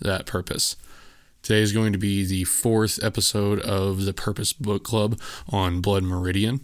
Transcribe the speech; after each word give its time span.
That 0.00 0.26
purpose. 0.26 0.76
Today 1.42 1.60
is 1.60 1.72
going 1.72 1.92
to 1.92 1.98
be 1.98 2.24
the 2.24 2.44
fourth 2.44 3.02
episode 3.02 3.60
of 3.60 4.04
the 4.04 4.12
Purpose 4.12 4.52
Book 4.52 4.84
Club 4.84 5.18
on 5.48 5.80
Blood 5.80 6.02
Meridian. 6.02 6.60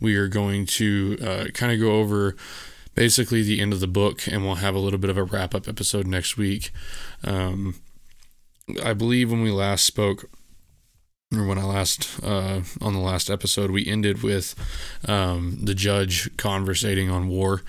We 0.00 0.16
are 0.16 0.28
going 0.28 0.66
to 0.66 1.18
uh, 1.22 1.44
kind 1.52 1.72
of 1.72 1.80
go 1.80 1.92
over 1.96 2.34
basically 2.94 3.42
the 3.42 3.60
end 3.60 3.72
of 3.72 3.80
the 3.80 3.86
book, 3.86 4.26
and 4.26 4.42
we'll 4.44 4.56
have 4.56 4.74
a 4.74 4.78
little 4.78 4.98
bit 4.98 5.10
of 5.10 5.18
a 5.18 5.24
wrap 5.24 5.54
up 5.54 5.68
episode 5.68 6.06
next 6.06 6.36
week. 6.36 6.70
Um, 7.22 7.76
I 8.82 8.94
believe 8.94 9.30
when 9.30 9.42
we 9.42 9.50
last 9.50 9.84
spoke, 9.84 10.30
when 11.42 11.58
I 11.58 11.64
last 11.64 12.22
uh, 12.22 12.60
on 12.80 12.92
the 12.92 13.00
last 13.00 13.28
episode, 13.30 13.70
we 13.70 13.86
ended 13.86 14.22
with 14.22 14.54
um, 15.06 15.58
the 15.62 15.74
judge 15.74 16.34
conversating 16.36 17.10
on 17.10 17.28
war. 17.28 17.62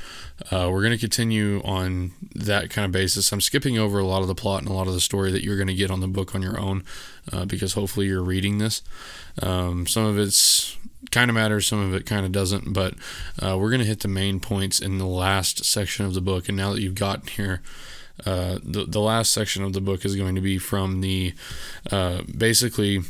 Uh, 0.51 0.69
we're 0.71 0.81
going 0.81 0.91
to 0.91 0.97
continue 0.97 1.61
on 1.63 2.11
that 2.33 2.69
kind 2.69 2.85
of 2.85 2.91
basis. 2.91 3.31
I'm 3.31 3.41
skipping 3.41 3.77
over 3.77 3.99
a 3.99 4.05
lot 4.05 4.21
of 4.21 4.27
the 4.27 4.35
plot 4.35 4.61
and 4.61 4.69
a 4.69 4.73
lot 4.73 4.87
of 4.87 4.93
the 4.93 5.01
story 5.01 5.31
that 5.31 5.43
you're 5.43 5.55
going 5.55 5.67
to 5.67 5.73
get 5.73 5.89
on 5.89 6.01
the 6.01 6.07
book 6.07 6.35
on 6.35 6.41
your 6.41 6.59
own 6.59 6.83
uh, 7.31 7.45
because 7.45 7.73
hopefully 7.73 8.07
you're 8.07 8.23
reading 8.23 8.57
this. 8.57 8.81
Um, 9.41 9.87
some 9.87 10.05
of 10.05 10.17
it's 10.17 10.77
kind 11.11 11.29
of 11.29 11.35
matters, 11.35 11.67
some 11.67 11.79
of 11.79 11.93
it 11.93 12.05
kind 12.05 12.25
of 12.25 12.31
doesn't, 12.31 12.73
but 12.73 12.93
uh, 13.41 13.57
we're 13.57 13.69
going 13.69 13.81
to 13.81 13.87
hit 13.87 14.01
the 14.01 14.07
main 14.07 14.39
points 14.39 14.79
in 14.79 14.97
the 14.97 15.07
last 15.07 15.65
section 15.65 16.05
of 16.05 16.13
the 16.13 16.21
book. 16.21 16.47
And 16.49 16.57
now 16.57 16.73
that 16.73 16.81
you've 16.81 16.95
gotten 16.95 17.27
here, 17.27 17.61
uh, 18.25 18.59
the 18.63 18.85
the 18.85 19.01
last 19.01 19.31
section 19.31 19.63
of 19.63 19.73
the 19.73 19.81
book 19.81 20.05
is 20.05 20.15
going 20.15 20.35
to 20.35 20.41
be 20.41 20.57
from 20.57 21.01
the 21.01 21.33
uh, 21.91 22.21
basically 22.37 23.01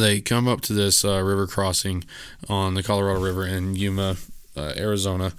they 0.00 0.20
come 0.20 0.48
up 0.48 0.60
to 0.62 0.72
this 0.72 1.04
uh, 1.04 1.22
river 1.22 1.46
crossing 1.46 2.04
on 2.48 2.74
the 2.74 2.82
Colorado 2.82 3.20
River 3.20 3.46
in 3.46 3.74
Yuma, 3.74 4.16
uh, 4.56 4.72
Arizona. 4.76 5.32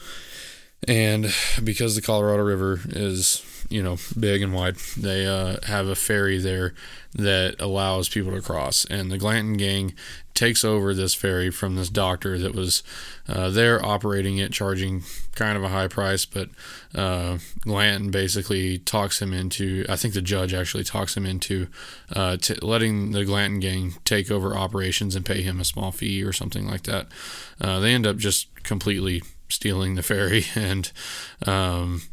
And 0.88 1.34
because 1.64 1.96
the 1.96 2.02
Colorado 2.02 2.44
River 2.44 2.80
is, 2.90 3.44
you 3.70 3.82
know, 3.82 3.98
big 4.18 4.42
and 4.42 4.54
wide, 4.54 4.76
they 4.96 5.26
uh, 5.26 5.58
have 5.66 5.88
a 5.88 5.96
ferry 5.96 6.38
there 6.38 6.74
that 7.14 7.56
allows 7.60 8.10
people 8.10 8.32
to 8.32 8.42
cross. 8.42 8.86
And 8.86 9.12
the 9.12 9.18
Glanton 9.18 9.58
gang 9.58 9.94
takes 10.38 10.64
over 10.64 10.94
this 10.94 11.16
ferry 11.16 11.50
from 11.50 11.76
this 11.76 11.90
doctor 11.90 12.38
that 12.38 12.54
was 12.54 12.84
uh, 13.28 13.50
there 13.50 13.84
operating 13.84 14.38
it, 14.38 14.54
charging 14.54 15.02
kind 15.34 15.58
of 15.58 15.64
a 15.64 15.70
high 15.70 15.88
price. 15.88 16.26
But 16.26 16.50
uh, 16.94 17.40
Glanton 17.62 18.12
basically 18.12 18.78
talks 18.78 19.20
him 19.20 19.34
into, 19.34 19.84
I 19.90 19.96
think 19.96 20.14
the 20.14 20.22
judge 20.22 20.54
actually 20.54 20.84
talks 20.84 21.18
him 21.18 21.26
into 21.26 21.68
uh, 22.14 22.38
t- 22.38 22.54
letting 22.62 23.12
the 23.14 23.26
Glanton 23.26 23.60
gang 23.60 23.96
take 24.06 24.30
over 24.30 24.56
operations 24.56 25.16
and 25.16 25.26
pay 25.26 25.42
him 25.42 25.60
a 25.60 25.66
small 25.66 25.92
fee 25.92 26.24
or 26.24 26.32
something 26.32 26.68
like 26.68 26.84
that. 26.84 27.08
Uh, 27.60 27.80
they 27.80 27.94
end 27.94 28.06
up 28.06 28.18
just 28.18 28.64
completely 28.64 29.24
stealing 29.50 29.96
the 29.96 30.04
ferry 30.04 30.46
and. 30.56 30.92
Um, 31.46 32.04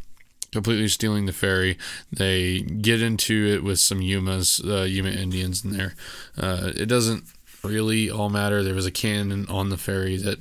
completely 0.52 0.86
stealing 0.86 1.26
the 1.26 1.32
ferry. 1.32 1.76
They 2.12 2.60
get 2.60 3.02
into 3.02 3.44
it 3.48 3.64
with 3.64 3.80
some 3.80 3.98
Yumas, 3.98 4.64
uh, 4.64 4.84
Yuma 4.84 5.10
Indians 5.10 5.64
in 5.64 5.72
there. 5.72 5.94
Uh, 6.38 6.70
it 6.76 6.86
doesn't 6.86 7.24
really 7.64 8.10
all 8.10 8.28
matter. 8.28 8.62
There 8.62 8.74
was 8.74 8.86
a 8.86 8.90
cannon 8.90 9.46
on 9.48 9.70
the 9.70 9.76
ferry 9.76 10.16
that 10.18 10.38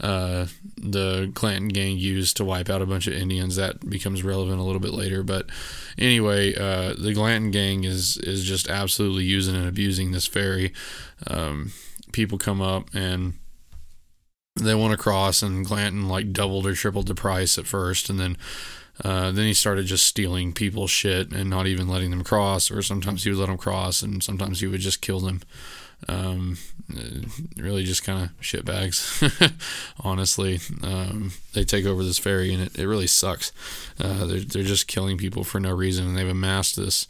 uh, 0.00 0.46
the 0.76 1.30
Glanton 1.32 1.68
gang 1.68 1.96
used 1.96 2.36
to 2.36 2.44
wipe 2.44 2.68
out 2.68 2.82
a 2.82 2.86
bunch 2.86 3.06
of 3.06 3.14
Indians. 3.14 3.56
That 3.56 3.88
becomes 3.88 4.22
relevant 4.22 4.60
a 4.60 4.62
little 4.62 4.80
bit 4.80 4.92
later. 4.92 5.22
But 5.22 5.46
anyway, 5.98 6.54
uh, 6.54 6.94
the 6.94 7.14
Glanton 7.14 7.50
gang 7.50 7.84
is 7.84 8.16
is 8.18 8.44
just 8.44 8.68
absolutely 8.68 9.24
using 9.24 9.56
and 9.56 9.68
abusing 9.68 10.12
this 10.12 10.26
ferry. 10.26 10.72
Um, 11.26 11.72
people 12.12 12.38
come 12.38 12.60
up 12.60 12.88
and 12.94 13.34
they 14.56 14.74
want 14.74 14.92
to 14.92 14.98
cross, 14.98 15.42
and 15.42 15.66
Glanton 15.66 16.08
like 16.08 16.32
doubled 16.32 16.66
or 16.66 16.74
tripled 16.74 17.08
the 17.08 17.14
price 17.14 17.58
at 17.58 17.66
first, 17.66 18.08
and 18.08 18.18
then. 18.18 18.36
Uh, 19.04 19.32
then 19.32 19.44
he 19.44 19.52
started 19.52 19.86
just 19.86 20.06
stealing 20.06 20.52
people's 20.52 20.88
shit 20.88 21.32
and 21.32 21.50
not 21.50 21.66
even 21.66 21.88
letting 21.88 22.12
them 22.12 22.22
cross, 22.22 22.70
or 22.70 22.80
sometimes 22.80 23.24
he 23.24 23.30
would 23.30 23.40
let 23.40 23.48
them 23.48 23.58
cross, 23.58 24.02
and 24.02 24.22
sometimes 24.22 24.60
he 24.60 24.68
would 24.68 24.80
just 24.80 25.00
kill 25.00 25.18
them 25.18 25.40
um, 26.08 26.58
really 27.56 27.84
just 27.84 28.04
kind 28.04 28.24
of 28.24 28.30
shit 28.44 28.64
bags. 28.64 29.22
Honestly, 30.00 30.60
um, 30.82 31.32
they 31.52 31.64
take 31.64 31.86
over 31.86 32.02
this 32.02 32.18
ferry 32.18 32.52
and 32.52 32.62
it, 32.62 32.78
it 32.78 32.86
really 32.86 33.06
sucks. 33.06 33.52
Uh, 33.98 34.26
they're, 34.26 34.40
they're 34.40 34.62
just 34.62 34.86
killing 34.86 35.16
people 35.16 35.44
for 35.44 35.60
no 35.60 35.72
reason, 35.72 36.06
and 36.06 36.16
they've 36.16 36.28
amassed 36.28 36.76
this 36.76 37.06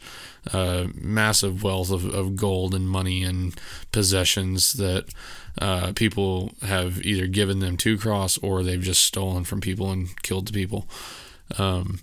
uh, 0.53 0.85
massive 0.93 1.63
wealth 1.63 1.91
of, 1.91 2.05
of 2.05 2.35
gold 2.35 2.73
and 2.73 2.89
money 2.89 3.23
and 3.23 3.59
possessions 3.91 4.73
that 4.73 5.05
uh, 5.59 5.91
people 5.93 6.53
have 6.61 7.01
either 7.05 7.27
given 7.27 7.59
them 7.59 7.77
to 7.77 7.97
cross 7.97 8.37
or 8.39 8.61
they've 8.61 8.81
just 8.81 9.03
stolen 9.03 9.43
from 9.43 9.61
people 9.61 9.91
and 9.91 10.21
killed 10.21 10.47
the 10.47 10.53
people. 10.53 10.87
Um, 11.57 11.99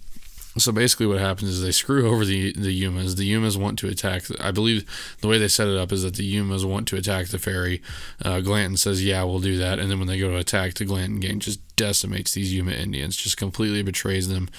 so 0.58 0.70
basically, 0.70 1.06
what 1.06 1.18
happens 1.18 1.50
is 1.50 1.62
they 1.62 1.72
screw 1.72 2.10
over 2.10 2.24
the 2.24 2.52
the 2.52 2.82
Yumas. 2.82 3.16
The 3.16 3.30
Yumas 3.30 3.56
want 3.56 3.78
to 3.78 3.88
attack. 3.88 4.24
I 4.38 4.50
believe 4.50 4.84
the 5.20 5.28
way 5.28 5.38
they 5.38 5.48
set 5.48 5.68
it 5.68 5.78
up 5.78 5.92
is 5.92 6.02
that 6.02 6.14
the 6.14 6.34
Yumas 6.34 6.64
want 6.64 6.86
to 6.88 6.96
attack 6.96 7.28
the 7.28 7.38
ferry. 7.38 7.80
Uh, 8.22 8.40
Glanton 8.40 8.76
says, 8.76 9.04
"Yeah, 9.04 9.22
we'll 9.24 9.40
do 9.40 9.56
that." 9.56 9.78
And 9.78 9.90
then 9.90 9.98
when 9.98 10.08
they 10.08 10.18
go 10.18 10.28
to 10.28 10.36
attack, 10.36 10.74
the 10.74 10.84
Glanton 10.84 11.20
gang 11.20 11.40
just 11.40 11.60
decimates 11.76 12.34
these 12.34 12.52
Yuma 12.52 12.72
Indians, 12.72 13.16
just 13.16 13.38
completely 13.38 13.82
betrays 13.82 14.28
them, 14.28 14.50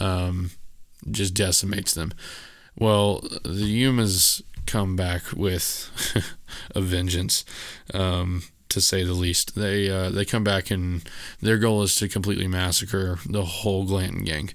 um, 0.00 0.50
just 1.10 1.34
decimates 1.34 1.92
them. 1.92 2.12
Well, 2.76 3.20
the 3.44 3.84
Yumas 3.84 4.42
come 4.66 4.96
back 4.96 5.24
with 5.36 5.90
a 6.74 6.80
vengeance. 6.80 7.44
Um, 7.92 8.44
to 8.70 8.80
say 8.80 9.04
the 9.04 9.12
least. 9.12 9.54
They 9.54 9.88
uh, 9.88 10.10
they 10.10 10.24
come 10.24 10.42
back 10.42 10.70
and 10.70 11.02
their 11.40 11.58
goal 11.58 11.82
is 11.82 11.94
to 11.96 12.08
completely 12.08 12.48
massacre 12.48 13.20
the 13.24 13.44
whole 13.44 13.84
Glanton 13.84 14.24
gang 14.24 14.50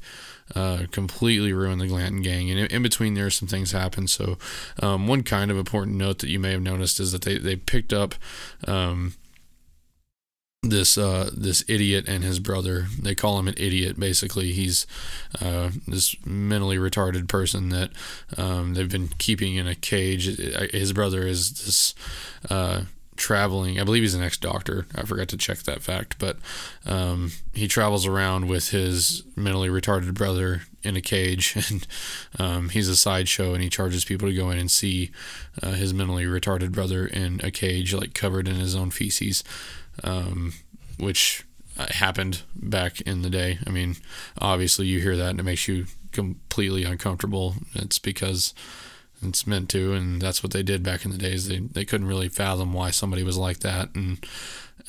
uh, 0.55 0.85
completely 0.91 1.53
ruin 1.53 1.79
the 1.79 1.87
Glanton 1.87 2.21
gang. 2.21 2.49
And 2.49 2.71
in, 2.71 2.83
between 2.83 3.13
there, 3.13 3.29
some 3.29 3.47
things 3.47 3.71
happen. 3.71 4.07
So, 4.07 4.37
um, 4.81 5.07
one 5.07 5.23
kind 5.23 5.51
of 5.51 5.57
important 5.57 5.97
note 5.97 6.19
that 6.19 6.29
you 6.29 6.39
may 6.39 6.51
have 6.51 6.61
noticed 6.61 6.99
is 6.99 7.11
that 7.11 7.23
they, 7.23 7.37
they 7.37 7.55
picked 7.55 7.93
up 7.93 8.15
um, 8.67 9.13
this 10.61 10.97
uh, 10.97 11.29
this 11.35 11.63
idiot 11.67 12.05
and 12.07 12.23
his 12.23 12.39
brother. 12.39 12.87
They 13.01 13.15
call 13.15 13.39
him 13.39 13.47
an 13.47 13.55
idiot. 13.57 13.99
Basically, 13.99 14.51
he's 14.51 14.85
uh, 15.41 15.71
this 15.87 16.15
mentally 16.25 16.77
retarded 16.77 17.27
person 17.27 17.69
that 17.69 17.91
um, 18.37 18.73
they've 18.73 18.89
been 18.89 19.09
keeping 19.19 19.55
in 19.55 19.67
a 19.67 19.75
cage. 19.75 20.25
His 20.71 20.91
brother 20.91 21.25
is 21.25 21.51
this 21.65 21.95
uh, 22.49 22.81
traveling. 23.19 23.79
I 23.79 23.83
believe 23.83 24.01
he's 24.01 24.15
an 24.15 24.23
ex 24.23 24.37
doctor. 24.37 24.87
I 24.95 25.03
forgot 25.03 25.27
to 25.27 25.37
check 25.37 25.59
that 25.59 25.83
fact, 25.83 26.15
but 26.17 26.37
um, 26.85 27.31
he 27.53 27.67
travels 27.67 28.07
around 28.07 28.47
with 28.47 28.69
his 28.69 29.23
mentally 29.35 29.69
retarded 29.69 30.13
brother 30.15 30.63
in 30.81 30.95
a 30.95 31.01
cage, 31.01 31.55
and 31.69 31.85
um, 32.39 32.69
he's 32.69 32.87
a 32.87 32.95
sideshow, 32.95 33.53
and 33.53 33.61
he 33.61 33.69
charges 33.69 34.05
people 34.05 34.27
to 34.27 34.33
go 34.33 34.49
in 34.49 34.57
and 34.57 34.71
see 34.71 35.11
uh, 35.61 35.73
his 35.73 35.93
mentally 35.93 36.25
retarded 36.25 36.71
brother 36.71 37.05
in 37.05 37.39
a 37.43 37.51
cage, 37.51 37.93
like 37.93 38.13
covered 38.13 38.47
in 38.47 38.55
his 38.55 38.75
own 38.75 38.89
feces, 38.89 39.43
um, 40.03 40.53
which 40.97 41.43
uh, 41.77 41.87
happened 41.91 42.41
back 42.55 43.01
in 43.01 43.21
the 43.21 43.29
day. 43.29 43.59
I 43.67 43.69
mean, 43.69 43.97
obviously, 44.39 44.87
you 44.87 45.01
hear 45.01 45.17
that 45.17 45.31
and 45.31 45.39
it 45.39 45.43
makes 45.43 45.67
you 45.67 45.85
completely 46.11 46.85
uncomfortable. 46.85 47.55
It's 47.75 47.99
because 47.99 48.53
it's 49.21 49.45
meant 49.45 49.69
to, 49.69 49.93
and 49.93 50.21
that's 50.21 50.43
what 50.43 50.53
they 50.53 50.63
did 50.63 50.83
back 50.83 51.05
in 51.05 51.11
the 51.11 51.17
days. 51.17 51.47
They 51.47 51.59
they 51.59 51.85
couldn't 51.85 52.07
really 52.07 52.29
fathom 52.29 52.73
why 52.73 52.91
somebody 52.91 53.23
was 53.23 53.37
like 53.37 53.59
that, 53.59 53.89
and 53.95 54.25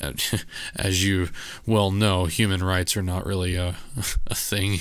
uh, 0.00 0.12
as 0.76 1.04
you 1.04 1.28
well 1.66 1.90
know, 1.90 2.26
human 2.26 2.62
rights 2.62 2.96
are 2.96 3.02
not 3.02 3.26
really 3.26 3.56
a 3.56 3.76
a 4.26 4.34
thing 4.34 4.78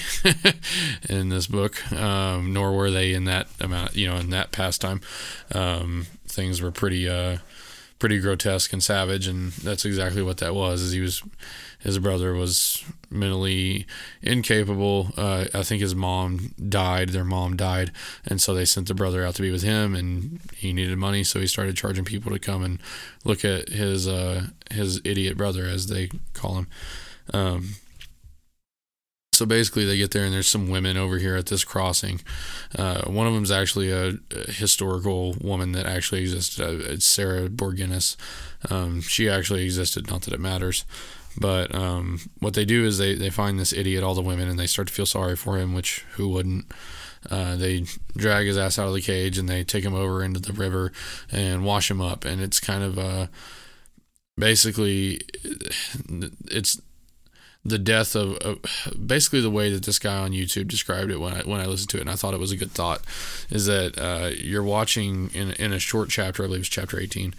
in 1.09 1.29
this 1.29 1.47
book, 1.47 1.91
um, 1.91 2.53
nor 2.53 2.73
were 2.73 2.91
they 2.91 3.13
in 3.13 3.25
that 3.25 3.47
amount. 3.59 3.95
You 3.95 4.09
know, 4.09 4.17
in 4.17 4.29
that 4.31 4.51
pastime, 4.51 5.01
um, 5.53 6.07
things 6.27 6.61
were 6.61 6.71
pretty 6.71 7.07
uh, 7.07 7.37
pretty 7.99 8.19
grotesque 8.19 8.73
and 8.73 8.83
savage, 8.83 9.27
and 9.27 9.51
that's 9.51 9.85
exactly 9.85 10.21
what 10.21 10.37
that 10.37 10.55
was. 10.55 10.81
Is 10.81 10.91
he 10.93 11.01
was 11.01 11.21
his 11.79 11.97
brother 11.97 12.33
was 12.33 12.83
mentally 13.09 13.85
incapable. 14.21 15.11
Uh, 15.15 15.45
I 15.53 15.63
think 15.63 15.81
his 15.81 15.95
mom 15.95 16.53
died. 16.69 17.09
Their 17.09 17.23
mom 17.23 17.55
died, 17.55 17.91
and 18.25 18.41
so 18.41 18.53
they 18.53 18.65
sent 18.65 18.87
the 18.87 18.93
brother 18.93 19.25
out 19.25 19.35
to 19.35 19.41
be 19.41 19.51
with 19.51 19.63
him. 19.63 19.95
And 19.95 20.39
he 20.55 20.73
needed 20.73 20.97
money, 20.97 21.23
so 21.23 21.39
he 21.39 21.47
started 21.47 21.77
charging 21.77 22.05
people 22.05 22.31
to 22.31 22.39
come 22.39 22.63
and 22.63 22.79
look 23.23 23.45
at 23.45 23.69
his 23.69 24.07
uh, 24.07 24.47
his 24.71 25.01
idiot 25.05 25.37
brother, 25.37 25.65
as 25.65 25.87
they 25.87 26.09
call 26.33 26.55
him. 26.55 26.67
Um, 27.33 27.75
so 29.39 29.45
basically, 29.45 29.85
they 29.85 29.95
get 29.95 30.11
there 30.11 30.25
and 30.25 30.33
there's 30.33 30.49
some 30.49 30.69
women 30.69 30.97
over 30.97 31.17
here 31.17 31.37
at 31.37 31.45
this 31.45 31.63
crossing. 31.63 32.19
Uh, 32.77 33.03
one 33.03 33.25
of 33.25 33.33
them 33.33 33.43
is 33.43 33.51
actually 33.51 33.89
a, 33.89 34.15
a, 34.35 34.51
historical 34.51 35.31
woman 35.39 35.71
that 35.71 35.85
actually 35.85 36.19
existed. 36.19 36.61
Uh, 36.61 36.91
it's 36.91 37.05
Sarah 37.05 37.47
Borginnis. 37.47 38.17
Um, 38.69 38.99
she 38.99 39.29
actually 39.29 39.63
existed. 39.63 40.09
Not 40.09 40.23
that 40.23 40.33
it 40.33 40.41
matters. 40.41 40.83
But 41.39 41.73
um, 41.73 42.19
what 42.39 42.53
they 42.53 42.65
do 42.65 42.85
is 42.85 42.97
they, 42.97 43.15
they 43.15 43.29
find 43.29 43.57
this 43.57 43.73
idiot, 43.73 44.03
all 44.03 44.13
the 44.15 44.21
women, 44.21 44.49
and 44.49 44.59
they 44.59 44.67
start 44.67 44.89
to 44.89 44.93
feel 44.93 45.05
sorry 45.05 45.35
for 45.35 45.57
him, 45.57 45.73
which 45.73 46.05
who 46.13 46.27
wouldn't? 46.29 46.65
Uh, 47.29 47.55
they 47.55 47.85
drag 48.15 48.47
his 48.47 48.57
ass 48.57 48.79
out 48.79 48.87
of 48.87 48.93
the 48.93 49.01
cage 49.01 49.37
and 49.37 49.49
they 49.49 49.63
take 49.63 49.83
him 49.83 49.93
over 49.93 50.23
into 50.23 50.39
the 50.39 50.53
river 50.53 50.91
and 51.31 51.65
wash 51.65 51.91
him 51.91 52.01
up. 52.01 52.23
And 52.23 52.41
it's 52.41 52.59
kind 52.59 52.83
of 52.83 52.97
uh, 52.97 53.27
basically 54.37 55.21
it's 56.49 56.81
the 57.65 57.77
death 57.77 58.15
of, 58.15 58.37
of, 58.37 58.59
basically 59.05 59.41
the 59.41 59.49
way 59.49 59.71
that 59.71 59.83
this 59.83 59.99
guy 59.99 60.17
on 60.17 60.31
YouTube 60.31 60.67
described 60.67 61.11
it 61.11 61.19
when 61.19 61.33
I 61.33 61.41
when 61.41 61.59
I 61.59 61.65
listened 61.65 61.89
to 61.89 61.97
it, 61.97 62.01
and 62.01 62.09
I 62.09 62.15
thought 62.15 62.33
it 62.33 62.39
was 62.39 62.51
a 62.51 62.57
good 62.57 62.71
thought, 62.71 63.01
is 63.49 63.65
that 63.65 63.97
uh, 63.97 64.29
you're 64.35 64.63
watching 64.63 65.29
in 65.33 65.51
in 65.51 65.73
a 65.73 65.79
short 65.79 66.09
chapter, 66.09 66.43
I 66.43 66.47
believe 66.47 66.61
it's 66.61 66.69
chapter 66.69 66.99
18, 66.99 67.33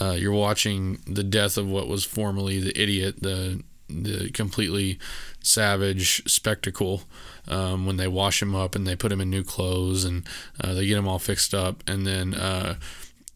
uh, 0.00 0.16
you're 0.18 0.32
watching 0.32 0.98
the 1.06 1.22
death 1.24 1.56
of 1.56 1.68
what 1.68 1.88
was 1.88 2.04
formerly 2.04 2.60
the 2.60 2.80
idiot, 2.80 3.22
the 3.22 3.62
the 3.88 4.30
completely 4.30 4.98
savage 5.42 6.22
spectacle 6.30 7.02
um, 7.48 7.86
when 7.86 7.96
they 7.96 8.06
wash 8.06 8.42
him 8.42 8.54
up 8.54 8.74
and 8.74 8.86
they 8.86 8.94
put 8.94 9.10
him 9.10 9.20
in 9.20 9.30
new 9.30 9.42
clothes 9.42 10.04
and 10.04 10.24
uh, 10.62 10.74
they 10.74 10.86
get 10.86 10.98
him 10.98 11.08
all 11.08 11.18
fixed 11.18 11.54
up, 11.54 11.82
and 11.86 12.06
then 12.06 12.34
uh, 12.34 12.74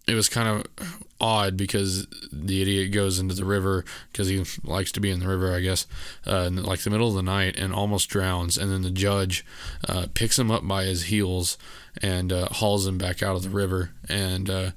it 0.07 0.15
was 0.15 0.29
kind 0.29 0.49
of 0.49 1.01
odd 1.21 1.57
because 1.57 2.07
the 2.31 2.61
idiot 2.61 2.93
goes 2.93 3.19
into 3.19 3.35
the 3.35 3.45
river 3.45 3.85
because 4.13 4.29
he 4.29 4.45
likes 4.63 4.93
to 4.93 5.01
be 5.01 5.11
in 5.11 5.21
the 5.21 5.29
river, 5.29 5.55
I 5.55 5.61
guess, 5.61 5.87
uh, 6.27 6.45
in 6.49 6.63
like 6.63 6.81
the 6.81 6.91
middle 6.91 7.09
of 7.09 7.15
the 7.15 7.23
night 7.23 7.59
and 7.59 7.73
almost 7.73 8.11
drowns. 8.11 8.59
And 8.59 8.71
then 8.71 8.83
the 8.83 8.91
judge 8.91 9.45
uh, 9.89 10.07
picks 10.13 10.39
him 10.39 10.51
up 10.51 10.67
by 10.67 10.85
his 10.85 11.05
heels 11.05 11.57
and 12.03 12.33
uh, 12.33 12.49
hauls 12.51 12.87
him 12.87 12.99
back 12.99 13.23
out 13.23 13.37
of 13.37 13.43
the 13.43 13.49
river. 13.49 13.91
And 14.09 14.51
uh, 14.51 14.71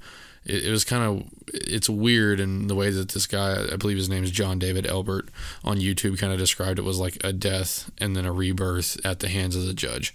it, 0.46 0.66
it 0.66 0.70
was 0.70 0.84
kind 0.84 1.04
of 1.04 1.28
it's 1.48 1.88
weird 1.88 2.40
in 2.40 2.66
the 2.66 2.74
way 2.74 2.90
that 2.90 3.10
this 3.10 3.26
guy, 3.26 3.66
I 3.70 3.76
believe 3.76 3.96
his 3.96 4.08
name 4.08 4.24
is 4.24 4.30
John 4.30 4.58
David 4.58 4.86
Ebert, 4.86 5.28
on 5.64 5.78
YouTube 5.78 6.18
kind 6.18 6.32
of 6.32 6.38
described 6.38 6.78
it 6.78 6.82
was 6.82 6.98
like 6.98 7.18
a 7.22 7.32
death 7.32 7.90
and 7.98 8.16
then 8.16 8.24
a 8.24 8.32
rebirth 8.32 9.04
at 9.04 9.20
the 9.20 9.28
hands 9.28 9.56
of 9.56 9.66
the 9.66 9.74
judge. 9.74 10.14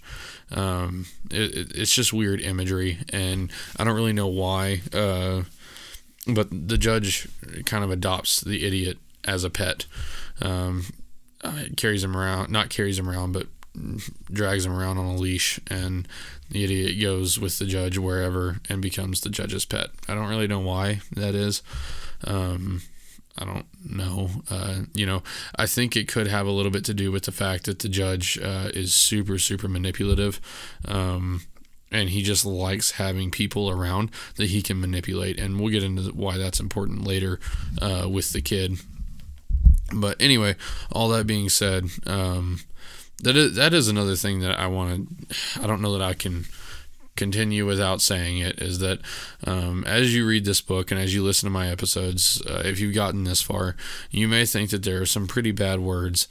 Um, 0.50 1.06
it, 1.30 1.72
it's 1.74 1.94
just 1.94 2.12
weird 2.12 2.40
imagery, 2.40 2.98
and 3.10 3.50
I 3.76 3.84
don't 3.84 3.94
really 3.94 4.12
know 4.12 4.28
why. 4.28 4.82
Uh, 4.92 5.42
but 6.26 6.48
the 6.50 6.78
judge 6.78 7.28
kind 7.66 7.84
of 7.84 7.90
adopts 7.90 8.40
the 8.40 8.66
idiot 8.66 8.98
as 9.24 9.44
a 9.44 9.50
pet. 9.50 9.86
Um, 10.40 10.86
uh, 11.42 11.64
carries 11.76 12.02
him 12.02 12.16
around, 12.16 12.50
not 12.50 12.70
carries 12.70 12.98
him 12.98 13.08
around, 13.08 13.32
but 13.32 13.46
drags 14.32 14.64
him 14.64 14.72
around 14.72 14.98
on 14.98 15.06
a 15.06 15.16
leash, 15.16 15.60
and 15.68 16.08
the 16.50 16.64
idiot 16.64 17.00
goes 17.00 17.38
with 17.38 17.58
the 17.58 17.66
judge 17.66 17.98
wherever 17.98 18.60
and 18.68 18.80
becomes 18.80 19.20
the 19.20 19.28
judge's 19.28 19.64
pet. 19.64 19.88
I 20.08 20.14
don't 20.14 20.28
really 20.28 20.46
know 20.46 20.60
why 20.60 21.00
that 21.12 21.34
is. 21.34 21.62
Um, 22.24 22.82
I 23.36 23.44
don't 23.44 23.66
know. 23.84 24.30
Uh, 24.48 24.82
you 24.94 25.06
know, 25.06 25.22
I 25.56 25.66
think 25.66 25.96
it 25.96 26.08
could 26.08 26.28
have 26.28 26.46
a 26.46 26.52
little 26.52 26.70
bit 26.70 26.84
to 26.84 26.94
do 26.94 27.10
with 27.10 27.24
the 27.24 27.32
fact 27.32 27.64
that 27.64 27.80
the 27.80 27.88
judge 27.88 28.38
uh, 28.38 28.70
is 28.72 28.94
super, 28.94 29.38
super 29.38 29.68
manipulative. 29.68 30.40
Um, 30.86 31.42
and 31.90 32.10
he 32.10 32.22
just 32.22 32.44
likes 32.44 32.92
having 32.92 33.30
people 33.30 33.70
around 33.70 34.10
that 34.36 34.50
he 34.50 34.62
can 34.62 34.80
manipulate. 34.80 35.38
And 35.38 35.60
we'll 35.60 35.72
get 35.72 35.82
into 35.82 36.02
why 36.12 36.38
that's 36.38 36.60
important 36.60 37.06
later 37.06 37.40
uh, 37.80 38.08
with 38.10 38.32
the 38.32 38.40
kid. 38.40 38.78
But 39.92 40.16
anyway, 40.20 40.56
all 40.92 41.08
that 41.10 41.26
being 41.26 41.48
said, 41.48 41.86
um, 42.06 42.60
that 43.22 43.36
is 43.36 43.54
that 43.56 43.72
is 43.72 43.88
another 43.88 44.16
thing 44.16 44.40
that 44.40 44.58
I 44.58 44.66
want 44.66 45.08
to. 45.30 45.62
I 45.62 45.66
don't 45.66 45.80
know 45.80 45.92
that 45.92 46.02
I 46.02 46.14
can 46.14 46.46
continue 47.16 47.64
without 47.66 48.00
saying 48.00 48.38
it 48.38 48.60
is 48.60 48.78
that 48.80 48.98
um, 49.46 49.84
as 49.86 50.14
you 50.14 50.26
read 50.26 50.44
this 50.44 50.60
book 50.60 50.90
and 50.90 51.00
as 51.00 51.14
you 51.14 51.22
listen 51.22 51.46
to 51.46 51.52
my 51.52 51.68
episodes, 51.68 52.42
uh, 52.46 52.62
if 52.64 52.80
you've 52.80 52.94
gotten 52.94 53.24
this 53.24 53.42
far, 53.42 53.76
you 54.10 54.26
may 54.28 54.44
think 54.44 54.70
that 54.70 54.82
there 54.82 55.00
are 55.00 55.06
some 55.06 55.26
pretty 55.26 55.52
bad 55.52 55.80
words 55.80 56.28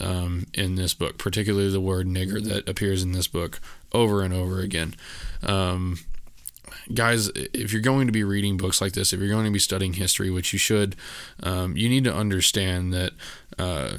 um, 0.00 0.46
in 0.54 0.74
this 0.74 0.94
book, 0.94 1.18
particularly 1.18 1.70
the 1.70 1.80
word 1.80 2.06
nigger 2.06 2.42
that 2.42 2.68
appears 2.68 3.02
in 3.02 3.12
this 3.12 3.26
book 3.26 3.60
over 3.92 4.22
and 4.22 4.34
over 4.34 4.60
again. 4.60 4.94
Um, 5.42 5.98
guys, 6.92 7.28
if 7.34 7.72
you're 7.72 7.82
going 7.82 8.06
to 8.06 8.12
be 8.12 8.24
reading 8.24 8.56
books 8.56 8.80
like 8.80 8.92
this, 8.92 9.12
if 9.12 9.20
you're 9.20 9.28
going 9.28 9.46
to 9.46 9.50
be 9.50 9.58
studying 9.58 9.94
history, 9.94 10.30
which 10.30 10.52
you 10.52 10.58
should, 10.58 10.96
um, 11.42 11.76
you 11.76 11.88
need 11.88 12.04
to 12.04 12.14
understand 12.14 12.92
that. 12.92 13.12
Uh, 13.58 13.98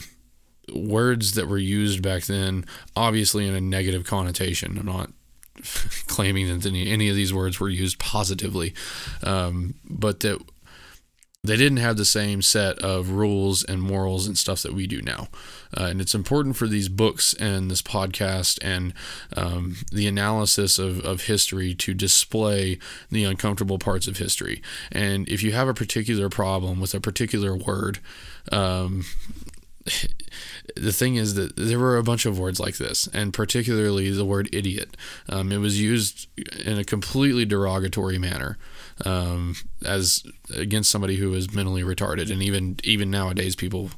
words 0.73 1.35
that 1.35 1.47
were 1.47 1.57
used 1.57 2.01
back 2.01 2.25
then, 2.25 2.65
obviously 2.93 3.47
in 3.47 3.55
a 3.55 3.61
negative 3.61 4.03
connotation. 4.03 4.77
I'm 4.77 4.85
not 4.85 5.11
claiming 6.07 6.47
that 6.47 6.65
any, 6.65 6.89
any 6.89 7.09
of 7.09 7.15
these 7.15 7.33
words 7.33 7.59
were 7.59 7.69
used 7.69 7.99
positively, 7.99 8.73
um, 9.23 9.75
but 9.89 10.21
that 10.21 10.41
they 11.47 11.55
didn't 11.55 11.77
have 11.77 11.97
the 11.97 12.05
same 12.05 12.41
set 12.41 12.77
of 12.79 13.11
rules 13.11 13.63
and 13.63 13.81
morals 13.81 14.27
and 14.27 14.37
stuff 14.37 14.61
that 14.63 14.73
we 14.73 14.85
do 14.85 15.01
now. 15.01 15.27
Uh, 15.75 15.83
and 15.83 16.01
it's 16.01 16.15
important 16.15 16.55
for 16.55 16.67
these 16.67 16.89
books 16.89 17.33
and 17.35 17.69
this 17.71 17.81
podcast 17.81 18.59
and 18.61 18.93
um, 19.35 19.77
the 19.91 20.07
analysis 20.07 20.77
of, 20.77 21.03
of 21.05 21.23
history 21.23 21.73
to 21.75 21.93
display 21.93 22.77
the 23.09 23.23
uncomfortable 23.23 23.79
parts 23.79 24.07
of 24.07 24.17
history. 24.17 24.61
And 24.91 25.27
if 25.29 25.43
you 25.43 25.51
have 25.53 25.67
a 25.67 25.73
particular 25.73 26.29
problem 26.29 26.79
with 26.79 26.93
a 26.93 26.99
particular 26.99 27.55
word, 27.55 27.99
um, 28.51 29.05
the 30.75 30.91
thing 30.91 31.15
is 31.15 31.35
that 31.35 31.55
there 31.55 31.79
were 31.79 31.97
a 31.97 32.03
bunch 32.03 32.25
of 32.25 32.39
words 32.39 32.59
like 32.59 32.77
this, 32.77 33.07
and 33.13 33.33
particularly 33.33 34.09
the 34.11 34.25
word 34.25 34.49
idiot. 34.53 34.95
Um, 35.29 35.51
it 35.51 35.57
was 35.57 35.81
used 35.81 36.27
in 36.65 36.77
a 36.77 36.83
completely 36.83 37.45
derogatory 37.45 38.17
manner 38.17 38.57
um, 39.05 39.55
as 39.85 40.23
against 40.55 40.91
somebody 40.91 41.17
who 41.17 41.33
is 41.33 41.53
mentally 41.53 41.83
retarded, 41.83 42.31
and 42.31 42.41
even 42.41 42.77
even 42.83 43.09
nowadays, 43.09 43.55
people 43.55 43.91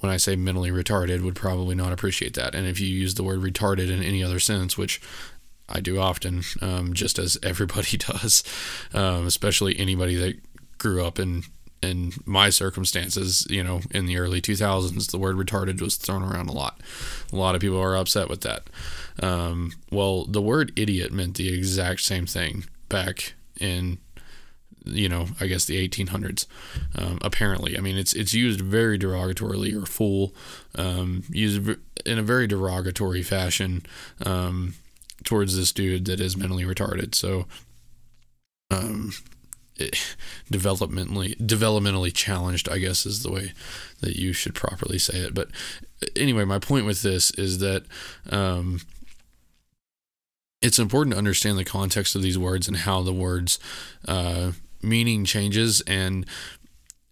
when 0.00 0.10
I 0.10 0.16
say 0.16 0.36
mentally 0.36 0.70
retarded 0.70 1.22
would 1.22 1.36
probably 1.36 1.74
not 1.74 1.92
appreciate 1.92 2.34
that. 2.34 2.54
And 2.54 2.66
if 2.66 2.80
you 2.80 2.88
use 2.88 3.14
the 3.14 3.22
word 3.22 3.40
retarded 3.40 3.90
in 3.90 4.02
any 4.02 4.24
other 4.24 4.40
sense, 4.40 4.76
which 4.76 5.00
I 5.68 5.80
do 5.80 6.00
often, 6.00 6.42
um, 6.60 6.94
just 6.94 7.18
as 7.18 7.38
everybody 7.42 7.96
does, 7.96 8.42
um, 8.92 9.26
especially 9.26 9.78
anybody 9.78 10.16
that 10.16 10.40
grew 10.78 11.04
up 11.04 11.18
in 11.18 11.44
in 11.84 12.12
my 12.24 12.50
circumstances, 12.50 13.46
you 13.50 13.62
know, 13.62 13.80
in 13.90 14.06
the 14.06 14.18
early 14.18 14.40
2000s, 14.40 15.10
the 15.10 15.18
word 15.18 15.36
retarded 15.36 15.80
was 15.80 15.96
thrown 15.96 16.22
around 16.22 16.48
a 16.48 16.52
lot. 16.52 16.80
A 17.32 17.36
lot 17.36 17.54
of 17.54 17.60
people 17.60 17.80
are 17.80 17.96
upset 17.96 18.28
with 18.28 18.40
that. 18.40 18.68
Um, 19.22 19.72
well, 19.90 20.24
the 20.24 20.42
word 20.42 20.72
idiot 20.76 21.12
meant 21.12 21.36
the 21.36 21.54
exact 21.54 22.00
same 22.00 22.26
thing 22.26 22.64
back 22.88 23.34
in, 23.60 23.98
you 24.84 25.08
know, 25.08 25.26
I 25.40 25.46
guess 25.46 25.64
the 25.64 25.88
1800s. 25.88 26.46
Um, 26.96 27.18
apparently, 27.22 27.76
I 27.76 27.80
mean, 27.80 27.96
it's 27.96 28.14
it's 28.14 28.34
used 28.34 28.60
very 28.60 28.98
derogatorily 28.98 29.80
or 29.80 29.86
fool, 29.86 30.34
um, 30.76 31.24
used 31.28 31.68
in 32.04 32.18
a 32.18 32.22
very 32.22 32.46
derogatory 32.46 33.22
fashion 33.22 33.84
um, 34.24 34.74
towards 35.24 35.56
this 35.56 35.72
dude 35.72 36.06
that 36.06 36.20
is 36.20 36.36
mentally 36.36 36.64
retarded. 36.64 37.14
So, 37.14 37.46
um, 38.70 39.12
developmentally 40.50 41.36
developmentally 41.36 42.14
challenged 42.14 42.68
i 42.68 42.78
guess 42.78 43.04
is 43.04 43.22
the 43.22 43.32
way 43.32 43.52
that 44.04 44.16
you 44.16 44.32
should 44.32 44.54
properly 44.54 44.98
say 44.98 45.18
it. 45.18 45.34
But 45.34 45.48
anyway 46.14 46.44
my 46.44 46.58
point 46.58 46.86
with 46.86 47.02
this 47.02 47.30
is 47.32 47.58
that 47.58 47.84
um, 48.30 48.80
it's 50.62 50.78
important 50.78 51.12
to 51.14 51.18
understand 51.18 51.58
the 51.58 51.64
context 51.64 52.14
of 52.14 52.22
these 52.22 52.38
words 52.38 52.68
and 52.68 52.78
how 52.78 53.02
the 53.02 53.12
words 53.12 53.58
uh, 54.06 54.52
meaning 54.82 55.24
changes. 55.24 55.80
And 55.86 56.26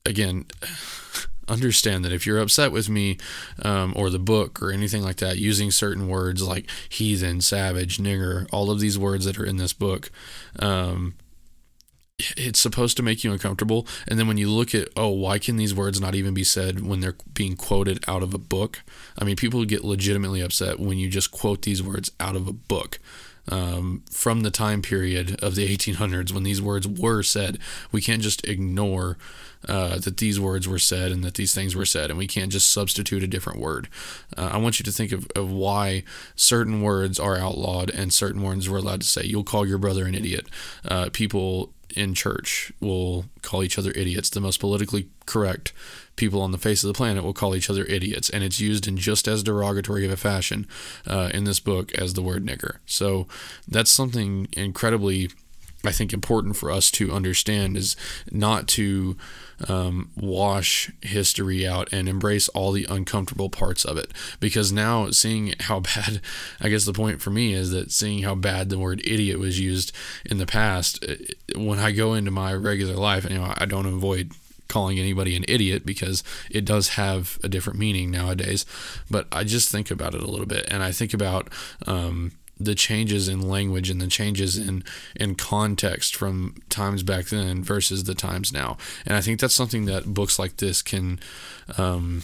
again 0.05 0.47
understand 1.49 2.05
that 2.05 2.13
if 2.13 2.25
you're 2.25 2.39
upset 2.39 2.71
with 2.71 2.89
me 2.89 3.19
um, 3.63 3.93
or 3.97 4.11
the 4.11 4.19
book 4.19 4.63
or 4.63 4.71
anything 4.71 5.03
like 5.03 5.17
that 5.17 5.39
using 5.39 5.71
certain 5.71 6.07
words 6.07 6.41
like 6.41 6.71
heathen 6.89 7.41
savage 7.41 7.99
nigger 7.99 8.47
all 8.53 8.71
of 8.71 8.79
these 8.79 8.97
words 8.97 9.25
that 9.25 9.39
are 9.39 9.45
in 9.45 9.57
this 9.57 9.73
book 9.73 10.11
um, 10.61 11.15
it's 12.37 12.61
supposed 12.61 12.97
to 12.97 13.03
make 13.03 13.25
you 13.25 13.33
uncomfortable. 13.33 13.87
And 14.09 14.19
then 14.19 14.27
when 14.27 14.39
you 14.39 14.51
look 14.51 14.75
at 14.75 14.89
oh 14.97 15.09
why 15.09 15.39
can 15.39 15.57
these 15.57 15.75
words 15.75 16.01
not 16.01 16.15
even 16.15 16.35
be 16.35 16.45
said 16.45 16.87
when 16.87 17.01
they're 17.01 17.17
being 17.35 17.57
quoted 17.57 18.03
out 18.09 18.23
of 18.23 18.35
a 18.35 18.39
book? 18.39 18.83
I 19.19 19.25
mean 19.25 19.37
people 19.37 19.65
get 19.65 19.85
legitimately 19.85 20.41
upset 20.41 20.79
when 20.79 20.99
you 20.99 21.09
just 21.09 21.31
quote 21.31 21.63
these 21.63 21.83
words 21.83 22.11
out 22.21 22.37
of 22.37 22.49
a 22.49 22.53
book. 22.53 22.99
Um, 23.49 24.05
from 24.09 24.43
the 24.43 24.53
time 24.53 24.83
period 24.83 25.43
of 25.43 25.57
the 25.57 25.67
1800s 25.67 26.31
when 26.31 26.45
these 26.45 26.63
words 26.63 26.87
were 26.87 27.25
said 27.25 27.59
we 27.91 28.01
can't 28.01 28.23
just 28.23 28.47
ignore 28.47 29.19
uh, 29.69 29.99
that 29.99 30.19
these 30.19 30.41
words 30.41 30.69
were 30.69 30.79
said 30.79 31.13
and 31.13 31.23
that 31.25 31.35
these 31.35 31.55
things 31.55 31.77
were 31.77 31.85
said 31.85 32.11
and 32.11 32.19
we 32.19 32.27
can't 32.27 32.53
just 32.53 32.71
substitute 32.71 33.23
a 33.23 33.27
different 33.27 33.59
word. 33.59 33.89
Uh, 34.37 34.51
i 34.53 34.57
want 34.57 34.79
you 34.79 34.85
to 34.85 34.93
think 34.93 35.13
of, 35.13 35.27
of 35.37 35.51
why 35.51 36.03
certain 36.35 36.83
words 36.83 37.19
are 37.19 37.37
outlawed 37.37 37.91
and 37.91 38.13
certain 38.13 38.43
words 38.43 38.69
we're 38.69 38.79
allowed 38.79 39.01
to 39.01 39.07
say. 39.07 39.23
You'll 39.25 39.45
call 39.45 39.67
your 39.67 39.79
brother 39.79 40.07
an 40.07 40.15
idiot. 40.15 40.47
Uh, 40.85 41.11
people 41.13 41.73
in 41.97 42.15
church 42.15 42.73
will 42.81 43.27
call 43.43 43.63
each 43.63 43.79
other 43.79 43.93
idiots. 43.93 44.31
The 44.31 44.41
most 44.41 44.61
politically 44.61 45.09
correct 45.27 45.73
people 46.17 46.43
on 46.43 46.53
the 46.53 46.59
face 46.59 46.83
of 46.85 46.89
the 46.89 46.95
planet 46.95 47.25
will 47.25 47.33
call 47.33 47.55
each 47.55 47.71
other 47.71 47.85
idiots, 47.85 48.29
and 48.29 48.45
it's 48.45 48.61
used 48.61 48.87
in 48.87 48.97
just 48.97 49.27
as 49.29 49.43
derogatory 49.43 50.05
of 50.05 50.13
a 50.13 50.17
fashion 50.17 50.67
uh, 51.07 51.31
in 51.33 51.45
this 51.45 51.61
book 51.61 51.93
as 51.95 52.15
the 52.15 52.23
word 52.23 52.45
nigger. 52.45 52.77
So 52.87 53.27
that's 53.67 53.91
something 53.91 54.49
incredibly 54.53 55.31
I 55.85 55.93
think 55.93 56.13
important 56.13 56.57
for 56.57 56.71
us 56.71 56.91
to 56.93 57.13
understand 57.13 57.77
is 57.77 57.97
not 58.31 58.69
to 58.69 59.17
um, 59.69 60.11
wash 60.17 60.91
history 61.01 61.67
out 61.67 61.93
and 61.93 62.09
embrace 62.09 62.49
all 62.51 62.73
the 62.73 62.87
uncomfortable 62.89 63.51
parts 63.51 63.85
of 63.85 63.97
it. 63.97 64.13
Because 64.41 64.73
now 64.73 65.11
seeing 65.11 65.55
how 65.61 65.81
bad, 65.95 66.21
I 66.61 66.69
guess 66.69 66.85
the 66.85 66.93
point 66.93 67.21
for 67.21 67.31
me 67.31 67.53
is 67.53 67.71
that 67.71 67.91
seeing 67.91 68.23
how 68.23 68.35
bad 68.35 68.69
the 68.69 68.79
word 68.79 69.01
idiot 69.05 69.39
was 69.39 69.61
used 69.61 69.93
in 70.25 70.39
the 70.39 70.47
past, 70.47 71.05
when 71.57 71.79
I 71.79 71.93
go 71.93 72.15
into 72.15 72.31
my 72.31 72.55
regular 72.55 72.95
life, 72.95 73.29
you 73.29 73.39
know, 73.39 73.53
I 73.57 73.67
don't 73.67 73.87
avoid 73.87 74.33
calling 74.69 74.99
anybody 74.99 75.37
an 75.37 75.45
idiot 75.49 75.85
because 75.85 76.25
it 76.51 76.65
does 76.65 76.91
have 76.91 77.39
a 77.45 77.49
different 77.49 77.79
meaning 77.79 78.11
nowadays. 78.11 78.65
But 79.11 79.27
I 79.31 79.45
just 79.45 79.71
think 79.71 79.91
about 79.91 80.15
it 80.15 80.23
a 80.23 80.31
little 80.31 80.47
bit, 80.47 80.67
and 80.71 80.83
I 80.83 80.93
think 80.93 81.13
about 81.13 81.49
um, 81.87 82.33
the 82.65 82.75
changes 82.75 83.29
in 83.29 83.41
language 83.41 83.91
and 83.91 84.01
the 84.01 84.07
changes 84.07 84.57
in 84.57 84.85
in 85.17 85.35
context 85.35 86.17
from 86.17 86.57
times 86.69 87.03
back 87.03 87.27
then 87.27 87.63
versus 87.63 88.05
the 88.05 88.15
times 88.15 88.53
now. 88.53 88.77
And 89.07 89.17
I 89.17 89.21
think 89.21 89.41
that's 89.41 89.55
something 89.55 89.87
that 89.87 90.15
books 90.15 90.39
like 90.39 90.57
this 90.59 90.83
can 90.83 91.21
um, 91.79 92.23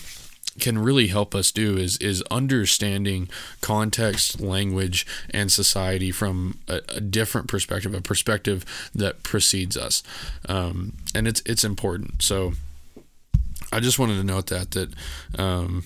can 0.59 0.79
really 0.79 1.09
help 1.09 1.35
us 1.35 1.53
do 1.53 1.77
is 1.77 1.97
is 1.99 2.23
understanding 2.31 3.29
context, 3.61 4.41
language, 4.41 5.07
and 5.31 5.51
society 5.51 6.11
from 6.11 6.59
a, 6.69 6.81
a 6.89 7.01
different 7.01 7.49
perspective, 7.49 7.95
a 7.95 8.01
perspective 8.01 8.65
that 8.95 9.23
precedes 9.23 9.77
us, 9.77 10.03
um, 10.49 10.95
and 11.15 11.29
it's 11.29 11.43
it's 11.47 11.65
important. 11.65 12.23
So, 12.23 12.53
I 13.73 13.81
just 13.81 13.99
wanted 13.99 14.17
to 14.17 14.25
note 14.25 14.49
that 14.49 14.73
that 14.73 14.91
um, 15.39 15.85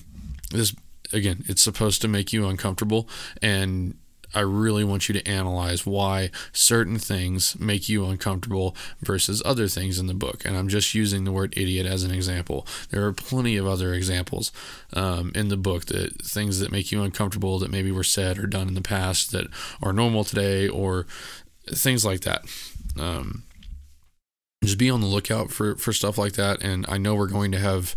this 0.51 0.73
again, 1.11 1.43
it's 1.47 1.61
supposed 1.61 2.01
to 2.01 2.07
make 2.07 2.33
you 2.33 2.47
uncomfortable, 2.47 3.07
and 3.41 3.95
I 4.35 4.41
really 4.41 4.83
want 4.83 5.07
you 5.07 5.13
to 5.13 5.27
analyze 5.27 5.85
why 5.85 6.31
certain 6.51 6.97
things 6.97 7.59
make 7.59 7.87
you 7.89 8.05
uncomfortable 8.05 8.75
versus 9.01 9.41
other 9.45 9.67
things 9.67 9.99
in 9.99 10.07
the 10.07 10.13
book. 10.13 10.43
And 10.45 10.57
I'm 10.57 10.67
just 10.67 10.93
using 10.93 11.23
the 11.23 11.31
word 11.31 11.53
idiot 11.57 11.85
as 11.85 12.03
an 12.03 12.11
example. 12.11 12.67
There 12.89 13.05
are 13.05 13.13
plenty 13.13 13.57
of 13.57 13.67
other 13.67 13.93
examples 13.93 14.51
um, 14.93 15.31
in 15.35 15.49
the 15.49 15.57
book 15.57 15.85
that 15.85 16.21
things 16.21 16.59
that 16.59 16.71
make 16.71 16.91
you 16.91 17.03
uncomfortable 17.03 17.59
that 17.59 17.71
maybe 17.71 17.91
were 17.91 18.03
said 18.03 18.37
or 18.39 18.47
done 18.47 18.67
in 18.67 18.73
the 18.73 18.81
past 18.81 19.31
that 19.31 19.47
are 19.81 19.93
normal 19.93 20.23
today 20.23 20.67
or 20.67 21.05
things 21.67 22.05
like 22.05 22.21
that. 22.21 22.45
Um, 22.99 23.43
just 24.63 24.77
be 24.77 24.89
on 24.89 25.01
the 25.01 25.07
lookout 25.07 25.51
for, 25.51 25.75
for 25.75 25.91
stuff 25.91 26.17
like 26.17 26.33
that. 26.33 26.63
And 26.63 26.85
I 26.87 26.97
know 26.97 27.15
we're 27.15 27.27
going 27.27 27.51
to 27.51 27.59
have 27.59 27.95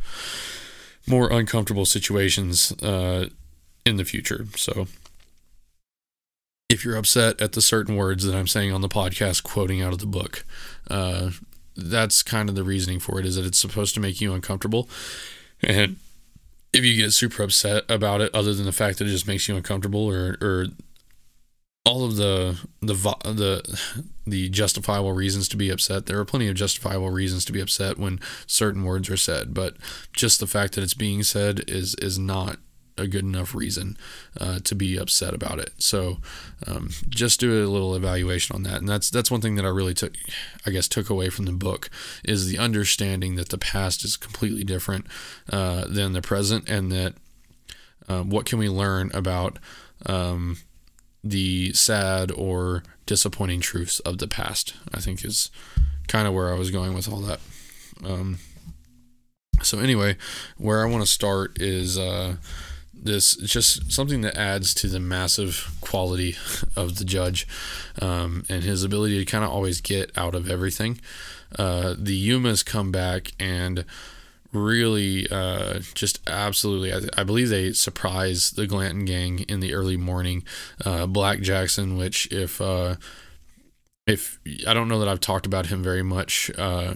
more 1.07 1.31
uncomfortable 1.31 1.87
situations 1.87 2.73
uh, 2.83 3.28
in 3.85 3.97
the 3.97 4.05
future. 4.05 4.47
So 4.57 4.88
if 6.69 6.85
you're 6.85 6.97
upset 6.97 7.41
at 7.41 7.53
the 7.53 7.63
certain 7.63 7.97
words 7.97 8.25
that 8.25 8.35
I'm 8.35 8.47
saying 8.47 8.73
on 8.73 8.81
the 8.81 8.89
podcast, 8.89 9.43
quoting 9.43 9.83
out 9.83 9.93
of 9.93 9.99
the 9.99 10.07
book, 10.07 10.45
uh, 10.91 11.31
that's 11.77 12.23
kind 12.23 12.49
of 12.49 12.55
the 12.55 12.65
reasoning 12.65 13.01
for 13.01 13.21
it. 13.21 13.27
Is 13.27 13.37
that 13.37 13.47
it's 13.47 13.59
supposed 13.59 13.95
to 13.95 14.01
make 14.01 14.21
you 14.21 14.33
uncomfortable, 14.33 14.89
and 15.63 15.97
if 16.73 16.85
you 16.85 16.97
get 16.97 17.13
super 17.13 17.43
upset 17.43 17.85
about 17.89 18.21
it, 18.21 18.35
other 18.35 18.55
than 18.55 18.67
the 18.67 18.73
fact 18.73 18.99
that 18.99 19.07
it 19.07 19.11
just 19.11 19.29
makes 19.29 19.49
you 19.49 19.57
uncomfortable, 19.57 20.11
or 20.11 20.37
or 20.41 20.67
all 21.85 22.05
of 22.05 22.17
the 22.17 22.59
the 22.81 22.95
the 22.95 23.81
the 24.27 24.49
justifiable 24.49 25.13
reasons 25.13 25.49
to 25.49 25.57
be 25.57 25.71
upset. 25.71 26.07
There 26.07 26.19
are 26.19 26.25
plenty 26.25 26.49
of 26.49 26.57
justifiable 26.57 27.11
reasons 27.11 27.45
to 27.45 27.53
be 27.53 27.61
upset 27.61 27.97
when 27.97 28.21
certain 28.47 28.83
words 28.83 29.09
are 29.09 29.17
said, 29.17 29.55
but 29.55 29.77
just 30.13 30.41
the 30.41 30.49
fact 30.49 30.75
that 30.75 30.83
it's 30.83 30.95
being 30.95 31.23
said 31.23 31.63
is 31.69 31.95
is 31.97 32.19
not 32.19 32.59
a 32.99 33.07
good 33.07 33.25
enough 33.25 33.55
reason 33.55 33.97
uh, 34.41 34.59
to 34.61 34.75
be 34.75 34.97
upset 34.97 35.35
about 35.35 35.59
it. 35.59 35.73
So 35.79 36.19
um, 36.67 36.91
just 37.09 37.41
do 37.41 37.65
a 37.65 37.69
little 37.69 37.95
evaluation 37.95 38.55
on 38.55 38.62
that, 38.65 38.79
and 38.79 38.88
that's 38.88 39.11
that's 39.11 39.31
one 39.31 39.41
thing 39.41 39.57
that 39.57 39.65
I 39.65 39.69
really 39.69 39.95
took, 39.95 40.15
I 40.65 40.71
guess, 40.71 40.88
took 40.88 41.11
away 41.11 41.29
from 41.29 41.45
the 41.45 41.53
book 41.53 41.91
is 42.25 42.49
the 42.49 42.59
understanding 42.59 43.37
that 43.37 43.50
the 43.50 43.59
past 43.59 44.05
is 44.05 44.17
completely 44.17 44.65
different 44.65 45.07
uh, 45.50 45.85
than 45.88 46.12
the 46.12 46.23
present, 46.23 46.69
and 46.69 46.91
that 46.93 47.15
um, 48.09 48.31
what 48.31 48.47
can 48.47 48.59
we 48.59 48.69
learn 48.69 49.11
about 49.12 49.59
um, 50.07 50.59
the 51.23 51.73
sad 51.73 52.31
or 52.31 52.83
disappointing 53.05 53.61
truths 53.61 54.00
of 54.00 54.19
the 54.19 54.29
past. 54.29 54.75
I 54.93 55.00
think 55.00 55.25
is 55.25 55.50
kind 56.09 56.26
of 56.26 56.35
where 56.35 56.53
I 56.53 56.59
was 56.59 56.71
going 56.71 56.95
with 56.95 57.11
all 57.11 57.21
that. 57.21 57.41
Um, 58.05 58.38
so 59.62 59.79
anyway, 59.79 60.17
where 60.57 60.83
I 60.83 60.91
want 60.91 61.05
to 61.05 61.11
start 61.11 61.61
is. 61.61 61.99
Uh, 61.99 62.37
this 63.03 63.37
just 63.37 63.93
something 63.93 64.21
that 64.23 64.37
adds 64.37 64.75
to 64.75 64.88
the 64.88 65.00
massive 65.00 65.76
quality 65.81 66.37
of 66.76 66.99
the 66.99 67.05
judge 67.05 67.47
um, 68.00 68.45
and 68.49 68.62
his 68.62 68.83
ability 68.83 69.19
to 69.19 69.31
kind 69.31 69.45
of 69.45 69.50
always 69.50 69.81
get 69.81 70.11
out 70.17 70.35
of 70.35 70.50
everything. 70.50 71.00
Uh, 71.59 71.95
the 71.97 72.29
Yumas 72.29 72.65
come 72.65 72.91
back 72.91 73.33
and 73.38 73.85
really 74.53 75.29
uh, 75.31 75.81
just 75.95 76.21
absolutely, 76.29 76.93
I, 76.93 77.00
I, 77.21 77.25
believe 77.25 77.49
they 77.49 77.73
surprise 77.73 78.50
the 78.50 78.67
Glanton 78.67 79.05
gang 79.05 79.41
in 79.41 79.61
the 79.61 79.75
early 79.75 79.97
morning. 79.97 80.45
Uh, 80.85 81.07
Black 81.07 81.41
Jackson, 81.41 81.97
which 81.97 82.26
if 82.33 82.61
uh, 82.61 82.97
if 84.07 84.41
I 84.67 84.75
don't 84.75 84.88
know 84.88 84.99
that 85.00 85.09
I've 85.09 85.21
talked 85.21 85.47
about 85.47 85.67
him 85.67 85.83
very 85.83 86.03
much 86.03 86.50
uh, 86.57 86.95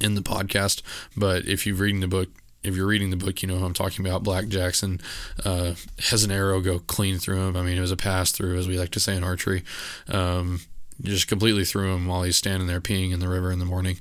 in 0.00 0.14
the 0.14 0.22
podcast, 0.22 0.82
but 1.16 1.46
if 1.46 1.66
you've 1.66 1.80
reading 1.80 2.00
the 2.00 2.08
book, 2.08 2.28
if 2.64 2.76
you're 2.76 2.86
reading 2.86 3.10
the 3.10 3.16
book, 3.16 3.42
you 3.42 3.48
know 3.48 3.64
I'm 3.64 3.74
talking 3.74 4.06
about. 4.06 4.22
Black 4.22 4.48
Jackson 4.48 5.00
uh, 5.44 5.74
has 6.10 6.24
an 6.24 6.30
arrow 6.30 6.60
go 6.60 6.78
clean 6.78 7.18
through 7.18 7.46
him. 7.48 7.56
I 7.56 7.62
mean, 7.62 7.76
it 7.76 7.80
was 7.80 7.90
a 7.90 7.96
pass 7.96 8.30
through, 8.30 8.58
as 8.58 8.68
we 8.68 8.78
like 8.78 8.90
to 8.90 9.00
say 9.00 9.16
in 9.16 9.24
archery. 9.24 9.62
Um, 10.08 10.60
just 11.00 11.26
completely 11.26 11.64
through 11.64 11.94
him 11.94 12.06
while 12.06 12.22
he's 12.22 12.36
standing 12.36 12.68
there 12.68 12.80
peeing 12.80 13.12
in 13.12 13.20
the 13.20 13.28
river 13.28 13.50
in 13.50 13.58
the 13.58 13.64
morning. 13.64 13.98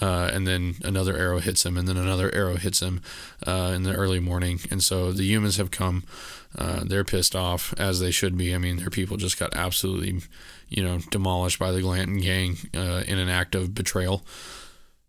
Uh, 0.00 0.30
and 0.32 0.46
then 0.46 0.76
another 0.82 1.16
arrow 1.16 1.40
hits 1.40 1.64
him, 1.66 1.76
and 1.76 1.86
then 1.86 1.96
another 1.96 2.34
arrow 2.34 2.56
hits 2.56 2.80
him 2.80 3.00
uh, 3.46 3.72
in 3.74 3.82
the 3.82 3.94
early 3.94 4.20
morning. 4.20 4.60
And 4.70 4.82
so 4.82 5.12
the 5.12 5.30
Yumas 5.30 5.58
have 5.58 5.70
come. 5.70 6.04
Uh, 6.56 6.82
they're 6.84 7.04
pissed 7.04 7.36
off, 7.36 7.74
as 7.78 8.00
they 8.00 8.10
should 8.10 8.38
be. 8.38 8.54
I 8.54 8.58
mean, 8.58 8.76
their 8.76 8.90
people 8.90 9.16
just 9.16 9.38
got 9.38 9.54
absolutely, 9.54 10.22
you 10.68 10.82
know, 10.82 11.00
demolished 11.10 11.58
by 11.58 11.72
the 11.72 11.82
Glanton 11.82 12.20
gang 12.20 12.56
uh, 12.74 13.02
in 13.06 13.18
an 13.18 13.28
act 13.28 13.54
of 13.54 13.74
betrayal. 13.74 14.24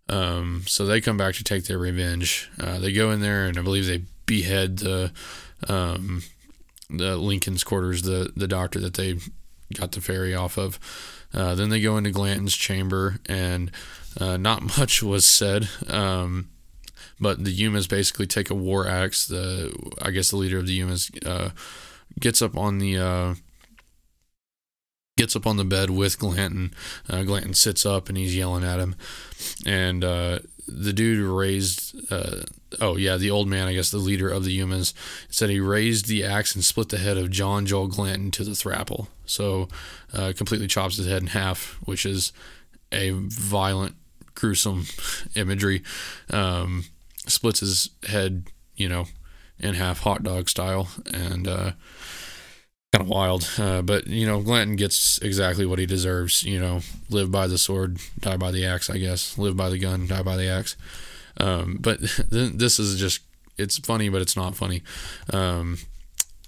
Um, 0.10 0.64
so 0.66 0.86
they 0.86 1.02
come 1.02 1.18
back 1.18 1.36
to 1.36 1.44
take 1.44 1.66
their 1.66 1.78
revenge. 1.78 2.50
Uh, 2.60 2.80
they 2.80 2.92
go 2.92 3.12
in 3.12 3.22
there 3.22 3.46
and 3.46 3.58
I 3.58 3.62
believe 3.62 3.86
they 3.86 4.04
behead 4.26 4.80
the 4.80 5.12
um, 5.68 6.24
the 6.90 7.16
Lincoln's 7.16 7.64
quarters, 7.64 8.02
the 8.02 8.32
the 8.36 8.48
doctor 8.48 8.80
that 8.80 8.96
they 8.96 9.20
got 9.74 9.92
the 9.92 10.02
ferry 10.02 10.34
off 10.34 10.58
of. 10.58 10.80
Uh, 11.34 11.54
then 11.54 11.70
they 11.70 11.80
go 11.80 11.98
into 11.98 12.10
Glanton's 12.10 12.56
chamber 12.56 13.18
and 13.28 13.72
uh, 14.20 14.38
not 14.38 14.62
much 14.78 15.04
was 15.04 15.26
said. 15.26 15.70
Um, 15.88 16.50
but 17.20 17.44
the 17.44 17.56
Yumas 17.56 17.88
basically 17.88 18.26
take 18.26 18.50
a 18.50 18.56
war 18.56 18.88
axe. 18.88 19.28
The 19.28 19.74
I 20.02 20.12
guess 20.12 20.32
the 20.32 20.38
leader 20.38 20.58
of 20.58 20.68
the 20.68 20.80
Yumas 20.80 21.28
uh, 21.28 21.50
gets 22.20 22.42
up 22.42 22.58
on 22.58 22.80
the 22.80 22.98
uh, 22.98 23.36
gets 25.20 25.36
up 25.36 25.46
on 25.46 25.58
the 25.58 25.66
bed 25.66 25.90
with 25.90 26.18
Glanton. 26.18 26.74
Uh, 27.10 27.24
Glanton 27.24 27.54
sits 27.54 27.86
up 27.86 28.08
and 28.08 28.18
he's 28.18 28.34
yelling 28.34 28.64
at 28.64 28.80
him. 28.80 28.96
And 29.66 30.02
uh, 30.02 30.40
the 30.66 30.94
dude 30.94 31.20
raised, 31.20 31.94
uh, 32.10 32.44
oh, 32.80 32.96
yeah, 32.96 33.18
the 33.18 33.30
old 33.30 33.50
man, 33.50 33.68
I 33.68 33.74
guess 33.74 33.92
the 33.92 33.98
leader 33.98 34.30
of 34.30 34.46
the 34.46 34.58
Yumas, 34.58 34.94
said 35.30 35.50
he 35.50 35.60
raised 35.60 36.08
the 36.08 36.24
axe 36.24 36.56
and 36.56 36.64
split 36.64 36.88
the 36.88 36.98
head 36.98 37.18
of 37.18 37.32
John 37.32 37.66
Joel 37.66 37.88
Glanton 37.88 38.32
to 38.32 38.46
the 38.46 38.52
thrapple. 38.52 39.08
So 39.26 39.68
uh, 40.14 40.32
completely 40.38 40.68
chops 40.68 40.96
his 40.96 41.08
head 41.08 41.22
in 41.22 41.28
half, 41.28 41.78
which 41.84 42.06
is 42.06 42.32
a 42.94 43.12
violent, 43.12 43.96
gruesome 44.36 44.86
imagery. 45.36 45.84
Um, 46.30 46.86
splits 47.28 47.60
his 47.60 47.90
head, 48.08 48.48
you 48.78 48.88
know, 48.88 49.04
in 49.60 49.74
half, 49.74 50.00
hot 50.00 50.24
dog 50.24 50.48
style. 50.48 50.88
And, 51.14 51.46
uh, 51.46 51.72
kind 52.92 53.04
of 53.04 53.10
wild. 53.10 53.50
Uh, 53.58 53.82
but 53.82 54.08
you 54.08 54.26
know, 54.26 54.42
Glanton 54.42 54.76
gets 54.76 55.20
exactly 55.20 55.66
what 55.66 55.80
he 55.80 55.86
deserves. 55.86 56.44
You 56.44 56.60
know, 56.60 56.82
live 57.10 57.32
by 57.32 57.48
the 57.48 57.58
sword, 57.58 58.00
die 58.20 58.38
by 58.38 58.52
the 58.52 58.66
axe. 58.66 58.90
I 58.90 58.98
guess 58.98 59.38
live 59.38 59.56
by 59.56 59.70
the 59.70 59.78
gun, 59.80 60.08
die 60.08 60.24
by 60.24 60.36
the 60.36 60.48
axe. 60.48 60.76
Um, 61.38 61.78
but 61.80 62.00
th- 62.32 62.54
this 62.54 62.80
is 62.80 63.00
just 63.00 63.22
it's 63.58 63.78
funny, 63.78 64.10
but 64.10 64.22
it's 64.22 64.36
not 64.36 64.56
funny. 64.56 64.82
Um, 65.32 65.78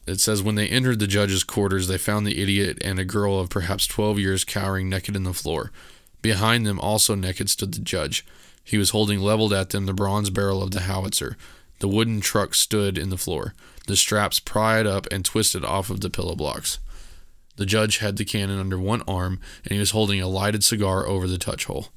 it 0.08 0.20
says 0.20 0.42
when 0.42 0.56
they 0.56 0.68
entered 0.68 1.00
the 1.00 1.08
judge's 1.08 1.44
quarters, 1.44 1.88
they 1.88 1.98
found 1.98 2.26
the 2.26 2.42
idiot 2.42 2.80
and 2.82 2.98
a 3.00 3.06
girl 3.06 3.40
of 3.40 3.50
perhaps 3.50 3.86
twelve 3.86 4.20
years 4.20 4.44
cowering 4.44 4.90
naked 4.90 5.16
in 5.16 5.24
the 5.24 5.34
floor. 5.34 5.72
Behind 6.22 6.66
them, 6.66 6.80
also 6.80 7.16
naked, 7.16 7.50
stood 7.50 7.74
the 7.74 7.82
judge. 7.82 8.26
He 8.64 8.78
was 8.78 8.92
holding 8.92 9.20
leveled 9.20 9.54
at 9.54 9.72
them 9.72 9.86
the 9.86 9.94
bronze 9.94 10.30
barrel 10.30 10.62
of 10.62 10.72
the 10.72 10.82
howitzer. 10.82 11.36
The 11.80 11.88
wooden 11.88 12.22
truck 12.22 12.54
stood 12.54 12.96
in 12.96 13.10
the 13.10 13.18
floor, 13.18 13.56
the 13.88 13.96
straps 13.96 14.40
pried 14.40 14.86
up 14.86 15.08
and 15.12 15.26
twisted 15.26 15.66
off 15.66 15.90
of 15.90 16.02
the 16.02 16.10
pillow 16.10 16.36
blocks. 16.36 16.80
The 17.58 17.66
judge 17.66 17.98
had 17.98 18.18
the 18.18 18.26
cannon 18.26 18.60
under 18.60 18.80
one 18.80 19.04
arm, 19.04 19.40
and 19.64 19.74
he 19.74 19.80
was 19.80 19.92
holding 19.92 20.22
a 20.22 20.28
lighted 20.28 20.64
cigar 20.64 21.06
over 21.06 21.28
the 21.28 21.38
touch 21.38 21.66
hole. 21.66 21.90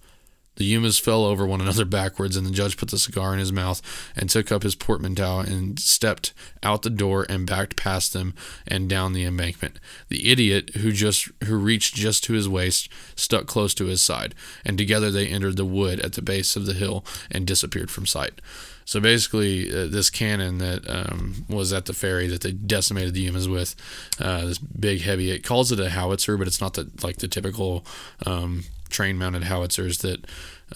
The 0.56 0.72
Yumas 0.72 1.00
fell 1.00 1.24
over 1.24 1.46
one 1.46 1.60
another 1.60 1.84
backwards, 1.86 2.36
and 2.36 2.46
the 2.46 2.52
judge 2.52 2.76
put 2.76 2.90
the 2.90 2.98
cigar 2.98 3.32
in 3.32 3.38
his 3.38 3.52
mouth 3.52 3.82
and 4.14 4.28
took 4.30 4.52
up 4.52 4.62
his 4.62 4.74
portmanteau 4.74 5.40
and 5.40 5.78
stepped 5.80 6.32
out 6.62 6.82
the 6.82 6.90
door 6.90 7.26
and 7.28 7.46
backed 7.46 7.76
past 7.76 8.12
them 8.12 8.34
and 8.66 8.88
down 8.88 9.12
the 9.12 9.24
embankment. 9.24 9.80
The 10.08 10.30
idiot, 10.30 10.70
who 10.76 10.92
just 10.92 11.28
who 11.44 11.56
reached 11.56 11.94
just 11.94 12.24
to 12.24 12.34
his 12.34 12.48
waist, 12.48 12.88
stuck 13.16 13.46
close 13.46 13.74
to 13.74 13.86
his 13.86 14.02
side, 14.02 14.34
and 14.64 14.78
together 14.78 15.10
they 15.10 15.26
entered 15.26 15.56
the 15.56 15.64
wood 15.64 16.00
at 16.00 16.12
the 16.12 16.22
base 16.22 16.56
of 16.56 16.66
the 16.66 16.74
hill 16.74 17.04
and 17.30 17.46
disappeared 17.46 17.90
from 17.90 18.06
sight. 18.06 18.40
So 18.84 19.00
basically, 19.00 19.70
uh, 19.70 19.86
this 19.86 20.10
cannon 20.10 20.58
that 20.58 20.88
um, 20.88 21.46
was 21.48 21.72
at 21.72 21.86
the 21.86 21.92
ferry 21.92 22.26
that 22.28 22.42
they 22.42 22.52
decimated 22.52 23.14
the 23.14 23.28
Yumas 23.28 23.50
with, 23.50 23.74
uh, 24.20 24.46
this 24.46 24.58
big 24.58 25.02
heavy, 25.02 25.30
it 25.30 25.44
calls 25.44 25.72
it 25.72 25.80
a 25.80 25.90
howitzer, 25.90 26.36
but 26.36 26.46
it's 26.46 26.60
not 26.60 26.74
the 26.74 26.90
like 27.02 27.16
the 27.16 27.28
typical 27.28 27.84
um, 28.26 28.64
train 28.90 29.18
mounted 29.18 29.44
howitzers 29.44 29.98
that 29.98 30.24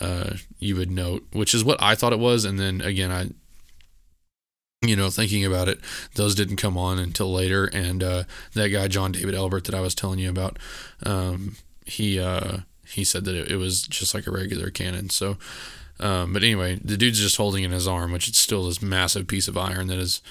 uh, 0.00 0.34
you 0.58 0.76
would 0.76 0.90
note, 0.90 1.26
which 1.32 1.54
is 1.54 1.64
what 1.64 1.80
I 1.82 1.94
thought 1.94 2.12
it 2.12 2.18
was. 2.18 2.44
And 2.44 2.58
then 2.58 2.80
again, 2.80 3.10
I, 3.10 3.30
you 4.86 4.96
know, 4.96 5.10
thinking 5.10 5.44
about 5.44 5.68
it, 5.68 5.80
those 6.14 6.34
didn't 6.34 6.56
come 6.56 6.78
on 6.78 6.98
until 6.98 7.32
later. 7.32 7.66
And 7.66 8.02
uh, 8.02 8.24
that 8.54 8.68
guy, 8.68 8.88
John 8.88 9.12
David 9.12 9.34
Ebert, 9.34 9.64
that 9.64 9.74
I 9.74 9.80
was 9.80 9.94
telling 9.94 10.18
you 10.18 10.30
about, 10.30 10.58
um, 11.04 11.56
he 11.84 12.18
uh, 12.18 12.58
he 12.86 13.04
said 13.04 13.24
that 13.24 13.34
it, 13.34 13.52
it 13.52 13.56
was 13.56 13.82
just 13.82 14.14
like 14.14 14.26
a 14.26 14.30
regular 14.30 14.70
cannon. 14.70 15.10
So, 15.10 15.36
um, 16.00 16.32
but 16.32 16.42
anyway, 16.42 16.78
the 16.84 16.96
dude's 16.96 17.20
just 17.20 17.36
holding 17.36 17.64
in 17.64 17.70
his 17.70 17.88
arm, 17.88 18.12
which 18.12 18.28
is 18.28 18.36
still 18.36 18.66
this 18.66 18.82
massive 18.82 19.26
piece 19.26 19.48
of 19.48 19.56
iron 19.56 19.88
that 19.88 19.98
is 19.98 20.22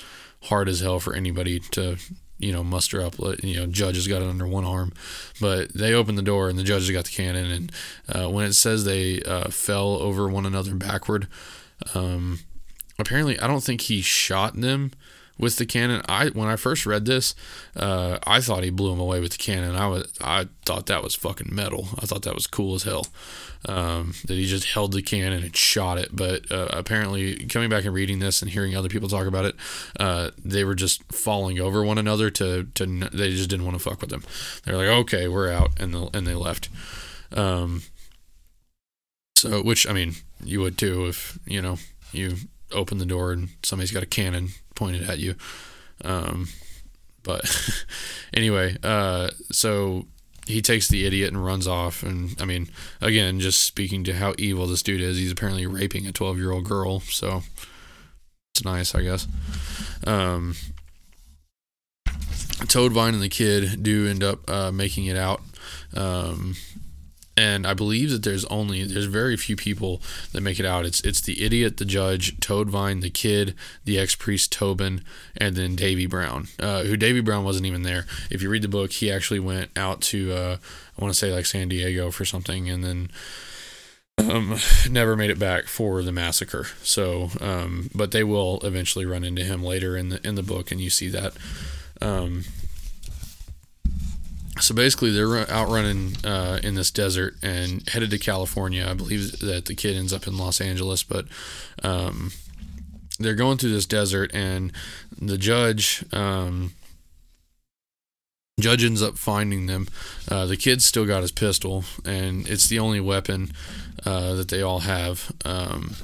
hard 0.43 0.69
as 0.69 0.79
hell 0.79 0.99
for 0.99 1.13
anybody 1.13 1.59
to 1.59 1.97
you 2.39 2.51
know 2.51 2.63
muster 2.63 3.01
up. 3.01 3.15
You 3.43 3.61
know, 3.61 3.65
judge 3.67 3.95
has 3.95 4.07
got 4.07 4.21
it 4.21 4.29
under 4.29 4.47
one 4.47 4.65
arm, 4.65 4.93
but 5.41 5.73
they 5.73 5.93
open 5.93 6.15
the 6.15 6.21
door 6.21 6.49
and 6.49 6.57
the 6.57 6.63
judge 6.63 6.83
has 6.83 6.91
got 6.91 7.05
the 7.05 7.11
cannon. 7.11 7.51
And 7.51 7.71
uh, 8.07 8.29
when 8.29 8.45
it 8.45 8.53
says 8.53 8.85
they 8.85 9.21
uh, 9.21 9.49
fell 9.49 9.95
over 9.95 10.27
one 10.27 10.45
another 10.45 10.75
backward, 10.75 11.27
um, 11.93 12.39
apparently 12.99 13.39
I 13.39 13.47
don't 13.47 13.63
think 13.63 13.81
he 13.81 14.01
shot 14.01 14.55
them 14.55 14.91
with 15.37 15.57
the 15.57 15.65
cannon. 15.65 16.01
I 16.07 16.29
when 16.29 16.47
I 16.47 16.55
first 16.55 16.85
read 16.85 17.05
this, 17.05 17.35
uh, 17.75 18.19
I 18.25 18.41
thought 18.41 18.63
he 18.63 18.69
blew 18.69 18.91
him 18.91 18.99
away 18.99 19.19
with 19.19 19.31
the 19.31 19.37
cannon. 19.37 19.75
I 19.75 19.87
was 19.87 20.11
I 20.21 20.47
thought 20.65 20.87
that 20.87 21.03
was 21.03 21.15
fucking 21.15 21.53
metal. 21.53 21.87
I 21.99 22.05
thought 22.05 22.23
that 22.23 22.35
was 22.35 22.47
cool 22.47 22.75
as 22.75 22.83
hell. 22.83 23.07
Um, 23.67 24.13
that 24.25 24.35
he 24.35 24.45
just 24.45 24.65
held 24.65 24.91
the 24.91 25.01
cannon 25.01 25.43
and 25.43 25.55
shot 25.55 25.97
it. 25.97 26.15
But 26.15 26.51
uh, 26.51 26.67
apparently, 26.71 27.45
coming 27.47 27.69
back 27.69 27.85
and 27.85 27.93
reading 27.93 28.19
this 28.19 28.41
and 28.41 28.51
hearing 28.51 28.75
other 28.75 28.89
people 28.89 29.09
talk 29.09 29.27
about 29.27 29.45
it, 29.45 29.55
uh, 29.99 30.31
they 30.43 30.63
were 30.63 30.75
just 30.75 31.03
falling 31.11 31.59
over 31.59 31.83
one 31.83 31.97
another 31.97 32.29
to 32.31 32.65
to 32.75 32.85
they 32.85 33.31
just 33.31 33.49
didn't 33.49 33.65
want 33.65 33.77
to 33.77 33.83
fuck 33.83 34.01
with 34.01 34.09
them. 34.09 34.23
They're 34.63 34.77
like, 34.77 34.87
okay, 34.87 35.27
we're 35.27 35.51
out, 35.51 35.71
and 35.79 35.93
they 35.93 36.09
and 36.13 36.27
they 36.27 36.35
left. 36.35 36.69
Um, 37.31 37.83
so, 39.35 39.61
which 39.61 39.87
I 39.87 39.93
mean, 39.93 40.15
you 40.43 40.61
would 40.61 40.77
too 40.77 41.05
if 41.05 41.37
you 41.45 41.61
know 41.61 41.77
you 42.11 42.37
open 42.71 42.97
the 42.97 43.05
door 43.05 43.31
and 43.31 43.49
somebody's 43.63 43.91
got 43.91 44.03
a 44.03 44.07
cannon 44.07 44.49
pointed 44.77 45.09
at 45.09 45.19
you. 45.19 45.35
Um, 46.05 46.47
but 47.23 47.43
anyway, 48.33 48.77
uh, 48.81 49.31
so 49.51 50.05
he 50.45 50.61
takes 50.61 50.87
the 50.87 51.05
idiot 51.05 51.33
and 51.33 51.43
runs 51.43 51.67
off. 51.67 52.03
And 52.03 52.35
I 52.41 52.45
mean, 52.45 52.69
again, 53.01 53.41
just 53.41 53.61
speaking 53.61 54.05
to 54.05 54.13
how 54.13 54.33
evil 54.37 54.67
this 54.67 54.81
dude 54.81 55.01
is, 55.01 55.17
he's 55.17 55.31
apparently 55.31 55.67
raping 55.67 56.07
a 56.07 56.13
12 56.13 56.37
year 56.37 56.51
old 56.51 56.63
girl. 56.63 57.01
So 57.01 57.43
it's 58.53 58.63
nice, 58.63 58.95
I 58.95 59.01
guess. 59.01 59.27
Um, 60.05 60.55
Toadvine 62.67 63.13
and 63.13 63.23
the 63.23 63.29
kid 63.29 63.83
do 63.83 64.07
end 64.07 64.23
up 64.23 64.49
uh, 64.49 64.71
making 64.71 65.05
it 65.05 65.17
out. 65.17 65.41
Um, 65.93 66.55
and 67.37 67.67
I 67.67 67.75
believe 67.75 68.09
that 68.09 68.23
there's 68.23 68.45
only 68.45 68.83
there's 68.83 69.05
very 69.05 69.37
few 69.37 69.55
people 69.55 70.01
that 70.33 70.41
make 70.41 70.59
it 70.59 70.65
out. 70.65 70.85
It's 70.85 70.99
it's 71.01 71.21
the 71.21 71.43
idiot, 71.43 71.77
the 71.77 71.85
judge, 71.85 72.39
Toadvine, 72.39 73.01
the 73.01 73.11
kid, 73.11 73.53
the 73.85 73.99
ex 73.99 74.15
priest 74.15 74.51
Tobin, 74.51 75.03
and 75.37 75.55
then 75.55 75.75
Davy 75.75 76.07
Brown. 76.07 76.47
Uh, 76.59 76.83
who 76.83 76.97
Davy 76.97 77.21
Brown 77.21 77.45
wasn't 77.45 77.67
even 77.67 77.83
there. 77.83 78.07
If 78.31 78.41
you 78.41 78.49
read 78.49 78.63
the 78.63 78.67
book, 78.67 78.91
he 78.91 79.11
actually 79.11 79.39
went 79.39 79.69
out 79.77 80.01
to 80.01 80.33
uh, 80.33 80.57
I 80.97 81.01
want 81.01 81.13
to 81.13 81.19
say 81.19 81.31
like 81.31 81.45
San 81.45 81.69
Diego 81.69 82.09
for 82.09 82.25
something, 82.25 82.69
and 82.69 82.83
then 82.83 83.09
um, 84.17 84.57
never 84.89 85.15
made 85.15 85.29
it 85.29 85.39
back 85.39 85.65
for 85.65 86.01
the 86.01 86.11
massacre. 86.11 86.65
So, 86.81 87.29
um, 87.39 87.91
but 87.93 88.11
they 88.11 88.23
will 88.23 88.59
eventually 88.63 89.05
run 89.05 89.23
into 89.23 89.43
him 89.43 89.63
later 89.63 89.95
in 89.95 90.09
the 90.09 90.27
in 90.27 90.33
the 90.33 90.43
book, 90.43 90.71
and 90.71 90.81
you 90.81 90.89
see 90.89 91.09
that. 91.09 91.33
Um, 92.01 92.43
so 94.59 94.73
basically, 94.75 95.11
they're 95.11 95.49
out 95.49 95.69
running 95.69 96.15
uh, 96.23 96.59
in 96.63 96.75
this 96.75 96.91
desert 96.91 97.35
and 97.41 97.87
headed 97.89 98.09
to 98.11 98.17
California. 98.17 98.87
I 98.87 98.93
believe 98.93 99.39
that 99.39 99.65
the 99.65 99.75
kid 99.75 99.95
ends 99.95 100.13
up 100.13 100.27
in 100.27 100.37
Los 100.37 100.61
Angeles, 100.61 101.03
but 101.03 101.25
um, 101.83 102.31
they're 103.19 103.35
going 103.35 103.57
through 103.57 103.71
this 103.71 103.85
desert, 103.85 104.31
and 104.33 104.71
the 105.19 105.37
judge. 105.37 106.03
Um, 106.13 106.73
judge 108.59 108.83
ends 108.83 109.03
up 109.03 109.17
finding 109.17 109.67
them. 109.67 109.87
Uh, 110.29 110.45
the 110.45 110.57
kid's 110.57 110.85
still 110.85 111.05
got 111.05 111.21
his 111.21 111.31
pistol, 111.31 111.83
and 112.05 112.47
it's 112.47 112.67
the 112.67 112.79
only 112.79 112.99
weapon 112.99 113.51
uh, 114.05 114.33
that 114.33 114.49
they 114.49 114.61
all 114.61 114.79
have. 114.79 115.31
Um, 115.45 115.95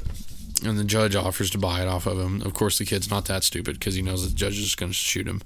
and 0.63 0.77
the 0.77 0.83
judge 0.83 1.15
offers 1.15 1.49
to 1.51 1.57
buy 1.57 1.81
it 1.81 1.87
off 1.87 2.05
of 2.05 2.19
him. 2.19 2.41
Of 2.41 2.53
course, 2.53 2.77
the 2.77 2.85
kid's 2.85 3.09
not 3.09 3.25
that 3.25 3.43
stupid 3.43 3.79
because 3.79 3.95
he 3.95 4.01
knows 4.01 4.27
the 4.27 4.35
judge 4.35 4.59
is 4.59 4.75
going 4.75 4.91
to 4.91 4.95
shoot 4.95 5.27
him. 5.27 5.41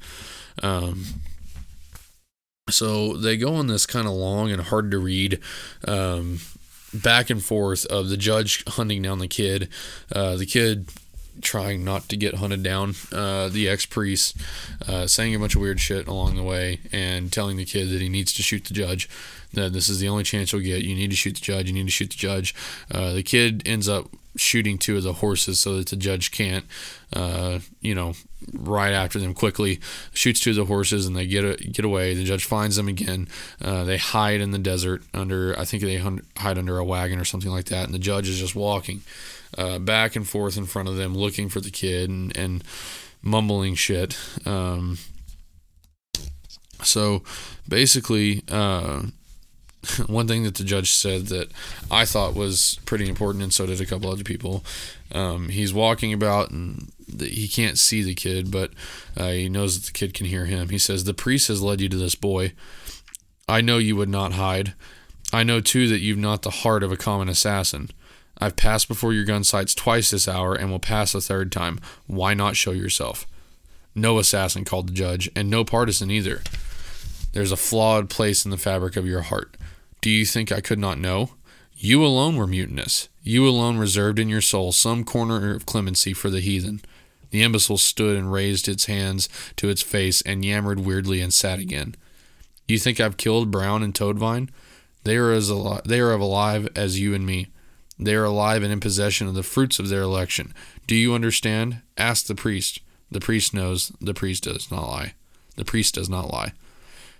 So 2.69 3.15
they 3.15 3.37
go 3.37 3.55
on 3.55 3.67
this 3.67 3.85
kind 3.85 4.07
of 4.07 4.13
long 4.13 4.51
and 4.51 4.61
hard 4.61 4.91
to 4.91 4.99
read 4.99 5.39
um, 5.87 6.39
back 6.93 7.29
and 7.29 7.43
forth 7.43 7.85
of 7.85 8.09
the 8.09 8.17
judge 8.17 8.63
hunting 8.67 9.01
down 9.01 9.19
the 9.19 9.27
kid, 9.27 9.69
uh, 10.13 10.35
the 10.35 10.45
kid 10.45 10.89
trying 11.41 11.83
not 11.83 12.09
to 12.09 12.17
get 12.17 12.35
hunted 12.35 12.63
down, 12.63 12.95
uh, 13.11 13.47
the 13.47 13.69
ex 13.69 13.85
priest 13.85 14.37
uh, 14.87 15.07
saying 15.07 15.35
a 15.35 15.39
bunch 15.39 15.55
of 15.55 15.61
weird 15.61 15.79
shit 15.79 16.07
along 16.07 16.35
the 16.35 16.43
way, 16.43 16.79
and 16.91 17.31
telling 17.31 17.57
the 17.57 17.65
kid 17.65 17.89
that 17.89 18.01
he 18.01 18.09
needs 18.09 18.33
to 18.33 18.41
shoot 18.41 18.65
the 18.65 18.73
judge. 18.73 19.09
That 19.53 19.73
this 19.73 19.87
is 19.87 19.99
the 19.99 20.09
only 20.09 20.23
chance 20.23 20.51
you'll 20.51 20.61
get. 20.61 20.83
You 20.83 20.95
need 20.95 21.09
to 21.09 21.15
shoot 21.15 21.35
the 21.35 21.41
judge. 21.41 21.67
You 21.67 21.73
need 21.73 21.85
to 21.85 21.91
shoot 21.91 22.09
the 22.09 22.17
judge. 22.17 22.53
Uh, 22.91 23.13
the 23.13 23.23
kid 23.23 23.63
ends 23.65 23.87
up 23.87 24.07
shooting 24.35 24.77
two 24.77 24.97
of 24.97 25.03
the 25.03 25.13
horses 25.13 25.59
so 25.59 25.77
that 25.77 25.87
the 25.87 25.95
judge 25.95 26.31
can't, 26.31 26.65
uh, 27.13 27.59
you 27.81 27.95
know, 27.95 28.13
right 28.53 28.93
after 28.93 29.19
them 29.19 29.33
quickly. 29.33 29.79
Shoots 30.13 30.39
two 30.39 30.51
of 30.51 30.55
the 30.55 30.65
horses 30.65 31.05
and 31.05 31.15
they 31.15 31.27
get 31.27 31.71
get 31.71 31.85
away. 31.85 32.13
The 32.13 32.23
judge 32.23 32.45
finds 32.45 32.75
them 32.75 32.87
again. 32.87 33.27
Uh, 33.61 33.83
they 33.83 33.97
hide 33.97 34.41
in 34.41 34.51
the 34.51 34.59
desert 34.59 35.03
under, 35.13 35.57
I 35.59 35.65
think 35.65 35.83
they 35.83 35.97
hide 35.97 36.57
under 36.57 36.77
a 36.77 36.85
wagon 36.85 37.19
or 37.19 37.25
something 37.25 37.51
like 37.51 37.65
that. 37.65 37.85
And 37.85 37.93
the 37.93 37.99
judge 37.99 38.29
is 38.29 38.39
just 38.39 38.55
walking 38.55 39.01
uh, 39.57 39.79
back 39.79 40.15
and 40.15 40.27
forth 40.27 40.57
in 40.57 40.65
front 40.65 40.87
of 40.87 40.97
them, 40.97 41.15
looking 41.15 41.49
for 41.49 41.59
the 41.59 41.71
kid 41.71 42.09
and, 42.09 42.35
and 42.37 42.63
mumbling 43.21 43.75
shit. 43.75 44.17
Um, 44.45 44.97
so 46.83 47.23
basically, 47.67 48.43
uh, 48.49 49.03
one 50.07 50.27
thing 50.27 50.43
that 50.43 50.55
the 50.55 50.63
judge 50.63 50.91
said 50.91 51.27
that 51.27 51.51
I 51.89 52.05
thought 52.05 52.35
was 52.35 52.79
pretty 52.85 53.09
important, 53.09 53.43
and 53.43 53.53
so 53.53 53.65
did 53.65 53.81
a 53.81 53.85
couple 53.85 54.11
other 54.11 54.23
people. 54.23 54.63
Um, 55.11 55.49
he's 55.49 55.73
walking 55.73 56.13
about 56.13 56.51
and 56.51 56.91
he 57.19 57.47
can't 57.47 57.77
see 57.77 58.03
the 58.03 58.15
kid, 58.15 58.51
but 58.51 58.71
uh, 59.15 59.29
he 59.29 59.49
knows 59.49 59.79
that 59.79 59.87
the 59.87 59.97
kid 59.97 60.13
can 60.13 60.25
hear 60.25 60.45
him. 60.45 60.69
He 60.69 60.77
says, 60.77 61.03
The 61.03 61.13
priest 61.13 61.47
has 61.47 61.61
led 61.61 61.81
you 61.81 61.89
to 61.89 61.97
this 61.97 62.15
boy. 62.15 62.53
I 63.47 63.61
know 63.61 63.77
you 63.77 63.95
would 63.95 64.09
not 64.09 64.33
hide. 64.33 64.73
I 65.31 65.43
know 65.43 65.61
too 65.61 65.87
that 65.87 65.99
you've 65.99 66.17
not 66.17 66.41
the 66.41 66.49
heart 66.49 66.83
of 66.83 66.91
a 66.91 66.97
common 66.97 67.29
assassin. 67.29 67.89
I've 68.39 68.55
passed 68.55 68.87
before 68.87 69.13
your 69.13 69.25
gun 69.25 69.43
sights 69.43 69.73
twice 69.73 70.11
this 70.11 70.27
hour 70.27 70.53
and 70.53 70.69
will 70.69 70.79
pass 70.79 71.15
a 71.15 71.21
third 71.21 71.51
time. 71.51 71.79
Why 72.05 72.33
not 72.33 72.55
show 72.55 72.71
yourself? 72.71 73.25
No 73.95 74.19
assassin, 74.19 74.63
called 74.63 74.89
the 74.89 74.93
judge, 74.93 75.29
and 75.35 75.49
no 75.49 75.65
partisan 75.65 76.11
either. 76.11 76.41
There's 77.33 77.51
a 77.51 77.57
flawed 77.57 78.09
place 78.09 78.45
in 78.45 78.51
the 78.51 78.57
fabric 78.57 78.95
of 78.95 79.07
your 79.07 79.21
heart. 79.21 79.57
Do 80.01 80.09
you 80.09 80.25
think 80.25 80.51
I 80.51 80.61
could 80.61 80.79
not 80.79 80.99
know? 80.99 81.31
You 81.75 82.05
alone 82.05 82.35
were 82.35 82.47
mutinous. 82.47 83.09
You 83.23 83.47
alone 83.47 83.77
reserved 83.77 84.19
in 84.19 84.29
your 84.29 84.41
soul 84.41 84.71
some 84.71 85.03
corner 85.03 85.53
of 85.53 85.65
clemency 85.65 86.13
for 86.13 86.29
the 86.29 86.39
heathen. 86.39 86.81
The 87.37 87.43
imbecile 87.43 87.77
stood 87.77 88.17
and 88.17 88.33
raised 88.33 88.67
its 88.67 88.85
hands 88.85 89.29
to 89.57 89.69
its 89.69 89.83
face 89.83 90.23
and 90.23 90.43
yammered 90.43 90.79
weirdly 90.79 91.21
and 91.21 91.31
sat 91.31 91.59
again. 91.59 91.93
You 92.67 92.79
think 92.79 92.99
I've 92.99 93.15
killed 93.15 93.51
Brown 93.51 93.83
and 93.83 93.93
Toadvine? 93.93 94.49
They 95.03 95.17
are 95.17 95.31
as 95.31 95.47
alive, 95.47 95.83
they 95.85 95.99
are 95.99 96.13
alive 96.13 96.67
as 96.75 96.99
you 96.99 97.13
and 97.13 97.27
me. 97.27 97.49
They 97.99 98.15
are 98.15 98.23
alive 98.23 98.63
and 98.63 98.73
in 98.73 98.79
possession 98.79 99.27
of 99.27 99.35
the 99.35 99.43
fruits 99.43 99.77
of 99.77 99.87
their 99.87 100.01
election. 100.01 100.51
Do 100.87 100.95
you 100.95 101.13
understand? 101.13 101.83
Ask 101.95 102.25
the 102.25 102.33
priest. 102.33 102.79
The 103.11 103.19
priest 103.19 103.53
knows. 103.53 103.91
The 104.01 104.15
priest 104.15 104.45
does 104.45 104.71
not 104.71 104.87
lie. 104.87 105.13
The 105.57 105.65
priest 105.65 105.93
does 105.93 106.09
not 106.09 106.33
lie. 106.33 106.53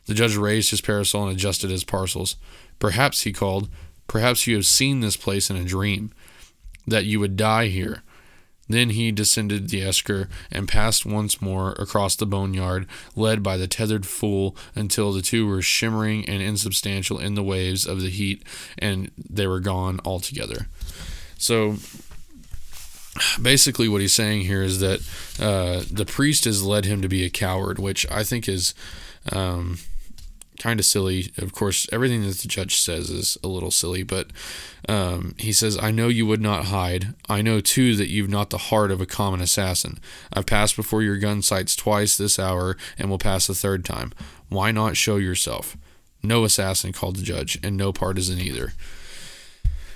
The 0.07 0.15
judge 0.15 0.35
raised 0.35 0.71
his 0.71 0.81
parasol 0.81 1.27
and 1.27 1.37
adjusted 1.37 1.69
his 1.69 1.83
parcels. 1.83 2.37
Perhaps, 2.79 3.21
he 3.21 3.31
called, 3.31 3.69
perhaps 4.07 4.47
you 4.47 4.55
have 4.55 4.65
seen 4.65 5.01
this 5.01 5.15
place 5.15 5.51
in 5.51 5.57
a 5.57 5.63
dream, 5.63 6.11
that 6.87 7.05
you 7.05 7.19
would 7.19 7.37
die 7.37 7.67
here. 7.67 8.01
Then 8.69 8.89
he 8.91 9.11
descended 9.11 9.69
the 9.69 9.81
esker 9.81 10.29
and 10.51 10.67
passed 10.67 11.05
once 11.05 11.41
more 11.41 11.71
across 11.73 12.15
the 12.15 12.25
boneyard, 12.25 12.87
led 13.15 13.41
by 13.41 13.57
the 13.57 13.67
tethered 13.67 14.05
fool, 14.05 14.55
until 14.75 15.13
the 15.13 15.21
two 15.21 15.47
were 15.47 15.61
shimmering 15.61 16.27
and 16.27 16.41
insubstantial 16.41 17.19
in 17.19 17.35
the 17.35 17.43
waves 17.43 17.85
of 17.85 18.01
the 18.01 18.09
heat, 18.09 18.43
and 18.77 19.11
they 19.17 19.47
were 19.47 19.59
gone 19.59 19.99
altogether. 20.03 20.67
So 21.37 21.77
basically, 23.41 23.87
what 23.87 24.01
he's 24.01 24.13
saying 24.13 24.41
here 24.41 24.63
is 24.63 24.79
that 24.79 24.99
uh, 25.39 25.83
the 25.91 26.05
priest 26.05 26.45
has 26.45 26.63
led 26.63 26.85
him 26.85 27.01
to 27.01 27.07
be 27.07 27.23
a 27.23 27.29
coward, 27.29 27.79
which 27.79 28.09
I 28.11 28.23
think 28.23 28.47
is. 28.49 28.73
Um, 29.31 29.79
kind 30.59 30.79
of 30.79 30.85
silly. 30.85 31.31
Of 31.37 31.53
course, 31.53 31.87
everything 31.91 32.23
that 32.23 32.37
the 32.37 32.47
judge 32.47 32.79
says 32.79 33.09
is 33.09 33.37
a 33.43 33.47
little 33.47 33.71
silly, 33.71 34.03
but 34.03 34.27
um, 34.89 35.35
he 35.37 35.51
says, 35.51 35.77
I 35.77 35.91
know 35.91 36.07
you 36.07 36.25
would 36.25 36.41
not 36.41 36.65
hide. 36.65 37.13
I 37.29 37.41
know 37.41 37.59
too 37.59 37.95
that 37.95 38.09
you've 38.09 38.29
not 38.29 38.49
the 38.49 38.57
heart 38.57 38.91
of 38.91 39.01
a 39.01 39.05
common 39.05 39.41
assassin. 39.41 39.99
I've 40.33 40.45
passed 40.45 40.75
before 40.75 41.03
your 41.03 41.17
gun 41.17 41.41
sights 41.41 41.75
twice 41.75 42.17
this 42.17 42.39
hour 42.39 42.77
and 42.97 43.09
will 43.09 43.17
pass 43.17 43.49
a 43.49 43.55
third 43.55 43.85
time. 43.85 44.13
Why 44.49 44.71
not 44.71 44.97
show 44.97 45.17
yourself? 45.17 45.77
No 46.23 46.43
assassin, 46.43 46.93
called 46.93 47.17
the 47.17 47.23
judge, 47.23 47.59
and 47.63 47.77
no 47.77 47.93
partisan 47.93 48.39
either. 48.39 48.73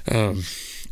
Um, 0.10 0.44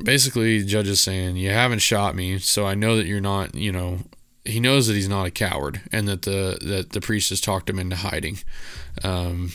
basically, 0.04 0.60
the 0.60 0.66
judge 0.68 0.88
is 0.88 1.00
saying, 1.00 1.36
You 1.36 1.52
haven't 1.52 1.80
shot 1.80 2.16
me, 2.16 2.40
so 2.40 2.66
I 2.66 2.76
know 2.76 2.96
that 2.98 3.06
you're 3.06 3.22
not, 3.22 3.56
you 3.56 3.72
know, 3.72 4.00
he 4.46 4.60
knows 4.60 4.88
that 4.88 4.94
he's 4.94 5.10
not 5.10 5.28
a 5.28 5.32
coward 5.32 5.82
and 5.92 6.08
that 6.08 6.24
the 6.24 6.58
that 6.62 6.92
the 6.92 7.02
priest 7.02 7.30
has 7.30 7.42
talked 7.42 7.70
him 7.70 7.80
into 7.80 7.96
hiding. 7.96 8.40
Um, 9.04 9.52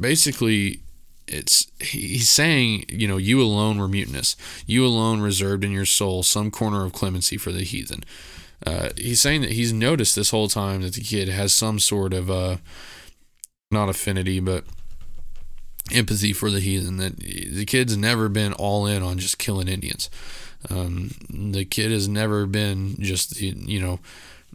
basically, 0.00 0.80
it's 1.26 1.70
he's 1.80 2.28
saying, 2.28 2.84
you 2.88 3.06
know, 3.06 3.16
you 3.16 3.40
alone 3.40 3.78
were 3.78 3.88
mutinous. 3.88 4.36
You 4.66 4.84
alone 4.84 5.20
reserved 5.20 5.64
in 5.64 5.70
your 5.70 5.86
soul 5.86 6.22
some 6.22 6.50
corner 6.50 6.84
of 6.84 6.92
clemency 6.92 7.36
for 7.36 7.52
the 7.52 7.62
heathen. 7.62 8.04
Uh, 8.66 8.90
he's 8.96 9.20
saying 9.20 9.40
that 9.40 9.52
he's 9.52 9.72
noticed 9.72 10.16
this 10.16 10.30
whole 10.30 10.48
time 10.48 10.82
that 10.82 10.94
the 10.94 11.00
kid 11.00 11.28
has 11.28 11.52
some 11.52 11.78
sort 11.78 12.12
of 12.12 12.30
uh, 12.30 12.56
not 13.70 13.88
affinity, 13.88 14.40
but 14.40 14.64
empathy 15.92 16.32
for 16.32 16.50
the 16.50 16.60
heathen. 16.60 16.98
That 16.98 17.18
the 17.18 17.64
kid's 17.64 17.96
never 17.96 18.28
been 18.28 18.52
all 18.52 18.86
in 18.86 19.02
on 19.02 19.18
just 19.18 19.38
killing 19.38 19.68
Indians. 19.68 20.10
Um, 20.68 21.12
the 21.30 21.64
kid 21.64 21.90
has 21.90 22.08
never 22.08 22.46
been 22.46 22.96
just 23.00 23.36
the 23.36 23.46
you 23.46 23.80
know 23.80 24.00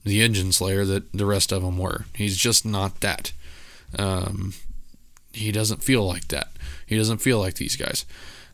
the 0.03 0.21
Indian 0.21 0.51
slayer 0.51 0.85
that 0.85 1.11
the 1.13 1.25
rest 1.25 1.51
of 1.51 1.63
them 1.63 1.77
were. 1.77 2.05
He's 2.13 2.37
just 2.37 2.65
not 2.65 2.99
that. 3.01 3.31
Um, 3.97 4.53
he 5.33 5.51
doesn't 5.51 5.83
feel 5.83 6.05
like 6.05 6.27
that. 6.29 6.47
He 6.85 6.97
doesn't 6.97 7.17
feel 7.17 7.39
like 7.39 7.55
these 7.55 7.75
guys. 7.75 8.05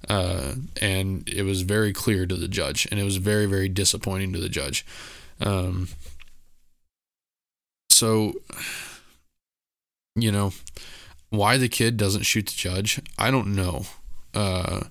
Uh, 0.09 0.55
and 0.81 1.27
it 1.29 1.43
was 1.43 1.61
very 1.61 1.93
clear 1.93 2.25
to 2.25 2.35
the 2.35 2.47
judge, 2.47 2.87
and 2.89 2.99
it 2.99 3.03
was 3.03 3.17
very, 3.17 3.45
very 3.45 3.69
disappointing 3.69 4.33
to 4.33 4.39
the 4.39 4.49
judge. 4.49 4.85
Um, 5.39 5.89
so, 7.89 8.33
you 10.15 10.31
know, 10.31 10.53
why 11.29 11.57
the 11.57 11.69
kid 11.69 11.97
doesn't 11.97 12.23
shoot 12.23 12.47
the 12.47 12.55
judge, 12.55 12.99
I 13.17 13.29
don't 13.29 13.55
know. 13.55 13.85
Uh, 14.33 14.81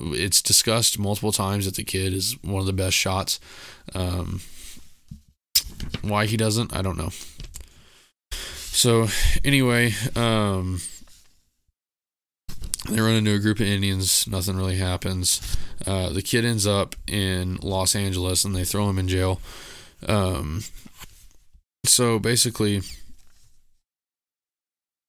it's 0.00 0.42
discussed 0.42 0.98
multiple 0.98 1.32
times 1.32 1.64
that 1.64 1.76
the 1.76 1.84
kid 1.84 2.12
is 2.12 2.36
one 2.42 2.60
of 2.60 2.66
the 2.66 2.72
best 2.72 2.96
shots. 2.96 3.40
Um, 3.94 4.40
why 6.02 6.26
he 6.26 6.36
doesn't, 6.36 6.74
I 6.74 6.82
don't 6.82 6.98
know. 6.98 7.10
So 8.30 9.08
anyway, 9.44 9.94
um, 10.14 10.80
they 12.88 13.00
run 13.00 13.14
into 13.14 13.34
a 13.34 13.38
group 13.38 13.58
of 13.60 13.66
Indians. 13.66 14.26
Nothing 14.26 14.56
really 14.56 14.76
happens. 14.76 15.56
Uh, 15.86 16.10
the 16.10 16.22
kid 16.22 16.44
ends 16.44 16.66
up 16.66 16.94
in 17.06 17.56
Los 17.62 17.96
Angeles, 17.96 18.44
and 18.44 18.54
they 18.54 18.64
throw 18.64 18.88
him 18.88 18.98
in 18.98 19.08
jail. 19.08 19.40
Um, 20.06 20.62
so 21.84 22.18
basically, 22.18 22.82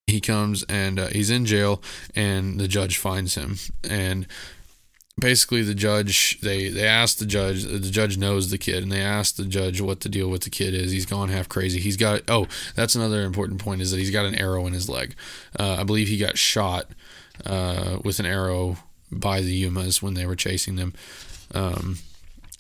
he 0.08 0.22
comes 0.22 0.64
and 0.70 1.00
uh, 1.00 1.08
he's 1.08 1.30
in 1.30 1.46
jail, 1.46 1.82
and 2.16 2.60
the 2.60 2.68
judge 2.68 2.98
finds 2.98 3.36
him, 3.36 3.58
and 3.88 4.28
basically 5.20 5.64
the 5.64 5.74
judge 5.74 6.40
they 6.42 6.70
they 6.70 6.86
asked 6.86 7.20
the 7.20 7.26
judge 7.26 7.64
the 7.64 7.80
judge 7.80 8.18
knows 8.18 8.52
the 8.52 8.58
kid 8.58 8.84
and 8.84 8.92
they 8.92 9.02
asked 9.02 9.38
the 9.38 9.46
judge 9.46 9.82
what 9.82 10.02
the 10.02 10.10
deal 10.10 10.30
with 10.30 10.44
the 10.44 10.50
kid 10.50 10.74
is. 10.74 10.92
He's 10.92 11.06
gone 11.06 11.30
half 11.30 11.50
crazy. 11.50 11.80
He's 11.80 11.98
got 11.98 12.22
oh 12.28 12.48
that's 12.76 12.96
another 12.96 13.24
important 13.24 13.60
point 13.60 13.82
is 13.82 13.92
that 13.92 13.98
he's 13.98 14.12
got 14.12 14.26
an 14.26 14.36
arrow 14.36 14.66
in 14.68 14.74
his 14.74 14.90
leg. 14.90 15.16
Uh, 15.60 15.78
i 15.80 15.84
believe 15.84 16.08
he 16.08 16.18
got 16.18 16.38
shot 16.38 16.88
uh, 17.46 18.00
with 18.04 18.20
an 18.20 18.26
arrow 18.26 18.78
by 19.12 19.42
the 19.42 19.64
yumas 19.64 20.02
when 20.02 20.14
they 20.14 20.26
were 20.26 20.36
chasing 20.36 20.76
them. 20.76 20.94
Um, 21.54 21.98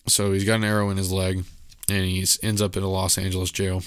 so 0.07 0.31
he's 0.31 0.45
got 0.45 0.55
an 0.55 0.63
arrow 0.63 0.89
in 0.89 0.97
his 0.97 1.11
leg 1.11 1.43
and 1.89 2.05
he 2.05 2.25
ends 2.41 2.61
up 2.61 2.75
in 2.75 2.83
a 2.83 2.89
los 2.89 3.17
angeles 3.17 3.51
jail 3.51 3.81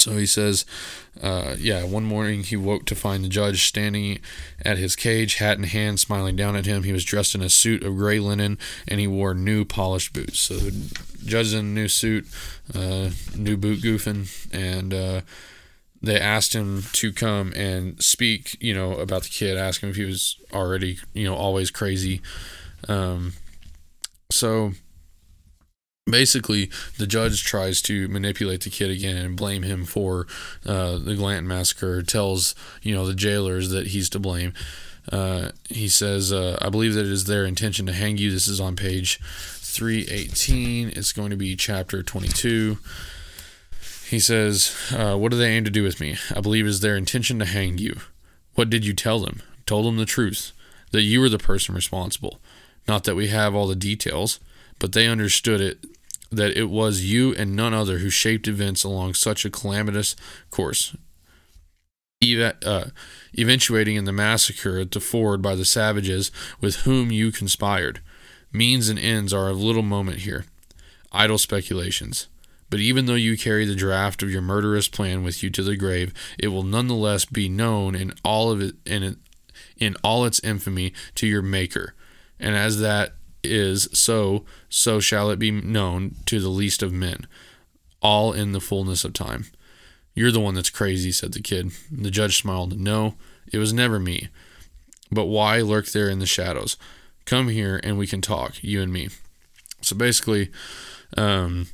so 0.00 0.12
he 0.12 0.26
says, 0.26 0.64
uh, 1.22 1.56
yeah, 1.58 1.84
one 1.84 2.04
morning 2.04 2.42
he 2.42 2.56
woke 2.56 2.86
to 2.86 2.94
find 2.94 3.22
the 3.22 3.28
judge 3.28 3.66
standing 3.66 4.18
at 4.64 4.78
his 4.78 4.96
cage, 4.96 5.34
hat 5.34 5.58
in 5.58 5.64
hand, 5.64 6.00
smiling 6.00 6.36
down 6.36 6.56
at 6.56 6.64
him. 6.64 6.84
He 6.84 6.92
was 6.92 7.04
dressed 7.04 7.34
in 7.34 7.42
a 7.42 7.50
suit 7.50 7.84
of 7.84 7.96
gray 7.96 8.18
linen 8.18 8.58
and 8.88 8.98
he 8.98 9.06
wore 9.06 9.34
new 9.34 9.64
polished 9.64 10.14
boots. 10.14 10.40
So 10.40 10.54
the 10.54 10.70
judge 11.24 11.52
in 11.52 11.58
a 11.58 11.62
new 11.62 11.88
suit, 11.88 12.26
uh, 12.74 13.10
new 13.36 13.58
boot 13.58 13.80
goofing, 13.80 14.48
and 14.52 14.94
uh, 14.94 15.20
they 16.00 16.18
asked 16.18 16.54
him 16.54 16.84
to 16.92 17.12
come 17.12 17.52
and 17.54 18.02
speak, 18.02 18.56
you 18.58 18.72
know, 18.72 18.94
about 18.94 19.24
the 19.24 19.28
kid, 19.28 19.58
ask 19.58 19.82
him 19.82 19.90
if 19.90 19.96
he 19.96 20.04
was 20.04 20.36
already, 20.52 20.98
you 21.12 21.24
know, 21.24 21.34
always 21.34 21.70
crazy. 21.70 22.22
Um, 22.88 23.34
so 24.32 24.72
basically 26.10 26.70
the 26.98 27.06
judge 27.06 27.44
tries 27.44 27.82
to 27.82 28.08
manipulate 28.08 28.62
the 28.62 28.70
kid 28.70 28.90
again 28.90 29.16
and 29.16 29.36
blame 29.36 29.62
him 29.62 29.84
for 29.84 30.26
uh, 30.66 30.98
the 30.98 31.14
Glanton 31.14 31.46
massacre. 31.46 32.02
Tells 32.02 32.54
you 32.82 32.94
know 32.94 33.06
the 33.06 33.14
jailers 33.14 33.70
that 33.70 33.88
he's 33.88 34.08
to 34.10 34.18
blame. 34.18 34.52
Uh, 35.10 35.50
he 35.68 35.88
says, 35.88 36.32
uh, 36.32 36.58
"I 36.60 36.68
believe 36.68 36.94
that 36.94 37.06
it 37.06 37.12
is 37.12 37.24
their 37.24 37.44
intention 37.44 37.86
to 37.86 37.92
hang 37.92 38.18
you." 38.18 38.30
This 38.30 38.48
is 38.48 38.60
on 38.60 38.76
page 38.76 39.20
318. 39.22 40.92
It's 40.94 41.12
going 41.12 41.30
to 41.30 41.36
be 41.36 41.56
chapter 41.56 42.02
22. 42.02 42.78
He 44.08 44.18
says, 44.18 44.74
uh, 44.92 45.16
"What 45.16 45.30
do 45.30 45.38
they 45.38 45.50
aim 45.50 45.64
to 45.64 45.70
do 45.70 45.82
with 45.82 46.00
me? 46.00 46.16
I 46.34 46.40
believe 46.40 46.66
it 46.66 46.70
is 46.70 46.80
their 46.80 46.96
intention 46.96 47.38
to 47.38 47.44
hang 47.44 47.78
you. 47.78 48.00
What 48.54 48.70
did 48.70 48.84
you 48.84 48.94
tell 48.94 49.20
them? 49.20 49.42
Told 49.66 49.86
them 49.86 49.96
the 49.96 50.04
truth, 50.04 50.52
that 50.90 51.02
you 51.02 51.20
were 51.20 51.28
the 51.28 51.38
person 51.38 51.74
responsible. 51.74 52.40
Not 52.88 53.04
that 53.04 53.14
we 53.14 53.28
have 53.28 53.54
all 53.54 53.66
the 53.66 53.76
details." 53.76 54.40
but 54.80 54.92
they 54.92 55.06
understood 55.06 55.60
it 55.60 55.78
that 56.30 56.56
it 56.56 56.70
was 56.70 57.04
you 57.04 57.34
and 57.34 57.56
none 57.56 57.74
other 57.74 57.98
who 57.98 58.10
shaped 58.10 58.46
events 58.46 58.84
along 58.84 59.14
such 59.14 59.44
a 59.44 59.50
calamitous 59.50 60.14
course, 60.50 60.96
uh, 62.22 62.84
eventuating 63.36 63.96
in 63.96 64.04
the 64.04 64.12
massacre 64.12 64.78
at 64.78 64.90
the 64.92 65.00
ford 65.00 65.42
by 65.42 65.54
the 65.54 65.64
savages 65.64 66.30
with 66.60 66.76
whom 66.76 67.10
you 67.10 67.32
conspired. 67.32 68.00
Means 68.52 68.88
and 68.88 68.98
ends 68.98 69.32
are 69.32 69.48
of 69.48 69.60
little 69.60 69.82
moment 69.82 70.18
here, 70.18 70.44
idle 71.12 71.38
speculations. 71.38 72.28
But 72.68 72.80
even 72.80 73.06
though 73.06 73.14
you 73.14 73.36
carry 73.36 73.64
the 73.64 73.74
draft 73.74 74.22
of 74.22 74.30
your 74.30 74.42
murderous 74.42 74.88
plan 74.88 75.24
with 75.24 75.42
you 75.42 75.50
to 75.50 75.62
the 75.62 75.76
grave, 75.76 76.14
it 76.38 76.48
will 76.48 76.62
nonetheless 76.62 77.24
be 77.24 77.48
known 77.48 77.96
in 77.96 78.12
all 78.24 78.50
of 78.50 78.60
it 78.60 78.76
in, 78.86 79.18
in 79.76 79.96
all 80.04 80.24
its 80.24 80.40
infamy 80.40 80.92
to 81.16 81.26
your 81.26 81.42
Maker. 81.42 81.94
And 82.38 82.54
as 82.54 82.78
that 82.80 83.14
is 83.42 83.88
so, 83.92 84.44
so 84.68 85.00
shall 85.00 85.30
it 85.30 85.38
be 85.38 85.50
known 85.50 86.16
to 86.26 86.40
the 86.40 86.48
least 86.48 86.82
of 86.82 86.92
men, 86.92 87.26
all 88.02 88.32
in 88.32 88.52
the 88.52 88.60
fullness 88.60 89.04
of 89.04 89.12
time. 89.12 89.46
You're 90.14 90.32
the 90.32 90.40
one 90.40 90.54
that's 90.54 90.70
crazy, 90.70 91.12
said 91.12 91.32
the 91.32 91.40
kid. 91.40 91.70
The 91.90 92.10
judge 92.10 92.38
smiled. 92.38 92.78
No, 92.78 93.14
it 93.52 93.58
was 93.58 93.72
never 93.72 93.98
me. 93.98 94.28
But 95.10 95.26
why 95.26 95.60
lurk 95.60 95.86
there 95.86 96.08
in 96.08 96.18
the 96.18 96.26
shadows? 96.26 96.76
Come 97.24 97.48
here 97.48 97.80
and 97.82 97.96
we 97.96 98.06
can 98.06 98.20
talk, 98.20 98.62
you 98.62 98.82
and 98.82 98.92
me. 98.92 99.08
So 99.82 99.96
basically, 99.96 100.50
um, 101.16 101.68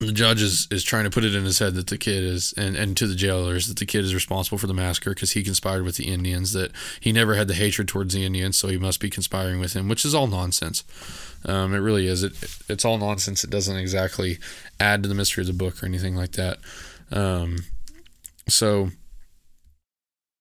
the 0.00 0.12
judge 0.12 0.40
is, 0.40 0.66
is 0.70 0.82
trying 0.82 1.04
to 1.04 1.10
put 1.10 1.24
it 1.24 1.34
in 1.34 1.44
his 1.44 1.58
head 1.58 1.74
that 1.74 1.88
the 1.88 1.98
kid 1.98 2.24
is 2.24 2.54
and, 2.56 2.74
and 2.74 2.96
to 2.96 3.06
the 3.06 3.14
jailers 3.14 3.66
that 3.66 3.78
the 3.78 3.84
kid 3.84 4.02
is 4.02 4.14
responsible 4.14 4.56
for 4.56 4.66
the 4.66 4.74
massacre 4.74 5.10
because 5.10 5.32
he 5.32 5.42
conspired 5.42 5.84
with 5.84 5.96
the 5.96 6.10
indians 6.10 6.54
that 6.54 6.72
he 7.00 7.12
never 7.12 7.34
had 7.34 7.48
the 7.48 7.54
hatred 7.54 7.86
towards 7.86 8.14
the 8.14 8.24
indians 8.24 8.58
so 8.58 8.68
he 8.68 8.78
must 8.78 8.98
be 8.98 9.10
conspiring 9.10 9.60
with 9.60 9.74
him 9.74 9.88
which 9.88 10.04
is 10.04 10.14
all 10.14 10.26
nonsense. 10.26 10.84
Um, 11.44 11.74
it 11.74 11.78
really 11.78 12.06
is. 12.06 12.22
It, 12.22 12.32
it's 12.68 12.84
all 12.84 12.98
nonsense. 12.98 13.44
It 13.44 13.50
doesn't 13.50 13.76
exactly 13.76 14.38
add 14.78 15.02
to 15.02 15.08
the 15.08 15.14
mystery 15.14 15.42
of 15.42 15.46
the 15.46 15.54
book 15.54 15.82
or 15.82 15.86
anything 15.86 16.14
like 16.14 16.32
that. 16.32 16.58
Um, 17.10 17.64
so 18.46 18.90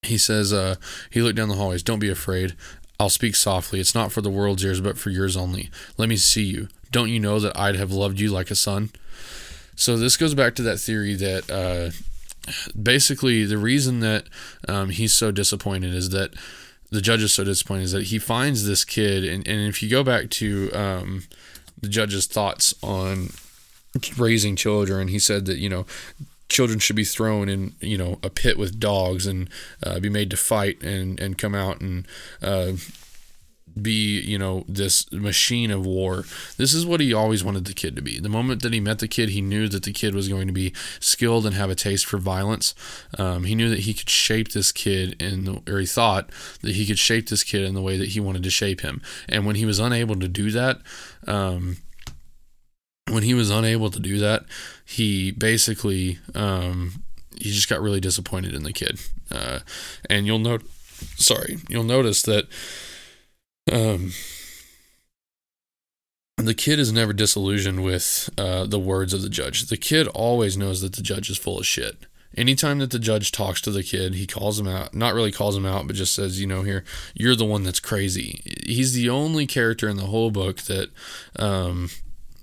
he 0.02 0.18
says 0.18 0.52
uh, 0.52 0.76
he 1.10 1.22
looked 1.22 1.38
down 1.38 1.48
the 1.48 1.56
hallways. 1.56 1.84
Don't 1.84 2.00
be 2.00 2.10
afraid. 2.10 2.56
I'll 3.00 3.10
speak 3.10 3.36
softly. 3.36 3.80
It's 3.80 3.96
not 3.96 4.12
for 4.12 4.22
the 4.22 4.30
world's 4.30 4.66
ears 4.66 4.82
but 4.82 4.98
for 4.98 5.10
yours 5.10 5.38
only. 5.38 5.70
Let 5.98 6.10
me 6.10 6.18
see 6.18 6.44
you. 6.44 6.68
Don't 6.92 7.10
you 7.10 7.20
know 7.20 7.40
that 7.40 7.56
i'd 7.56 7.76
have 7.76 7.92
loved 7.92 8.20
you 8.20 8.32
like 8.32 8.50
a 8.50 8.56
son 8.56 8.90
so 9.80 9.98
this 9.98 10.18
goes 10.18 10.36
back 10.36 10.56
to 10.56 10.62
that 10.64 10.78
theory 10.78 11.16
that 11.16 11.50
uh, 11.50 11.92
basically 12.80 13.46
the 13.46 13.58
reason 13.58 14.00
that 14.02 14.26
um, 14.68 14.90
he's 14.90 15.14
so 15.14 15.32
disappointed 15.32 15.94
is 15.94 16.10
that 16.10 16.34
the 16.92 17.02
judge 17.02 17.22
is 17.22 17.34
so 17.34 17.44
disappointed 17.44 17.84
is 17.84 17.92
that 17.92 18.04
he 18.04 18.18
finds 18.18 18.66
this 18.66 18.84
kid, 18.84 19.24
and, 19.24 19.48
and 19.48 19.68
if 19.68 19.84
you 19.84 19.90
go 19.90 20.04
back 20.04 20.30
to 20.32 20.72
um, 20.74 21.24
the 21.82 21.88
judge's 21.88 22.26
thoughts 22.26 22.74
on 22.82 23.30
raising 24.18 24.56
children. 24.56 25.08
He 25.08 25.20
said 25.20 25.46
that 25.46 25.58
you 25.58 25.70
know 25.70 25.86
children 26.48 26.80
should 26.80 26.96
be 26.96 27.04
thrown 27.04 27.50
in 27.50 27.76
you 27.80 27.98
know 27.98 28.20
a 28.24 28.30
pit 28.30 28.58
with 28.58 28.80
dogs 28.80 29.26
and 29.26 29.50
uh, 29.84 30.00
be 30.00 30.10
made 30.10 30.30
to 30.32 30.38
fight 30.38 30.82
and 30.84 31.20
and 31.20 31.38
come 31.38 31.56
out 31.56 31.82
and 31.82 32.08
uh, 32.42 32.74
be 33.80 34.20
you 34.22 34.38
know 34.38 34.64
this 34.68 35.12
machine 35.12 35.72
of 35.72 35.86
war. 35.86 36.26
This 36.58 36.74
is 36.74 36.86
what 36.86 37.00
he 37.00 37.14
always 37.14 37.44
wanted 37.44 37.66
the 37.66 37.74
kid 37.74 37.96
to 37.96 38.02
be. 38.02 38.20
The 38.20 38.30
moment 38.30 38.62
that 38.64 38.74
he 38.74 38.80
met 38.80 39.00
the 39.00 39.08
kid 39.08 39.30
he 39.30 39.42
knew 39.42 39.68
that 39.68 39.84
the 39.84 39.94
kid 39.94 40.14
was 40.14 40.28
going 40.28 40.48
to 40.48 40.54
be 40.54 40.74
skilled 41.00 41.46
and 41.46 41.56
have 41.56 41.70
a 41.70 41.76
taste 41.76 42.06
for 42.06 42.18
violence. 42.18 42.76
Um, 43.18 43.44
he 43.44 43.56
knew 43.56 43.70
that 43.70 43.80
he 43.80 43.94
could 43.94 44.10
shape 44.10 44.52
this 44.52 44.72
kid 44.72 45.22
in 45.22 45.46
the 45.46 45.62
or 45.68 45.80
he 45.80 45.86
thought 45.86 46.30
that 46.62 46.76
he 46.76 46.86
could 46.86 47.00
shape 47.00 47.30
this 47.30 47.44
kid 47.44 47.64
in 47.64 47.74
the 47.74 47.82
way 47.82 47.98
that 47.98 48.10
he 48.10 48.20
wanted 48.20 48.44
to 48.44 48.50
shape 48.50 48.82
him. 48.82 49.02
And 49.28 49.46
when 49.46 49.56
he 49.56 49.66
was 49.66 49.80
unable 49.80 50.20
to 50.20 50.28
do 50.28 50.52
that 50.52 50.80
um, 51.28 51.78
when 53.10 53.24
he 53.24 53.34
was 53.34 53.50
unable 53.50 53.90
to 53.90 54.00
do 54.00 54.18
that, 54.20 54.44
he 54.86 55.32
basically 55.32 56.20
um, 56.36 57.04
he 57.38 57.52
just 57.52 57.70
got 57.70 57.82
really 57.82 58.00
disappointed 58.00 58.54
in 58.54 58.64
the 58.64 58.74
kid. 58.74 59.00
Uh, 59.32 59.60
and 60.10 60.26
you'll 60.26 60.40
note, 60.40 60.64
sorry, 61.18 61.58
you'll 61.70 61.84
notice 61.84 62.22
that 62.24 62.48
um, 63.72 64.12
the 66.38 66.54
kid 66.54 66.80
is 66.80 66.92
never 66.92 67.14
disillusioned 67.14 67.84
with 67.84 68.30
uh, 68.38 68.66
the 68.66 68.80
words 68.80 69.14
of 69.14 69.22
the 69.22 69.30
judge. 69.30 69.66
The 69.68 69.78
kid 69.78 70.08
always 70.08 70.58
knows 70.58 70.82
that 70.82 70.94
the 70.94 71.02
judge 71.02 71.30
is 71.30 71.38
full 71.38 71.60
of 71.60 71.66
shit. 71.66 71.98
Anytime 72.38 72.78
that 72.80 72.92
the 72.92 73.00
judge 73.00 73.32
talks 73.32 73.60
to 73.62 73.72
the 73.72 73.84
kid, 73.84 74.14
he 74.14 74.28
calls 74.28 74.60
him 74.60 74.68
out. 74.68 74.94
Not 74.94 75.14
really 75.14 75.32
calls 75.32 75.58
him 75.58 75.66
out, 75.66 75.88
but 75.88 75.96
just 75.96 76.14
says, 76.14 76.40
you 76.40 76.48
know, 76.48 76.62
here, 76.62 76.84
you're 77.16 77.36
the 77.36 77.46
one 77.46 77.64
that's 77.64 77.80
crazy. 77.80 78.42
He's 78.66 78.94
the 78.94 79.10
only 79.10 79.48
character 79.48 79.90
in 79.90 79.98
the 79.98 80.04
whole 80.04 80.30
book 80.30 80.58
that 80.62 80.90
um, 81.38 81.90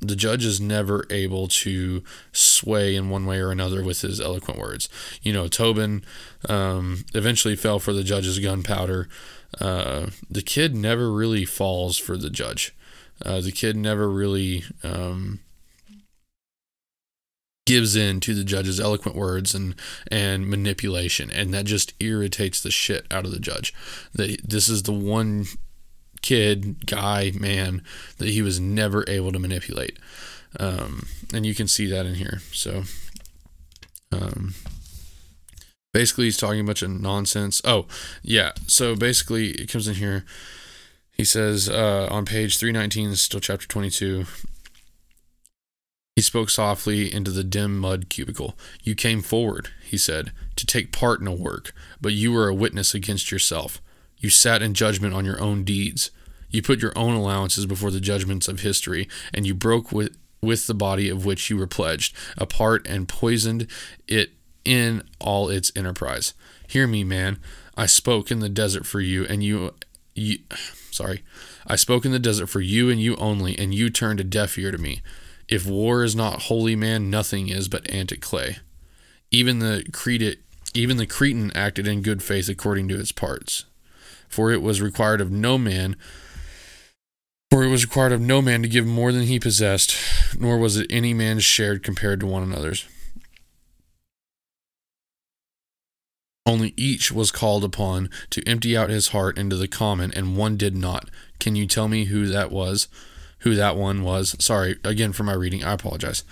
the 0.01 0.17
judge 0.17 0.45
is 0.45 0.61
never 0.61 1.05
able 1.09 1.47
to 1.49 2.03
sway 2.33 2.97
in 2.97 3.11
one 3.11 3.27
way 3.27 3.39
or 3.39 3.51
another 3.51 3.83
with 3.83 4.01
his 4.01 4.21
eloquent 4.21 4.59
words. 4.59 4.89
You 5.23 5.33
know, 5.33 5.47
Tobin 5.47 6.05
um, 6.49 7.05
eventually 7.15 7.57
fell 7.57 7.79
for 7.79 7.93
the 7.93 8.05
judge's 8.05 8.41
gunpowder. 8.41 9.09
Uh, 9.61 10.07
the 10.31 10.43
kid 10.43 10.75
never 10.75 11.11
really 11.11 11.45
falls 11.45 11.99
for 11.99 12.17
the 12.17 12.31
judge. 12.31 12.75
Uh, 13.25 13.41
the 13.41 13.53
kid 13.53 13.77
never 13.77 14.09
really 14.09 14.65
um, 14.83 15.41
gives 17.65 17.97
in 17.97 18.21
to 18.21 18.35
the 18.35 18.45
judge's 18.45 18.79
eloquent 18.79 19.17
words 19.17 19.55
and 19.55 19.75
and 20.11 20.49
manipulation, 20.49 21.31
and 21.31 21.53
that 21.55 21.65
just 21.65 21.95
irritates 22.01 22.61
the 22.61 22.71
shit 22.71 23.07
out 23.11 23.25
of 23.25 23.33
the 23.33 23.41
judge. 23.41 23.75
That 24.15 24.41
this 24.49 24.69
is 24.69 24.83
the 24.83 24.93
one 24.93 25.47
kid, 26.23 26.87
guy, 26.87 27.33
man 27.39 27.83
that 28.19 28.29
he 28.29 28.43
was 28.43 28.59
never 28.59 29.05
able 29.09 29.33
to 29.33 29.39
manipulate. 29.39 29.99
Um, 30.59 31.07
and 31.33 31.45
you 31.45 31.55
can 31.55 31.69
see 31.69 31.87
that 31.87 32.07
in 32.07 32.15
here. 32.15 32.41
So, 32.53 32.85
um, 34.11 34.55
basically, 35.97 36.27
he's 36.27 36.37
talking 36.37 36.61
a 36.61 36.65
bunch 36.65 36.83
of 36.83 36.91
nonsense. 36.91 37.63
Oh, 37.65 37.87
yeah. 38.23 38.53
So 38.67 38.95
basically, 38.95 39.53
it 39.53 39.71
comes 39.71 39.89
in 39.89 39.95
here. 39.95 40.27
He 41.11 41.25
says 41.25 41.71
uh, 41.71 42.07
on 42.11 42.27
page 42.27 42.59
319, 42.59 43.13
is 43.13 43.23
still 43.23 43.41
chapter 43.41 43.67
22. 43.67 44.27
He 46.15 46.21
spoke 46.21 46.51
softly 46.51 47.11
into 47.11 47.31
the 47.31 47.43
dim 47.43 47.79
mud 47.79 48.11
cubicle. 48.11 48.59
You 48.83 48.95
came 48.95 49.23
forward, 49.23 49.71
he 49.83 49.97
said, 49.97 50.33
to 50.57 50.67
take 50.67 50.93
part 50.93 51.23
in 51.23 51.27
a 51.27 51.33
work, 51.33 51.73
but 51.99 52.13
you 52.13 52.31
were 52.31 52.49
a 52.49 52.55
witness 52.55 52.93
against 52.93 53.33
yourself. 53.33 53.81
You 54.19 54.29
sat 54.29 54.61
in 54.61 54.75
judgment 54.75 55.15
on 55.15 55.25
your 55.25 55.41
own 55.41 55.65
deeds. 55.65 56.11
You 56.51 56.61
put 56.61 56.83
your 56.83 56.93
own 56.95 57.15
allowances 57.15 57.65
before 57.65 57.91
the 57.91 58.01
judgments 58.01 58.49
of 58.49 58.61
history, 58.61 59.09
and 59.33 59.47
you 59.47 59.55
broke 59.55 59.93
with, 59.93 60.15
with 60.43 60.67
the 60.67 60.75
body 60.75 61.09
of 61.09 61.25
which 61.25 61.49
you 61.49 61.57
were 61.57 61.67
pledged, 61.67 62.15
apart 62.37 62.87
and 62.87 63.09
poisoned 63.09 63.67
it 64.07 64.33
in 64.67 65.03
all 65.21 65.49
its 65.49 65.73
enterprise. 65.77 66.35
Hear 66.67 66.87
me, 66.87 67.05
man. 67.05 67.39
I 67.77 67.87
spoke 67.87 68.31
in 68.31 68.41
the 68.41 68.49
desert 68.49 68.87
for 68.87 69.01
you, 69.01 69.25
and 69.27 69.43
you, 69.43 69.75
you 70.15 70.39
sorry, 70.91 71.23
I 71.67 71.77
spoke 71.77 72.05
in 72.05 72.13
the 72.13 72.19
desert 72.19 72.49
for 72.49 72.61
you 72.61 72.91
and 72.91 73.01
you 73.01 73.17
only, 73.17 73.59
and 73.59 73.75
you 73.75 73.91
turned 73.91 74.21
a 74.21 74.25
deaf 74.25 74.59
ear 74.59 74.73
to 74.73 74.79
me. 74.79 75.03
If 75.49 75.67
war 75.67 76.03
is 76.03 76.17
not 76.17 76.43
holy 76.43 76.75
man, 76.75 77.11
nothing 77.11 77.49
is 77.49 77.69
but 77.69 77.89
antic 77.91 78.21
clay. 78.21 78.59
Even 79.31 79.61
the 79.61 79.85
cretin, 79.93 80.37
even 80.75 80.97
the 80.97 81.07
cretin 81.07 81.53
acted 81.55 81.87
in 81.87 82.03
good 82.03 82.23
faith 82.23 82.49
according 82.49 82.89
to 82.89 82.99
its 82.99 83.13
parts. 83.13 83.65
For 84.29 84.51
it 84.51 84.63
was 84.63 84.83
required 84.83 85.21
of 85.21 85.31
no 85.31 85.57
man 85.57 85.97
for 87.51 87.63
it 87.63 87.69
was 87.69 87.85
required 87.85 88.13
of 88.13 88.21
no 88.21 88.43
man 88.43 88.63
to 88.63 88.69
give 88.69 88.87
more 88.87 89.13
than 89.13 89.23
he 89.23 89.39
possessed, 89.39 89.97
nor 90.37 90.59
was 90.59 90.77
it 90.77 90.87
any 90.91 91.15
man's 91.15 91.45
shared 91.45 91.85
compared 91.85 92.19
to 92.21 92.27
one 92.27 92.43
another's. 92.43 92.85
Only 96.47 96.73
each 96.77 97.11
was 97.11 97.33
called 97.33 97.65
upon 97.65 98.09
to 98.31 98.47
empty 98.47 98.77
out 98.77 98.89
his 98.89 99.09
heart 99.09 99.37
into 99.37 99.57
the 99.57 99.69
common, 99.69 100.13
and 100.15 100.37
one 100.37 100.57
did 100.57 100.77
not. 100.77 101.11
Can 101.41 101.57
you 101.57 101.67
tell 101.67 101.89
me 101.89 102.05
who 102.05 102.27
that 102.27 102.53
was? 102.53 102.87
Who 103.41 103.55
that 103.57 103.77
one 103.77 104.03
was? 104.03 104.37
Sorry 104.39 104.77
again 104.85 105.13
for 105.13 105.25
my 105.25 105.33
reading. 105.33 105.65
I 105.65 105.73
apologize. 105.73 106.25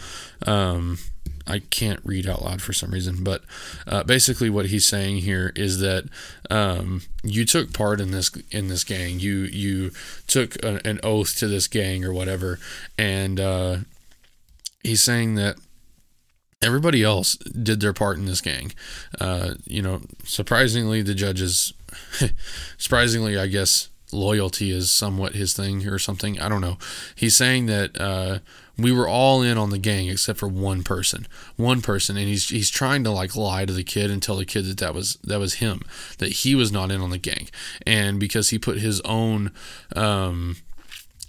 Um, 0.46 0.98
I 1.46 1.59
can't 1.59 2.00
read 2.05 2.27
out 2.27 2.42
loud 2.42 2.62
for 2.62 2.72
some 2.72 2.90
reason, 2.90 3.22
but 3.22 3.42
uh, 3.87 4.03
basically 4.05 4.48
what 4.48 4.66
he's 4.66 4.87
saying 4.87 5.18
here 5.18 5.53
is 5.55 5.81
that 5.81 6.05
um, 6.48 7.03
you 7.22 7.44
took 7.44 7.72
part 7.74 8.00
in 8.00 8.12
this 8.12 8.31
in 8.50 8.68
this 8.68 8.85
gang. 8.85 9.20
You 9.20 9.40
you 9.42 9.90
took 10.27 10.57
a, 10.64 10.81
an 10.87 11.00
oath 11.03 11.37
to 11.38 11.48
this 11.48 11.68
gang 11.68 12.05
or 12.05 12.12
whatever, 12.12 12.59
and 12.96 13.38
uh, 13.38 13.77
he's 14.83 15.03
saying 15.03 15.35
that 15.35 15.57
everybody 16.64 17.03
else 17.03 17.37
did 17.37 17.81
their 17.81 17.92
part 17.92 18.16
in 18.16 18.24
this 18.24 18.40
gang. 18.40 18.72
Uh, 19.20 19.55
you 19.66 19.83
know, 19.83 20.00
surprisingly, 20.24 21.03
the 21.03 21.14
judges, 21.14 21.74
surprisingly, 22.79 23.38
I 23.38 23.46
guess 23.46 23.90
loyalty 24.12 24.70
is 24.70 24.90
somewhat 24.90 25.35
his 25.35 25.55
thing 25.55 25.87
or 25.87 25.98
something. 25.98 26.40
I 26.40 26.48
don't 26.48 26.61
know. 26.61 26.79
He's 27.14 27.37
saying 27.37 27.66
that 27.66 28.00
uh, 28.00 28.38
we 28.79 28.92
were 28.92 29.09
all 29.09 29.42
in 29.42 29.59
on 29.59 29.70
the 29.70 29.79
gang 29.79 30.09
except 30.09 30.38
for 30.38 30.48
one 30.48 30.83
person 30.83 31.27
one 31.57 31.81
person 31.81 32.16
and 32.16 32.27
he's 32.27 32.48
he's 32.48 32.70
trying 32.70 33.05
to 33.05 33.11
like 33.11 33.37
lie 33.37 33.64
to 33.64 33.72
the 33.72 33.85
kid 33.85 34.11
and 34.11 34.22
tell 34.22 34.37
the 34.37 34.44
kid 34.44 34.64
that 34.64 34.79
that 34.79 34.94
was 34.94 35.16
that 35.22 35.38
was 35.38 35.55
him 35.55 35.81
that 36.18 36.33
he 36.33 36.55
was 36.55 36.72
not 36.72 36.90
in 36.90 37.00
on 37.00 37.11
the 37.11 37.18
gang 37.18 37.48
and 37.87 38.18
because 38.18 38.50
he 38.50 38.59
put 38.59 38.79
his 38.79 39.00
own 39.03 39.53
um 39.94 40.57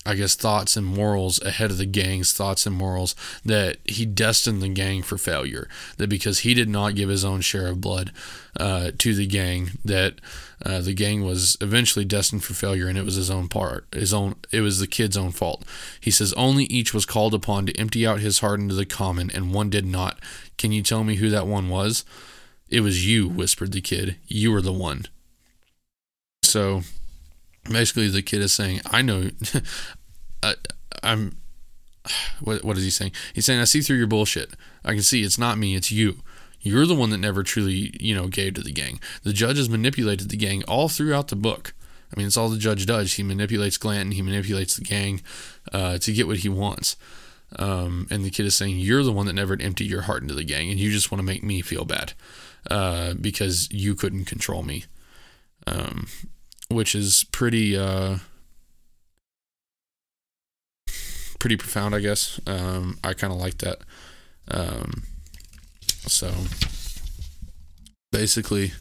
I 0.06 0.16
guess 0.16 0.36
thoughts 0.36 0.78
and 0.78 0.86
morals 0.86 1.42
ahead 1.42 1.72
of 1.72 1.78
the 1.78 1.86
gang's 1.86 2.32
thoughts 2.32 2.66
and 2.66 2.76
morals 2.76 3.16
that 3.44 3.78
he 3.86 4.06
destined 4.06 4.62
the 4.62 4.70
gang 4.70 5.02
for 5.02 5.18
failure 5.18 5.68
that 5.98 6.10
because 6.10 6.40
he 6.40 6.54
did 6.54 6.70
not 6.70 6.96
give 6.96 7.10
his 7.10 7.26
own 7.26 7.42
share 7.42 7.68
of 7.68 7.82
blood 7.82 8.12
uh, 8.60 8.92
to 9.00 9.16
the 9.16 9.26
gang 9.26 9.72
that 9.84 10.16
uh, 10.64 10.80
the 10.80 10.94
gang 10.94 11.24
was 11.24 11.58
eventually 11.60 12.06
destined 12.06 12.44
for 12.44 12.54
failure 12.54 12.88
and 12.88 12.98
it 12.98 13.06
was 13.06 13.16
his 13.16 13.32
own 13.32 13.48
part 13.48 13.86
his 13.92 14.14
own 14.14 14.36
it 14.52 14.62
was 14.62 14.80
the 14.80 14.88
kid's 14.88 15.18
own 15.18 15.32
fault. 15.32 15.64
He 16.00 16.12
says 16.12 16.34
only 16.34 16.66
each 16.66 16.94
was 16.94 17.06
called 17.06 17.34
upon 17.34 17.66
to 17.66 17.80
empty 17.80 18.06
out 18.06 18.20
his 18.20 18.40
heart 18.40 18.60
into 18.60 18.76
the 18.76 18.86
common 18.86 19.32
and 19.32 19.54
one 19.54 19.70
did 19.70 19.86
not. 19.86 20.20
Can 20.58 20.72
you 20.72 20.84
tell 20.84 21.04
me 21.04 21.16
who 21.16 21.30
that 21.30 21.48
one 21.48 21.70
was? 21.70 22.06
It 22.70 22.82
was 22.82 23.08
you 23.08 23.28
whispered 23.28 23.72
the 23.72 23.82
kid. 23.82 24.18
You 24.28 24.52
were 24.52 24.62
the 24.62 24.74
one. 24.74 25.06
So 26.44 26.82
basically 27.70 28.08
the 28.08 28.22
kid 28.22 28.42
is 28.42 28.54
saying 28.54 28.82
i 28.92 29.02
know 29.02 29.30
I, 30.44 30.56
i'm 31.04 31.38
what, 32.40 32.64
what 32.64 32.78
is 32.78 32.84
he 32.84 32.90
saying? 32.90 33.12
He's 33.34 33.46
saying 33.46 33.60
i 33.60 33.64
see 33.64 33.82
through 33.82 33.98
your 33.98 34.08
bullshit. 34.08 34.54
I 34.84 34.94
can 34.94 35.02
see 35.02 35.24
it's 35.24 35.38
not 35.38 35.58
me 35.58 35.76
it's 35.76 35.92
you. 35.92 36.22
You're 36.62 36.86
the 36.86 36.96
one 36.96 37.12
that 37.12 37.18
never 37.18 37.44
truly 37.44 37.96
you 38.00 38.16
know 38.16 38.28
gave 38.28 38.56
to 38.56 38.62
the 38.62 38.72
gang. 38.72 39.00
The 39.24 39.34
judge 39.34 39.58
has 39.58 39.70
manipulated 39.70 40.30
the 40.30 40.38
gang 40.38 40.64
all 40.68 40.90
throughout 40.90 41.28
the 41.30 41.36
book. 41.36 41.74
I 42.16 42.20
mean 42.20 42.28
it's 42.28 42.38
all 42.38 42.50
the 42.50 42.58
judge 42.58 42.86
does. 42.86 43.14
He 43.14 43.24
manipulates 43.24 43.78
glanton 43.78 44.12
he 44.12 44.22
manipulates 44.22 44.76
the 44.76 44.84
gang 44.84 45.22
uh, 45.72 45.98
to 46.00 46.14
get 46.14 46.28
what 46.28 46.38
he 46.38 46.50
wants. 46.50 46.96
Um, 47.58 48.08
and 48.10 48.26
the 48.26 48.32
kid 48.32 48.46
is 48.46 48.56
saying 48.56 48.80
you're 48.80 49.04
the 49.04 49.12
one 49.12 49.28
that 49.28 49.34
never 49.34 49.56
emptied 49.60 49.90
your 49.90 50.02
heart 50.02 50.22
into 50.22 50.34
the 50.34 50.44
gang 50.44 50.70
and 50.70 50.80
you 50.80 50.92
just 50.92 51.12
want 51.12 51.20
to 51.20 51.26
make 51.26 51.44
me 51.44 51.62
feel 51.62 51.86
bad 51.86 52.14
uh, 52.70 53.14
because 53.14 53.72
you 53.72 53.96
couldn't 53.96 54.26
control 54.26 54.64
me. 54.64 54.86
Um, 55.68 56.08
which 56.76 56.94
is 56.94 57.24
pretty 57.32 57.78
uh, 57.78 58.18
pretty 61.40 61.56
profound, 61.56 61.96
I 61.96 62.02
guess. 62.02 62.40
Um, 62.46 63.00
I 63.04 63.14
kind 63.14 63.32
of 63.32 63.40
like 63.40 63.60
that. 63.60 63.80
Um, 64.52 65.04
so 66.06 66.34
basically, 68.12 68.74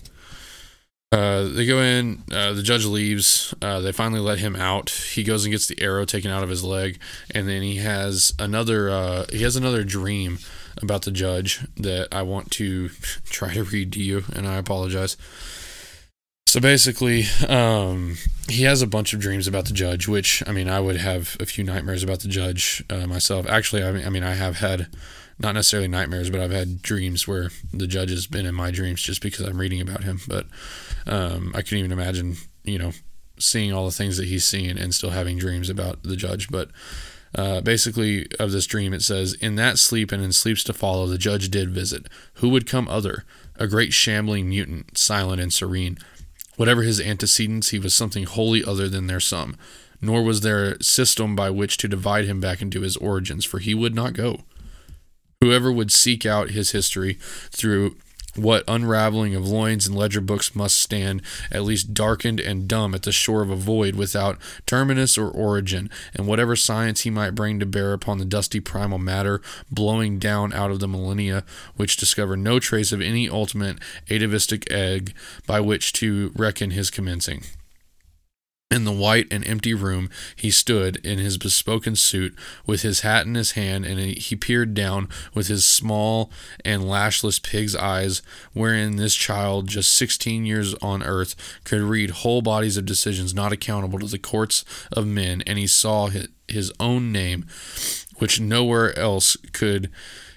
uh, 1.13 1.45
they 1.45 1.67
go 1.67 1.79
in. 1.79 2.25
Uh, 2.33 2.53
the 2.53 2.65
judge 2.65 2.85
leaves. 2.85 3.55
Uh, 3.63 3.79
they 3.79 3.93
finally 3.93 4.21
let 4.21 4.41
him 4.41 4.57
out. 4.57 4.91
He 4.91 5.23
goes 5.23 5.45
and 5.45 5.53
gets 5.53 5.69
the 5.69 5.81
arrow 5.81 6.05
taken 6.05 6.33
out 6.33 6.43
of 6.43 6.49
his 6.49 6.65
leg, 6.65 6.99
and 7.31 7.49
then 7.49 7.63
he 7.63 7.77
has 7.77 8.35
another. 8.41 8.91
Uh, 8.91 9.27
he 9.31 9.45
has 9.45 9.55
another 9.55 9.85
dream 9.85 10.41
about 10.83 11.03
the 11.03 11.13
judge 11.13 11.65
that 11.77 12.09
I 12.11 12.23
want 12.23 12.51
to 12.53 12.89
try 13.31 13.55
to 13.55 13.63
read 13.63 13.93
to 13.93 14.03
you, 14.03 14.25
and 14.35 14.49
I 14.49 14.57
apologize. 14.57 15.17
So 16.47 16.61
basically, 16.61 17.25
um, 17.49 18.17
he 18.49 18.63
has 18.63 18.81
a 18.81 18.87
bunch 18.87 19.13
of 19.13 19.21
dreams 19.21 19.49
about 19.49 19.65
the 19.65 19.73
judge, 19.73 20.07
which 20.07 20.43
I 20.47 20.53
mean, 20.53 20.69
I 20.69 20.79
would 20.79 20.97
have 20.97 21.37
a 21.41 21.47
few 21.47 21.65
nightmares 21.65 22.03
about 22.03 22.21
the 22.21 22.29
judge 22.29 22.85
uh, 22.89 23.07
myself. 23.07 23.47
Actually, 23.49 23.83
I 23.83 23.91
mean, 23.91 24.07
I 24.07 24.11
mean, 24.11 24.23
I 24.23 24.35
have 24.35 24.59
had 24.59 24.87
not 25.39 25.55
necessarily 25.55 25.89
nightmares, 25.89 26.31
but 26.31 26.41
I've 26.41 26.53
had 26.53 26.81
dreams 26.81 27.27
where 27.27 27.51
the 27.73 27.87
judge 27.87 28.11
has 28.11 28.27
been 28.27 28.47
in 28.47 28.55
my 28.55 28.71
dreams 28.71 29.03
just 29.03 29.21
because 29.21 29.47
I'm 29.47 29.59
reading 29.59 29.81
about 29.81 30.05
him. 30.05 30.21
But 30.29 30.47
um, 31.07 31.53
I 31.55 31.63
couldn't 31.63 31.79
even 31.79 31.93
imagine, 31.93 32.37
you 32.63 32.79
know, 32.79 32.93
seeing 33.39 33.73
all 33.73 33.85
the 33.87 33.91
things 33.91 34.17
that 34.19 34.27
he's 34.27 34.45
seeing 34.45 34.79
and 34.79 34.95
still 34.95 35.11
having 35.11 35.39
dreams 35.39 35.69
about 35.69 36.03
the 36.05 36.17
judge. 36.17 36.51
But 36.51 36.71
uh, 37.35 37.63
basically, 37.63 38.29
of 38.39 38.53
this 38.53 38.67
dream, 38.67 38.95
it 38.95 39.03
says, 39.03 39.35
In 39.35 39.57
that 39.57 39.79
sleep 39.79 40.13
and 40.13 40.23
in 40.23 40.33
sleeps 40.33 40.63
to 40.65 40.73
follow, 40.73 41.07
the 41.07 41.19
judge 41.19 41.51
did 41.51 41.71
visit. 41.71 42.07
Who 42.35 42.49
would 42.51 42.69
come 42.69 42.87
other? 42.89 43.25
A 43.57 43.67
great 43.67 43.93
shambling 43.93 44.49
mutant, 44.49 44.97
silent 44.97 45.41
and 45.41 45.53
serene 45.53 45.99
Whatever 46.57 46.83
his 46.83 47.01
antecedents, 47.01 47.71
he 47.71 47.79
was 47.79 47.95
something 47.95 48.25
wholly 48.25 48.65
other 48.65 48.89
than 48.89 49.07
their 49.07 49.21
sum, 49.21 49.57
nor 50.01 50.23
was 50.23 50.41
there 50.43 50.73
a 50.73 50.83
system 50.83 51.35
by 51.35 51.51
which 51.51 51.77
to 51.79 51.89
divide 51.89 52.27
him 52.27 52.41
back 52.41 52.63
into 52.63 52.83
his 52.83 52.97
origins, 52.97 53.45
for 53.45 53.59
he 53.59 53.75
would 53.75 53.95
not 53.95 54.13
go. 54.13 54.45
Whoever 55.41 55.73
would 55.73 55.93
seek 55.93 56.25
out 56.25 56.51
his 56.51 56.71
history 56.71 57.19
through 57.51 57.97
what 58.37 58.65
unraveling 58.67 59.35
of 59.35 59.47
loins 59.49 59.87
and 59.87 59.97
ledger 59.97 60.21
books 60.21 60.55
must 60.55 60.81
stand, 60.81 61.23
at 61.51 61.63
least 61.63 61.95
darkened 61.95 62.41
and 62.41 62.69
dumb 62.69 62.95
at 62.95 63.03
the 63.03 63.13
shore 63.13 63.43
of 63.43 63.51
a 63.51 63.57
void 63.57 63.95
without 63.95 64.39
terminus 64.67 65.17
or 65.17 65.29
origin, 65.29 65.91
and 66.15 66.27
whatever 66.27 66.57
science 66.57 67.03
he 67.03 67.11
might 67.11 67.35
bring 67.35 67.59
to 67.61 67.67
bear 67.67 67.93
upon 67.93 68.19
the 68.19 68.25
dusty 68.25 68.61
primal 68.61 68.99
matter 68.99 69.41
blowing 69.71 70.19
down 70.19 70.53
out 70.53 70.71
of 70.71 70.81
the 70.81 70.89
millennia, 70.89 71.45
which 71.77 71.97
discover 71.97 72.37
no 72.37 72.59
trace 72.59 72.93
of 72.93 73.01
any 73.01 73.29
ultimate 73.29 73.79
atavistic 74.11 74.71
egg 74.71 75.15
by 75.47 75.61
which 75.61 75.93
to 75.93 76.33
reckon 76.35 76.71
his 76.71 76.91
commencing. 76.91 77.43
In 78.71 78.83
the 78.85 78.93
white 78.93 79.29
and 79.31 79.47
empty 79.47 79.73
room, 79.73 80.11
he 80.35 80.51
stood 80.51 80.97
in 81.05 81.19
his 81.19 81.39
bespoken 81.39 81.95
suit, 81.95 82.35
with 82.67 82.83
his 82.83 83.01
hat 83.01 83.25
in 83.25 83.37
his 83.37 83.53
hand, 83.53 83.85
and 83.85 84.01
he 84.01 84.35
peered 84.35 84.75
down 84.75 85.09
with 85.33 85.47
his 85.47 85.65
small 85.65 86.33
and 86.65 86.89
lashless 86.89 87.39
pig's 87.39 87.77
eyes, 87.77 88.21
wherein 88.53 88.97
this 88.97 89.15
child, 89.15 89.69
just 89.69 89.93
sixteen 89.93 90.45
years 90.45 90.75
on 90.83 91.05
earth, 91.05 91.37
could 91.63 91.83
read 91.83 92.11
whole 92.11 92.43
bodies 92.43 92.77
of 92.77 92.85
decisions 92.85 93.33
not 93.33 93.53
accountable 93.53 94.01
to 94.01 94.07
the 94.09 94.19
courts 94.19 94.65
of 94.91 95.07
men, 95.07 95.41
and 95.47 95.57
he 95.57 95.69
saw 95.69 96.11
his 96.49 96.73
own 96.81 97.13
name, 97.13 97.47
which 98.17 98.41
nowhere 98.41 98.99
else 98.99 99.37
could 99.53 99.89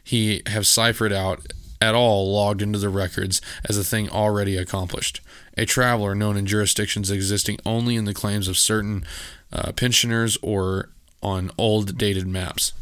he 0.03 0.43
have 0.45 0.67
ciphered 0.67 1.11
out 1.11 1.51
at 1.81 1.95
all 1.95 2.31
logged 2.31 2.61
into 2.61 2.79
the 2.79 2.89
records 2.89 3.41
as 3.67 3.77
a 3.77 3.83
thing 3.83 4.09
already 4.09 4.57
accomplished 4.57 5.21
a 5.57 5.65
traveler 5.65 6.13
known 6.13 6.37
in 6.37 6.45
jurisdictions 6.45 7.11
existing 7.11 7.57
only 7.65 7.95
in 7.95 8.05
the 8.05 8.13
claims 8.13 8.47
of 8.47 8.57
certain 8.57 9.03
uh, 9.51 9.71
pensioners 9.73 10.37
or 10.41 10.89
on 11.21 11.51
old 11.57 11.97
dated 11.97 12.27
maps. 12.27 12.73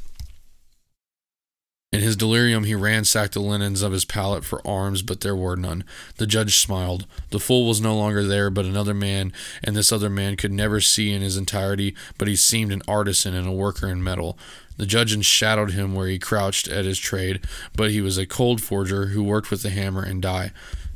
In 1.93 2.01
his 2.01 2.17
delirium, 2.17 2.65
he 2.65 2.75
ransacked 2.75 3.34
the 3.34 3.39
linens 3.39 3.81
of 3.81 3.93
his 3.93 4.03
pallet 4.03 4.43
for 4.43 4.67
arms, 4.67 5.01
but 5.01 5.21
there 5.21 5.36
were 5.36 5.55
none. 5.55 5.86
The 6.17 6.27
judge 6.27 6.58
smiled. 6.58 7.05
The 7.29 7.39
fool 7.39 7.65
was 7.65 7.79
no 7.79 7.95
longer 7.95 8.21
there, 8.25 8.49
but 8.49 8.65
another 8.65 8.93
man, 8.93 9.31
and 9.63 9.77
this 9.77 9.93
other 9.93 10.10
man 10.10 10.36
could 10.36 10.51
never 10.51 10.81
see 10.81 11.13
in 11.13 11.21
his 11.21 11.38
entirety, 11.38 11.95
but 12.17 12.27
he 12.27 12.36
seemed 12.36 12.73
an 12.73 12.81
artisan 12.86 13.34
and 13.34 13.47
a 13.47 13.53
worker 13.53 13.88
in 13.88 14.03
metal. 14.03 14.38
The 14.77 14.85
judge 14.85 15.13
enshadowed 15.13 15.71
him 15.71 15.93
where 15.93 16.07
he 16.07 16.19
crouched 16.19 16.67
at 16.67 16.85
his 16.85 16.99
trade, 16.99 17.45
but 17.75 17.91
he 17.91 18.01
was 18.01 18.17
a 18.17 18.25
cold 18.25 18.61
forger 18.61 19.07
who 19.07 19.23
worked 19.23 19.51
with 19.51 19.61
the 19.61 19.69
hammer 19.69 20.03
and 20.03 20.21
die 20.21 20.51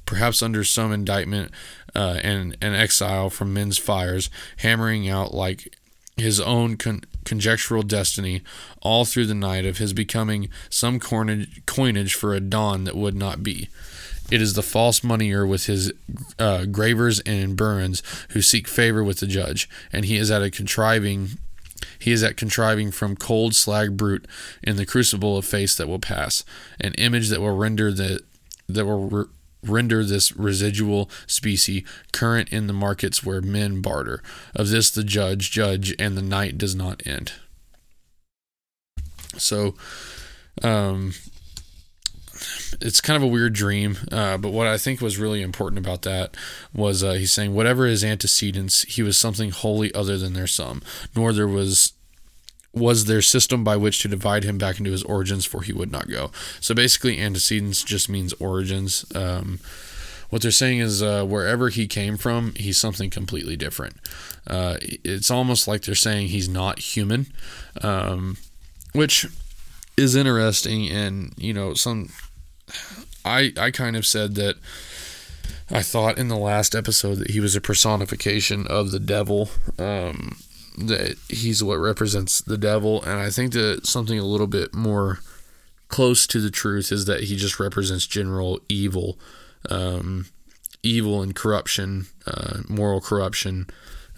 perhaps 0.09 0.41
under 0.41 0.63
some 0.63 0.91
indictment 0.91 1.51
uh, 1.95 2.19
and 2.23 2.57
an 2.61 2.73
exile 2.73 3.29
from 3.29 3.53
men's 3.53 3.77
fires, 3.77 4.31
hammering 4.57 5.07
out 5.07 5.35
like 5.35 5.77
his 6.17 6.41
own 6.41 6.75
con- 6.77 7.03
conjectural 7.25 7.83
destiny 7.83 8.41
all 8.81 9.05
through 9.05 9.27
the 9.27 9.35
night 9.35 9.65
of 9.65 9.77
his 9.77 9.93
becoming 9.93 10.49
some 10.67 10.99
coinage, 10.99 11.63
coinage 11.67 12.15
for 12.15 12.33
a 12.33 12.39
dawn 12.39 12.85
that 12.85 12.95
would 12.95 13.15
not 13.15 13.43
be. 13.43 13.69
It 14.31 14.41
is 14.41 14.53
the 14.53 14.63
false 14.63 15.01
moneyer 15.01 15.47
with 15.47 15.67
his 15.67 15.93
uh, 16.39 16.65
gravers 16.65 17.19
and 17.21 17.55
burins 17.55 18.01
who 18.31 18.41
seek 18.41 18.67
favor 18.67 19.03
with 19.03 19.19
the 19.19 19.27
judge, 19.27 19.69
and 19.93 20.05
he 20.05 20.17
is 20.17 20.31
at 20.31 20.41
a 20.41 20.49
contriving. 20.49 21.37
He 21.97 22.11
is 22.11 22.23
at 22.23 22.37
contriving 22.37 22.91
from 22.91 23.15
cold 23.15 23.55
slag 23.55 23.97
brute 23.97 24.27
in 24.63 24.75
the 24.75 24.85
crucible 24.85 25.37
of 25.37 25.45
face 25.45 25.75
that 25.75 25.87
will 25.87 25.99
pass, 25.99 26.43
an 26.79 26.93
image 26.93 27.29
that 27.29 27.41
will 27.41 27.55
render 27.55 27.91
the 27.91 28.21
that 28.67 28.85
will 28.85 29.09
re- 29.09 29.25
render 29.63 30.03
this 30.03 30.31
residual 30.35 31.09
species 31.27 31.83
current 32.11 32.49
in 32.49 32.67
the 32.67 32.73
markets 32.73 33.23
where 33.23 33.41
men 33.41 33.81
barter. 33.81 34.21
Of 34.55 34.69
this 34.69 34.89
the 34.89 35.03
judge 35.03 35.51
judge, 35.51 35.95
and 35.99 36.17
the 36.17 36.21
night 36.21 36.57
does 36.57 36.75
not 36.75 37.05
end. 37.05 37.33
So, 39.37 39.75
um, 40.63 41.13
it's 42.81 43.01
kind 43.01 43.17
of 43.17 43.23
a 43.23 43.31
weird 43.31 43.53
dream, 43.53 43.97
uh, 44.11 44.37
but 44.37 44.51
what 44.51 44.67
I 44.67 44.77
think 44.77 45.01
was 45.01 45.17
really 45.17 45.41
important 45.41 45.79
about 45.79 46.03
that 46.03 46.35
was 46.73 47.03
uh, 47.03 47.13
he's 47.13 47.31
saying 47.31 47.53
whatever 47.53 47.85
his 47.85 48.03
antecedents, 48.03 48.83
he 48.83 49.01
was 49.01 49.17
something 49.17 49.51
wholly 49.51 49.93
other 49.93 50.17
than 50.17 50.33
their 50.33 50.47
sum, 50.47 50.81
nor 51.15 51.33
there 51.33 51.47
was 51.47 51.93
was 52.71 53.05
their 53.05 53.21
system 53.21 53.63
by 53.63 53.75
which 53.75 53.99
to 54.01 54.07
divide 54.07 54.43
him 54.43 54.57
back 54.57 54.77
into 54.77 54.91
his 54.91 55.03
origins, 55.03 55.45
for 55.45 55.61
he 55.61 55.73
would 55.73 55.91
not 55.91 56.07
go. 56.07 56.31
So 56.59 56.75
basically, 56.75 57.19
antecedents 57.19 57.83
just 57.83 58.09
means 58.09 58.33
origins. 58.33 59.05
Um, 59.15 59.59
what 60.29 60.43
they're 60.43 60.51
saying 60.51 60.79
is 60.79 61.01
uh, 61.01 61.25
wherever 61.25 61.69
he 61.69 61.87
came 61.87 62.15
from, 62.15 62.53
he's 62.55 62.77
something 62.77 63.09
completely 63.09 63.55
different. 63.55 63.95
Uh, 64.45 64.77
it's 64.81 65.31
almost 65.31 65.67
like 65.67 65.81
they're 65.81 65.95
saying 65.95 66.27
he's 66.27 66.47
not 66.47 66.79
human, 66.79 67.27
um, 67.81 68.37
which 68.93 69.25
is 69.97 70.15
interesting. 70.15 70.87
And 70.87 71.33
you 71.37 71.53
know, 71.53 71.73
some 71.73 72.09
I 73.25 73.53
I 73.57 73.71
kind 73.71 73.95
of 73.95 74.05
said 74.05 74.35
that. 74.35 74.55
I 75.71 75.83
thought 75.83 76.17
in 76.17 76.29
the 76.29 76.35
last 76.35 76.73
episode 76.73 77.19
that 77.19 77.29
he 77.29 77.39
was 77.39 77.55
a 77.55 77.61
personification 77.61 78.65
of 78.65 78.89
the 78.89 78.99
devil. 78.99 79.49
Um, 79.77 80.37
that 80.77 81.17
he's 81.27 81.63
what 81.63 81.75
represents 81.75 82.41
the 82.41 82.57
devil, 82.57 83.03
and 83.03 83.19
I 83.19 83.29
think 83.29 83.53
that 83.53 83.85
something 83.85 84.17
a 84.17 84.23
little 84.23 84.47
bit 84.47 84.73
more 84.73 85.19
close 85.89 86.25
to 86.27 86.39
the 86.39 86.51
truth 86.51 86.91
is 86.91 87.05
that 87.05 87.23
he 87.23 87.35
just 87.35 87.59
represents 87.59 88.07
general 88.07 88.59
evil, 88.69 89.19
um, 89.69 90.27
evil 90.81 91.21
and 91.21 91.35
corruption, 91.35 92.07
uh, 92.25 92.59
moral 92.69 93.01
corruption. 93.01 93.67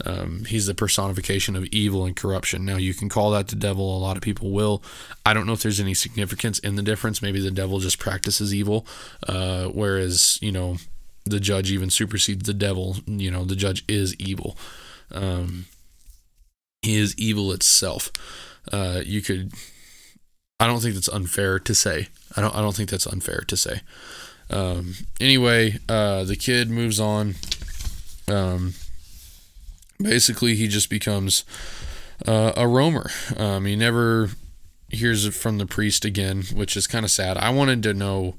Um, 0.06 0.46
he's 0.46 0.66
the 0.66 0.74
personification 0.74 1.56
of 1.56 1.66
evil 1.66 2.06
and 2.06 2.16
corruption. 2.16 2.66
Now, 2.66 2.78
you 2.78 2.94
can 2.94 3.10
call 3.10 3.32
that 3.32 3.48
the 3.48 3.56
devil. 3.56 3.96
A 3.96 4.00
lot 4.00 4.18
of 4.18 4.24
people 4.24 4.52
will. 4.52 4.82
I 5.26 5.34
don't 5.34 5.46
know 5.46 5.54
if 5.54 5.62
there's 5.62 5.80
any 5.80 5.94
significance 5.94 6.60
in 6.60 6.76
the 6.76 6.82
difference. 6.82 7.22
Maybe 7.22 7.40
the 7.40 7.52
devil 7.52 7.80
just 7.80 8.00
practices 8.00 8.54
evil, 8.54 8.86
uh, 9.28 9.66
whereas, 9.66 10.40
you 10.42 10.52
know, 10.52 10.78
the 11.26 11.40
judge 11.40 11.72
even 11.72 11.90
supersedes 11.90 12.46
the 12.46 12.54
devil. 12.54 12.98
You 13.06 13.32
know, 13.32 13.46
the 13.46 13.56
judge 13.56 13.84
is 13.88 14.16
evil. 14.16 14.58
Um, 15.14 15.66
he 16.82 16.98
is 16.98 17.18
evil 17.18 17.52
itself. 17.52 18.12
Uh, 18.72 19.02
you 19.06 19.22
could. 19.22 19.52
I 20.60 20.68
don't 20.68 20.80
think 20.80 20.94
that's 20.94 21.10
unfair 21.10 21.60
to 21.60 21.76
say. 21.76 22.08
I 22.36 22.42
don't. 22.42 22.56
I 22.56 22.62
don't 22.62 22.76
think 22.76 22.90
that's 22.90 23.08
unfair 23.08 23.44
to 23.48 23.58
say. 23.58 23.82
Um, 24.50 24.96
anyway, 25.20 25.80
uh, 25.88 26.24
the 26.24 26.36
kid 26.36 26.70
moves 26.70 27.00
on. 27.00 27.36
Um, 28.28 28.74
basically, 30.02 30.56
he 30.56 30.68
just 30.68 30.90
becomes 30.90 31.44
uh, 32.26 32.54
a 32.56 32.68
roamer. 32.68 33.10
Um, 33.38 33.66
he 33.66 33.76
never 33.76 34.32
hears 34.90 35.34
from 35.36 35.58
the 35.58 35.66
priest 35.66 36.04
again, 36.06 36.44
which 36.54 36.76
is 36.76 36.88
kind 36.88 37.06
of 37.06 37.12
sad. 37.12 37.38
I 37.38 37.50
wanted 37.50 37.82
to 37.84 37.94
know 37.94 38.36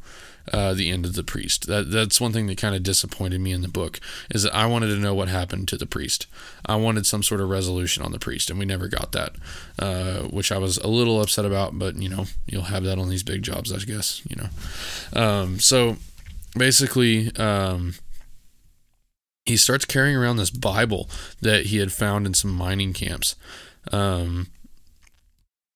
uh, 0.53 0.75
the 0.75 0.91
end 0.91 1.05
of 1.05 1.15
the 1.15 1.23
priest. 1.23 1.67
That 1.67 1.91
that's 1.91 2.21
one 2.21 2.33
thing 2.33 2.47
that 2.47 2.59
kind 2.59 2.75
of 2.75 2.83
disappointed 2.83 3.41
me 3.41 3.53
in 3.53 3.63
the 3.63 3.69
book 3.69 4.01
is 4.31 4.43
that 4.43 4.55
I 4.55 4.67
wanted 4.67 4.89
to 4.89 4.97
know 4.97 5.15
what 5.15 5.29
happened 5.29 5.69
to 5.69 5.77
the 5.77 5.87
priest. 5.87 6.27
I 6.67 6.77
wanted 6.77 7.07
some 7.07 7.23
sort 7.23 7.41
of 7.41 7.49
resolution 7.49 8.03
on 8.03 8.13
the 8.13 8.19
priest, 8.19 8.51
and 8.51 8.59
we 8.59 8.65
never 8.65 8.89
got 8.89 9.13
that, 9.13 9.37
uh, 9.79 10.23
which 10.23 10.51
I 10.51 10.59
was 10.59 10.79
a 10.79 10.89
little 10.89 11.21
upset 11.21 11.45
about. 11.45 11.79
But 11.79 11.97
you 11.97 12.09
know, 12.09 12.27
you'll 12.47 12.63
have 12.63 12.85
that 12.85 12.99
on 12.99 13.09
these 13.09 13.23
big 13.23 13.43
jobs, 13.43 13.73
I 13.73 13.79
guess. 13.79 14.23
You 14.29 14.37
know, 14.37 15.21
um, 15.21 15.61
so 15.61 15.97
basically. 16.57 17.35
Um, 17.37 17.95
he 19.45 19.57
starts 19.57 19.85
carrying 19.85 20.17
around 20.17 20.37
this 20.37 20.51
Bible 20.51 21.09
that 21.41 21.67
he 21.67 21.79
had 21.79 21.93
found 21.93 22.27
in 22.27 22.35
some 22.35 22.53
mining 22.53 22.93
camps. 22.93 23.35
Um, 23.91 24.49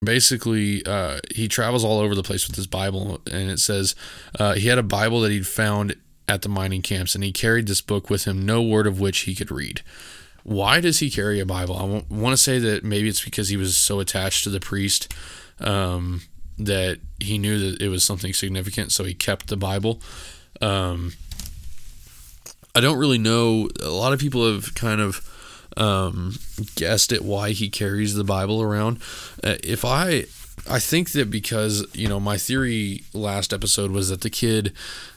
basically 0.04 0.84
uh, 0.86 1.18
he 1.34 1.48
travels 1.48 1.84
all 1.84 1.98
over 1.98 2.14
the 2.14 2.22
place 2.22 2.46
with 2.46 2.56
his 2.56 2.66
bible 2.66 3.20
and 3.30 3.50
it 3.50 3.58
says 3.58 3.94
uh, 4.38 4.54
he 4.54 4.68
had 4.68 4.78
a 4.78 4.82
bible 4.82 5.20
that 5.20 5.32
he'd 5.32 5.46
found 5.46 5.96
at 6.28 6.42
the 6.42 6.48
mining 6.48 6.82
camps 6.82 7.14
and 7.14 7.24
he 7.24 7.32
carried 7.32 7.66
this 7.66 7.80
book 7.80 8.10
with 8.10 8.24
him 8.24 8.44
no 8.44 8.62
word 8.62 8.86
of 8.86 9.00
which 9.00 9.20
he 9.20 9.34
could 9.34 9.50
read. 9.50 9.82
Why 10.42 10.80
does 10.80 11.00
he 11.00 11.10
carry 11.10 11.40
a 11.40 11.46
bible? 11.46 11.76
I 11.76 12.14
want 12.14 12.32
to 12.32 12.42
say 12.42 12.58
that 12.58 12.84
maybe 12.84 13.08
it's 13.08 13.24
because 13.24 13.48
he 13.48 13.56
was 13.56 13.76
so 13.76 14.00
attached 14.00 14.44
to 14.44 14.50
the 14.50 14.60
priest 14.60 15.12
um, 15.58 16.22
that 16.58 17.00
he 17.20 17.38
knew 17.38 17.58
that 17.58 17.82
it 17.82 17.88
was 17.88 18.04
something 18.04 18.32
significant 18.32 18.92
so 18.92 19.04
he 19.04 19.14
kept 19.14 19.48
the 19.48 19.56
bible. 19.56 20.00
Um, 20.60 21.12
I 22.76 22.80
don't 22.80 22.98
really 22.98 23.16
know. 23.16 23.70
A 23.82 23.88
lot 23.88 24.12
of 24.12 24.20
people 24.20 24.52
have 24.52 24.74
kind 24.74 25.00
of 25.00 25.26
um, 25.78 26.34
guessed 26.74 27.10
at 27.10 27.22
why 27.22 27.52
he 27.52 27.70
carries 27.70 28.14
the 28.14 28.22
Bible 28.22 28.60
around. 28.60 28.98
Uh, 29.42 29.56
if 29.64 29.82
I, 29.82 30.26
I 30.68 30.78
think 30.78 31.12
that 31.12 31.30
because 31.30 31.86
you 31.94 32.06
know 32.06 32.20
my 32.20 32.36
theory 32.36 33.02
last 33.14 33.54
episode 33.54 33.92
was 33.92 34.10
that 34.10 34.20
the 34.20 34.28
kid, 34.28 34.74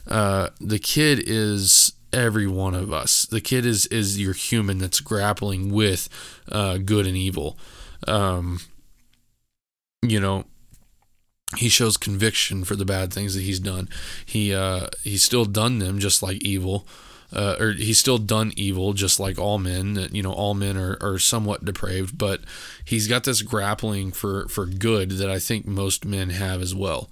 uh, 0.08 0.48
the 0.58 0.78
kid 0.78 1.22
is 1.26 1.92
every 2.14 2.46
one 2.46 2.74
of 2.74 2.94
us. 2.94 3.26
The 3.26 3.42
kid 3.42 3.66
is 3.66 3.84
is 3.88 4.18
your 4.18 4.32
human 4.32 4.78
that's 4.78 5.00
grappling 5.00 5.70
with 5.70 6.08
uh, 6.50 6.78
good 6.78 7.06
and 7.06 7.16
evil. 7.16 7.58
Um, 8.08 8.60
you 10.00 10.18
know, 10.18 10.46
he 11.58 11.68
shows 11.68 11.98
conviction 11.98 12.64
for 12.64 12.74
the 12.74 12.86
bad 12.86 13.12
things 13.12 13.34
that 13.34 13.42
he's 13.42 13.60
done. 13.60 13.90
He 14.24 14.54
uh, 14.54 14.86
he's 15.02 15.22
still 15.22 15.44
done 15.44 15.78
them 15.78 15.98
just 15.98 16.22
like 16.22 16.42
evil. 16.42 16.86
Uh, 17.32 17.56
or 17.60 17.72
he's 17.72 17.98
still 17.98 18.18
done 18.18 18.52
evil 18.56 18.92
just 18.92 19.20
like 19.20 19.38
all 19.38 19.56
men 19.56 20.08
you 20.10 20.22
know 20.22 20.32
all 20.32 20.52
men 20.52 20.76
are, 20.76 20.98
are 21.00 21.18
somewhat 21.18 21.64
depraved 21.64 22.18
but 22.18 22.40
he's 22.84 23.06
got 23.06 23.22
this 23.22 23.42
grappling 23.42 24.10
for 24.10 24.48
for 24.48 24.66
good 24.66 25.12
that 25.12 25.30
i 25.30 25.38
think 25.38 25.64
most 25.66 26.04
men 26.04 26.30
have 26.30 26.60
as 26.60 26.74
well. 26.74 27.08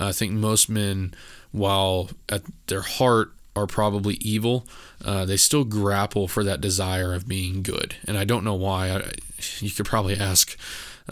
Uh, 0.00 0.06
i 0.06 0.12
think 0.12 0.32
most 0.32 0.68
men 0.68 1.14
while 1.52 2.10
at 2.28 2.42
their 2.66 2.82
heart 2.82 3.32
are 3.54 3.66
probably 3.66 4.14
evil 4.14 4.66
uh, 5.04 5.24
they 5.24 5.36
still 5.36 5.64
grapple 5.64 6.28
for 6.28 6.44
that 6.44 6.60
desire 6.60 7.14
of 7.14 7.28
being 7.28 7.62
good. 7.62 7.96
And 8.06 8.18
i 8.18 8.24
don't 8.24 8.44
know 8.44 8.54
why. 8.54 8.90
I, 8.90 9.10
you 9.58 9.70
could 9.70 9.86
probably 9.86 10.16
ask 10.16 10.56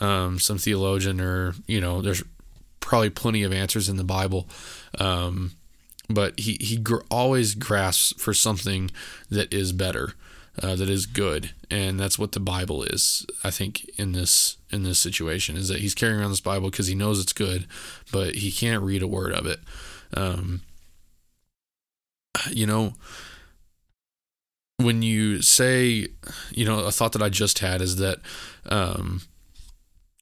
um, 0.00 0.38
some 0.38 0.58
theologian 0.58 1.20
or 1.20 1.54
you 1.66 1.80
know 1.80 2.02
there's 2.02 2.22
probably 2.80 3.10
plenty 3.10 3.42
of 3.42 3.52
answers 3.52 3.88
in 3.88 3.96
the 3.96 4.04
Bible. 4.04 4.48
Um, 4.98 5.52
but 6.08 6.38
he, 6.38 6.56
he 6.60 6.76
gr- 6.76 7.02
always 7.10 7.54
grasps 7.54 8.14
for 8.22 8.32
something 8.32 8.90
that 9.30 9.52
is 9.52 9.72
better, 9.72 10.14
uh, 10.62 10.74
that 10.76 10.88
is 10.88 11.06
good, 11.06 11.52
and 11.70 12.00
that's 12.00 12.18
what 12.18 12.32
the 12.32 12.40
Bible 12.40 12.82
is. 12.82 13.26
I 13.44 13.50
think 13.50 13.88
in 13.98 14.12
this 14.12 14.56
in 14.70 14.82
this 14.82 14.98
situation 14.98 15.56
is 15.56 15.68
that 15.68 15.80
he's 15.80 15.94
carrying 15.94 16.20
around 16.20 16.30
this 16.30 16.40
Bible 16.40 16.70
because 16.70 16.86
he 16.86 16.94
knows 16.94 17.20
it's 17.20 17.32
good, 17.32 17.66
but 18.12 18.36
he 18.36 18.50
can't 18.50 18.82
read 18.82 19.02
a 19.02 19.06
word 19.06 19.32
of 19.32 19.46
it. 19.46 19.60
Um, 20.14 20.62
you 22.50 22.66
know, 22.66 22.94
when 24.78 25.02
you 25.02 25.42
say, 25.42 26.08
you 26.50 26.64
know, 26.64 26.80
a 26.80 26.92
thought 26.92 27.12
that 27.12 27.22
I 27.22 27.28
just 27.28 27.58
had 27.58 27.80
is 27.80 27.96
that 27.96 28.18
um, 28.66 29.22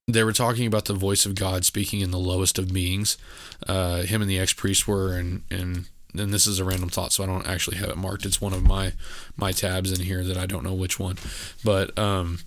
they 0.07 0.23
were 0.23 0.33
talking 0.33 0.67
about 0.67 0.85
the 0.85 0.95
voice 0.95 1.27
of 1.27 1.35
God 1.35 1.65
speaking 1.65 2.01
in 2.01 2.13
the 2.13 2.19
lowest 2.19 2.59
of 2.59 2.73
beings. 2.73 3.19
Uh, 3.67 4.03
him 4.03 4.23
and 4.23 4.31
the 4.31 4.39
ex 4.39 4.53
priest 4.53 4.87
were, 4.87 5.17
and 5.17 5.43
and 5.51 5.87
and 6.17 6.33
this 6.33 6.47
is 6.47 6.59
a 6.59 6.65
random 6.65 6.89
thought, 6.89 7.13
so 7.13 7.25
I 7.25 7.27
don't 7.27 7.47
actually 7.47 7.77
have 7.79 7.91
it 7.91 7.97
marked. 7.97 8.25
It's 8.25 8.41
one 8.41 8.53
of 8.53 8.63
my 8.63 8.93
my 9.37 9.53
tabs 9.53 9.93
in 9.93 10.05
here 10.05 10.23
that 10.23 10.37
I 10.37 10.47
don't 10.47 10.65
know 10.65 10.75
which 10.75 11.01
one, 11.01 11.17
but 11.65 11.97
um, 11.99 12.39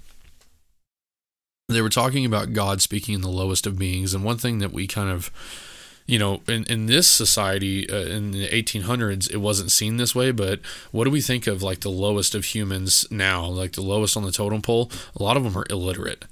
they 1.68 1.82
were 1.82 1.90
talking 1.90 2.26
about 2.26 2.54
God 2.54 2.82
speaking 2.82 3.14
in 3.14 3.22
the 3.22 3.28
lowest 3.28 3.68
of 3.68 3.78
beings, 3.78 4.14
and 4.14 4.24
one 4.24 4.38
thing 4.38 4.60
that 4.60 4.72
we 4.72 4.88
kind 4.88 5.10
of 5.10 5.30
you 6.08 6.18
know, 6.18 6.42
in, 6.48 6.64
in 6.64 6.88
this 6.88 7.08
society, 7.08 7.88
uh, 7.88 7.98
in 7.98 8.32
the 8.32 8.48
1800s, 8.48 9.30
it 9.32 9.38
wasn't 9.38 9.72
seen 9.72 9.98
this 9.98 10.16
way. 10.16 10.32
But 10.32 10.60
what 10.92 11.04
do 11.04 11.12
we 11.12 11.22
think 11.22 11.46
of 11.46 11.62
like 11.62 11.82
the 11.82 11.92
lowest 11.92 12.34
of 12.34 12.46
humans 12.46 13.06
now, 13.12 13.46
like 13.46 13.74
the 13.74 13.84
lowest 13.84 14.18
on 14.18 14.24
the 14.24 14.32
totem 14.32 14.64
pole? 14.64 14.90
A 15.16 15.22
lot 15.22 15.38
of 15.38 15.44
them 15.44 15.56
are 15.56 15.68
illiterate. 15.70 16.26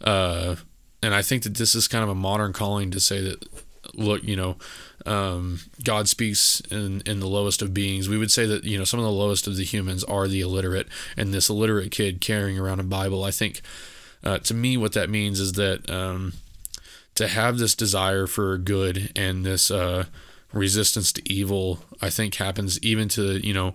Uh, 0.00 0.54
and 1.04 1.14
I 1.14 1.22
think 1.22 1.42
that 1.42 1.54
this 1.56 1.74
is 1.74 1.88
kind 1.88 2.02
of 2.02 2.10
a 2.10 2.14
modern 2.14 2.52
calling 2.52 2.90
to 2.90 3.00
say 3.00 3.20
that 3.20 3.44
look, 3.94 4.24
you 4.24 4.36
know, 4.36 4.56
um, 5.06 5.60
God 5.82 6.08
speaks 6.08 6.60
in, 6.70 7.02
in 7.06 7.20
the 7.20 7.26
lowest 7.26 7.62
of 7.62 7.74
beings. 7.74 8.08
We 8.08 8.18
would 8.18 8.30
say 8.30 8.46
that, 8.46 8.64
you 8.64 8.78
know, 8.78 8.84
some 8.84 9.00
of 9.00 9.04
the 9.04 9.12
lowest 9.12 9.46
of 9.46 9.56
the 9.56 9.64
humans 9.64 10.04
are 10.04 10.26
the 10.26 10.40
illiterate, 10.40 10.88
and 11.16 11.32
this 11.32 11.50
illiterate 11.50 11.90
kid 11.90 12.20
carrying 12.20 12.58
around 12.58 12.80
a 12.80 12.84
Bible. 12.84 13.24
I 13.24 13.30
think, 13.30 13.60
uh, 14.22 14.38
to 14.38 14.54
me, 14.54 14.76
what 14.76 14.92
that 14.94 15.10
means 15.10 15.40
is 15.40 15.52
that 15.52 15.88
um, 15.90 16.34
to 17.14 17.28
have 17.28 17.58
this 17.58 17.74
desire 17.74 18.26
for 18.26 18.56
good 18.56 19.12
and 19.14 19.44
this 19.44 19.70
uh, 19.70 20.06
resistance 20.52 21.12
to 21.12 21.32
evil, 21.32 21.80
I 22.00 22.10
think 22.10 22.36
happens 22.36 22.80
even 22.80 23.08
to, 23.10 23.46
you 23.46 23.52
know, 23.52 23.74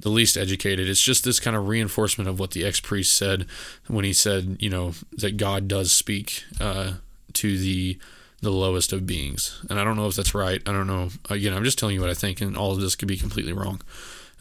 the 0.00 0.08
least 0.08 0.36
educated. 0.36 0.88
It's 0.88 1.02
just 1.02 1.24
this 1.24 1.40
kind 1.40 1.56
of 1.56 1.68
reinforcement 1.68 2.28
of 2.28 2.38
what 2.38 2.52
the 2.52 2.64
ex 2.64 2.80
priest 2.80 3.16
said 3.16 3.46
when 3.86 4.04
he 4.04 4.12
said, 4.12 4.56
you 4.60 4.70
know, 4.70 4.94
that 5.12 5.36
God 5.36 5.68
does 5.68 5.92
speak 5.92 6.44
uh, 6.60 6.94
to 7.34 7.58
the 7.58 7.98
the 8.42 8.50
lowest 8.50 8.92
of 8.92 9.06
beings. 9.06 9.60
And 9.68 9.78
I 9.78 9.84
don't 9.84 9.96
know 9.96 10.06
if 10.06 10.16
that's 10.16 10.34
right. 10.34 10.62
I 10.66 10.72
don't 10.72 10.86
know. 10.86 11.10
Again, 11.28 11.52
I'm 11.52 11.64
just 11.64 11.78
telling 11.78 11.94
you 11.94 12.00
what 12.00 12.10
I 12.10 12.14
think, 12.14 12.40
and 12.40 12.56
all 12.56 12.72
of 12.72 12.80
this 12.80 12.96
could 12.96 13.08
be 13.08 13.18
completely 13.18 13.52
wrong. 13.52 13.82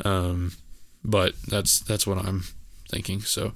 Um, 0.06 0.54
but 1.04 1.34
that's 1.48 1.80
that's 1.80 2.08
what 2.08 2.18
I'm 2.18 2.46
thinking. 2.90 3.22
So 3.22 3.54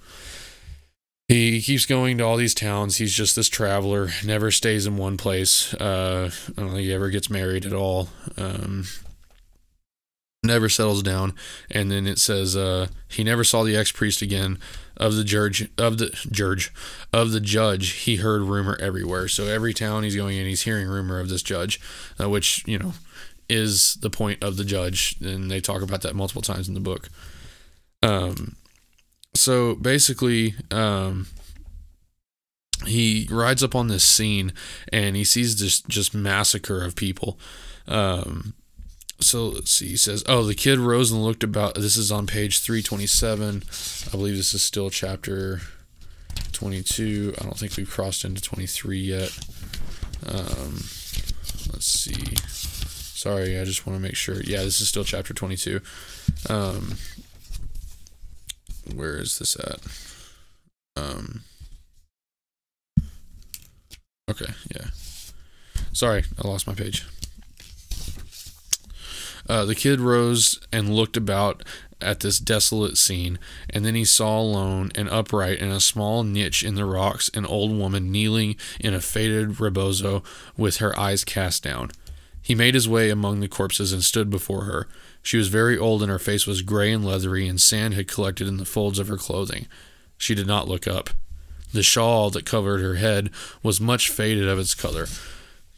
he 1.28 1.62
keeps 1.62 1.86
going 1.86 2.18
to 2.18 2.24
all 2.26 2.38
these 2.38 2.54
towns. 2.54 2.98
He's 2.98 3.14
just 3.14 3.36
this 3.36 3.50
traveler, 3.50 4.10
never 4.26 4.52
stays 4.52 4.86
in 4.86 4.98
one 4.98 5.18
place. 5.18 5.74
Uh, 5.76 6.30
I 6.58 6.62
don't 6.62 6.72
think 6.72 6.82
he 6.82 6.94
ever 6.94 7.10
gets 7.10 7.30
married 7.30 7.66
at 7.66 7.74
all. 7.74 8.10
Um, 8.38 8.86
never 10.44 10.70
settles 10.70 11.02
down. 11.02 11.34
And 11.72 11.90
then 11.90 12.06
it 12.06 12.20
says 12.20 12.56
uh, 12.56 12.88
he 13.08 13.24
never 13.24 13.44
saw 13.44 13.64
the 13.64 13.76
ex-priest 13.76 14.22
again. 14.22 14.60
Of 14.96 15.16
the 15.16 15.24
judge 15.24 15.72
of 15.76 15.98
the 15.98 16.16
judge 16.30 16.72
of 17.12 17.32
the 17.32 17.40
judge 17.40 17.90
he 17.90 18.18
heard 18.18 18.44
rumor 18.44 18.78
everywhere. 18.80 19.28
So 19.28 19.48
every 19.48 19.74
town 19.74 20.04
he's 20.04 20.16
going 20.16 20.38
in 20.38 20.46
he's 20.46 20.62
hearing 20.62 20.88
rumor 20.88 21.20
of 21.20 21.30
this 21.30 21.42
judge 21.42 21.82
uh, 22.22 22.30
which 22.30 22.64
you 22.68 22.78
know 22.78 22.94
is 23.50 23.96
the 23.96 24.12
point 24.12 24.44
of 24.44 24.56
the 24.56 24.64
judge. 24.64 25.16
And 25.20 25.50
they 25.50 25.60
talk 25.62 25.82
about 25.82 26.04
that 26.04 26.16
multiple 26.16 26.44
times 26.44 26.68
in 26.68 26.76
the 26.76 26.80
book. 26.80 27.10
Um 28.04 28.56
so 29.34 29.74
basically 29.74 30.54
um 30.70 31.26
he 32.86 33.28
rides 33.32 33.64
up 33.64 33.74
on 33.74 33.88
this 33.88 34.04
scene 34.04 34.54
and 34.92 35.16
he 35.16 35.24
sees 35.24 35.60
this 35.60 35.82
just 35.82 36.14
massacre 36.14 36.84
of 36.84 36.96
people. 36.96 37.40
Um 37.88 38.54
so 39.24 39.48
let's 39.48 39.72
see. 39.72 39.88
He 39.90 39.98
says, 39.98 40.24
"Oh, 40.28 40.44
the 40.44 40.56
kid 40.56 40.80
rose 40.80 41.12
and 41.12 41.24
looked 41.24 41.44
about." 41.44 41.76
This 41.76 41.98
is 41.98 42.12
on 42.12 42.28
page 42.28 42.60
three 42.60 42.82
twenty-seven. 42.82 43.64
I 44.08 44.12
believe 44.12 44.36
this 44.36 44.54
is 44.54 44.62
still 44.64 44.90
chapter 44.90 45.62
twenty-two. 46.52 47.36
I 47.40 47.44
don't 47.44 47.58
think 47.58 47.76
we've 47.78 47.90
crossed 47.90 48.26
into 48.26 48.42
twenty-three 48.42 49.00
yet. 49.00 49.38
Um, 50.26 50.84
let's 51.72 51.86
see. 51.86 52.36
Sorry, 52.48 53.60
I 53.60 53.64
just 53.64 53.88
want 53.88 53.98
to 53.98 54.02
make 54.02 54.16
sure. 54.16 54.42
Yeah, 54.42 54.64
this 54.64 54.82
is 54.82 54.88
still 54.88 55.04
chapter 55.04 55.34
twenty-two. 55.34 55.82
Um, 56.50 56.98
where 58.94 59.18
is 59.18 59.40
this 59.40 59.56
at? 59.56 59.80
Um. 61.02 61.42
Okay, 64.30 64.54
yeah. 64.76 64.88
Sorry, 65.92 66.24
I 66.44 66.48
lost 66.48 66.66
my 66.68 66.74
page. 66.74 67.06
Uh, 69.48 69.66
the 69.66 69.76
kid 69.76 70.00
rose 70.00 70.60
and 70.72 70.96
looked 70.96 71.18
about 71.18 71.64
at 72.04 72.20
this 72.20 72.40
desolate 72.40 72.98
scene, 72.98 73.40
and 73.70 73.86
then 73.86 73.96
he 73.96 74.06
saw 74.06 74.40
alone 74.40 74.92
and 74.96 75.10
upright 75.10 75.60
in 75.60 75.70
a 75.70 75.80
small 75.80 76.24
niche 76.24 76.64
in 76.64 76.76
the 76.76 76.86
rocks 76.86 77.30
an 77.34 77.46
old 77.46 77.72
woman 77.72 78.12
kneeling 78.12 78.56
in 78.80 78.94
a 78.94 79.02
faded 79.02 79.60
rebozo 79.60 80.24
with 80.58 80.78
her 80.78 80.98
eyes 81.00 81.24
cast 81.24 81.64
down. 81.64 81.92
He 82.42 82.56
made 82.56 82.74
his 82.74 82.90
way 82.90 83.10
among 83.10 83.40
the 83.40 83.48
corpses 83.48 83.94
and 83.94 84.04
stood 84.04 84.30
before 84.30 84.66
her. 84.66 84.88
She 85.22 85.38
was 85.38 85.48
very 85.48 85.78
old, 85.78 86.02
and 86.02 86.12
her 86.12 86.20
face 86.20 86.46
was 86.46 86.62
gray 86.62 86.92
and 86.92 87.06
leathery, 87.06 87.48
and 87.48 87.60
sand 87.60 87.94
had 87.94 88.10
collected 88.10 88.48
in 88.48 88.58
the 88.58 88.66
folds 88.66 89.00
of 89.00 89.08
her 89.08 89.18
clothing. 89.18 89.68
She 90.18 90.36
did 90.36 90.48
not 90.48 90.68
look 90.68 90.86
up. 90.86 91.12
The 91.74 91.84
shawl 91.84 92.30
that 92.32 92.46
covered 92.46 92.82
her 92.82 92.96
head 92.96 93.30
was 93.64 93.80
much 93.80 94.10
faded 94.10 94.48
of 94.48 94.60
its 94.60 94.76
color, 94.76 95.08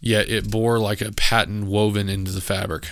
yet 0.01 0.28
it 0.28 0.49
bore 0.49 0.80
like 0.80 1.01
a 1.01 1.11
pattern 1.11 1.68
woven 1.68 2.09
into 2.09 2.32
the 2.32 2.41
fabric 2.41 2.89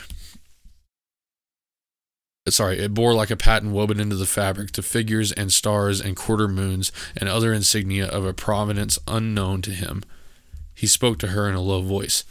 sorry, 2.50 2.80
it 2.80 2.94
bore 2.94 3.14
like 3.14 3.32
a 3.32 3.38
pattern 3.38 3.72
woven 3.72 4.00
into 4.00 4.16
the 4.16 4.26
fabric 4.26 4.74
the 4.74 4.82
figures 4.82 5.32
and 5.32 5.54
stars 5.54 6.02
and 6.02 6.16
quarter 6.16 6.48
moons 6.48 6.92
and 7.16 7.30
other 7.30 7.54
insignia 7.54 8.06
of 8.06 8.26
a 8.26 8.34
providence 8.34 9.00
unknown 9.08 9.62
to 9.62 9.72
him. 9.72 10.04
He 10.74 10.88
spoke 10.88 11.20
to 11.20 11.28
her 11.28 11.48
in 11.48 11.56
a 11.56 11.62
low 11.62 11.82
voice. 11.82 12.24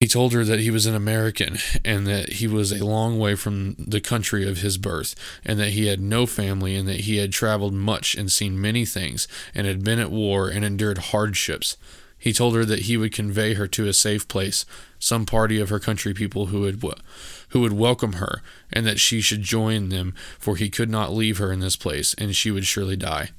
He 0.00 0.08
told 0.08 0.32
her 0.32 0.44
that 0.44 0.58
he 0.58 0.70
was 0.70 0.86
an 0.86 0.96
American 0.96 1.58
and 1.84 2.08
that 2.08 2.34
he 2.34 2.48
was 2.48 2.72
a 2.72 2.84
long 2.84 3.20
way 3.20 3.36
from 3.36 3.76
the 3.78 4.00
country 4.00 4.48
of 4.48 4.58
his 4.58 4.76
birth, 4.76 5.14
and 5.44 5.60
that 5.60 5.70
he 5.70 5.86
had 5.86 6.00
no 6.00 6.26
family, 6.26 6.74
and 6.74 6.88
that 6.88 7.02
he 7.02 7.18
had 7.18 7.32
traveled 7.32 7.72
much 7.72 8.16
and 8.16 8.32
seen 8.32 8.60
many 8.60 8.84
things, 8.84 9.28
and 9.54 9.64
had 9.64 9.84
been 9.84 10.00
at 10.00 10.10
war 10.10 10.48
and 10.48 10.64
endured 10.64 10.98
hardships. 10.98 11.76
He 12.22 12.32
told 12.32 12.54
her 12.54 12.64
that 12.64 12.82
he 12.82 12.96
would 12.96 13.12
convey 13.12 13.54
her 13.54 13.66
to 13.66 13.88
a 13.88 13.92
safe 13.92 14.28
place, 14.28 14.64
some 15.00 15.26
party 15.26 15.58
of 15.58 15.70
her 15.70 15.80
country 15.80 16.14
people 16.14 16.46
who 16.46 16.60
would 16.60 16.80
who 17.48 17.60
would 17.62 17.72
welcome 17.72 18.12
her, 18.12 18.42
and 18.72 18.86
that 18.86 19.00
she 19.00 19.20
should 19.20 19.42
join 19.42 19.88
them, 19.88 20.14
for 20.38 20.54
he 20.54 20.70
could 20.70 20.88
not 20.88 21.12
leave 21.12 21.38
her 21.38 21.50
in 21.50 21.58
this 21.58 21.74
place, 21.74 22.14
and 22.14 22.36
she 22.36 22.52
would 22.52 22.64
surely 22.64 22.94
die. 22.94 23.30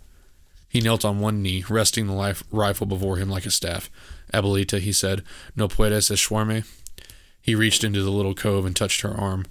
He 0.67 0.81
knelt 0.81 1.05
on 1.05 1.21
one 1.21 1.41
knee, 1.41 1.63
resting 1.69 2.07
the 2.07 2.13
life, 2.13 2.43
rifle 2.51 2.85
before 2.85 3.15
him 3.15 3.29
like 3.29 3.45
a 3.45 3.51
staff. 3.51 3.89
Abuelita, 4.33 4.79
he 4.81 4.91
said, 4.91 5.23
no 5.55 5.69
puedes 5.69 6.11
eshuarme? 6.11 6.65
He 7.41 7.55
reached 7.55 7.85
into 7.85 8.03
the 8.03 8.11
little 8.11 8.35
cove 8.35 8.65
and 8.65 8.75
touched 8.75 8.99
her 8.99 9.13
arm. 9.13 9.45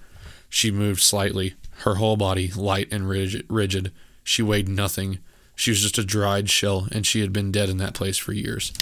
She 0.50 0.70
moved 0.70 1.00
slightly. 1.00 1.54
her 1.84 1.94
whole 1.94 2.18
body 2.18 2.50
light 2.54 2.92
and 2.92 3.08
rigid. 3.08 3.46
rigid. 3.48 3.92
She 4.22 4.42
weighed 4.42 4.68
nothing. 4.68 5.20
She 5.54 5.70
was 5.70 5.80
just 5.80 5.96
a 5.96 6.04
dried 6.04 6.50
shell, 6.50 6.86
and 6.92 7.06
she 7.06 7.22
had 7.22 7.32
been 7.32 7.50
dead 7.50 7.70
in 7.70 7.78
that 7.78 7.94
place 7.94 8.18
for 8.18 8.34
years. 8.34 8.74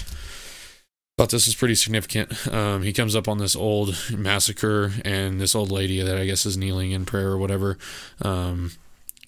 Thought 1.21 1.29
this 1.29 1.47
is 1.47 1.53
pretty 1.53 1.75
significant. 1.75 2.51
Um, 2.51 2.81
he 2.81 2.91
comes 2.91 3.15
up 3.15 3.27
on 3.27 3.37
this 3.37 3.55
old 3.55 3.95
massacre, 4.17 4.91
and 5.05 5.39
this 5.39 5.53
old 5.53 5.69
lady 5.69 6.01
that 6.01 6.17
I 6.17 6.25
guess 6.25 6.47
is 6.47 6.57
kneeling 6.57 6.93
in 6.93 7.05
prayer 7.05 7.27
or 7.27 7.37
whatever. 7.37 7.77
Um, 8.23 8.71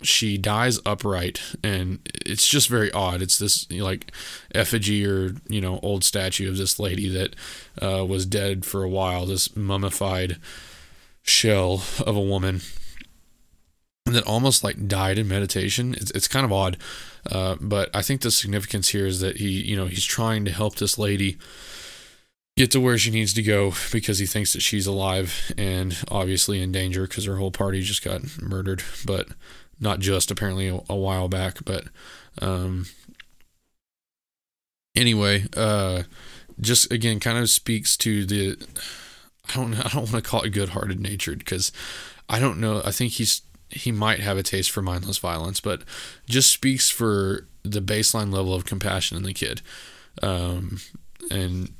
she 0.01 0.39
dies 0.39 0.79
upright 0.87 1.39
and 1.63 1.99
it's 2.25 2.47
just 2.47 2.67
very 2.67 2.91
odd 2.91 3.21
it's 3.21 3.37
this 3.37 3.71
like 3.71 4.11
effigy 4.53 5.05
or 5.05 5.35
you 5.47 5.61
know 5.61 5.79
old 5.81 6.03
statue 6.03 6.49
of 6.49 6.57
this 6.57 6.77
lady 6.77 7.07
that 7.07 7.35
uh, 7.81 8.03
was 8.03 8.25
dead 8.25 8.65
for 8.65 8.83
a 8.83 8.89
while 8.89 9.25
this 9.27 9.55
mummified 9.55 10.37
shell 11.21 11.83
of 12.05 12.17
a 12.17 12.21
woman 12.21 12.59
that 14.07 14.25
almost 14.25 14.61
like 14.61 14.89
died 14.89 15.17
in 15.17 15.27
meditation 15.27 15.93
it's, 15.93 16.11
it's 16.11 16.27
kind 16.27 16.43
of 16.43 16.51
odd 16.51 16.75
uh, 17.31 17.55
but 17.61 17.89
i 17.95 18.01
think 18.01 18.19
the 18.19 18.31
significance 18.31 18.89
here 18.89 19.05
is 19.05 19.21
that 19.21 19.37
he 19.37 19.47
you 19.47 19.77
know 19.77 19.85
he's 19.85 20.03
trying 20.03 20.43
to 20.43 20.51
help 20.51 20.75
this 20.75 20.97
lady 20.97 21.37
get 22.55 22.69
to 22.71 22.79
where 22.79 22.97
she 22.97 23.09
needs 23.09 23.33
to 23.33 23.41
go 23.41 23.73
because 23.91 24.19
he 24.19 24.25
thinks 24.25 24.53
that 24.53 24.61
she's 24.61 24.85
alive 24.85 25.51
and 25.57 25.97
obviously 26.09 26.61
in 26.61 26.71
danger 26.71 27.07
because 27.07 27.25
her 27.25 27.37
whole 27.37 27.51
party 27.51 27.81
just 27.81 28.03
got 28.03 28.21
murdered 28.41 28.83
but 29.05 29.27
not 29.79 29.99
just 29.99 30.31
apparently 30.31 30.67
a, 30.67 30.79
a 30.89 30.95
while 30.95 31.27
back, 31.27 31.57
but 31.65 31.85
um, 32.41 32.87
anyway, 34.95 35.45
uh, 35.55 36.03
just 36.59 36.91
again 36.91 37.19
kind 37.19 37.37
of 37.37 37.49
speaks 37.49 37.97
to 37.97 38.25
the 38.25 38.57
I 39.49 39.55
don't 39.55 39.73
I 39.75 39.89
don't 39.89 40.11
want 40.11 40.23
to 40.23 40.29
call 40.29 40.41
it 40.41 40.49
good-hearted 40.49 40.99
natured 40.99 41.39
because 41.39 41.71
I 42.29 42.39
don't 42.39 42.59
know. 42.59 42.81
I 42.83 42.91
think 42.91 43.13
he's 43.13 43.41
he 43.69 43.91
might 43.91 44.19
have 44.19 44.37
a 44.37 44.43
taste 44.43 44.71
for 44.71 44.81
mindless 44.81 45.17
violence, 45.17 45.59
but 45.59 45.81
just 46.27 46.51
speaks 46.51 46.89
for 46.89 47.47
the 47.63 47.81
baseline 47.81 48.31
level 48.31 48.53
of 48.53 48.65
compassion 48.65 49.17
in 49.17 49.23
the 49.23 49.33
kid, 49.33 49.61
um, 50.21 50.79
and 51.31 51.71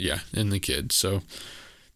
yeah, 0.00 0.20
in 0.32 0.50
the 0.50 0.60
kid. 0.60 0.92
So 0.92 1.22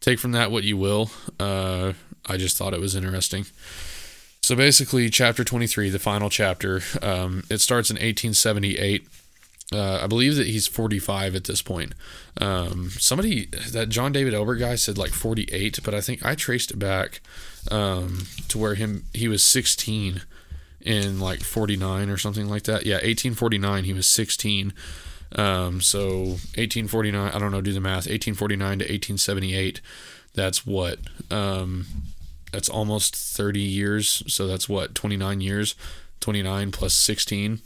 take 0.00 0.18
from 0.18 0.32
that 0.32 0.50
what 0.50 0.64
you 0.64 0.76
will. 0.76 1.10
Uh, 1.40 1.92
I 2.26 2.36
just 2.36 2.56
thought 2.56 2.74
it 2.74 2.80
was 2.80 2.94
interesting. 2.94 3.46
So 4.42 4.54
basically, 4.54 5.08
chapter 5.08 5.42
23, 5.42 5.88
the 5.88 5.98
final 5.98 6.28
chapter, 6.28 6.82
um, 7.00 7.44
it 7.50 7.62
starts 7.62 7.90
in 7.90 7.94
1878. 7.94 9.06
Uh, 9.72 10.00
I 10.02 10.06
believe 10.06 10.36
that 10.36 10.46
he's 10.46 10.66
45 10.66 11.34
at 11.34 11.44
this 11.44 11.62
point. 11.62 11.94
Um, 12.38 12.90
somebody, 12.90 13.46
that 13.72 13.88
John 13.88 14.12
David 14.12 14.34
Ebert 14.34 14.58
guy 14.58 14.74
said 14.74 14.98
like 14.98 15.12
48, 15.12 15.80
but 15.82 15.94
I 15.94 16.02
think 16.02 16.24
I 16.24 16.34
traced 16.34 16.70
it 16.70 16.78
back 16.78 17.22
um, 17.70 18.26
to 18.48 18.58
where 18.58 18.74
him 18.74 19.04
he 19.14 19.28
was 19.28 19.42
16 19.42 20.20
in 20.82 21.18
like 21.18 21.40
49 21.40 22.10
or 22.10 22.18
something 22.18 22.46
like 22.46 22.64
that. 22.64 22.84
Yeah, 22.84 22.96
1849, 22.96 23.84
he 23.84 23.94
was 23.94 24.06
16. 24.06 24.74
Um, 25.36 25.80
so 25.80 26.18
1849, 26.56 27.32
I 27.32 27.38
don't 27.38 27.50
know, 27.50 27.60
do 27.60 27.72
the 27.72 27.80
math. 27.80 28.06
1849 28.06 28.78
to 28.78 28.84
1878, 28.84 29.80
that's 30.34 30.64
what? 30.66 30.98
Um, 31.30 31.86
that's 32.52 32.68
almost 32.68 33.16
30 33.16 33.60
years. 33.60 34.22
So 34.32 34.46
that's 34.46 34.68
what 34.68 34.94
29 34.94 35.40
years. 35.40 35.74
29 36.20 36.70
plus 36.70 36.94
16 36.94 37.60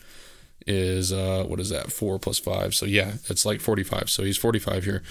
is 0.67 1.13
uh 1.13 1.45
what 1.47 1.61
is 1.61 1.69
that? 1.71 1.93
4 1.93 2.19
plus 2.19 2.39
5. 2.39 2.75
So 2.75 2.87
yeah, 2.87 3.13
it's 3.29 3.47
like 3.47 3.61
45. 3.61 4.11
So 4.11 4.25
he's 4.25 4.37
45 4.37 4.85
here. 4.85 5.03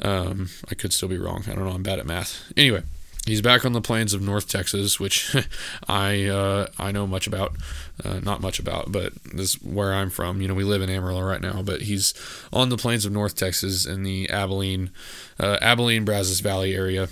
Um 0.00 0.50
I 0.70 0.74
could 0.74 0.92
still 0.92 1.08
be 1.08 1.16
wrong. 1.16 1.44
I 1.46 1.54
don't 1.54 1.64
know. 1.64 1.70
I'm 1.70 1.82
bad 1.82 1.98
at 1.98 2.06
math. 2.06 2.52
Anyway, 2.56 2.82
he's 3.26 3.42
back 3.42 3.64
on 3.64 3.72
the 3.72 3.80
plains 3.80 4.14
of 4.14 4.22
North 4.22 4.48
Texas, 4.48 4.98
which 4.98 5.36
I 5.88 6.26
uh, 6.26 6.66
I 6.78 6.92
know 6.92 7.06
much 7.06 7.26
about, 7.26 7.56
uh, 8.04 8.20
not 8.20 8.40
much 8.40 8.58
about, 8.58 8.92
but 8.92 9.12
this 9.24 9.54
is 9.54 9.62
where 9.62 9.92
I'm 9.92 10.10
from. 10.10 10.40
You 10.40 10.48
know, 10.48 10.54
we 10.54 10.64
live 10.64 10.82
in 10.82 10.90
Amarillo 10.90 11.22
right 11.22 11.40
now, 11.40 11.62
but 11.62 11.82
he's 11.82 12.14
on 12.52 12.68
the 12.68 12.76
plains 12.76 13.04
of 13.04 13.12
North 13.12 13.36
Texas 13.36 13.86
in 13.86 14.02
the 14.02 14.28
Abilene, 14.30 14.90
uh, 15.38 15.58
Abilene 15.60 16.04
Brazos 16.04 16.40
Valley 16.40 16.74
area. 16.74 17.08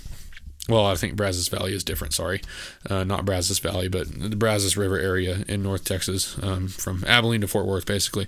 Well, 0.69 0.87
I 0.87 0.95
think 0.95 1.17
Brazos 1.17 1.49
Valley 1.49 1.75
is 1.75 1.83
different. 1.83 2.15
Sorry, 2.15 2.41
uh, 2.89 3.03
not 3.03 3.25
Brazos 3.25 3.59
Valley, 3.59 3.89
but 3.89 4.07
the 4.09 4.37
Brazos 4.37 4.77
River 4.77 4.99
area 4.99 5.45
in 5.49 5.63
North 5.63 5.85
Texas, 5.85 6.37
um, 6.43 6.69
from 6.69 7.03
Abilene 7.07 7.41
to 7.41 7.49
Fort 7.49 7.67
Worth, 7.67 7.87
basically. 7.87 8.27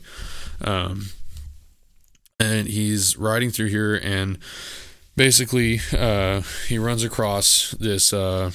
Um, 0.60 1.10
and 2.40 2.66
he's 2.66 3.16
riding 3.16 3.50
through 3.50 3.68
here, 3.68 3.94
and 3.94 4.38
basically, 5.16 5.80
uh, 5.92 6.42
he 6.68 6.78
runs 6.78 7.04
across 7.04 7.72
this 7.72 8.12
uh, 8.12 8.50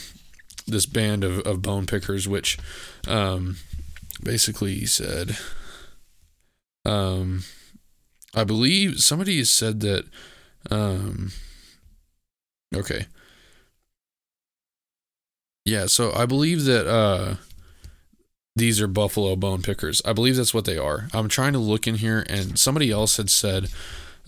this 0.65 0.85
band 0.85 1.23
of, 1.23 1.39
of 1.39 1.61
bone 1.61 1.85
pickers, 1.85 2.27
which 2.27 2.57
um, 3.07 3.57
basically 4.23 4.75
he 4.75 4.85
said, 4.85 5.37
um, 6.85 7.43
I 8.35 8.43
believe 8.43 8.99
somebody 8.99 9.37
has 9.37 9.49
said 9.49 9.79
that. 9.81 10.05
Um, 10.69 11.31
okay 12.75 13.05
yeah, 15.67 15.87
so 15.87 16.13
I 16.13 16.25
believe 16.25 16.63
that 16.63 16.87
uh, 16.87 17.35
these 18.55 18.79
are 18.79 18.87
buffalo 18.87 19.35
bone 19.35 19.61
pickers. 19.61 20.01
I 20.05 20.13
believe 20.13 20.37
that's 20.37 20.53
what 20.53 20.63
they 20.63 20.77
are. 20.77 21.09
I'm 21.13 21.27
trying 21.27 21.51
to 21.53 21.59
look 21.59 21.87
in 21.87 21.95
here, 21.95 22.25
and 22.29 22.57
somebody 22.57 22.89
else 22.89 23.17
had 23.17 23.29
said 23.29 23.67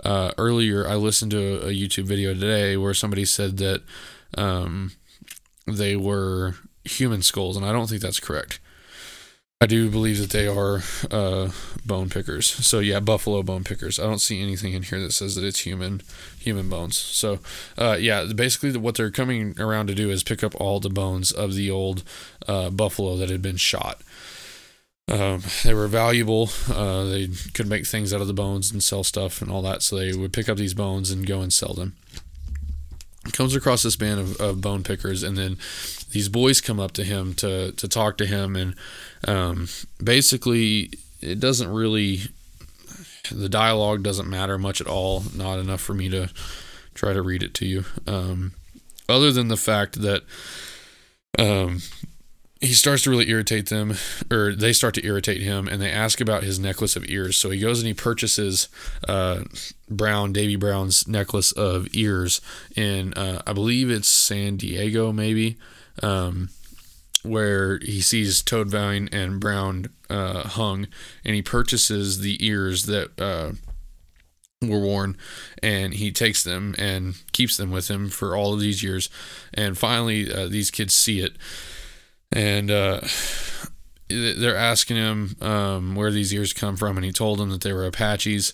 uh, 0.04 0.32
earlier. 0.38 0.88
I 0.88 0.95
listened 0.95 1.32
to 1.32 1.68
a 1.68 1.72
YouTube 1.72 2.06
video 2.06 2.34
today 2.34 2.78
where 2.78 2.93
somebody 2.93 3.26
said 3.26 3.58
that 3.58 3.82
um, 4.38 4.91
they 5.66 5.95
were 5.95 6.56
human 6.84 7.22
skulls, 7.22 7.58
and 7.58 7.66
I 7.66 7.72
don't 7.72 7.88
think 7.88 8.02
that's 8.02 8.20
correct. 8.20 8.60
I 9.62 9.66
do 9.66 9.89
believe 9.89 10.20
that 10.20 10.30
they 10.30 10.47
are 10.47 10.82
uh, 11.12 11.52
bone 11.86 12.10
pickers. 12.10 12.47
So 12.47 12.80
yeah, 12.80 13.02
buffalo 13.02 13.43
bone 13.43 13.66
pickers. 13.66 14.00
I 14.00 14.04
don't 14.04 14.22
see 14.22 14.41
anything 14.41 14.72
in 14.72 14.84
here 14.84 15.02
that 15.02 15.12
says 15.12 15.36
that 15.36 15.43
it's 15.43 15.60
human 15.66 16.00
human 16.39 16.70
bones. 16.70 16.97
So 16.97 17.39
uh, 17.78 17.97
yeah, 18.00 18.24
basically 18.34 18.78
what 18.80 18.95
they're 18.95 19.12
coming 19.12 19.60
around 19.60 19.88
to 19.88 19.95
do 19.95 20.10
is 20.12 20.24
pick 20.24 20.45
up 20.45 20.56
all 20.56 20.80
the 20.80 20.89
bones 20.89 21.34
of 21.34 21.56
the 21.56 21.70
old 21.70 22.04
uh, 22.47 22.70
buffalo 22.70 23.18
that 23.18 23.30
had 23.30 23.41
been 23.41 23.58
shot. 23.58 24.02
Um, 25.10 25.41
they 25.64 25.74
were 25.74 25.88
valuable. 25.88 26.49
Uh, 26.72 27.05
they 27.05 27.30
could 27.53 27.68
make 27.68 27.88
things 27.88 28.14
out 28.14 28.22
of 28.22 28.28
the 28.28 28.34
bones 28.34 28.72
and 28.72 28.84
sell 28.84 29.03
stuff 29.03 29.41
and 29.41 29.49
all 29.49 29.62
that. 29.64 29.82
So 29.82 29.97
they 29.97 30.14
would 30.14 30.34
pick 30.34 30.47
up 30.47 30.57
these 30.57 30.74
bones 30.76 31.10
and 31.10 31.26
go 31.26 31.41
and 31.41 31.51
sell 31.51 31.74
them 31.74 31.95
comes 33.32 33.55
across 33.55 33.84
this 33.84 33.95
band 33.95 34.20
of, 34.20 34.38
of 34.38 34.62
bone 34.62 34.84
pickers 34.84 35.24
and 35.24 35.38
then 35.38 35.57
these 36.12 36.30
boys 36.30 36.62
come 36.62 36.80
up 36.80 36.91
to 36.91 37.03
him 37.03 37.34
to 37.34 37.72
to 37.74 37.88
talk 37.88 38.18
to 38.18 38.26
him 38.26 38.55
and 38.55 38.76
um, 39.28 39.68
basically 40.03 40.91
it 41.22 41.39
doesn't 41.39 41.70
really 41.72 42.22
the 43.32 43.49
dialogue 43.49 44.01
doesn't 44.03 44.30
matter 44.30 44.57
much 44.57 44.82
at 44.82 44.88
all 44.88 45.24
not 45.36 45.60
enough 45.60 45.82
for 45.82 45.93
me 45.93 46.10
to 46.10 46.30
try 46.93 47.14
to 47.14 47.22
read 47.22 47.43
it 47.43 47.53
to 47.53 47.66
you 47.66 47.84
um, 48.07 48.53
other 49.07 49.32
than 49.32 49.47
the 49.47 49.57
fact 49.57 50.01
that 50.01 50.24
um, 51.38 51.80
he 52.62 52.74
starts 52.74 53.03
to 53.03 53.10
really 53.10 53.30
irritate 53.30 53.70
them, 53.70 53.93
or 54.30 54.53
they 54.53 54.74
start 54.74 54.93
to 54.95 55.05
irritate 55.05 55.41
him, 55.41 55.68
and 55.68 55.82
they 55.82 55.91
ask 55.91 56.20
about 56.20 56.43
his 56.43 56.60
necklace 56.60 56.97
of 56.97 57.10
ears. 57.10 57.38
So 57.38 57.49
he 57.49 57.60
goes 57.60 57.80
and 57.80 57.88
he 57.88 57.93
purchases 57.93 58.68
uh, 59.07 59.43
Brown, 59.89 60.34
Davy 60.34 60.57
Brown's 60.57 61.07
necklace 61.07 61.53
of 61.53 61.88
ears 61.93 62.41
in, 62.76 63.14
uh, 63.14 63.41
I 63.47 63.53
believe 63.53 63.89
it's 63.89 64.10
San 64.10 64.57
Diego, 64.57 65.14
maybe, 65.14 65.57
um, 66.03 66.49
where 67.24 67.80
he 67.80 68.01
sees 68.01 68.41
Toadvine 68.41 69.07
and 69.14 69.39
Brown 69.39 69.88
uh, 70.10 70.43
hung, 70.49 70.88
and 71.24 71.36
he 71.36 71.41
purchases 71.41 72.20
the 72.20 72.45
ears 72.45 72.88
that 72.88 73.20
uh, 73.22 73.51
were 74.62 74.80
worn 74.80 75.16
and 75.64 75.93
he 75.93 76.12
takes 76.12 76.43
them 76.43 76.76
and 76.78 77.16
keeps 77.32 77.55
them 77.55 77.72
with 77.72 77.89
him 77.89 78.10
for 78.10 78.36
all 78.36 78.53
of 78.53 78.60
these 78.60 78.84
years 78.84 79.10
and 79.53 79.78
finally 79.78 80.32
uh, 80.34 80.47
these 80.49 80.70
kids 80.70 80.93
see 80.93 81.22
it 81.22 81.38
and 82.32 82.70
uh, 82.70 83.02
they're 84.10 84.56
asking 84.56 84.98
him 84.98 85.36
um, 85.42 85.96
where 85.96 86.12
these 86.12 86.34
ears 86.34 86.54
come 86.54 86.76
from, 86.76 86.98
and 86.98 87.06
he 87.06 87.12
told 87.12 87.40
them 87.40 87.50
that 87.50 87.62
they 87.62 87.74
were 87.74 87.86
Apaches. 87.86 88.54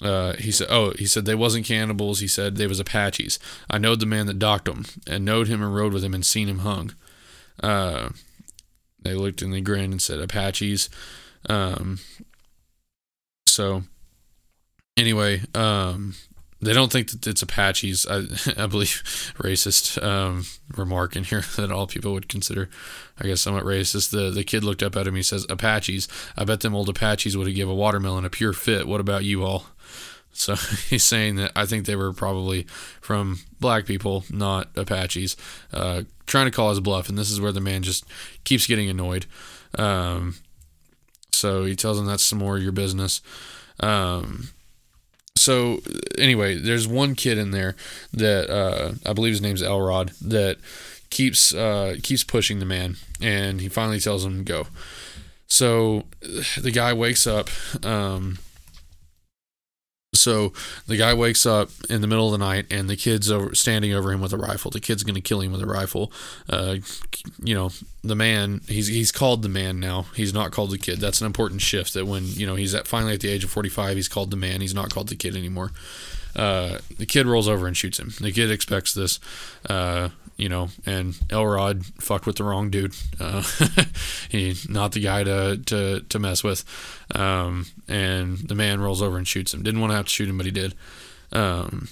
Uh, 0.00 0.34
he 0.34 0.50
said, 0.50 0.68
"Oh, 0.70 0.92
he 0.92 1.06
said 1.06 1.24
they 1.24 1.34
wasn't 1.34 1.66
cannibals. 1.66 2.20
He 2.20 2.28
said 2.28 2.56
they 2.56 2.66
was 2.66 2.80
Apaches. 2.80 3.38
I 3.68 3.78
knowed 3.78 4.00
the 4.00 4.06
man 4.06 4.26
that 4.26 4.38
docked 4.38 4.66
them, 4.66 4.84
and 5.06 5.24
knowed 5.24 5.48
him 5.48 5.62
and 5.62 5.74
rode 5.74 5.92
with 5.92 6.04
him, 6.04 6.14
and 6.14 6.24
seen 6.24 6.48
him 6.48 6.60
hung." 6.60 6.94
Uh, 7.62 8.10
they 9.00 9.14
looked 9.14 9.42
and 9.42 9.52
they 9.52 9.60
grinned 9.60 9.92
and 9.92 10.02
said, 10.02 10.20
"Apaches." 10.20 10.88
Um, 11.48 11.98
so, 13.46 13.82
anyway, 14.96 15.42
um, 15.54 16.14
they 16.60 16.72
don't 16.72 16.90
think 16.90 17.10
that 17.10 17.26
it's 17.26 17.42
Apaches. 17.42 18.06
I, 18.08 18.16
I 18.62 18.66
believe 18.66 19.02
racist 19.38 20.02
um, 20.02 20.44
remark 20.76 21.16
in 21.16 21.24
here 21.24 21.44
that 21.56 21.70
all 21.70 21.86
people 21.86 22.12
would 22.12 22.28
consider, 22.28 22.68
I 23.18 23.26
guess, 23.26 23.40
somewhat 23.40 23.64
racist. 23.64 24.10
The 24.10 24.30
the 24.30 24.44
kid 24.44 24.64
looked 24.64 24.82
up 24.82 24.96
at 24.96 25.06
him. 25.06 25.14
He 25.14 25.22
says, 25.22 25.46
"Apaches. 25.48 26.08
I 26.36 26.44
bet 26.44 26.60
them 26.60 26.74
old 26.74 26.88
Apaches 26.88 27.36
would 27.36 27.46
have 27.46 27.56
give 27.56 27.68
a 27.68 27.74
watermelon 27.74 28.24
a 28.24 28.30
pure 28.30 28.52
fit. 28.52 28.88
What 28.88 29.00
about 29.00 29.24
you 29.24 29.44
all?" 29.44 29.66
So 30.32 30.54
he's 30.88 31.04
saying 31.04 31.36
that 31.36 31.52
I 31.56 31.66
think 31.66 31.86
they 31.86 31.96
were 31.96 32.12
probably 32.12 32.64
from 33.00 33.40
black 33.60 33.86
people, 33.86 34.24
not 34.30 34.68
Apaches, 34.76 35.36
uh, 35.72 36.02
trying 36.26 36.46
to 36.46 36.52
call 36.52 36.70
his 36.70 36.80
bluff. 36.80 37.08
And 37.08 37.18
this 37.18 37.30
is 37.30 37.40
where 37.40 37.52
the 37.52 37.60
man 37.60 37.82
just 37.82 38.04
keeps 38.44 38.66
getting 38.66 38.88
annoyed. 38.88 39.26
Um, 39.76 40.36
so 41.32 41.64
he 41.64 41.76
tells 41.76 41.98
him 41.98 42.06
that's 42.06 42.24
some 42.24 42.38
more 42.38 42.56
of 42.56 42.62
your 42.62 42.72
business. 42.72 43.20
Um, 43.80 44.48
so 45.38 45.80
anyway, 46.16 46.56
there's 46.56 46.86
one 46.86 47.14
kid 47.14 47.38
in 47.38 47.50
there 47.50 47.76
that 48.12 48.50
uh, 48.50 48.92
I 49.06 49.12
believe 49.12 49.32
his 49.32 49.42
name's 49.42 49.62
Elrod 49.62 50.10
that 50.20 50.58
keeps 51.10 51.54
uh, 51.54 51.96
keeps 52.02 52.24
pushing 52.24 52.58
the 52.58 52.66
man, 52.66 52.96
and 53.20 53.60
he 53.60 53.68
finally 53.68 54.00
tells 54.00 54.24
him 54.24 54.44
go. 54.44 54.66
So 55.46 56.04
the 56.60 56.70
guy 56.70 56.92
wakes 56.92 57.26
up. 57.26 57.48
Um, 57.84 58.38
so 60.18 60.52
the 60.86 60.96
guy 60.96 61.14
wakes 61.14 61.46
up 61.46 61.70
in 61.88 62.00
the 62.00 62.06
middle 62.06 62.26
of 62.26 62.32
the 62.32 62.44
night, 62.44 62.66
and 62.70 62.88
the 62.88 62.96
kid's 62.96 63.30
over, 63.30 63.54
standing 63.54 63.92
over 63.92 64.12
him 64.12 64.20
with 64.20 64.32
a 64.32 64.36
rifle. 64.36 64.70
The 64.70 64.80
kid's 64.80 65.02
going 65.02 65.14
to 65.14 65.20
kill 65.20 65.40
him 65.40 65.52
with 65.52 65.62
a 65.62 65.66
rifle. 65.66 66.12
Uh, 66.48 66.76
you 67.42 67.54
know, 67.54 67.70
the 68.02 68.14
man. 68.14 68.60
He's 68.68 68.88
he's 68.88 69.12
called 69.12 69.42
the 69.42 69.48
man 69.48 69.80
now. 69.80 70.06
He's 70.14 70.34
not 70.34 70.50
called 70.50 70.70
the 70.70 70.78
kid. 70.78 70.98
That's 70.98 71.20
an 71.20 71.26
important 71.26 71.62
shift. 71.62 71.94
That 71.94 72.06
when 72.06 72.26
you 72.26 72.46
know 72.46 72.54
he's 72.54 72.74
at 72.74 72.86
finally 72.86 73.14
at 73.14 73.20
the 73.20 73.28
age 73.28 73.44
of 73.44 73.50
forty 73.50 73.68
five, 73.68 73.96
he's 73.96 74.08
called 74.08 74.30
the 74.30 74.36
man. 74.36 74.60
He's 74.60 74.74
not 74.74 74.92
called 74.92 75.08
the 75.08 75.16
kid 75.16 75.36
anymore. 75.36 75.72
Uh, 76.38 76.78
the 76.98 77.06
kid 77.06 77.26
rolls 77.26 77.48
over 77.48 77.66
and 77.66 77.76
shoots 77.76 77.98
him. 77.98 78.12
The 78.20 78.32
kid 78.32 78.50
expects 78.50 78.94
this. 78.94 79.18
Uh, 79.68 80.10
you 80.36 80.48
know, 80.48 80.68
and 80.86 81.18
Elrod 81.30 81.84
fucked 82.00 82.24
with 82.24 82.36
the 82.36 82.44
wrong 82.44 82.70
dude. 82.70 82.94
Uh, 83.18 83.42
he's 84.30 84.68
not 84.68 84.92
the 84.92 85.00
guy 85.00 85.24
to 85.24 85.60
to 85.66 86.00
to 86.00 86.18
mess 86.20 86.44
with. 86.44 86.64
Um, 87.14 87.66
and 87.88 88.38
the 88.38 88.54
man 88.54 88.80
rolls 88.80 89.02
over 89.02 89.18
and 89.18 89.26
shoots 89.26 89.52
him. 89.52 89.64
Didn't 89.64 89.80
want 89.80 89.90
to 89.90 89.96
have 89.96 90.04
to 90.06 90.10
shoot 90.10 90.28
him, 90.28 90.36
but 90.36 90.46
he 90.46 90.52
did. 90.52 90.74
Um, 91.32 91.88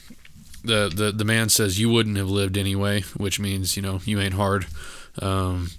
the 0.62 0.90
the 0.94 1.10
the 1.10 1.24
man 1.24 1.48
says 1.48 1.80
you 1.80 1.90
wouldn't 1.90 2.16
have 2.16 2.30
lived 2.30 2.56
anyway, 2.56 3.02
which 3.16 3.40
means 3.40 3.76
you 3.76 3.82
know 3.82 4.00
you 4.04 4.20
ain't 4.20 4.34
hard. 4.34 4.66
Um, 5.20 5.70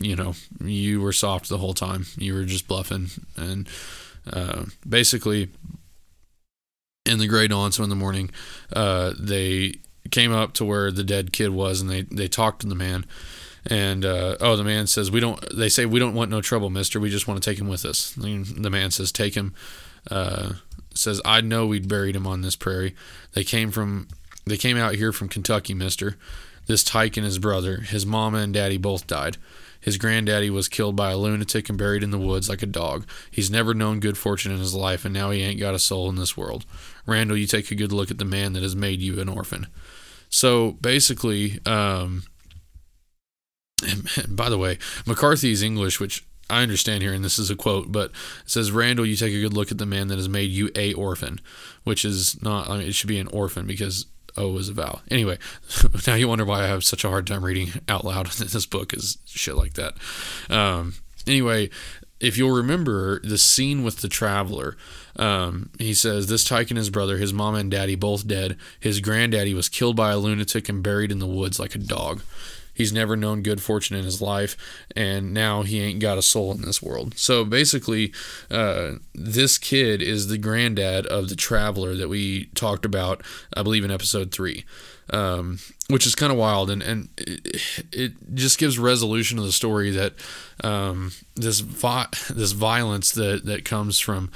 you 0.00 0.16
know 0.16 0.34
you 0.64 1.02
were 1.02 1.12
soft 1.12 1.50
the 1.50 1.58
whole 1.58 1.74
time. 1.74 2.06
You 2.16 2.32
were 2.32 2.44
just 2.44 2.66
bluffing, 2.66 3.08
and 3.36 3.68
uh, 4.32 4.64
basically 4.88 5.50
in 7.06 7.18
the 7.18 7.26
gray 7.26 7.48
dawn, 7.48 7.72
so 7.72 7.84
in 7.84 7.90
the 7.90 7.96
morning, 7.96 8.30
uh, 8.72 9.12
they 9.18 9.76
came 10.10 10.32
up 10.32 10.52
to 10.54 10.64
where 10.64 10.90
the 10.90 11.04
dead 11.04 11.32
kid 11.32 11.50
was 11.50 11.80
and 11.80 11.90
they, 11.90 12.02
they 12.02 12.28
talked 12.28 12.60
to 12.60 12.66
the 12.66 12.74
man. 12.74 13.04
And 13.68 14.04
uh, 14.04 14.36
oh 14.40 14.56
the 14.56 14.64
man 14.64 14.86
says 14.86 15.10
we 15.10 15.18
don't 15.18 15.44
they 15.52 15.68
say 15.68 15.86
we 15.86 15.98
don't 15.98 16.14
want 16.14 16.30
no 16.30 16.40
trouble 16.40 16.70
mister. 16.70 17.00
We 17.00 17.10
just 17.10 17.26
want 17.26 17.42
to 17.42 17.50
take 17.50 17.58
him 17.58 17.68
with 17.68 17.84
us. 17.84 18.16
And 18.16 18.46
the 18.46 18.70
man 18.70 18.90
says 18.92 19.10
take 19.10 19.34
him 19.34 19.54
uh, 20.08 20.54
says 20.94 21.20
i 21.24 21.40
know 21.40 21.66
we'd 21.66 21.88
buried 21.88 22.14
him 22.14 22.26
on 22.26 22.42
this 22.42 22.54
prairie. 22.56 22.94
They 23.32 23.42
came 23.42 23.72
from 23.72 24.06
they 24.44 24.56
came 24.56 24.76
out 24.76 24.94
here 24.94 25.12
from 25.12 25.28
kentucky 25.28 25.74
mister. 25.74 26.16
This 26.66 26.84
tyke 26.84 27.16
and 27.16 27.26
his 27.26 27.40
brother 27.40 27.78
his 27.78 28.06
mama 28.06 28.38
and 28.38 28.54
daddy 28.54 28.78
both 28.78 29.08
died. 29.08 29.36
His 29.80 29.98
granddaddy 29.98 30.50
was 30.50 30.68
killed 30.68 30.96
by 30.96 31.12
a 31.12 31.16
lunatic 31.16 31.68
and 31.68 31.78
buried 31.78 32.02
in 32.02 32.10
the 32.10 32.18
woods 32.18 32.48
like 32.48 32.62
a 32.62 32.66
dog. 32.66 33.06
He's 33.30 33.52
never 33.52 33.72
known 33.72 34.00
good 34.00 34.18
fortune 34.18 34.50
in 34.50 34.58
his 34.58 34.74
life, 34.74 35.04
and 35.04 35.14
now 35.14 35.30
he 35.30 35.42
ain't 35.42 35.60
got 35.60 35.76
a 35.76 35.78
soul 35.78 36.08
in 36.08 36.16
this 36.16 36.36
world. 36.36 36.66
Randall, 37.06 37.36
you 37.36 37.46
take 37.46 37.70
a 37.70 37.76
good 37.76 37.92
look 37.92 38.10
at 38.10 38.18
the 38.18 38.24
man 38.24 38.52
that 38.52 38.62
has 38.62 38.76
made 38.76 39.00
you 39.00 39.20
an 39.20 39.28
orphan. 39.28 39.68
So 40.28 40.72
basically, 40.72 41.60
um, 41.64 42.24
by 44.28 44.48
the 44.48 44.58
way, 44.58 44.78
McCarthy's 45.06 45.62
English, 45.62 46.00
which 46.00 46.24
I 46.48 46.62
understand 46.62 47.02
here, 47.02 47.12
and 47.12 47.24
this 47.24 47.38
is 47.38 47.50
a 47.50 47.56
quote, 47.56 47.90
but 47.90 48.10
it 48.10 48.50
says, 48.50 48.70
Randall, 48.70 49.06
you 49.06 49.16
take 49.16 49.34
a 49.34 49.40
good 49.40 49.52
look 49.52 49.70
at 49.70 49.78
the 49.78 49.86
man 49.86 50.08
that 50.08 50.16
has 50.16 50.28
made 50.28 50.50
you 50.50 50.70
a 50.74 50.92
orphan, 50.94 51.40
which 51.84 52.04
is 52.04 52.40
not, 52.42 52.68
I 52.68 52.78
mean, 52.78 52.88
it 52.88 52.94
should 52.94 53.08
be 53.08 53.18
an 53.18 53.28
orphan 53.28 53.66
because 53.66 54.06
O 54.36 54.56
is 54.58 54.68
a 54.68 54.72
vowel. 54.72 55.02
Anyway, 55.10 55.38
now 56.06 56.14
you 56.14 56.28
wonder 56.28 56.44
why 56.44 56.62
I 56.62 56.66
have 56.66 56.84
such 56.84 57.04
a 57.04 57.08
hard 57.08 57.26
time 57.26 57.44
reading 57.44 57.80
out 57.88 58.04
loud 58.04 58.26
in 58.40 58.46
this 58.52 58.66
book 58.66 58.94
is 58.94 59.18
shit 59.24 59.56
like 59.56 59.74
that. 59.74 59.94
Um, 60.48 60.94
anyway, 61.26 61.70
if 62.20 62.38
you'll 62.38 62.56
remember 62.56 63.20
the 63.20 63.38
scene 63.38 63.82
with 63.82 63.98
the 63.98 64.08
traveler, 64.08 64.76
um, 65.18 65.70
he 65.78 65.94
says 65.94 66.26
this 66.26 66.44
Tyke 66.44 66.70
and 66.70 66.78
his 66.78 66.90
brother, 66.90 67.16
his 67.16 67.32
mom 67.32 67.54
and 67.54 67.70
daddy, 67.70 67.94
both 67.94 68.26
dead. 68.26 68.56
His 68.78 69.00
granddaddy 69.00 69.54
was 69.54 69.68
killed 69.68 69.96
by 69.96 70.12
a 70.12 70.18
lunatic 70.18 70.68
and 70.68 70.82
buried 70.82 71.10
in 71.12 71.18
the 71.18 71.26
woods 71.26 71.58
like 71.58 71.74
a 71.74 71.78
dog. 71.78 72.22
He's 72.76 72.92
never 72.92 73.16
known 73.16 73.40
good 73.40 73.62
fortune 73.62 73.96
in 73.96 74.04
his 74.04 74.20
life, 74.20 74.54
and 74.94 75.32
now 75.32 75.62
he 75.62 75.80
ain't 75.80 75.98
got 75.98 76.18
a 76.18 76.22
soul 76.22 76.52
in 76.52 76.60
this 76.60 76.82
world. 76.82 77.16
So 77.16 77.42
basically, 77.42 78.12
uh, 78.50 78.96
this 79.14 79.56
kid 79.56 80.02
is 80.02 80.28
the 80.28 80.36
granddad 80.36 81.06
of 81.06 81.30
the 81.30 81.36
traveler 81.36 81.94
that 81.94 82.10
we 82.10 82.50
talked 82.54 82.84
about, 82.84 83.22
I 83.56 83.62
believe, 83.62 83.82
in 83.82 83.90
episode 83.90 84.30
three. 84.30 84.66
Um, 85.08 85.60
which 85.88 86.04
is 86.04 86.16
kind 86.16 86.32
of 86.32 86.38
wild, 86.38 86.68
and 86.68 86.82
and 86.82 87.08
it, 87.16 87.86
it, 87.92 88.12
just 88.34 88.58
gives 88.58 88.76
resolution 88.76 89.36
to 89.36 89.44
the 89.44 89.52
story 89.52 89.92
that 89.92 90.14
um, 90.64 91.12
this 91.36 91.60
vi- 91.60 92.08
this 92.28 92.50
violence 92.50 93.12
that 93.12 93.44
that 93.44 93.64
comes 93.64 94.00
from 94.00 94.32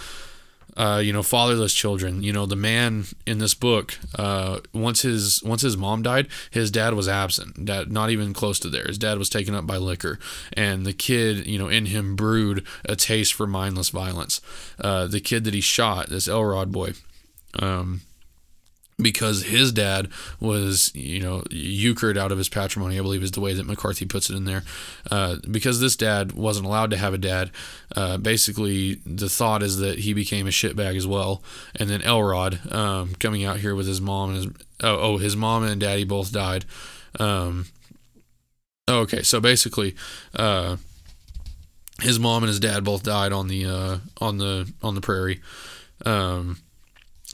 uh, 0.76 1.00
you 1.02 1.12
know, 1.12 1.22
fatherless 1.22 1.74
children. 1.74 2.22
You 2.22 2.32
know, 2.32 2.46
the 2.46 2.56
man 2.56 3.04
in 3.26 3.38
this 3.38 3.54
book, 3.54 3.98
uh, 4.16 4.60
once 4.72 5.02
his 5.02 5.42
once 5.42 5.62
his 5.62 5.76
mom 5.76 6.02
died, 6.02 6.28
his 6.50 6.70
dad 6.70 6.94
was 6.94 7.08
absent. 7.08 7.64
Dad, 7.64 7.90
not 7.90 8.10
even 8.10 8.32
close 8.32 8.58
to 8.60 8.68
there. 8.68 8.84
His 8.84 8.98
dad 8.98 9.18
was 9.18 9.28
taken 9.28 9.54
up 9.54 9.66
by 9.66 9.76
liquor, 9.76 10.18
and 10.52 10.86
the 10.86 10.92
kid, 10.92 11.46
you 11.46 11.58
know, 11.58 11.68
in 11.68 11.86
him 11.86 12.16
brewed 12.16 12.66
a 12.84 12.96
taste 12.96 13.34
for 13.34 13.46
mindless 13.46 13.90
violence. 13.90 14.40
Uh, 14.78 15.06
the 15.06 15.20
kid 15.20 15.44
that 15.44 15.54
he 15.54 15.60
shot, 15.60 16.08
this 16.08 16.28
Elrod 16.28 16.72
boy. 16.72 16.92
Um, 17.58 18.02
because 19.02 19.44
his 19.44 19.72
dad 19.72 20.08
was, 20.38 20.90
you 20.94 21.20
know, 21.20 21.42
euchred 21.50 22.16
out 22.16 22.32
of 22.32 22.38
his 22.38 22.48
patrimony, 22.48 22.98
I 22.98 23.02
believe 23.02 23.22
is 23.22 23.32
the 23.32 23.40
way 23.40 23.54
that 23.54 23.66
McCarthy 23.66 24.06
puts 24.06 24.30
it 24.30 24.36
in 24.36 24.44
there. 24.44 24.62
Uh, 25.10 25.36
because 25.50 25.80
this 25.80 25.96
dad 25.96 26.32
wasn't 26.32 26.66
allowed 26.66 26.90
to 26.90 26.96
have 26.96 27.14
a 27.14 27.18
dad, 27.18 27.50
uh, 27.96 28.16
basically 28.18 28.94
the 29.06 29.28
thought 29.28 29.62
is 29.62 29.78
that 29.78 30.00
he 30.00 30.12
became 30.12 30.46
a 30.46 30.50
shitbag 30.50 30.96
as 30.96 31.06
well. 31.06 31.42
And 31.76 31.88
then 31.88 32.02
Elrod 32.02 32.72
um, 32.72 33.14
coming 33.14 33.44
out 33.44 33.58
here 33.58 33.74
with 33.74 33.86
his 33.86 34.00
mom 34.00 34.30
and 34.30 34.36
his, 34.36 34.46
oh, 34.82 34.98
oh 34.98 35.16
his 35.18 35.36
mom 35.36 35.64
and 35.64 35.80
daddy 35.80 36.04
both 36.04 36.32
died. 36.32 36.64
Um, 37.18 37.66
okay, 38.88 39.22
so 39.22 39.40
basically, 39.40 39.94
uh, 40.34 40.76
his 42.00 42.18
mom 42.18 42.42
and 42.42 42.48
his 42.48 42.60
dad 42.60 42.84
both 42.84 43.02
died 43.02 43.32
on 43.32 43.48
the 43.48 43.66
uh, 43.66 43.98
on 44.20 44.38
the 44.38 44.72
on 44.82 44.94
the 44.94 45.00
prairie. 45.00 45.40
Um, 46.04 46.58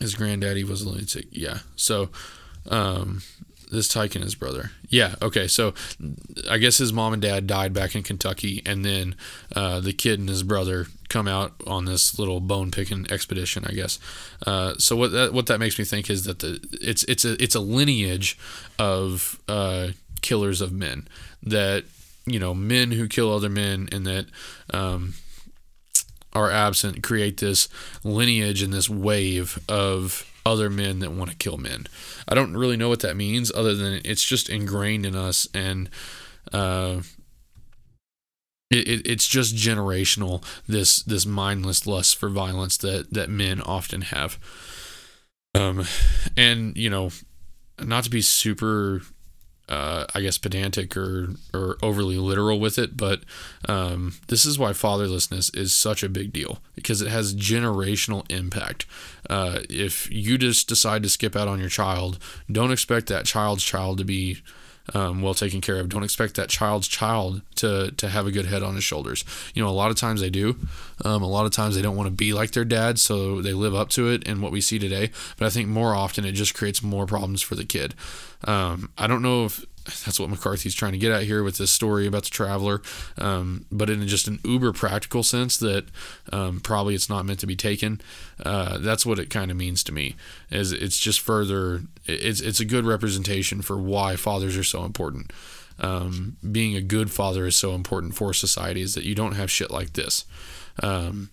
his 0.00 0.14
granddaddy 0.14 0.64
was 0.64 0.82
a 0.82 0.88
lunatic. 0.88 1.26
Yeah. 1.30 1.58
So, 1.76 2.10
um, 2.68 3.22
this 3.70 3.88
Tyke 3.88 4.14
and 4.14 4.22
his 4.22 4.34
brother. 4.34 4.70
Yeah. 4.88 5.16
Okay. 5.20 5.48
So, 5.48 5.74
I 6.48 6.58
guess 6.58 6.78
his 6.78 6.92
mom 6.92 7.12
and 7.12 7.22
dad 7.22 7.46
died 7.46 7.72
back 7.72 7.94
in 7.94 8.02
Kentucky, 8.02 8.62
and 8.64 8.84
then 8.84 9.16
uh, 9.54 9.80
the 9.80 9.92
kid 9.92 10.20
and 10.20 10.28
his 10.28 10.42
brother 10.42 10.86
come 11.08 11.28
out 11.28 11.54
on 11.66 11.84
this 11.84 12.18
little 12.18 12.40
bone 12.40 12.70
picking 12.70 13.06
expedition. 13.10 13.64
I 13.66 13.72
guess. 13.72 13.98
Uh, 14.46 14.74
so 14.78 14.96
what 14.96 15.12
that 15.12 15.32
what 15.32 15.46
that 15.46 15.58
makes 15.58 15.78
me 15.78 15.84
think 15.84 16.10
is 16.10 16.24
that 16.24 16.40
the 16.40 16.60
it's 16.80 17.04
it's 17.04 17.24
a 17.24 17.42
it's 17.42 17.54
a 17.54 17.60
lineage 17.60 18.38
of 18.78 19.40
uh, 19.48 19.88
killers 20.20 20.60
of 20.60 20.72
men 20.72 21.08
that 21.42 21.84
you 22.26 22.38
know 22.38 22.54
men 22.54 22.92
who 22.92 23.08
kill 23.08 23.32
other 23.32 23.48
men, 23.48 23.88
and 23.92 24.06
that 24.06 24.26
um, 24.72 25.14
are 26.36 26.50
absent 26.50 27.02
create 27.02 27.38
this 27.38 27.68
lineage 28.04 28.62
and 28.62 28.72
this 28.72 28.90
wave 28.90 29.58
of 29.68 30.30
other 30.44 30.68
men 30.70 31.00
that 31.00 31.10
want 31.10 31.30
to 31.30 31.36
kill 31.36 31.56
men. 31.56 31.86
I 32.28 32.34
don't 32.34 32.56
really 32.56 32.76
know 32.76 32.88
what 32.88 33.00
that 33.00 33.16
means 33.16 33.50
other 33.54 33.74
than 33.74 34.00
it's 34.04 34.24
just 34.24 34.48
ingrained 34.48 35.06
in 35.06 35.16
us 35.16 35.48
and 35.54 35.88
uh, 36.52 37.00
it, 38.70 38.88
it, 38.88 39.06
it's 39.06 39.26
just 39.26 39.56
generational 39.56 40.44
this 40.68 41.02
this 41.02 41.24
mindless 41.24 41.86
lust 41.86 42.16
for 42.16 42.28
violence 42.28 42.76
that 42.78 43.12
that 43.12 43.30
men 43.30 43.60
often 43.60 44.02
have 44.02 44.38
um 45.54 45.84
and 46.36 46.76
you 46.76 46.90
know 46.90 47.10
not 47.80 48.04
to 48.04 48.10
be 48.10 48.20
super 48.20 49.02
uh, 49.68 50.06
I 50.14 50.20
guess 50.20 50.38
pedantic 50.38 50.96
or 50.96 51.30
or 51.52 51.76
overly 51.82 52.18
literal 52.18 52.60
with 52.60 52.78
it, 52.78 52.96
but 52.96 53.20
um, 53.68 54.14
this 54.28 54.44
is 54.44 54.58
why 54.58 54.70
fatherlessness 54.70 55.56
is 55.56 55.72
such 55.72 56.02
a 56.02 56.08
big 56.08 56.32
deal 56.32 56.60
because 56.74 57.02
it 57.02 57.08
has 57.08 57.34
generational 57.34 58.30
impact. 58.30 58.86
Uh, 59.28 59.60
if 59.68 60.10
you 60.10 60.38
just 60.38 60.68
decide 60.68 61.02
to 61.02 61.08
skip 61.08 61.34
out 61.34 61.48
on 61.48 61.58
your 61.58 61.68
child, 61.68 62.18
don't 62.50 62.70
expect 62.70 63.08
that 63.08 63.26
child's 63.26 63.64
child 63.64 63.98
to 63.98 64.04
be 64.04 64.40
um, 64.94 65.22
well 65.22 65.34
taken 65.34 65.60
care 65.60 65.76
of. 65.76 65.88
Don't 65.88 66.04
expect 66.04 66.34
that 66.36 66.48
child's 66.48 66.88
child 66.88 67.42
to 67.56 67.90
to 67.92 68.08
have 68.08 68.26
a 68.26 68.32
good 68.32 68.46
head 68.46 68.62
on 68.62 68.74
his 68.74 68.84
shoulders. 68.84 69.24
You 69.54 69.62
know, 69.62 69.68
a 69.68 69.70
lot 69.70 69.90
of 69.90 69.96
times 69.96 70.20
they 70.20 70.30
do. 70.30 70.56
Um, 71.04 71.22
a 71.22 71.28
lot 71.28 71.46
of 71.46 71.52
times 71.52 71.74
they 71.74 71.82
don't 71.82 71.96
want 71.96 72.06
to 72.06 72.14
be 72.14 72.32
like 72.32 72.52
their 72.52 72.64
dad, 72.64 72.98
so 72.98 73.42
they 73.42 73.52
live 73.52 73.74
up 73.74 73.88
to 73.90 74.08
it. 74.08 74.26
And 74.26 74.40
what 74.40 74.52
we 74.52 74.60
see 74.60 74.78
today, 74.78 75.10
but 75.38 75.46
I 75.46 75.50
think 75.50 75.68
more 75.68 75.94
often 75.94 76.24
it 76.24 76.32
just 76.32 76.54
creates 76.54 76.82
more 76.82 77.06
problems 77.06 77.42
for 77.42 77.54
the 77.54 77.64
kid. 77.64 77.94
Um, 78.44 78.90
I 78.96 79.06
don't 79.06 79.22
know 79.22 79.46
if 79.46 79.64
that's 80.04 80.18
what 80.18 80.30
McCarthy's 80.30 80.74
trying 80.74 80.92
to 80.92 80.98
get 80.98 81.12
at 81.12 81.24
here 81.24 81.42
with 81.42 81.58
this 81.58 81.70
story 81.70 82.06
about 82.06 82.24
the 82.24 82.30
traveler, 82.30 82.82
um, 83.18 83.66
but 83.70 83.88
in 83.88 84.06
just 84.06 84.28
an 84.28 84.40
uber 84.44 84.72
practical 84.72 85.22
sense 85.22 85.56
that 85.58 85.86
um, 86.32 86.60
probably 86.60 86.94
it's 86.94 87.08
not 87.08 87.24
meant 87.24 87.40
to 87.40 87.46
be 87.46 87.56
taken. 87.56 88.00
Uh, 88.44 88.78
that's 88.78 89.06
what 89.06 89.18
it 89.18 89.30
kind 89.30 89.50
of 89.50 89.56
means 89.56 89.82
to 89.84 89.92
me. 89.92 90.16
Is 90.50 90.72
it's 90.72 90.98
just 90.98 91.20
further. 91.20 91.82
It's 92.04 92.40
it's 92.40 92.60
a 92.60 92.64
good 92.64 92.84
representation 92.84 93.62
for 93.62 93.76
why 93.76 94.16
fathers 94.16 94.56
are 94.56 94.64
so 94.64 94.84
important. 94.84 95.32
Um, 95.78 96.36
being 96.50 96.74
a 96.74 96.80
good 96.80 97.10
father 97.10 97.46
is 97.46 97.56
so 97.56 97.74
important 97.74 98.14
for 98.14 98.32
society. 98.32 98.80
Is 98.82 98.94
that 98.94 99.04
you 99.04 99.14
don't 99.14 99.34
have 99.34 99.50
shit 99.50 99.70
like 99.70 99.92
this. 99.92 100.24
Um, 100.82 101.30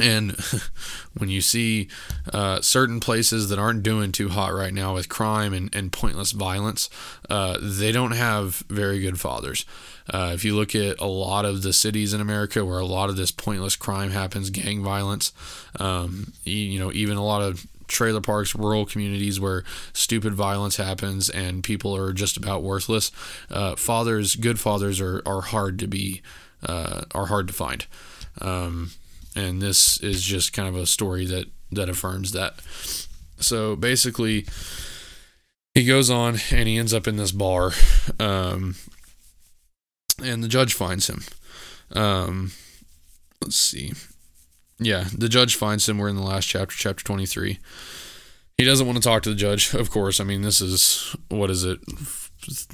and 0.00 0.32
when 1.16 1.28
you 1.28 1.40
see 1.40 1.88
uh, 2.32 2.60
certain 2.60 3.00
places 3.00 3.48
that 3.48 3.58
aren't 3.58 3.82
doing 3.82 4.12
too 4.12 4.28
hot 4.28 4.52
right 4.52 4.74
now 4.74 4.94
with 4.94 5.08
crime 5.08 5.52
and, 5.52 5.74
and 5.74 5.92
pointless 5.92 6.32
violence, 6.32 6.90
uh, 7.30 7.58
they 7.60 7.92
don't 7.92 8.12
have 8.12 8.64
very 8.68 9.00
good 9.00 9.20
fathers. 9.20 9.64
Uh, 10.12 10.32
if 10.34 10.44
you 10.44 10.54
look 10.54 10.74
at 10.74 11.00
a 11.00 11.06
lot 11.06 11.44
of 11.44 11.62
the 11.62 11.72
cities 11.72 12.12
in 12.12 12.20
America 12.20 12.64
where 12.64 12.78
a 12.78 12.84
lot 12.84 13.08
of 13.08 13.16
this 13.16 13.30
pointless 13.30 13.76
crime 13.76 14.10
happens, 14.10 14.50
gang 14.50 14.82
violence, 14.82 15.32
um, 15.78 16.32
you, 16.44 16.78
know, 16.78 16.92
even 16.92 17.16
a 17.16 17.24
lot 17.24 17.40
of 17.40 17.66
trailer 17.86 18.20
parks, 18.20 18.54
rural 18.54 18.84
communities 18.84 19.38
where 19.38 19.62
stupid 19.92 20.34
violence 20.34 20.76
happens 20.76 21.30
and 21.30 21.62
people 21.62 21.96
are 21.96 22.12
just 22.12 22.36
about 22.36 22.62
worthless. 22.62 23.12
Uh, 23.50 23.76
fathers, 23.76 24.36
good 24.36 24.58
fathers, 24.58 25.00
are 25.00 25.22
are 25.24 25.42
hard 25.42 25.78
to 25.78 25.86
be, 25.86 26.20
uh, 26.66 27.02
are 27.14 27.26
hard 27.26 27.46
to 27.46 27.54
find. 27.54 27.86
Um, 28.40 28.90
and 29.34 29.60
this 29.60 29.98
is 29.98 30.22
just 30.22 30.52
kind 30.52 30.68
of 30.68 30.76
a 30.76 30.86
story 30.86 31.26
that 31.26 31.46
that 31.72 31.88
affirms 31.88 32.32
that. 32.32 32.54
So 33.38 33.76
basically, 33.76 34.46
he 35.74 35.84
goes 35.84 36.10
on 36.10 36.38
and 36.50 36.68
he 36.68 36.76
ends 36.76 36.94
up 36.94 37.06
in 37.06 37.16
this 37.16 37.32
bar, 37.32 37.72
um, 38.20 38.76
and 40.22 40.42
the 40.42 40.48
judge 40.48 40.74
finds 40.74 41.08
him. 41.08 41.22
Um, 41.92 42.52
let's 43.40 43.56
see. 43.56 43.92
Yeah, 44.78 45.04
the 45.16 45.28
judge 45.28 45.56
finds 45.56 45.88
him. 45.88 45.98
We're 45.98 46.08
in 46.08 46.16
the 46.16 46.22
last 46.22 46.46
chapter, 46.46 46.74
chapter 46.76 47.04
23. 47.04 47.58
He 48.56 48.64
doesn't 48.64 48.86
want 48.86 48.96
to 48.96 49.02
talk 49.02 49.22
to 49.24 49.30
the 49.30 49.36
judge, 49.36 49.74
of 49.74 49.90
course. 49.90 50.20
I 50.20 50.24
mean, 50.24 50.42
this 50.42 50.60
is, 50.60 51.14
what 51.28 51.50
is 51.50 51.64
it, 51.64 51.80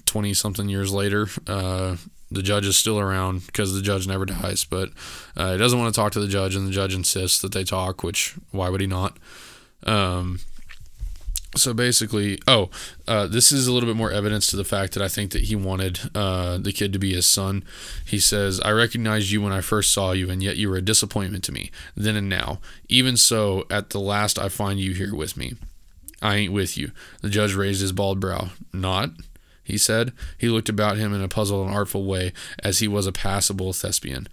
20 0.06 0.34
something 0.34 0.68
years 0.68 0.92
later. 0.92 1.28
Uh, 1.46 1.96
the 2.30 2.42
judge 2.42 2.66
is 2.66 2.76
still 2.76 2.98
around 2.98 3.46
because 3.46 3.74
the 3.74 3.82
judge 3.82 4.06
never 4.06 4.24
dies, 4.24 4.64
but 4.64 4.90
uh, 5.36 5.52
he 5.52 5.58
doesn't 5.58 5.78
want 5.78 5.92
to 5.92 6.00
talk 6.00 6.12
to 6.12 6.20
the 6.20 6.28
judge, 6.28 6.54
and 6.54 6.66
the 6.66 6.72
judge 6.72 6.94
insists 6.94 7.40
that 7.40 7.52
they 7.52 7.64
talk, 7.64 8.02
which, 8.02 8.36
why 8.50 8.68
would 8.68 8.80
he 8.80 8.86
not? 8.86 9.16
Um, 9.84 10.40
so 11.56 11.74
basically, 11.74 12.38
oh, 12.46 12.70
uh, 13.08 13.26
this 13.26 13.50
is 13.50 13.66
a 13.66 13.72
little 13.72 13.88
bit 13.88 13.96
more 13.96 14.12
evidence 14.12 14.46
to 14.48 14.56
the 14.56 14.64
fact 14.64 14.94
that 14.94 15.02
I 15.02 15.08
think 15.08 15.32
that 15.32 15.44
he 15.44 15.56
wanted 15.56 15.98
uh, 16.14 16.58
the 16.58 16.72
kid 16.72 16.92
to 16.92 16.98
be 16.98 17.14
his 17.14 17.26
son. 17.26 17.64
He 18.06 18.20
says, 18.20 18.60
I 18.60 18.70
recognized 18.70 19.30
you 19.30 19.42
when 19.42 19.52
I 19.52 19.60
first 19.60 19.92
saw 19.92 20.12
you, 20.12 20.30
and 20.30 20.42
yet 20.42 20.56
you 20.56 20.70
were 20.70 20.76
a 20.76 20.82
disappointment 20.82 21.42
to 21.44 21.52
me, 21.52 21.72
then 21.96 22.14
and 22.14 22.28
now. 22.28 22.60
Even 22.88 23.16
so, 23.16 23.66
at 23.68 23.90
the 23.90 23.98
last, 23.98 24.38
I 24.38 24.48
find 24.48 24.78
you 24.78 24.94
here 24.94 25.14
with 25.14 25.36
me. 25.36 25.54
I 26.22 26.36
ain't 26.36 26.52
with 26.52 26.78
you. 26.78 26.92
The 27.20 27.30
judge 27.30 27.54
raised 27.54 27.80
his 27.80 27.92
bald 27.92 28.20
brow. 28.20 28.50
Not? 28.72 29.10
He 29.70 29.78
said. 29.78 30.12
He 30.36 30.48
looked 30.48 30.68
about 30.68 30.96
him 30.96 31.14
in 31.14 31.22
a 31.22 31.28
puzzled 31.28 31.66
and 31.66 31.74
artful 31.74 32.04
way, 32.04 32.32
as 32.62 32.80
he 32.80 32.88
was 32.88 33.06
a 33.06 33.12
passable 33.12 33.72
thespian. 33.72 34.28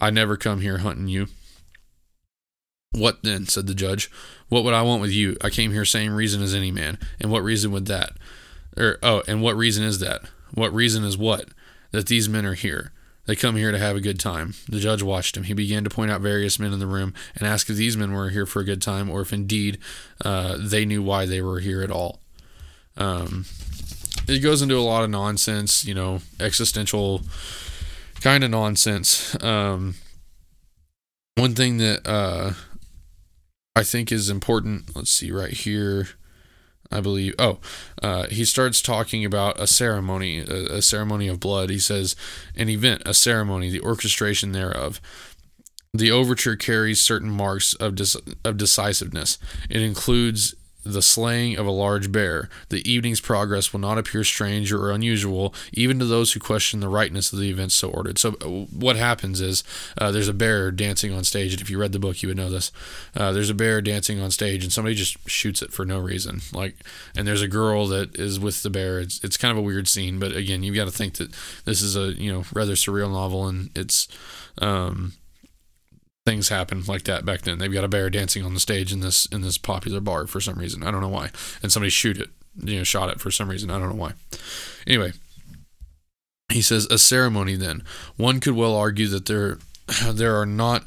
I 0.00 0.10
never 0.10 0.36
come 0.36 0.60
here 0.60 0.78
hunting 0.78 1.08
you. 1.08 1.28
What 2.92 3.22
then? 3.22 3.46
said 3.46 3.66
the 3.66 3.74
judge. 3.74 4.10
What 4.48 4.64
would 4.64 4.74
I 4.74 4.82
want 4.82 5.00
with 5.00 5.12
you? 5.12 5.36
I 5.42 5.50
came 5.50 5.72
here 5.72 5.84
same 5.84 6.14
reason 6.14 6.42
as 6.42 6.54
any 6.54 6.70
man. 6.70 6.98
And 7.20 7.30
what 7.30 7.44
reason 7.44 7.70
would 7.72 7.86
that? 7.86 8.10
Er, 8.76 8.98
oh, 9.02 9.22
and 9.28 9.42
what 9.42 9.56
reason 9.56 9.84
is 9.84 10.00
that? 10.00 10.22
What 10.54 10.74
reason 10.74 11.04
is 11.04 11.16
what? 11.16 11.48
That 11.92 12.06
these 12.06 12.28
men 12.28 12.44
are 12.44 12.54
here. 12.54 12.92
They 13.26 13.36
come 13.36 13.54
here 13.54 13.70
to 13.70 13.78
have 13.78 13.94
a 13.94 14.00
good 14.00 14.18
time. 14.18 14.54
The 14.68 14.80
judge 14.80 15.02
watched 15.02 15.36
him. 15.36 15.44
He 15.44 15.54
began 15.54 15.84
to 15.84 15.90
point 15.90 16.10
out 16.10 16.20
various 16.20 16.58
men 16.58 16.72
in 16.72 16.80
the 16.80 16.86
room 16.86 17.14
and 17.36 17.46
ask 17.46 17.70
if 17.70 17.76
these 17.76 17.96
men 17.96 18.12
were 18.12 18.30
here 18.30 18.46
for 18.46 18.60
a 18.60 18.64
good 18.64 18.82
time 18.82 19.08
or 19.08 19.20
if 19.20 19.32
indeed 19.32 19.78
uh, 20.24 20.56
they 20.58 20.84
knew 20.84 21.02
why 21.02 21.26
they 21.26 21.40
were 21.40 21.60
here 21.60 21.82
at 21.82 21.92
all. 21.92 22.20
Um, 22.96 23.44
it 24.30 24.38
goes 24.38 24.62
into 24.62 24.76
a 24.76 24.80
lot 24.80 25.04
of 25.04 25.10
nonsense, 25.10 25.84
you 25.84 25.94
know, 25.94 26.20
existential 26.38 27.22
kind 28.20 28.44
of 28.44 28.50
nonsense. 28.50 29.36
Um, 29.42 29.96
one 31.34 31.54
thing 31.54 31.78
that 31.78 32.06
uh, 32.06 32.52
I 33.74 33.82
think 33.82 34.12
is 34.12 34.30
important. 34.30 34.94
Let's 34.94 35.10
see 35.10 35.32
right 35.32 35.52
here. 35.52 36.08
I 36.92 37.00
believe. 37.00 37.34
Oh, 37.38 37.60
uh, 38.02 38.26
he 38.26 38.44
starts 38.44 38.82
talking 38.82 39.24
about 39.24 39.60
a 39.60 39.68
ceremony, 39.68 40.40
a, 40.40 40.78
a, 40.78 40.82
ceremony 40.82 41.28
of 41.28 41.38
blood. 41.38 41.70
He 41.70 41.78
says, 41.78 42.16
an 42.56 42.68
event, 42.68 43.02
a 43.06 43.14
ceremony, 43.14 43.70
the 43.70 43.80
orchestration 43.80 44.50
thereof. 44.50 45.00
The 45.94 46.10
overture 46.10 46.56
carries 46.56 47.00
certain 47.00 47.30
marks 47.30 47.74
of, 47.74 47.96
of 48.44 48.56
decisiveness. 48.56 49.38
It 49.68 49.82
includes 49.82 50.56
the 50.90 51.02
slaying 51.02 51.56
of 51.56 51.66
a 51.66 51.70
large 51.70 52.12
bear. 52.12 52.48
The 52.68 52.88
evening's 52.90 53.20
progress 53.20 53.72
will 53.72 53.80
not 53.80 53.98
appear 53.98 54.24
strange 54.24 54.72
or 54.72 54.90
unusual, 54.90 55.54
even 55.72 55.98
to 55.98 56.04
those 56.04 56.32
who 56.32 56.40
question 56.40 56.80
the 56.80 56.88
rightness 56.88 57.32
of 57.32 57.38
the 57.38 57.50
events 57.50 57.74
so 57.74 57.88
ordered. 57.90 58.18
So, 58.18 58.36
uh, 58.40 58.48
what 58.74 58.96
happens 58.96 59.40
is 59.40 59.64
uh, 59.98 60.10
there's 60.10 60.28
a 60.28 60.34
bear 60.34 60.70
dancing 60.70 61.12
on 61.12 61.24
stage, 61.24 61.52
and 61.52 61.60
if 61.60 61.70
you 61.70 61.78
read 61.78 61.92
the 61.92 61.98
book, 61.98 62.22
you 62.22 62.28
would 62.28 62.36
know 62.36 62.50
this. 62.50 62.72
Uh, 63.16 63.32
there's 63.32 63.50
a 63.50 63.54
bear 63.54 63.80
dancing 63.80 64.20
on 64.20 64.30
stage, 64.30 64.62
and 64.62 64.72
somebody 64.72 64.94
just 64.94 65.16
shoots 65.28 65.62
it 65.62 65.72
for 65.72 65.84
no 65.84 65.98
reason. 65.98 66.40
Like, 66.52 66.76
and 67.16 67.26
there's 67.26 67.42
a 67.42 67.48
girl 67.48 67.86
that 67.88 68.18
is 68.18 68.38
with 68.38 68.62
the 68.62 68.70
bear. 68.70 69.00
It's 69.00 69.22
it's 69.24 69.36
kind 69.36 69.52
of 69.52 69.58
a 69.58 69.62
weird 69.62 69.88
scene, 69.88 70.18
but 70.18 70.34
again, 70.36 70.62
you've 70.62 70.76
got 70.76 70.86
to 70.86 70.90
think 70.90 71.14
that 71.14 71.34
this 71.64 71.82
is 71.82 71.96
a 71.96 72.12
you 72.12 72.32
know 72.32 72.44
rather 72.52 72.74
surreal 72.74 73.10
novel, 73.10 73.46
and 73.46 73.70
it's 73.76 74.08
um, 74.58 75.12
things 76.30 76.48
happen 76.48 76.84
like 76.86 77.02
that 77.04 77.24
back 77.24 77.42
then. 77.42 77.58
They've 77.58 77.72
got 77.72 77.82
a 77.82 77.88
bear 77.88 78.08
dancing 78.08 78.44
on 78.44 78.54
the 78.54 78.60
stage 78.60 78.92
in 78.92 79.00
this 79.00 79.26
in 79.26 79.42
this 79.42 79.58
popular 79.58 80.00
bar 80.00 80.28
for 80.28 80.40
some 80.40 80.58
reason. 80.58 80.84
I 80.84 80.92
don't 80.92 81.00
know 81.00 81.08
why. 81.08 81.30
And 81.60 81.72
somebody 81.72 81.90
shoot 81.90 82.18
it, 82.18 82.30
you 82.62 82.78
know, 82.78 82.84
shot 82.84 83.08
it 83.08 83.20
for 83.20 83.32
some 83.32 83.50
reason. 83.50 83.68
I 83.68 83.80
don't 83.80 83.88
know 83.88 84.00
why. 84.00 84.12
Anyway, 84.86 85.12
he 86.48 86.62
says 86.62 86.86
a 86.86 86.98
ceremony. 86.98 87.56
Then 87.56 87.82
one 88.16 88.38
could 88.38 88.54
well 88.54 88.76
argue 88.76 89.08
that 89.08 89.26
there 89.26 89.58
there 90.08 90.40
are 90.40 90.46
not 90.46 90.84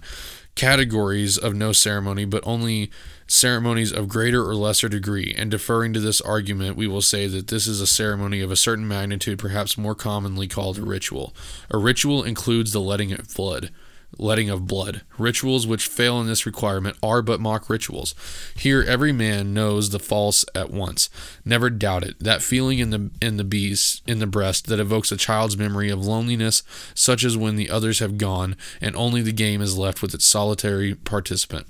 categories 0.55 1.37
of 1.37 1.53
no 1.53 1.73
ceremony, 1.73 2.23
but 2.23 2.43
only 2.45 2.89
ceremonies 3.27 3.91
of 3.91 4.07
greater 4.07 4.47
or 4.47 4.55
lesser 4.55 4.87
degree. 4.87 5.35
And 5.37 5.51
deferring 5.51 5.91
to 5.93 5.99
this 5.99 6.21
argument, 6.21 6.77
we 6.77 6.87
will 6.87 7.01
say 7.01 7.27
that 7.27 7.47
this 7.47 7.67
is 7.67 7.81
a 7.81 7.87
ceremony 7.87 8.39
of 8.39 8.51
a 8.51 8.55
certain 8.55 8.87
magnitude, 8.87 9.39
perhaps 9.39 9.77
more 9.77 9.95
commonly 9.95 10.47
called 10.47 10.77
a 10.77 10.83
ritual. 10.83 11.33
A 11.69 11.77
ritual 11.77 12.23
includes 12.23 12.71
the 12.71 12.79
letting 12.79 13.11
of 13.11 13.33
blood 13.33 13.71
letting 14.17 14.49
of 14.49 14.67
blood. 14.67 15.01
Rituals 15.17 15.65
which 15.67 15.87
fail 15.87 16.19
in 16.19 16.27
this 16.27 16.45
requirement 16.45 16.97
are 17.01 17.21
but 17.21 17.39
mock 17.39 17.69
rituals. 17.69 18.15
Here 18.55 18.83
every 18.83 19.11
man 19.11 19.53
knows 19.53 19.89
the 19.89 19.99
false 19.99 20.45
at 20.55 20.71
once. 20.71 21.09
Never 21.45 21.69
doubt 21.69 22.03
it. 22.03 22.19
That 22.19 22.41
feeling 22.41 22.79
in 22.79 22.89
the 22.89 23.09
in 23.21 23.37
the 23.37 23.43
beast 23.43 24.01
in 24.07 24.19
the 24.19 24.27
breast 24.27 24.67
that 24.67 24.79
evokes 24.79 25.11
a 25.11 25.17
child's 25.17 25.57
memory 25.57 25.89
of 25.89 26.05
loneliness, 26.05 26.63
such 26.93 27.23
as 27.23 27.37
when 27.37 27.55
the 27.55 27.69
others 27.69 27.99
have 27.99 28.17
gone 28.17 28.55
and 28.81 28.95
only 28.95 29.21
the 29.21 29.31
game 29.31 29.61
is 29.61 29.77
left 29.77 30.01
with 30.01 30.13
its 30.13 30.25
solitary 30.25 30.95
participant. 30.95 31.67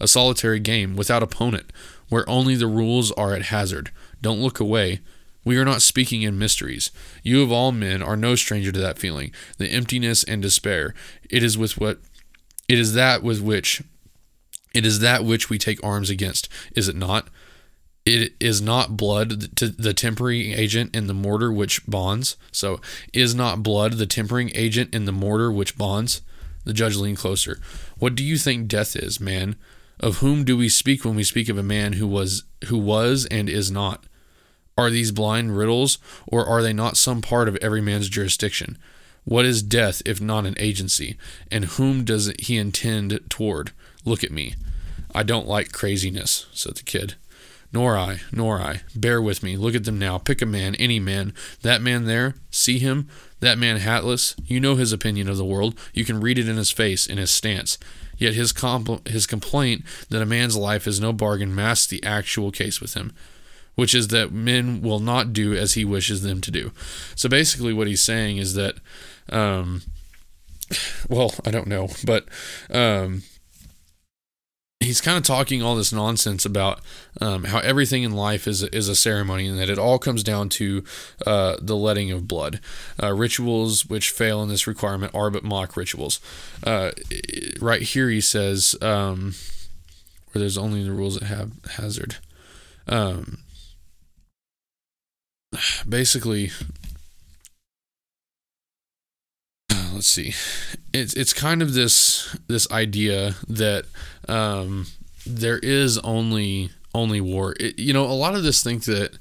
A 0.00 0.08
solitary 0.08 0.60
game 0.60 0.96
without 0.96 1.22
opponent, 1.22 1.72
where 2.08 2.28
only 2.28 2.54
the 2.54 2.66
rules 2.66 3.12
are 3.12 3.34
at 3.34 3.42
hazard. 3.42 3.90
Don't 4.22 4.40
look 4.40 4.60
away. 4.60 5.00
We 5.46 5.56
are 5.58 5.64
not 5.64 5.80
speaking 5.80 6.22
in 6.22 6.40
mysteries. 6.40 6.90
You 7.22 7.40
of 7.40 7.52
all 7.52 7.70
men 7.70 8.02
are 8.02 8.16
no 8.16 8.34
stranger 8.34 8.72
to 8.72 8.80
that 8.80 8.98
feeling, 8.98 9.30
the 9.58 9.68
emptiness 9.68 10.24
and 10.24 10.42
despair. 10.42 10.92
It 11.30 11.44
is 11.44 11.56
with 11.56 11.78
what 11.78 12.00
it 12.68 12.80
is 12.80 12.94
that 12.94 13.22
with 13.22 13.40
which 13.40 13.80
it 14.74 14.84
is 14.84 14.98
that 14.98 15.24
which 15.24 15.48
we 15.48 15.56
take 15.56 15.82
arms 15.84 16.10
against, 16.10 16.48
is 16.74 16.88
it 16.88 16.96
not? 16.96 17.28
It 18.04 18.34
is 18.40 18.60
not 18.60 18.96
blood 18.96 19.56
the 19.56 19.94
tempering 19.94 20.50
agent 20.52 20.94
in 20.94 21.06
the 21.06 21.14
mortar 21.14 21.52
which 21.52 21.86
bonds. 21.86 22.36
So, 22.50 22.80
is 23.12 23.32
not 23.32 23.62
blood 23.62 23.94
the 23.94 24.06
tempering 24.06 24.50
agent 24.52 24.92
in 24.94 25.04
the 25.04 25.12
mortar 25.12 25.52
which 25.52 25.78
bonds? 25.78 26.22
The 26.64 26.72
judge 26.72 26.96
leaned 26.96 27.18
closer. 27.18 27.60
What 27.98 28.16
do 28.16 28.24
you 28.24 28.36
think 28.36 28.66
death 28.66 28.96
is, 28.96 29.20
man? 29.20 29.54
Of 30.00 30.18
whom 30.18 30.42
do 30.42 30.56
we 30.56 30.68
speak 30.68 31.04
when 31.04 31.14
we 31.14 31.24
speak 31.24 31.48
of 31.48 31.56
a 31.56 31.62
man 31.62 31.94
who 31.94 32.08
was 32.08 32.42
who 32.66 32.78
was 32.78 33.26
and 33.30 33.48
is 33.48 33.70
not? 33.70 34.05
Are 34.78 34.90
these 34.90 35.10
blind 35.10 35.56
riddles, 35.56 35.96
or 36.26 36.44
are 36.44 36.62
they 36.62 36.74
not 36.74 36.98
some 36.98 37.22
part 37.22 37.48
of 37.48 37.56
every 37.56 37.80
man's 37.80 38.10
jurisdiction? 38.10 38.76
What 39.24 39.46
is 39.46 39.62
death 39.62 40.02
if 40.04 40.20
not 40.20 40.44
an 40.44 40.54
agency? 40.58 41.16
And 41.50 41.64
whom 41.64 42.04
does 42.04 42.32
he 42.38 42.58
intend 42.58 43.18
toward? 43.30 43.72
Look 44.04 44.22
at 44.22 44.30
me. 44.30 44.54
I 45.14 45.22
don't 45.22 45.48
like 45.48 45.72
craziness, 45.72 46.46
said 46.52 46.76
the 46.76 46.82
kid. 46.82 47.14
Nor 47.72 47.96
I, 47.96 48.20
nor 48.30 48.60
I. 48.60 48.82
Bear 48.94 49.20
with 49.20 49.42
me. 49.42 49.56
Look 49.56 49.74
at 49.74 49.84
them 49.84 49.98
now. 49.98 50.18
Pick 50.18 50.42
a 50.42 50.46
man, 50.46 50.74
any 50.74 51.00
man. 51.00 51.32
That 51.62 51.82
man 51.82 52.04
there, 52.04 52.34
see 52.50 52.78
him? 52.78 53.08
That 53.40 53.58
man 53.58 53.78
hatless? 53.78 54.36
You 54.46 54.60
know 54.60 54.76
his 54.76 54.92
opinion 54.92 55.28
of 55.28 55.38
the 55.38 55.44
world. 55.44 55.76
You 55.94 56.04
can 56.04 56.20
read 56.20 56.38
it 56.38 56.48
in 56.48 56.56
his 56.56 56.70
face, 56.70 57.06
in 57.06 57.18
his 57.18 57.30
stance. 57.30 57.78
Yet 58.18 58.34
his, 58.34 58.52
compl- 58.52 59.06
his 59.08 59.26
complaint 59.26 59.84
that 60.10 60.22
a 60.22 60.26
man's 60.26 60.56
life 60.56 60.86
is 60.86 61.00
no 61.00 61.12
bargain 61.12 61.54
masks 61.54 61.86
the 61.86 62.04
actual 62.04 62.50
case 62.50 62.80
with 62.80 62.94
him. 62.94 63.12
Which 63.76 63.94
is 63.94 64.08
that 64.08 64.32
men 64.32 64.82
will 64.82 65.00
not 65.00 65.32
do 65.32 65.54
as 65.54 65.74
he 65.74 65.84
wishes 65.84 66.22
them 66.22 66.40
to 66.40 66.50
do. 66.50 66.72
So 67.14 67.28
basically, 67.28 67.72
what 67.72 67.86
he's 67.86 68.02
saying 68.02 68.38
is 68.38 68.54
that, 68.54 68.76
um, 69.30 69.82
well, 71.08 71.32
I 71.44 71.50
don't 71.50 71.68
know, 71.68 71.88
but 72.04 72.26
um, 72.70 73.22
he's 74.80 75.00
kind 75.00 75.16
of 75.18 75.24
talking 75.24 75.62
all 75.62 75.76
this 75.76 75.92
nonsense 75.92 76.44
about 76.44 76.80
um, 77.20 77.44
how 77.44 77.58
everything 77.58 78.02
in 78.02 78.12
life 78.12 78.48
is 78.48 78.62
is 78.62 78.88
a 78.88 78.96
ceremony 78.96 79.46
and 79.46 79.58
that 79.58 79.70
it 79.70 79.78
all 79.78 79.98
comes 79.98 80.22
down 80.22 80.48
to 80.48 80.82
uh, 81.26 81.56
the 81.60 81.76
letting 81.76 82.10
of 82.10 82.26
blood. 82.26 82.60
Uh, 83.00 83.12
rituals 83.12 83.86
which 83.86 84.10
fail 84.10 84.42
in 84.42 84.48
this 84.48 84.66
requirement 84.66 85.14
are 85.14 85.30
but 85.30 85.44
mock 85.44 85.76
rituals. 85.76 86.18
Uh, 86.64 86.92
right 87.60 87.82
here, 87.82 88.08
he 88.08 88.20
says, 88.20 88.74
um, 88.80 89.34
where 90.32 90.40
there's 90.40 90.58
only 90.58 90.82
the 90.82 90.92
rules 90.92 91.18
that 91.18 91.26
have 91.26 91.52
hazard. 91.76 92.16
Um, 92.88 93.38
basically, 95.88 96.50
let's 99.92 100.06
see. 100.06 100.34
It's 100.92 101.14
it's 101.14 101.32
kind 101.32 101.62
of 101.62 101.74
this 101.74 102.36
this 102.48 102.70
idea 102.70 103.34
that 103.48 103.84
um, 104.28 104.86
there 105.26 105.58
is 105.58 105.98
only 105.98 106.70
only 106.94 107.20
war. 107.20 107.54
It, 107.60 107.78
you 107.78 107.92
know 107.92 108.04
a 108.04 108.12
lot 108.12 108.34
of 108.34 108.42
this 108.42 108.62
think 108.62 108.84
that 108.84 109.18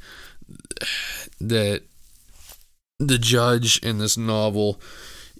that 1.40 1.84
the 3.00 3.18
judge 3.18 3.80
in 3.80 3.98
this 3.98 4.18
novel 4.18 4.80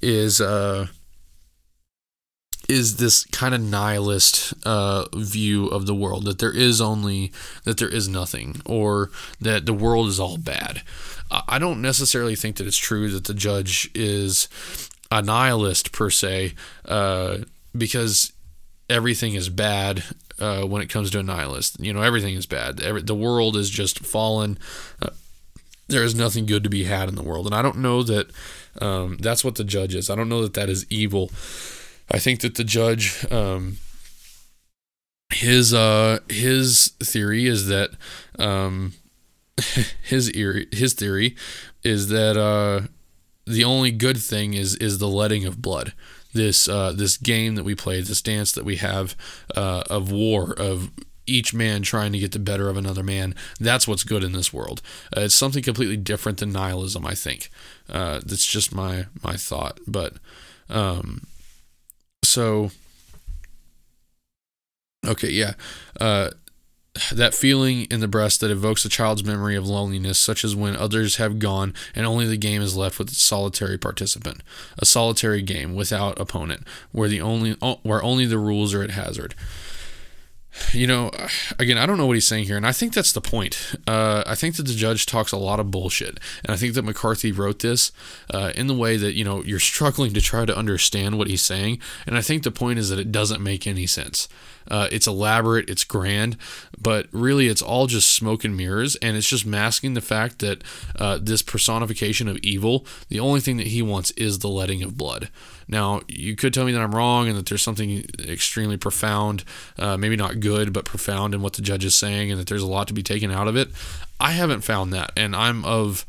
is 0.02 0.42
uh 0.42 0.88
is 2.68 2.98
this 2.98 3.26
kind 3.26 3.54
of 3.54 3.62
nihilist 3.62 4.54
uh, 4.66 5.06
view 5.14 5.68
of 5.68 5.86
the 5.86 5.96
world 5.96 6.26
that 6.26 6.40
there 6.40 6.56
is 6.56 6.82
only 6.82 7.32
that 7.64 7.78
there 7.78 7.90
is 7.90 8.08
nothing 8.08 8.62
or 8.66 9.12
that 9.40 9.66
the 9.66 9.74
world 9.74 10.08
is 10.08 10.20
all 10.20 10.38
bad. 10.38 10.82
I 11.32 11.58
don't 11.60 11.82
necessarily 11.82 12.36
think 12.36 12.58
that 12.58 12.68
it's 12.68 12.78
true 12.78 13.10
that 13.10 13.26
the 13.26 13.34
judge 13.34 13.90
is 13.96 14.48
a 15.12 15.22
nihilist 15.22 15.92
per 15.92 16.10
se, 16.10 16.54
uh, 16.86 17.40
because 17.76 18.32
everything 18.90 19.34
is 19.34 19.50
bad 19.50 20.04
uh, 20.40 20.64
when 20.64 20.82
it 20.82 20.90
comes 20.90 21.10
to 21.12 21.20
a 21.20 21.24
nihilist. 21.24 21.80
You 21.80 21.94
know, 21.94 22.02
everything 22.02 22.36
is 22.36 22.46
bad. 22.46 22.80
Every, 22.82 23.02
the 23.02 23.16
world 23.16 23.56
is 23.56 23.70
just 23.70 24.06
fallen. 24.06 24.58
Uh, 25.02 25.10
there 25.88 26.04
is 26.04 26.16
nothing 26.16 26.46
good 26.46 26.64
to 26.64 26.70
be 26.70 26.86
had 26.86 27.10
in 27.10 27.16
the 27.16 27.24
world, 27.24 27.46
and 27.46 27.56
I 27.56 27.62
don't 27.62 27.78
know 27.78 28.04
that 28.04 28.32
um, 28.82 29.18
that's 29.20 29.44
what 29.44 29.56
the 29.56 29.64
judge 29.64 29.96
is. 29.96 30.10
I 30.10 30.16
don't 30.16 30.30
know 30.30 30.42
that 30.42 30.54
that 30.56 30.70
is 30.70 30.86
evil. 30.90 31.32
I 32.12 32.20
think 32.20 32.42
that 32.42 32.56
the 32.56 32.64
judge, 32.64 33.30
um, 33.32 33.78
his 35.34 35.74
uh, 35.74 36.20
his 36.30 36.94
theory 37.00 37.48
is 37.48 37.68
that 37.68 37.92
um, 38.38 38.94
his 40.04 40.32
ear, 40.32 40.66
his 40.72 40.94
theory 40.94 41.36
is 41.84 42.10
that 42.10 42.38
uh, 42.38 42.88
the 43.46 43.64
only 43.64 43.92
good 43.92 44.18
thing 44.18 44.54
is 44.54 44.76
is 44.76 44.98
the 44.98 45.08
letting 45.08 45.46
of 45.46 45.62
blood. 45.62 45.94
This 46.34 46.68
uh, 46.68 46.92
this 46.92 47.18
game 47.18 47.56
that 47.56 47.64
we 47.64 47.76
play, 47.76 48.02
this 48.02 48.22
dance 48.22 48.52
that 48.52 48.66
we 48.66 48.76
have 48.78 49.16
uh, 49.56 49.84
of 49.90 50.12
war, 50.12 50.54
of 50.54 50.92
each 51.28 51.54
man 51.54 51.82
trying 51.82 52.12
to 52.12 52.20
get 52.20 52.32
the 52.34 52.40
better 52.40 52.70
of 52.70 52.78
another 52.78 53.04
man. 53.04 53.34
That's 53.60 53.88
what's 53.88 54.04
good 54.04 54.24
in 54.24 54.34
this 54.34 54.54
world. 54.54 54.82
Uh, 55.16 55.22
it's 55.22 55.36
something 55.36 55.64
completely 55.64 55.98
different 55.98 56.40
than 56.40 56.52
nihilism. 56.52 57.06
I 57.06 57.16
think 57.16 57.50
uh, 57.90 58.22
that's 58.26 58.46
just 58.46 58.74
my 58.74 59.06
my 59.24 59.36
thought. 59.36 59.80
But 59.88 60.16
um, 60.70 61.28
so 62.36 62.70
okay, 65.08 65.30
yeah. 65.30 65.54
Uh, 66.02 66.32
that 67.12 67.34
feeling 67.34 67.86
in 67.86 68.02
the 68.02 68.10
breast 68.10 68.42
that 68.42 68.52
evokes 68.52 68.84
a 68.84 68.90
child's 68.90 69.24
memory 69.24 69.56
of 69.56 69.66
loneliness, 69.68 70.20
such 70.20 70.44
as 70.44 70.54
when 70.56 70.76
others 70.76 71.16
have 71.16 71.40
gone 71.40 71.74
and 71.94 72.06
only 72.06 72.26
the 72.26 72.36
game 72.36 72.62
is 72.62 72.76
left 72.76 73.00
with 73.00 73.08
its 73.08 73.22
solitary 73.22 73.78
participant. 73.78 74.42
A 74.78 74.86
solitary 74.86 75.42
game 75.42 75.76
without 75.76 76.20
opponent, 76.20 76.68
where 76.92 77.08
the 77.08 77.22
only 77.22 77.54
where 77.84 78.04
only 78.04 78.26
the 78.26 78.38
rules 78.38 78.74
are 78.74 78.84
at 78.84 78.92
hazard 78.92 79.34
you 80.72 80.88
know, 80.88 81.12
again, 81.60 81.78
I 81.78 81.86
don't 81.86 81.98
know 81.98 82.06
what 82.06 82.16
he's 82.16 82.28
saying 82.28 82.46
here, 82.46 82.58
and 82.58 82.66
I 82.66 82.72
think 82.72 82.94
that's 82.94 83.12
the 83.12 83.22
point. 83.22 83.76
Uh, 83.88 84.24
I 84.26 84.36
think 84.36 84.56
that 84.56 84.64
the 84.64 84.74
judge 84.74 85.06
talks 85.06 85.32
a 85.32 85.38
lot 85.38 85.60
of 85.60 85.72
bullshit, 85.72 86.20
and 86.44 86.54
I 86.54 86.56
think 86.56 86.74
that 86.74 86.84
McCarthy 86.84 87.32
wrote 87.32 87.60
this 87.60 87.92
uh, 88.34 88.52
in 88.56 88.68
the 88.68 88.74
way 88.74 88.98
that 88.98 89.14
you 89.14 89.24
know 89.24 89.44
you're 89.44 89.60
struggling 89.60 90.14
to 90.14 90.22
try 90.22 90.46
to 90.46 90.58
understand 90.58 91.18
what 91.18 91.28
he's 91.28 91.42
saying, 91.42 91.80
and 92.06 92.18
I 92.18 92.22
think 92.22 92.44
the 92.44 92.52
point 92.52 92.80
is 92.80 92.90
that 92.90 93.00
it 93.00 93.12
doesn't 93.12 93.42
make 93.42 93.68
any 93.68 93.86
sense. 93.86 94.28
Uh, 94.70 94.88
it's 94.92 95.08
elaborate, 95.08 95.70
it's 95.70 95.84
grand, 95.84 96.38
but 96.80 97.08
really 97.12 97.48
it's 97.48 97.62
all 97.62 97.88
just 97.88 98.12
smoke 98.12 98.44
and 98.44 98.56
mirrors, 98.58 98.96
and 98.98 99.16
it's 99.16 99.30
just 99.30 99.46
masking 99.46 99.94
the 99.94 100.02
fact 100.02 100.40
that 100.40 100.64
uh, 100.98 101.20
this 101.22 101.42
personification 101.42 102.28
of 102.28 102.38
evil, 102.38 102.86
the 103.10 103.20
only 103.20 103.40
thing 103.40 103.58
that 103.58 103.68
he 103.68 103.82
wants 103.82 104.12
is 104.12 104.40
the 104.40 104.50
letting 104.50 104.84
of 104.84 104.98
blood. 104.98 105.30
Now, 105.68 106.02
you 106.08 106.36
could 106.36 106.54
tell 106.54 106.66
me 106.66 106.72
that 106.74 106.82
I'm 106.82 106.94
wrong 106.94 107.28
and 107.28 107.38
that 107.38 107.48
there's 107.48 107.64
something 107.64 108.06
extremely 108.20 108.78
profound, 108.78 109.44
uh, 109.78 109.98
maybe 109.98 110.16
not 110.16 110.40
good, 110.40 110.74
but 110.74 110.86
profound 110.86 111.34
in 111.34 111.42
what 111.42 111.54
the 111.54 111.62
judge 111.62 111.86
is 111.86 111.96
saying, 111.96 112.32
and 112.32 112.40
that 112.40 112.48
there's 112.48 112.62
a 112.62 112.68
lot 112.68 112.88
to 112.88 112.94
be 112.94 113.04
taken 113.04 113.32
out 113.32 113.48
of 113.48 113.56
it. 113.56 113.70
I 114.20 114.32
haven't 114.32 114.62
found 114.62 114.94
that, 114.94 115.12
and 115.18 115.36
I'm 115.36 115.66
of. 115.66 116.06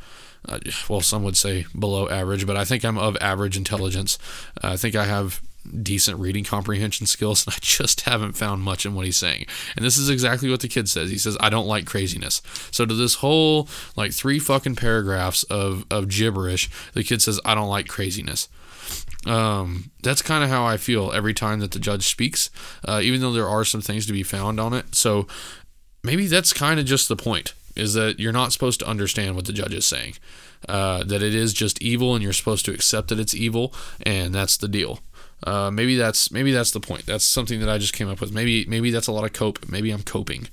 Uh, 0.48 0.61
well, 0.88 1.00
some 1.00 1.24
would 1.24 1.36
say 1.36 1.66
below 1.76 2.09
average, 2.09 2.46
but 2.46 2.57
I 2.57 2.64
think 2.64 2.84
I'm 2.84 2.98
of 2.98 3.16
average 3.20 3.57
intelligence. 3.57 4.16
Uh, 4.62 4.68
I 4.68 4.76
think 4.76 4.94
I 4.94 5.04
have 5.04 5.42
decent 5.82 6.18
reading 6.18 6.44
comprehension 6.44 7.06
skills, 7.06 7.46
and 7.46 7.54
I 7.54 7.58
just 7.60 8.02
haven't 8.02 8.32
found 8.32 8.62
much 8.62 8.86
in 8.86 8.94
what 8.94 9.04
he's 9.04 9.16
saying. 9.16 9.46
And 9.76 9.84
this 9.84 9.96
is 9.96 10.08
exactly 10.08 10.50
what 10.50 10.60
the 10.60 10.68
kid 10.68 10.88
says. 10.88 11.10
He 11.10 11.18
says, 11.18 11.36
I 11.40 11.50
don't 11.50 11.66
like 11.66 11.86
craziness. 11.86 12.42
So 12.70 12.86
to 12.86 12.94
this 12.94 13.16
whole 13.16 13.68
like 13.96 14.12
three 14.12 14.38
fucking 14.38 14.76
paragraphs 14.76 15.42
of, 15.44 15.84
of 15.90 16.08
gibberish, 16.08 16.70
the 16.94 17.04
kid 17.04 17.22
says, 17.22 17.40
I 17.44 17.54
don't 17.54 17.68
like 17.68 17.88
craziness. 17.88 18.48
Um, 19.26 19.90
that's 20.02 20.22
kind 20.22 20.44
of 20.44 20.50
how 20.50 20.64
I 20.64 20.76
feel 20.76 21.10
every 21.12 21.34
time 21.34 21.60
that 21.60 21.72
the 21.72 21.78
judge 21.78 22.06
speaks, 22.06 22.50
uh, 22.84 23.00
even 23.02 23.20
though 23.20 23.32
there 23.32 23.48
are 23.48 23.64
some 23.64 23.80
things 23.80 24.06
to 24.06 24.12
be 24.12 24.22
found 24.22 24.60
on 24.60 24.72
it. 24.72 24.94
So 24.94 25.26
maybe 26.04 26.26
that's 26.26 26.52
kind 26.52 26.78
of 26.78 26.86
just 26.86 27.08
the 27.08 27.16
point 27.16 27.54
is 27.74 27.94
that 27.94 28.18
you're 28.18 28.32
not 28.32 28.52
supposed 28.52 28.80
to 28.80 28.86
understand 28.88 29.36
what 29.36 29.44
the 29.44 29.52
judge 29.52 29.74
is 29.74 29.86
saying. 29.86 30.14
Uh, 30.68 31.04
that 31.04 31.22
it 31.22 31.34
is 31.34 31.52
just 31.52 31.80
evil 31.82 32.14
and 32.14 32.24
you're 32.24 32.32
supposed 32.32 32.64
to 32.64 32.72
accept 32.72 33.08
that 33.08 33.20
it's 33.20 33.34
evil, 33.34 33.72
and 34.04 34.34
that's 34.34 34.56
the 34.56 34.66
deal. 34.66 35.00
Uh, 35.45 35.70
maybe 35.70 35.97
that's 35.97 36.30
maybe 36.30 36.53
that's 36.53 36.70
the 36.70 36.80
point. 36.80 37.07
That's 37.07 37.24
something 37.24 37.61
that 37.61 37.68
I 37.68 37.78
just 37.78 37.93
came 37.93 38.09
up 38.09 38.20
with. 38.20 38.32
Maybe 38.32 38.64
maybe 38.66 38.91
that's 38.91 39.07
a 39.07 39.12
lot 39.12 39.24
of 39.24 39.32
cope. 39.32 39.68
Maybe 39.68 39.91
I'm 39.91 40.03
coping 40.03 40.49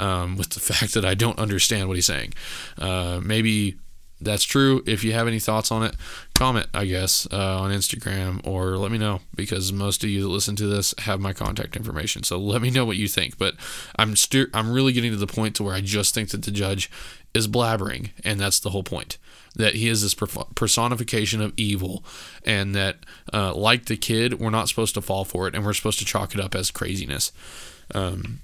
um, 0.00 0.36
with 0.36 0.50
the 0.50 0.60
fact 0.72 0.94
that 0.94 1.04
I 1.04 1.14
don't 1.14 1.38
understand 1.38 1.88
what 1.88 1.96
he's 1.96 2.06
saying. 2.06 2.34
Uh, 2.78 3.20
maybe 3.22 3.76
that's 4.22 4.44
true. 4.44 4.82
If 4.86 5.04
you 5.04 5.12
have 5.12 5.26
any 5.26 5.40
thoughts 5.40 5.72
on 5.72 5.82
it, 5.82 5.96
comment, 6.34 6.68
I 6.72 6.84
guess, 6.84 7.26
uh, 7.32 7.60
on 7.60 7.70
Instagram 7.70 8.46
or 8.46 8.76
let 8.76 8.92
me 8.92 8.98
know 8.98 9.20
because 9.34 9.72
most 9.72 10.04
of 10.04 10.10
you 10.10 10.22
that 10.22 10.28
listen 10.28 10.56
to 10.56 10.66
this 10.66 10.94
have 10.98 11.20
my 11.20 11.32
contact 11.32 11.76
information. 11.76 12.22
So 12.22 12.38
let 12.38 12.62
me 12.62 12.70
know 12.70 12.84
what 12.84 12.96
you 12.96 13.08
think. 13.08 13.36
But 13.36 13.54
I'm 13.96 14.16
st- 14.16 14.50
I'm 14.54 14.72
really 14.72 14.92
getting 14.92 15.10
to 15.10 15.16
the 15.16 15.26
point 15.26 15.56
to 15.56 15.64
where 15.64 15.74
I 15.74 15.80
just 15.80 16.14
think 16.14 16.30
that 16.30 16.42
the 16.42 16.50
judge 16.50 16.90
is 17.34 17.48
blabbering, 17.48 18.10
and 18.24 18.38
that's 18.38 18.60
the 18.60 18.70
whole 18.70 18.84
point. 18.84 19.18
That 19.54 19.74
he 19.74 19.88
is 19.88 20.02
this 20.02 20.14
personification 20.14 21.42
of 21.42 21.52
evil, 21.56 22.04
and 22.44 22.74
that, 22.74 23.04
uh, 23.34 23.54
like 23.54 23.84
the 23.84 23.96
kid, 23.96 24.40
we're 24.40 24.50
not 24.50 24.68
supposed 24.68 24.94
to 24.94 25.02
fall 25.02 25.24
for 25.24 25.46
it, 25.46 25.54
and 25.54 25.64
we're 25.64 25.74
supposed 25.74 25.98
to 25.98 26.06
chalk 26.06 26.34
it 26.34 26.40
up 26.40 26.54
as 26.54 26.70
craziness. 26.70 27.32
Um, 27.94 28.40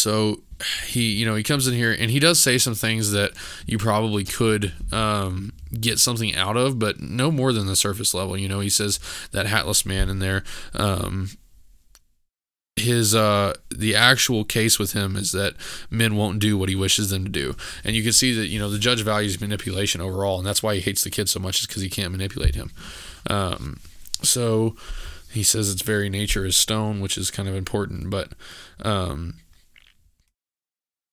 so 0.00 0.42
he, 0.86 1.12
you 1.12 1.26
know, 1.26 1.34
he 1.34 1.42
comes 1.42 1.68
in 1.68 1.74
here 1.74 1.92
and 1.92 2.10
he 2.10 2.18
does 2.18 2.38
say 2.38 2.56
some 2.56 2.74
things 2.74 3.12
that 3.12 3.32
you 3.66 3.76
probably 3.76 4.24
could 4.24 4.72
um, 4.92 5.52
get 5.78 5.98
something 5.98 6.34
out 6.34 6.56
of, 6.56 6.78
but 6.78 7.00
no 7.00 7.30
more 7.30 7.52
than 7.52 7.66
the 7.66 7.76
surface 7.76 8.14
level. 8.14 8.36
You 8.36 8.48
know, 8.48 8.60
he 8.60 8.70
says 8.70 8.98
that 9.32 9.46
hatless 9.46 9.84
man 9.84 10.08
in 10.08 10.18
there. 10.18 10.42
Um, 10.74 11.30
his 12.76 13.14
uh 13.14 13.54
the 13.70 13.94
actual 13.94 14.44
case 14.44 14.78
with 14.78 14.92
him 14.92 15.16
is 15.16 15.32
that 15.32 15.54
men 15.90 16.16
won't 16.16 16.38
do 16.38 16.56
what 16.56 16.68
he 16.68 16.74
wishes 16.74 17.10
them 17.10 17.24
to 17.24 17.30
do. 17.30 17.54
And 17.84 17.94
you 17.94 18.02
can 18.02 18.12
see 18.12 18.32
that 18.34 18.46
you 18.46 18.58
know 18.58 18.70
the 18.70 18.78
judge 18.78 19.02
values 19.02 19.40
manipulation 19.40 20.00
overall 20.00 20.38
and 20.38 20.46
that's 20.46 20.62
why 20.62 20.74
he 20.74 20.80
hates 20.80 21.02
the 21.02 21.10
kid 21.10 21.28
so 21.28 21.40
much 21.40 21.60
is 21.60 21.66
because 21.66 21.82
he 21.82 21.90
can't 21.90 22.12
manipulate 22.12 22.54
him. 22.54 22.70
Um 23.28 23.80
so 24.22 24.76
he 25.30 25.42
says 25.42 25.70
its 25.70 25.82
very 25.82 26.08
nature 26.08 26.44
is 26.44 26.56
stone 26.56 27.00
which 27.00 27.16
is 27.16 27.30
kind 27.30 27.48
of 27.48 27.54
important 27.54 28.10
but 28.10 28.32
um 28.82 29.34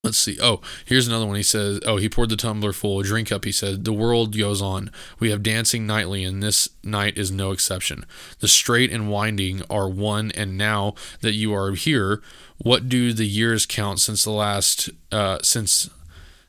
Let's 0.03 0.19
see. 0.19 0.37
Oh, 0.41 0.61
here's 0.85 1.07
another 1.07 1.25
one. 1.25 1.35
He 1.35 1.43
says, 1.43 1.79
Oh, 1.85 1.97
he 1.97 2.07
poured 2.07 2.29
the 2.29 2.37
tumbler 2.37 2.71
full, 2.71 3.01
drink 3.01 3.31
up. 3.31 3.45
He 3.45 3.51
said, 3.51 3.83
The 3.83 3.91
world 3.91 4.37
goes 4.37 4.61
on. 4.61 4.91
We 5.19 5.31
have 5.31 5.43
dancing 5.43 5.85
nightly, 5.85 6.23
and 6.23 6.41
this 6.41 6.69
night 6.83 7.17
is 7.17 7.31
no 7.31 7.51
exception. 7.51 8.05
The 8.39 8.47
straight 8.47 8.91
and 8.91 9.09
winding 9.09 9.63
are 9.69 9.89
one, 9.89 10.31
and 10.31 10.57
now 10.57 10.93
that 11.21 11.33
you 11.33 11.53
are 11.53 11.71
here, 11.71 12.21
what 12.57 12.87
do 12.87 13.11
the 13.11 13.25
years 13.25 13.65
count 13.65 13.99
since 13.99 14.23
the 14.23 14.31
last, 14.31 14.89
uh, 15.11 15.39
since 15.41 15.89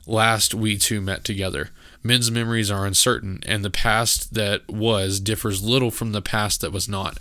last 0.06 0.54
we 0.54 0.76
two 0.76 1.00
met 1.00 1.24
together? 1.24 1.70
Men's 2.02 2.30
memories 2.30 2.70
are 2.70 2.86
uncertain, 2.86 3.40
and 3.44 3.64
the 3.64 3.70
past 3.70 4.34
that 4.34 4.68
was 4.68 5.18
differs 5.18 5.62
little 5.64 5.90
from 5.90 6.12
the 6.12 6.22
past 6.22 6.60
that 6.60 6.70
was 6.70 6.88
not. 6.88 7.18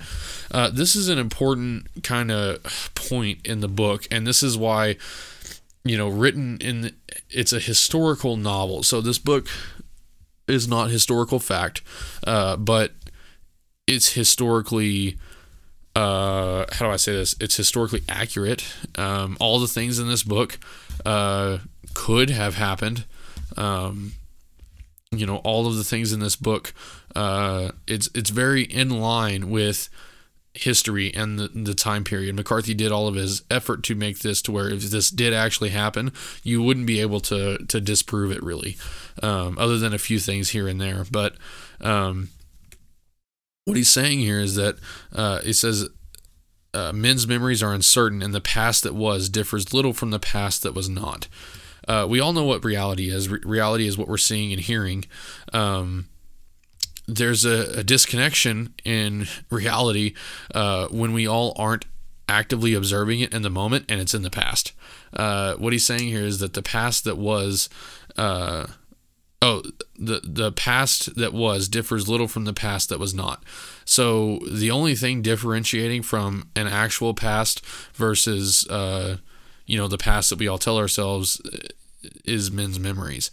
Uh, 0.51 0.69
this 0.69 0.95
is 0.95 1.09
an 1.09 1.17
important 1.17 2.03
kind 2.03 2.31
of 2.31 2.91
point 2.93 3.39
in 3.43 3.61
the 3.61 3.67
book, 3.67 4.07
and 4.11 4.27
this 4.27 4.43
is 4.43 4.57
why 4.57 4.97
you 5.83 5.97
know, 5.97 6.07
written 6.07 6.57
in 6.59 6.95
it's 7.29 7.53
a 7.53 7.59
historical 7.59 8.37
novel. 8.37 8.83
So 8.83 9.01
this 9.01 9.19
book 9.19 9.47
is 10.47 10.67
not 10.67 10.89
historical 10.89 11.39
fact, 11.39 11.81
uh, 12.25 12.57
but 12.57 12.93
it's 13.85 14.13
historically 14.13 15.17
uh, 15.97 16.65
how 16.73 16.85
do 16.85 16.91
I 16.91 16.97
say 16.97 17.13
this? 17.13 17.35
It's 17.41 17.57
historically 17.57 18.03
accurate. 18.07 18.63
Um, 18.95 19.35
all 19.39 19.59
the 19.59 19.67
things 19.67 19.97
in 19.97 20.07
this 20.07 20.21
book 20.21 20.59
uh, 21.03 21.57
could 21.95 22.29
have 22.29 22.53
happened. 22.53 23.05
Um, 23.55 24.13
you 25.09 25.25
know, 25.25 25.37
all 25.37 25.65
of 25.65 25.75
the 25.75 25.83
things 25.83 26.13
in 26.13 26.19
this 26.19 26.35
book, 26.35 26.71
uh, 27.15 27.71
it's 27.87 28.09
it's 28.13 28.29
very 28.29 28.61
in 28.61 28.89
line 28.89 29.49
with 29.49 29.89
history 30.57 31.13
and 31.13 31.39
the, 31.39 31.47
the 31.47 31.73
time 31.73 32.03
period. 32.03 32.35
McCarthy 32.35 32.73
did 32.73 32.91
all 32.91 33.07
of 33.07 33.15
his 33.15 33.43
effort 33.49 33.83
to 33.83 33.95
make 33.95 34.19
this 34.19 34.41
to 34.43 34.51
where 34.51 34.69
if 34.69 34.83
this 34.83 35.09
did 35.09 35.33
actually 35.33 35.69
happen, 35.69 36.11
you 36.43 36.61
wouldn't 36.61 36.87
be 36.87 36.99
able 37.01 37.19
to 37.21 37.57
to 37.57 37.81
disprove 37.81 38.31
it 38.31 38.43
really, 38.43 38.77
um, 39.21 39.57
other 39.57 39.77
than 39.77 39.93
a 39.93 39.99
few 39.99 40.19
things 40.19 40.49
here 40.49 40.67
and 40.67 40.79
there. 40.79 41.05
But 41.09 41.35
um, 41.81 42.29
what 43.65 43.77
he's 43.77 43.89
saying 43.89 44.19
here 44.19 44.39
is 44.39 44.55
that 44.55 44.77
uh, 45.13 45.41
it 45.45 45.53
says 45.53 45.89
uh, 46.73 46.91
men's 46.93 47.27
memories 47.27 47.63
are 47.63 47.73
uncertain, 47.73 48.21
and 48.21 48.33
the 48.33 48.41
past 48.41 48.83
that 48.83 48.95
was 48.95 49.29
differs 49.29 49.73
little 49.73 49.93
from 49.93 50.11
the 50.11 50.19
past 50.19 50.63
that 50.63 50.73
was 50.73 50.89
not. 50.89 51.27
Uh, 51.87 52.05
we 52.07 52.19
all 52.19 52.33
know 52.33 52.43
what 52.43 52.63
reality 52.65 53.09
is. 53.09 53.29
Re- 53.29 53.39
reality 53.43 53.87
is 53.87 53.97
what 53.97 54.07
we're 54.07 54.17
seeing 54.17 54.51
and 54.51 54.61
hearing. 54.61 55.05
Um, 55.53 56.09
there's 57.07 57.45
a, 57.45 57.79
a, 57.79 57.83
disconnection 57.83 58.73
in 58.83 59.27
reality 59.49 60.13
uh, 60.53 60.87
when 60.87 61.13
we 61.13 61.27
all 61.27 61.53
aren't 61.55 61.85
actively 62.27 62.73
observing 62.73 63.21
it 63.21 63.33
in 63.33 63.41
the 63.41 63.49
moment 63.49 63.85
and 63.87 64.01
it's 64.01 64.13
in 64.13 64.23
the 64.23 64.29
past. 64.29 64.73
Uh, 65.13 65.53
what 65.55 65.71
he's 65.71 65.85
saying 65.85 66.09
here 66.09 66.25
is 66.25 66.39
that 66.39 66.53
the 66.53 66.61
past 66.61 67.05
that 67.05 67.17
was 67.17 67.69
uh, 68.17 68.67
oh 69.41 69.61
the 69.97 70.21
the 70.23 70.51
past 70.51 71.15
that 71.15 71.33
was 71.33 71.67
differs 71.67 72.09
little 72.09 72.27
from 72.27 72.45
the 72.45 72.53
past 72.53 72.89
that 72.89 72.99
was 72.99 73.13
not 73.13 73.43
so 73.85 74.39
the 74.51 74.71
only 74.71 74.95
thing 74.95 75.21
differentiating 75.21 76.01
from 76.01 76.49
an 76.55 76.67
actual 76.67 77.13
past 77.13 77.65
versus 77.93 78.67
uh, 78.67 79.17
you 79.65 79.77
know 79.77 79.87
the 79.87 79.97
past 79.97 80.29
that 80.29 80.39
we 80.39 80.47
all 80.47 80.57
tell 80.57 80.77
ourselves 80.77 81.39
uh, 81.45 81.57
is 82.25 82.51
men's 82.51 82.79
memories 82.79 83.29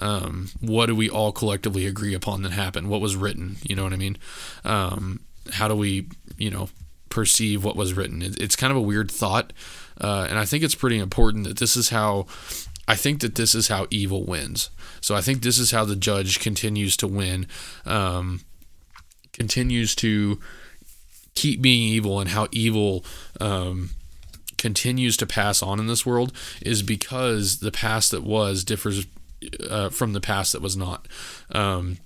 um, 0.00 0.50
what 0.60 0.86
do 0.86 0.96
we 0.96 1.08
all 1.08 1.32
collectively 1.32 1.86
agree 1.86 2.14
upon 2.14 2.42
that 2.42 2.52
happened? 2.52 2.88
What 2.88 3.00
was 3.00 3.16
written? 3.16 3.56
You 3.62 3.76
know 3.76 3.84
what 3.84 3.92
i 3.92 3.96
mean? 3.96 4.16
Um, 4.64 5.20
how 5.52 5.68
do 5.68 5.74
we 5.74 6.08
you 6.38 6.50
know 6.50 6.68
perceive 7.08 7.64
what 7.64 7.76
was 7.76 7.94
written? 7.94 8.22
It, 8.22 8.40
it's 8.40 8.56
kind 8.56 8.70
of 8.70 8.76
a 8.76 8.82
weird 8.82 9.10
thought 9.10 9.52
uh, 10.00 10.26
and 10.28 10.38
i 10.38 10.44
think 10.44 10.64
it's 10.64 10.74
pretty 10.74 10.98
important 10.98 11.44
that 11.44 11.58
this 11.58 11.76
is 11.76 11.90
how 11.90 12.26
I 12.86 12.96
think 12.96 13.20
that 13.20 13.34
this 13.34 13.54
is 13.54 13.68
how 13.68 13.86
evil 13.90 14.24
wins. 14.24 14.70
So 15.00 15.14
I 15.14 15.20
think 15.20 15.42
this 15.42 15.58
is 15.58 15.70
how 15.70 15.84
the 15.84 15.96
judge 15.96 16.38
continues 16.38 16.96
to 16.98 17.06
win, 17.06 17.46
um, 17.86 18.42
continues 19.32 19.94
to 19.96 20.38
keep 21.34 21.62
being 21.62 21.82
evil, 21.82 22.20
and 22.20 22.30
how 22.30 22.48
evil 22.52 23.04
um, 23.40 23.90
continues 24.58 25.16
to 25.18 25.26
pass 25.26 25.62
on 25.62 25.80
in 25.80 25.86
this 25.86 26.04
world 26.04 26.32
is 26.60 26.82
because 26.82 27.58
the 27.58 27.72
past 27.72 28.10
that 28.10 28.22
was 28.22 28.64
differs 28.64 29.06
uh, 29.68 29.90
from 29.90 30.12
the 30.12 30.20
past 30.20 30.52
that 30.52 30.62
was 30.62 30.76
not. 30.76 31.06
Um, 31.52 31.98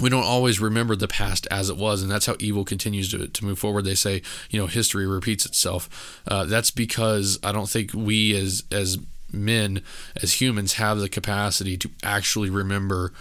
we 0.00 0.08
don't 0.08 0.24
always 0.24 0.60
remember 0.60 0.96
the 0.96 1.08
past 1.08 1.46
as 1.50 1.68
it 1.68 1.76
was, 1.76 2.02
and 2.02 2.10
that's 2.10 2.26
how 2.26 2.36
evil 2.38 2.64
continues 2.64 3.10
to, 3.10 3.28
to 3.28 3.44
move 3.44 3.58
forward. 3.58 3.84
They 3.84 3.94
say, 3.94 4.22
you 4.50 4.58
know, 4.58 4.66
history 4.66 5.06
repeats 5.06 5.44
itself. 5.44 6.22
Uh, 6.26 6.44
that's 6.44 6.70
because 6.70 7.38
I 7.42 7.52
don't 7.52 7.68
think 7.68 7.92
we 7.92 8.34
as 8.34 8.62
as 8.70 8.98
men 9.32 9.82
as 10.20 10.40
humans 10.40 10.74
have 10.74 10.98
the 10.98 11.08
capacity 11.08 11.76
to 11.76 11.90
actually 12.02 12.50
remember 12.50 13.12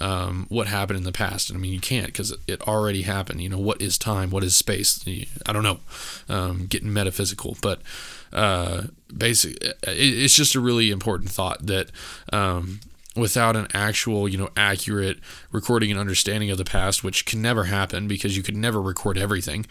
um, 0.00 0.46
what 0.48 0.66
happened 0.66 0.98
in 0.98 1.04
the 1.04 1.12
past. 1.12 1.48
And 1.48 1.56
I 1.56 1.60
mean, 1.60 1.72
you 1.72 1.80
can't 1.80 2.06
because 2.06 2.36
it 2.46 2.60
already 2.62 3.02
happened. 3.02 3.40
You 3.40 3.48
know, 3.48 3.58
what 3.58 3.80
is 3.80 3.98
time? 3.98 4.30
What 4.30 4.44
is 4.44 4.54
space? 4.54 5.04
I 5.46 5.52
don't 5.52 5.62
know. 5.62 5.80
Um, 6.28 6.66
getting 6.66 6.92
metaphysical, 6.92 7.56
but 7.60 7.80
uh, 8.36 8.82
basically, 9.16 9.66
it, 9.66 9.76
it's 9.84 10.34
just 10.34 10.54
a 10.54 10.60
really 10.60 10.90
important 10.90 11.30
thought 11.30 11.66
that 11.66 11.90
um, 12.32 12.80
without 13.16 13.56
an 13.56 13.66
actual, 13.72 14.28
you 14.28 14.36
know, 14.36 14.50
accurate 14.56 15.18
recording 15.50 15.90
and 15.90 15.98
understanding 15.98 16.50
of 16.50 16.58
the 16.58 16.64
past, 16.64 17.02
which 17.02 17.24
can 17.24 17.40
never 17.40 17.64
happen 17.64 18.06
because 18.06 18.36
you 18.36 18.42
could 18.42 18.56
never 18.56 18.80
record 18.80 19.16
everything, 19.16 19.64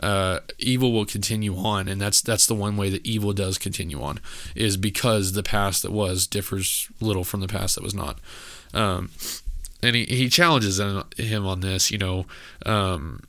uh, 0.00 0.38
evil 0.58 0.92
will 0.92 1.04
continue 1.04 1.56
on, 1.56 1.88
and 1.88 2.00
that's 2.00 2.20
that's 2.22 2.46
the 2.46 2.54
one 2.54 2.76
way 2.76 2.88
that 2.88 3.04
evil 3.04 3.32
does 3.32 3.58
continue 3.58 4.00
on, 4.00 4.20
is 4.54 4.76
because 4.76 5.32
the 5.32 5.42
past 5.42 5.82
that 5.82 5.92
was 5.92 6.26
differs 6.26 6.88
little 7.00 7.24
from 7.24 7.40
the 7.40 7.48
past 7.48 7.74
that 7.74 7.84
was 7.84 7.94
not. 7.94 8.18
Um, 8.72 9.10
and 9.82 9.96
he, 9.96 10.04
he 10.04 10.28
challenges 10.28 10.78
him 10.78 11.46
on 11.46 11.60
this, 11.60 11.90
you 11.90 11.98
know. 11.98 12.26
Um, 12.64 13.24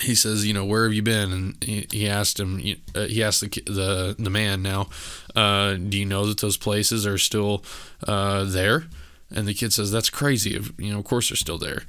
he 0.00 0.14
says, 0.14 0.46
you 0.46 0.54
know, 0.54 0.64
where 0.64 0.84
have 0.84 0.92
you 0.92 1.02
been? 1.02 1.32
And 1.32 1.64
he, 1.64 1.86
he 1.90 2.08
asked 2.08 2.38
him, 2.38 2.62
uh, 2.94 3.06
he 3.06 3.22
asked 3.22 3.40
the, 3.40 3.48
the, 3.66 4.14
the 4.18 4.30
man 4.30 4.62
now, 4.62 4.88
uh, 5.34 5.74
do 5.74 5.98
you 5.98 6.04
know 6.04 6.26
that 6.26 6.38
those 6.38 6.56
places 6.56 7.06
are 7.06 7.18
still 7.18 7.64
uh, 8.06 8.44
there? 8.44 8.84
And 9.30 9.46
the 9.46 9.54
kid 9.54 9.72
says, 9.72 9.90
that's 9.90 10.08
crazy. 10.08 10.58
You 10.78 10.92
know, 10.92 11.00
of 11.00 11.04
course 11.04 11.28
they're 11.28 11.36
still 11.36 11.58
there. 11.58 11.82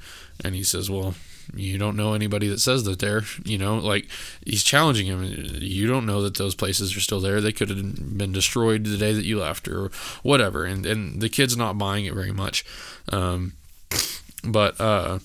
And 0.44 0.54
he 0.54 0.64
says, 0.64 0.90
well, 0.90 1.14
you 1.54 1.78
don't 1.78 1.96
know 1.96 2.14
anybody 2.14 2.48
that 2.48 2.60
says 2.60 2.84
that 2.84 2.98
they're, 2.98 3.22
you 3.44 3.58
know, 3.58 3.76
like 3.76 4.08
he's 4.44 4.64
challenging 4.64 5.06
him. 5.06 5.22
You 5.24 5.86
don't 5.86 6.06
know 6.06 6.20
that 6.22 6.36
those 6.36 6.54
places 6.54 6.96
are 6.96 7.00
still 7.00 7.20
there. 7.20 7.40
They 7.40 7.52
could 7.52 7.68
have 7.68 8.18
been 8.18 8.32
destroyed 8.32 8.84
the 8.84 8.98
day 8.98 9.12
that 9.12 9.24
you 9.24 9.38
left 9.38 9.68
or 9.68 9.90
whatever. 10.22 10.64
And, 10.64 10.84
and 10.84 11.20
the 11.20 11.28
kid's 11.28 11.56
not 11.56 11.78
buying 11.78 12.06
it 12.06 12.14
very 12.14 12.32
much. 12.32 12.64
Um, 13.12 13.54
but, 14.44 14.80
uh, 14.80 15.20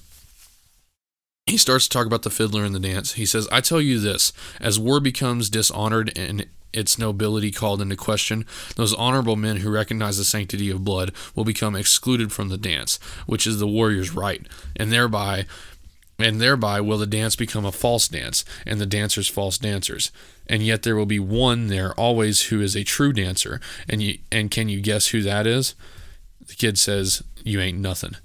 he 1.46 1.58
starts 1.58 1.88
to 1.88 1.90
talk 1.92 2.08
about 2.08 2.24
the 2.24 2.30
fiddler 2.30 2.64
and 2.64 2.74
the 2.74 2.80
dance. 2.80 3.14
He 3.14 3.26
says, 3.26 3.48
I 3.52 3.62
tell 3.62 3.80
you 3.80 4.00
this 4.00 4.34
as 4.60 4.80
war 4.80 5.00
becomes 5.00 5.50
dishonored 5.50 6.12
and 6.18 6.48
its 6.74 6.98
nobility 6.98 7.52
called 7.52 7.82
into 7.82 7.96
question, 7.96 8.46
those 8.76 8.94
honorable 8.96 9.36
men 9.36 9.58
who 9.58 9.70
recognize 9.70 10.18
the 10.18 10.26
sanctity 10.26 10.70
of 10.70 10.84
blood 10.84 11.12
will 11.34 11.46
become 11.46 11.76
excluded 11.76 12.34
from 12.34 12.50
the 12.50 12.58
dance, 12.58 13.00
which 13.26 13.48
is 13.48 13.60
the 13.60 13.68
warrior's 13.68 14.12
right, 14.12 14.46
and 14.76 14.92
thereby 14.92 15.46
and 16.18 16.40
thereby 16.40 16.80
will 16.80 16.98
the 16.98 17.06
dance 17.06 17.36
become 17.36 17.66
a 17.66 17.74
false 17.74 18.08
dance, 18.08 18.46
and 18.66 18.80
the 18.80 18.86
dancers 18.86 19.28
false 19.28 19.58
dancers. 19.58 20.12
And 20.48 20.64
yet 20.64 20.84
there 20.84 20.96
will 20.96 21.06
be 21.06 21.20
one 21.20 21.68
there 21.68 21.94
always 21.94 22.44
who 22.44 22.62
is 22.62 22.76
a 22.76 22.86
true 22.86 23.12
dancer. 23.12 23.60
And 23.90 24.02
you 24.02 24.20
and 24.32 24.50
can 24.50 24.70
you 24.70 24.80
guess 24.80 25.08
who 25.08 25.22
that 25.24 25.46
is? 25.46 25.76
The 26.48 26.56
kid 26.56 26.78
says, 26.78 27.22
You 27.44 27.60
ain't 27.60 27.80
nothing. 27.80 28.16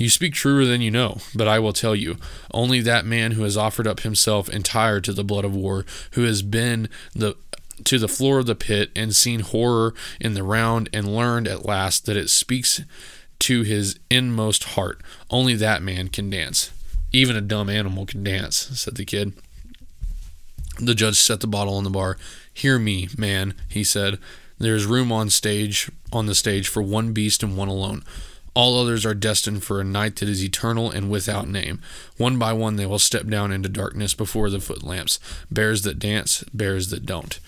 You 0.00 0.08
speak 0.08 0.32
truer 0.32 0.64
than 0.64 0.80
you 0.80 0.90
know, 0.90 1.18
but 1.34 1.46
I 1.46 1.58
will 1.58 1.74
tell 1.74 1.94
you, 1.94 2.16
only 2.54 2.80
that 2.80 3.04
man 3.04 3.32
who 3.32 3.42
has 3.42 3.58
offered 3.58 3.86
up 3.86 4.00
himself 4.00 4.48
entire 4.48 4.98
to 4.98 5.12
the 5.12 5.22
blood 5.22 5.44
of 5.44 5.54
war, 5.54 5.84
who 6.12 6.24
has 6.24 6.40
been 6.40 6.88
the 7.14 7.36
to 7.84 7.98
the 7.98 8.08
floor 8.08 8.38
of 8.38 8.46
the 8.46 8.54
pit 8.54 8.90
and 8.96 9.14
seen 9.14 9.40
horror 9.40 9.92
in 10.18 10.32
the 10.32 10.42
round 10.42 10.88
and 10.94 11.14
learned 11.14 11.46
at 11.46 11.66
last 11.66 12.06
that 12.06 12.16
it 12.16 12.30
speaks 12.30 12.80
to 13.40 13.62
his 13.62 13.98
inmost 14.10 14.64
heart. 14.64 15.02
Only 15.28 15.54
that 15.56 15.82
man 15.82 16.08
can 16.08 16.30
dance. 16.30 16.70
Even 17.12 17.36
a 17.36 17.42
dumb 17.42 17.68
animal 17.68 18.06
can 18.06 18.24
dance, 18.24 18.56
said 18.56 18.94
the 18.94 19.04
kid. 19.04 19.34
The 20.78 20.94
judge 20.94 21.16
set 21.16 21.40
the 21.40 21.46
bottle 21.46 21.74
on 21.74 21.84
the 21.84 21.90
bar. 21.90 22.16
Hear 22.54 22.78
me, 22.78 23.10
man, 23.18 23.52
he 23.68 23.84
said. 23.84 24.18
There 24.58 24.74
is 24.74 24.86
room 24.86 25.12
on 25.12 25.28
stage 25.28 25.90
on 26.10 26.24
the 26.24 26.34
stage 26.34 26.68
for 26.68 26.82
one 26.82 27.12
beast 27.12 27.42
and 27.42 27.54
one 27.54 27.68
alone. 27.68 28.02
All 28.54 28.80
others 28.80 29.06
are 29.06 29.14
destined 29.14 29.62
for 29.62 29.80
a 29.80 29.84
night 29.84 30.16
that 30.16 30.28
is 30.28 30.44
eternal 30.44 30.90
and 30.90 31.10
without 31.10 31.48
name. 31.48 31.80
One 32.16 32.38
by 32.38 32.52
one 32.52 32.76
they 32.76 32.86
will 32.86 32.98
step 32.98 33.26
down 33.26 33.52
into 33.52 33.68
darkness 33.68 34.14
before 34.14 34.50
the 34.50 34.60
footlamps. 34.60 35.20
Bears 35.50 35.82
that 35.82 35.98
dance, 35.98 36.44
bears 36.52 36.90
that 36.90 37.06
don't. 37.06 37.38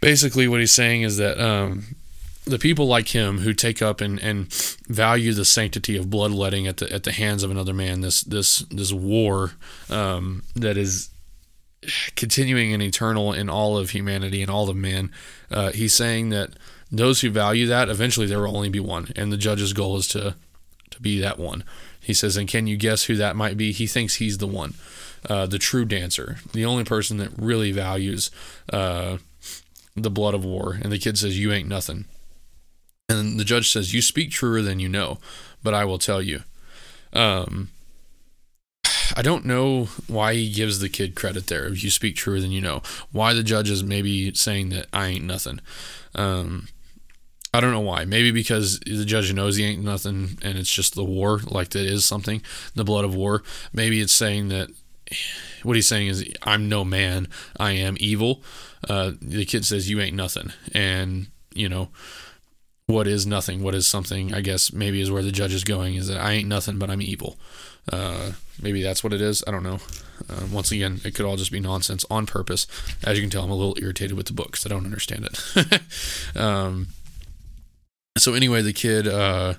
Basically, 0.00 0.46
what 0.46 0.60
he's 0.60 0.72
saying 0.72 1.02
is 1.02 1.16
that 1.16 1.40
um, 1.40 1.96
the 2.44 2.58
people 2.58 2.86
like 2.86 3.08
him 3.08 3.38
who 3.38 3.52
take 3.52 3.82
up 3.82 4.00
and, 4.00 4.20
and 4.20 4.52
value 4.88 5.32
the 5.32 5.44
sanctity 5.44 5.96
of 5.96 6.10
bloodletting 6.10 6.66
at 6.66 6.76
the 6.76 6.92
at 6.92 7.02
the 7.02 7.12
hands 7.12 7.42
of 7.42 7.50
another 7.50 7.74
man, 7.74 8.02
this 8.02 8.20
this 8.22 8.60
this 8.70 8.92
war 8.92 9.52
um, 9.90 10.42
that 10.54 10.76
is 10.76 11.10
continuing 12.14 12.72
and 12.72 12.82
eternal 12.82 13.32
in 13.32 13.48
all 13.48 13.76
of 13.76 13.90
humanity 13.90 14.42
and 14.42 14.50
all 14.50 14.68
of 14.68 14.76
man. 14.76 15.10
Uh, 15.50 15.72
he's 15.72 15.94
saying 15.94 16.30
that 16.30 16.50
those 16.90 17.20
who 17.20 17.30
value 17.30 17.66
that, 17.66 17.88
eventually 17.88 18.26
there 18.26 18.40
will 18.40 18.56
only 18.56 18.68
be 18.68 18.80
one, 18.80 19.12
and 19.16 19.32
the 19.32 19.36
judge's 19.36 19.72
goal 19.72 19.96
is 19.96 20.06
to 20.08 20.36
to 20.90 21.02
be 21.02 21.20
that 21.20 21.38
one. 21.38 21.64
He 22.00 22.14
says, 22.14 22.36
and 22.36 22.48
can 22.48 22.68
you 22.68 22.76
guess 22.76 23.04
who 23.04 23.16
that 23.16 23.34
might 23.34 23.56
be? 23.56 23.72
He 23.72 23.88
thinks 23.88 24.16
he's 24.16 24.38
the 24.38 24.46
one, 24.46 24.74
uh, 25.28 25.46
the 25.46 25.58
true 25.58 25.84
dancer, 25.84 26.38
the 26.52 26.64
only 26.64 26.84
person 26.84 27.16
that 27.16 27.30
really 27.36 27.72
values 27.72 28.30
uh, 28.72 29.18
the 29.96 30.10
blood 30.10 30.34
of 30.34 30.44
war. 30.44 30.78
And 30.80 30.92
the 30.92 30.98
kid 30.98 31.18
says, 31.18 31.38
"You 31.38 31.52
ain't 31.52 31.68
nothing." 31.68 32.04
And 33.08 33.38
the 33.38 33.44
judge 33.44 33.70
says, 33.70 33.92
"You 33.92 34.02
speak 34.02 34.30
truer 34.30 34.62
than 34.62 34.78
you 34.78 34.88
know, 34.88 35.18
but 35.62 35.74
I 35.74 35.84
will 35.84 35.98
tell 35.98 36.22
you." 36.22 36.42
Um, 37.12 37.70
I 39.16 39.22
don't 39.22 39.46
know 39.46 39.88
why 40.06 40.34
he 40.34 40.52
gives 40.52 40.80
the 40.80 40.88
kid 40.88 41.14
credit 41.14 41.46
there. 41.46 41.66
If 41.66 41.82
you 41.82 41.90
speak 41.90 42.16
truer 42.16 42.40
than 42.40 42.50
you 42.50 42.60
know, 42.60 42.82
why 43.12 43.32
the 43.32 43.42
judge 43.42 43.70
is 43.70 43.82
maybe 43.82 44.32
saying 44.34 44.68
that 44.70 44.86
I 44.92 45.08
ain't 45.08 45.24
nothing. 45.24 45.60
Um, 46.14 46.68
I 47.56 47.60
don't 47.60 47.72
know 47.72 47.80
why. 47.80 48.04
Maybe 48.04 48.30
because 48.30 48.80
the 48.80 49.06
judge 49.06 49.32
knows 49.32 49.56
he 49.56 49.64
ain't 49.64 49.82
nothing, 49.82 50.38
and 50.42 50.58
it's 50.58 50.70
just 50.70 50.94
the 50.94 51.04
war, 51.04 51.38
like 51.38 51.70
that 51.70 51.86
is 51.86 52.04
something, 52.04 52.42
the 52.74 52.84
blood 52.84 53.06
of 53.06 53.14
war. 53.14 53.42
Maybe 53.72 54.00
it's 54.00 54.12
saying 54.12 54.48
that 54.48 54.68
what 55.62 55.76
he's 55.76 55.88
saying 55.88 56.08
is 56.08 56.30
I'm 56.42 56.68
no 56.68 56.84
man, 56.84 57.28
I 57.58 57.72
am 57.72 57.96
evil. 57.98 58.42
Uh, 58.88 59.12
the 59.22 59.46
kid 59.46 59.64
says 59.64 59.88
you 59.88 60.00
ain't 60.00 60.14
nothing, 60.14 60.52
and 60.72 61.28
you 61.54 61.68
know 61.68 61.88
what 62.86 63.06
is 63.06 63.26
nothing, 63.26 63.62
what 63.62 63.74
is 63.74 63.86
something. 63.86 64.34
I 64.34 64.42
guess 64.42 64.72
maybe 64.72 65.00
is 65.00 65.10
where 65.10 65.22
the 65.22 65.32
judge 65.32 65.54
is 65.54 65.64
going 65.64 65.94
is 65.94 66.08
that 66.08 66.18
I 66.18 66.32
ain't 66.32 66.48
nothing, 66.48 66.78
but 66.78 66.90
I'm 66.90 67.02
evil. 67.02 67.38
Uh, 67.90 68.32
maybe 68.60 68.82
that's 68.82 69.02
what 69.02 69.12
it 69.12 69.20
is. 69.20 69.42
I 69.46 69.50
don't 69.50 69.62
know. 69.62 69.78
Uh, 70.28 70.46
once 70.52 70.72
again, 70.72 71.00
it 71.04 71.14
could 71.14 71.24
all 71.24 71.36
just 71.36 71.52
be 71.52 71.60
nonsense 71.60 72.04
on 72.10 72.26
purpose. 72.26 72.66
As 73.02 73.16
you 73.16 73.22
can 73.22 73.30
tell, 73.30 73.44
I'm 73.44 73.50
a 73.50 73.56
little 73.56 73.76
irritated 73.80 74.16
with 74.16 74.26
the 74.26 74.32
book 74.32 74.52
because 74.52 74.66
I 74.66 74.68
don't 74.68 74.84
understand 74.84 75.26
it. 75.26 76.36
um, 76.36 76.88
so 78.18 78.34
anyway, 78.34 78.62
the 78.62 78.72
kid, 78.72 79.06
uh, 79.06 79.54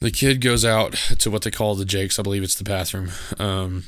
the 0.00 0.10
kid 0.10 0.40
goes 0.40 0.64
out 0.64 0.92
to 1.18 1.30
what 1.30 1.42
they 1.42 1.50
call 1.50 1.74
the 1.74 1.84
Jakes. 1.84 2.18
I 2.18 2.22
believe 2.22 2.42
it's 2.42 2.54
the 2.54 2.64
bathroom. 2.64 3.10
Um, 3.38 3.84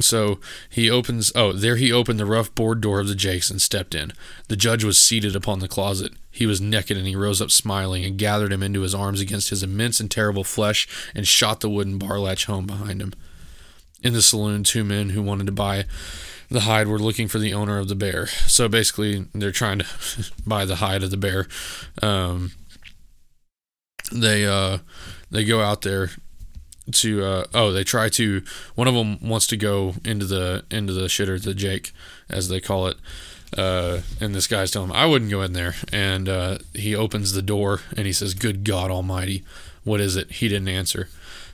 so 0.00 0.38
he 0.70 0.88
opens, 0.88 1.32
oh, 1.34 1.52
there 1.52 1.76
he 1.76 1.90
opened 1.90 2.20
the 2.20 2.26
rough 2.26 2.54
board 2.54 2.80
door 2.80 3.00
of 3.00 3.08
the 3.08 3.16
Jakes 3.16 3.50
and 3.50 3.60
stepped 3.60 3.94
in. 3.94 4.12
The 4.46 4.56
judge 4.56 4.84
was 4.84 4.96
seated 4.96 5.34
upon 5.34 5.58
the 5.58 5.66
closet. 5.66 6.12
He 6.30 6.46
was 6.46 6.60
naked 6.60 6.96
and 6.96 7.06
he 7.06 7.16
rose 7.16 7.42
up 7.42 7.50
smiling 7.50 8.04
and 8.04 8.16
gathered 8.16 8.52
him 8.52 8.62
into 8.62 8.82
his 8.82 8.94
arms 8.94 9.20
against 9.20 9.50
his 9.50 9.64
immense 9.64 9.98
and 9.98 10.08
terrible 10.08 10.44
flesh 10.44 10.86
and 11.16 11.26
shot 11.26 11.60
the 11.60 11.70
wooden 11.70 11.98
bar 11.98 12.20
latch 12.20 12.44
home 12.44 12.66
behind 12.66 13.02
him. 13.02 13.12
In 14.00 14.12
the 14.12 14.22
saloon, 14.22 14.62
two 14.62 14.84
men 14.84 15.10
who 15.10 15.22
wanted 15.22 15.46
to 15.46 15.52
buy 15.52 15.84
the 16.50 16.60
hide 16.60 16.88
were 16.88 16.98
looking 16.98 17.28
for 17.28 17.38
the 17.38 17.52
owner 17.52 17.78
of 17.78 17.88
the 17.88 17.94
bear. 17.94 18.26
So 18.26 18.68
basically, 18.68 19.26
they're 19.34 19.52
trying 19.52 19.80
to 19.80 19.86
buy 20.46 20.64
the 20.64 20.76
hide 20.76 21.02
of 21.02 21.10
the 21.10 21.16
bear. 21.16 21.46
Um, 22.02 22.52
they 24.12 24.46
uh, 24.46 24.78
they 25.30 25.44
go 25.44 25.60
out 25.60 25.82
there 25.82 26.10
to 26.92 27.24
uh, 27.24 27.44
oh 27.54 27.72
they 27.72 27.84
try 27.84 28.08
to 28.08 28.42
one 28.74 28.88
of 28.88 28.94
them 28.94 29.18
wants 29.20 29.46
to 29.48 29.56
go 29.56 29.94
into 30.04 30.26
the 30.26 30.64
into 30.70 30.92
the 30.92 31.06
shitter 31.06 31.42
the 31.42 31.54
Jake 31.54 31.92
as 32.28 32.48
they 32.48 32.60
call 32.60 32.86
it 32.86 32.96
uh, 33.56 34.00
and 34.20 34.34
this 34.34 34.46
guy's 34.46 34.70
telling 34.70 34.90
him 34.90 34.96
I 34.96 35.06
wouldn't 35.06 35.30
go 35.30 35.42
in 35.42 35.52
there 35.52 35.74
and 35.92 36.28
uh, 36.28 36.58
he 36.74 36.94
opens 36.94 37.32
the 37.32 37.42
door 37.42 37.80
and 37.96 38.06
he 38.06 38.12
says 38.12 38.34
good 38.34 38.64
God 38.64 38.90
Almighty 38.90 39.44
what 39.84 40.00
is 40.00 40.16
it 40.16 40.30
he 40.32 40.48
didn't 40.48 40.68
answer 40.68 41.08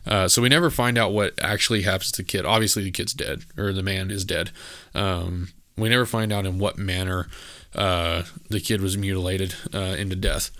uh, 0.06 0.28
so 0.28 0.42
we 0.42 0.48
never 0.48 0.70
find 0.70 0.98
out 0.98 1.12
what 1.12 1.34
actually 1.40 1.82
happens 1.82 2.12
to 2.12 2.22
the 2.22 2.26
kid 2.26 2.44
obviously 2.44 2.82
the 2.82 2.90
kid's 2.90 3.14
dead 3.14 3.42
or 3.56 3.72
the 3.72 3.82
man 3.82 4.10
is 4.10 4.24
dead 4.24 4.50
um, 4.94 5.48
we 5.76 5.88
never 5.88 6.06
find 6.06 6.32
out 6.32 6.46
in 6.46 6.58
what 6.58 6.78
manner 6.78 7.28
uh, 7.74 8.22
the 8.48 8.60
kid 8.60 8.80
was 8.80 8.96
mutilated 8.96 9.54
uh, 9.72 9.96
into 9.98 10.16
death 10.16 10.50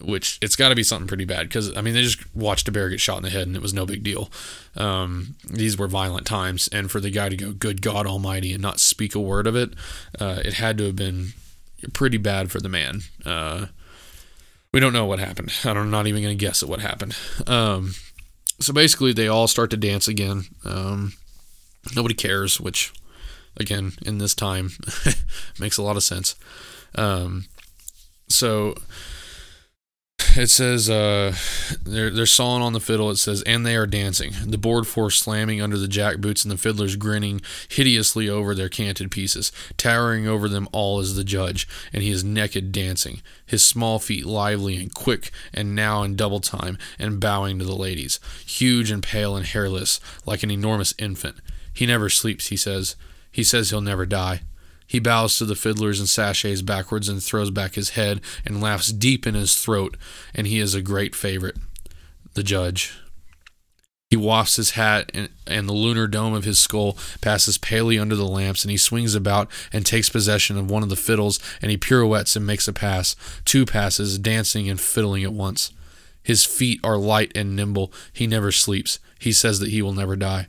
which 0.00 0.38
it's 0.42 0.56
got 0.56 0.68
to 0.68 0.74
be 0.74 0.82
something 0.82 1.08
pretty 1.08 1.24
bad 1.24 1.48
because 1.48 1.74
I 1.76 1.80
mean 1.80 1.94
they 1.94 2.02
just 2.02 2.34
watched 2.34 2.68
a 2.68 2.72
bear 2.72 2.88
get 2.88 3.00
shot 3.00 3.18
in 3.18 3.22
the 3.22 3.30
head 3.30 3.46
and 3.46 3.56
it 3.56 3.62
was 3.62 3.72
no 3.72 3.86
big 3.86 4.02
deal. 4.02 4.30
Um, 4.76 5.36
these 5.48 5.78
were 5.78 5.88
violent 5.88 6.26
times, 6.26 6.68
and 6.68 6.90
for 6.90 7.00
the 7.00 7.10
guy 7.10 7.28
to 7.28 7.36
go, 7.36 7.52
"Good 7.52 7.82
God 7.82 8.06
Almighty," 8.06 8.52
and 8.52 8.62
not 8.62 8.80
speak 8.80 9.14
a 9.14 9.20
word 9.20 9.46
of 9.46 9.56
it, 9.56 9.72
uh, 10.20 10.40
it 10.44 10.54
had 10.54 10.78
to 10.78 10.84
have 10.84 10.96
been 10.96 11.32
pretty 11.92 12.18
bad 12.18 12.50
for 12.50 12.60
the 12.60 12.68
man. 12.68 13.02
Uh, 13.24 13.66
we 14.72 14.80
don't 14.80 14.92
know 14.92 15.06
what 15.06 15.18
happened. 15.18 15.52
I'm 15.64 15.90
not 15.90 16.06
even 16.06 16.22
going 16.22 16.36
to 16.36 16.44
guess 16.44 16.62
at 16.62 16.68
what 16.68 16.80
happened. 16.80 17.16
Um, 17.46 17.94
so 18.60 18.72
basically, 18.72 19.12
they 19.12 19.28
all 19.28 19.48
start 19.48 19.70
to 19.70 19.76
dance 19.76 20.08
again. 20.08 20.44
Um, 20.64 21.14
nobody 21.94 22.14
cares, 22.14 22.60
which, 22.60 22.92
again, 23.56 23.92
in 24.04 24.18
this 24.18 24.34
time, 24.34 24.70
makes 25.58 25.76
a 25.76 25.82
lot 25.82 25.96
of 25.96 26.02
sense. 26.02 26.36
Um, 26.94 27.46
so 28.28 28.74
it 30.36 30.48
says 30.48 30.88
uh, 30.88 31.34
they're 31.84 32.10
they're 32.10 32.26
sawing 32.26 32.62
on 32.62 32.72
the 32.72 32.80
fiddle. 32.80 33.10
It 33.10 33.16
says, 33.16 33.42
and 33.42 33.64
they 33.64 33.76
are 33.76 33.86
dancing. 33.86 34.32
The 34.44 34.58
board 34.58 34.86
force 34.86 35.18
slamming 35.18 35.60
under 35.60 35.76
the 35.76 35.88
jack 35.88 36.18
boots, 36.18 36.44
and 36.44 36.50
the 36.50 36.56
fiddlers 36.56 36.96
grinning 36.96 37.40
hideously 37.68 38.28
over 38.28 38.54
their 38.54 38.68
canted 38.68 39.10
pieces. 39.10 39.52
Towering 39.76 40.26
over 40.26 40.48
them 40.48 40.68
all 40.72 41.00
is 41.00 41.14
the 41.14 41.24
judge, 41.24 41.68
and 41.92 42.02
he 42.02 42.10
is 42.10 42.24
naked 42.24 42.72
dancing, 42.72 43.22
his 43.44 43.64
small 43.64 43.98
feet 43.98 44.26
lively 44.26 44.76
and 44.76 44.94
quick, 44.94 45.30
and 45.52 45.74
now 45.74 46.02
in 46.02 46.16
double 46.16 46.40
time, 46.40 46.78
and 46.98 47.20
bowing 47.20 47.58
to 47.58 47.64
the 47.64 47.76
ladies, 47.76 48.20
huge 48.46 48.90
and 48.90 49.02
pale 49.02 49.36
and 49.36 49.46
hairless, 49.46 50.00
like 50.24 50.42
an 50.42 50.50
enormous 50.50 50.94
infant. 50.98 51.36
He 51.72 51.86
never 51.86 52.08
sleeps, 52.08 52.48
he 52.48 52.56
says. 52.56 52.96
He 53.30 53.44
says 53.44 53.70
he'll 53.70 53.82
never 53.82 54.06
die. 54.06 54.40
He 54.86 54.98
bows 54.98 55.36
to 55.38 55.44
the 55.44 55.56
fiddlers 55.56 55.98
and 55.98 56.08
sashays 56.08 56.62
backwards 56.62 57.08
and 57.08 57.22
throws 57.22 57.50
back 57.50 57.74
his 57.74 57.90
head 57.90 58.20
and 58.44 58.60
laughs 58.60 58.92
deep 58.92 59.26
in 59.26 59.34
his 59.34 59.56
throat, 59.56 59.96
and 60.34 60.46
he 60.46 60.58
is 60.58 60.74
a 60.74 60.82
great 60.82 61.14
favorite. 61.14 61.56
The 62.34 62.42
judge. 62.42 62.92
He 64.08 64.16
wafts 64.16 64.54
his 64.54 64.70
hat, 64.70 65.10
and, 65.12 65.30
and, 65.48 65.68
the 65.68 65.72
lunar 65.72 66.06
dome 66.06 66.32
of 66.32 66.44
his 66.44 66.60
skull 66.60 66.96
passes 67.20 67.58
palely 67.58 67.98
under 67.98 68.14
the 68.14 68.28
lamps, 68.28 68.62
and 68.62 68.70
he 68.70 68.76
swings 68.76 69.16
about 69.16 69.50
and 69.72 69.84
takes 69.84 70.08
possession 70.08 70.56
of 70.56 70.70
one 70.70 70.84
of 70.84 70.90
the 70.90 70.96
fiddles, 70.96 71.40
and 71.60 71.72
he 71.72 71.76
pirouettes 71.76 72.36
and 72.36 72.46
makes 72.46 72.68
a 72.68 72.72
pass, 72.72 73.16
two 73.44 73.66
passes, 73.66 74.18
dancing 74.18 74.68
and 74.70 74.80
fiddling 74.80 75.24
at 75.24 75.32
once. 75.32 75.72
His 76.22 76.44
feet 76.44 76.78
are 76.84 76.96
light 76.96 77.32
and 77.34 77.56
nimble. 77.56 77.92
He 78.12 78.28
never 78.28 78.52
sleeps. 78.52 79.00
He 79.18 79.32
says 79.32 79.58
that 79.58 79.70
he 79.70 79.82
will 79.82 79.92
never 79.92 80.14
die. 80.14 80.46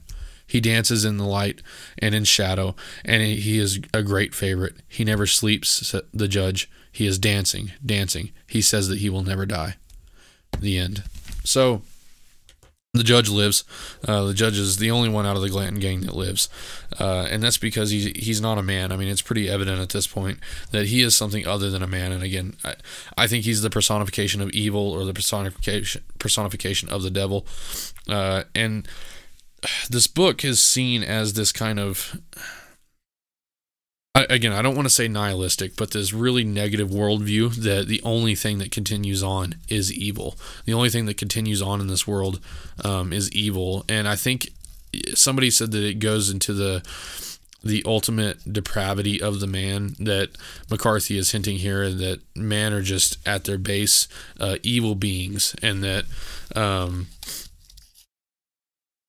He 0.47 0.61
dances 0.61 1.03
in 1.03 1.17
the 1.17 1.25
light 1.25 1.61
and 1.99 2.15
in 2.15 2.23
shadow, 2.23 2.75
and 3.03 3.21
he 3.21 3.59
is 3.59 3.79
a 3.93 4.01
great 4.01 4.33
favorite. 4.33 4.77
He 4.87 5.03
never 5.03 5.27
sleeps, 5.27 5.93
the 6.13 6.27
judge. 6.27 6.69
He 6.91 7.05
is 7.05 7.19
dancing, 7.19 7.73
dancing. 7.85 8.31
He 8.47 8.61
says 8.61 8.87
that 8.87 8.99
he 8.99 9.09
will 9.09 9.23
never 9.23 9.45
die. 9.45 9.75
The 10.59 10.77
end. 10.77 11.03
So, 11.43 11.83
the 12.93 13.03
judge 13.03 13.29
lives. 13.29 13.63
Uh, 14.07 14.23
the 14.23 14.33
judge 14.33 14.57
is 14.57 14.77
the 14.77 14.91
only 14.91 15.09
one 15.09 15.25
out 15.25 15.35
of 15.35 15.41
the 15.41 15.49
Glanton 15.49 15.79
gang 15.79 16.01
that 16.01 16.15
lives, 16.15 16.49
uh, 16.99 17.27
and 17.29 17.43
that's 17.43 17.57
because 17.57 17.91
he's 17.91 18.05
he's 18.17 18.41
not 18.41 18.57
a 18.57 18.63
man. 18.63 18.91
I 18.91 18.97
mean, 18.97 19.07
it's 19.07 19.21
pretty 19.21 19.49
evident 19.49 19.79
at 19.79 19.89
this 19.89 20.07
point 20.07 20.39
that 20.71 20.87
he 20.87 21.01
is 21.01 21.15
something 21.15 21.45
other 21.45 21.69
than 21.69 21.83
a 21.83 21.87
man. 21.87 22.11
And 22.11 22.23
again, 22.23 22.55
I, 22.63 22.75
I 23.15 23.27
think 23.27 23.45
he's 23.45 23.61
the 23.61 23.69
personification 23.69 24.41
of 24.41 24.49
evil 24.51 24.91
or 24.91 25.05
the 25.05 25.13
personification 25.13 26.03
personification 26.17 26.89
of 26.89 27.03
the 27.03 27.11
devil, 27.11 27.45
uh, 28.09 28.43
and 28.55 28.87
this 29.89 30.07
book 30.07 30.43
is 30.43 30.59
seen 30.59 31.03
as 31.03 31.33
this 31.33 31.51
kind 31.51 31.79
of 31.79 32.19
again, 34.29 34.51
I 34.51 34.61
don't 34.61 34.75
want 34.75 34.87
to 34.87 34.93
say 34.93 35.07
nihilistic, 35.07 35.75
but 35.75 35.91
this 35.91 36.13
really 36.13 36.43
negative 36.43 36.89
worldview 36.89 37.55
that 37.55 37.87
the 37.87 38.01
only 38.03 38.35
thing 38.35 38.57
that 38.59 38.71
continues 38.71 39.21
on 39.21 39.55
is 39.69 39.93
evil. 39.93 40.35
The 40.65 40.73
only 40.73 40.89
thing 40.89 41.05
that 41.05 41.17
continues 41.17 41.61
on 41.61 41.81
in 41.81 41.87
this 41.87 42.07
world 42.07 42.39
um, 42.83 43.13
is 43.13 43.31
evil, 43.31 43.85
and 43.87 44.07
I 44.07 44.15
think 44.15 44.49
somebody 45.13 45.51
said 45.51 45.71
that 45.71 45.83
it 45.83 45.99
goes 45.99 46.29
into 46.29 46.53
the 46.53 46.83
the 47.63 47.83
ultimate 47.85 48.53
depravity 48.53 49.19
of 49.21 49.39
the 49.39 49.47
man 49.47 49.95
that 49.99 50.29
McCarthy 50.69 51.17
is 51.17 51.31
hinting 51.31 51.57
here 51.57 51.81
and 51.81 51.99
that 51.99 52.21
man 52.35 52.71
are 52.71 52.83
just 52.83 53.17
at 53.27 53.43
their 53.43 53.57
base 53.57 54.07
uh, 54.39 54.57
evil 54.63 54.95
beings, 54.95 55.55
and 55.61 55.83
that 55.83 56.05
um, 56.55 57.07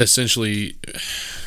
essentially 0.01 0.77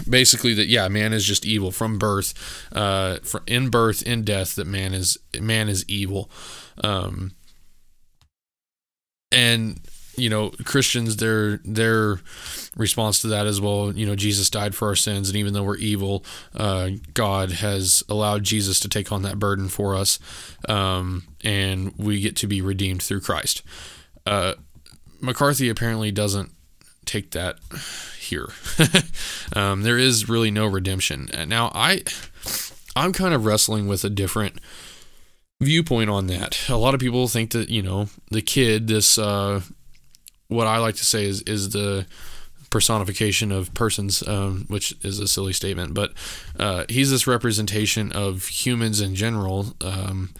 basically 0.09 0.53
that 0.53 0.67
yeah 0.67 0.87
man 0.89 1.13
is 1.13 1.23
just 1.25 1.45
evil 1.45 1.71
from 1.71 1.97
birth 1.97 2.33
uh 2.73 3.17
in 3.47 3.69
birth 3.69 4.03
in 4.03 4.23
death 4.23 4.55
that 4.55 4.67
man 4.67 4.93
is 4.93 5.17
man 5.39 5.69
is 5.69 5.85
evil. 5.87 6.29
Um 6.83 7.31
and 9.31 9.79
you 10.17 10.29
know 10.29 10.49
christians 10.65 11.17
their 11.17 11.57
their 11.63 12.19
response 12.75 13.21
to 13.21 13.27
that 13.27 13.47
as 13.47 13.61
well 13.61 13.93
you 13.93 14.05
know 14.05 14.15
jesus 14.15 14.49
died 14.49 14.75
for 14.75 14.89
our 14.89 14.95
sins 14.95 15.29
and 15.29 15.37
even 15.37 15.53
though 15.53 15.63
we're 15.63 15.77
evil 15.77 16.23
uh, 16.55 16.89
god 17.13 17.51
has 17.51 18.03
allowed 18.09 18.43
jesus 18.43 18.79
to 18.79 18.89
take 18.89 19.11
on 19.11 19.21
that 19.21 19.39
burden 19.39 19.69
for 19.69 19.95
us 19.95 20.19
um, 20.67 21.23
and 21.43 21.93
we 21.97 22.19
get 22.19 22.35
to 22.35 22.47
be 22.47 22.61
redeemed 22.61 23.01
through 23.01 23.21
christ. 23.21 23.61
Uh, 24.25 24.53
mccarthy 25.21 25.69
apparently 25.69 26.11
doesn't 26.11 26.51
take 27.05 27.31
that 27.31 27.57
here. 28.31 28.49
um, 29.55 29.83
there 29.83 29.97
is 29.97 30.27
really 30.27 30.49
no 30.49 30.65
redemption. 30.65 31.29
Now, 31.47 31.71
I 31.75 32.03
I'm 32.95 33.13
kind 33.13 33.33
of 33.33 33.45
wrestling 33.45 33.87
with 33.87 34.03
a 34.03 34.09
different 34.09 34.59
viewpoint 35.61 36.09
on 36.09 36.27
that. 36.27 36.67
A 36.67 36.75
lot 36.75 36.93
of 36.93 36.99
people 36.99 37.27
think 37.27 37.51
that 37.51 37.69
you 37.69 37.83
know 37.83 38.07
the 38.31 38.41
kid, 38.41 38.87
this 38.87 39.17
uh, 39.17 39.61
what 40.47 40.67
I 40.67 40.77
like 40.77 40.95
to 40.95 41.05
say 41.05 41.25
is 41.25 41.41
is 41.43 41.69
the 41.69 42.07
personification 42.69 43.51
of 43.51 43.73
persons, 43.73 44.25
um, 44.27 44.65
which 44.67 44.95
is 45.03 45.19
a 45.19 45.27
silly 45.27 45.53
statement, 45.53 45.93
but 45.93 46.13
uh, 46.57 46.85
he's 46.89 47.11
this 47.11 47.27
representation 47.27 48.11
of 48.13 48.47
humans 48.47 49.01
in 49.01 49.13
general. 49.13 49.75
Um, 49.81 50.33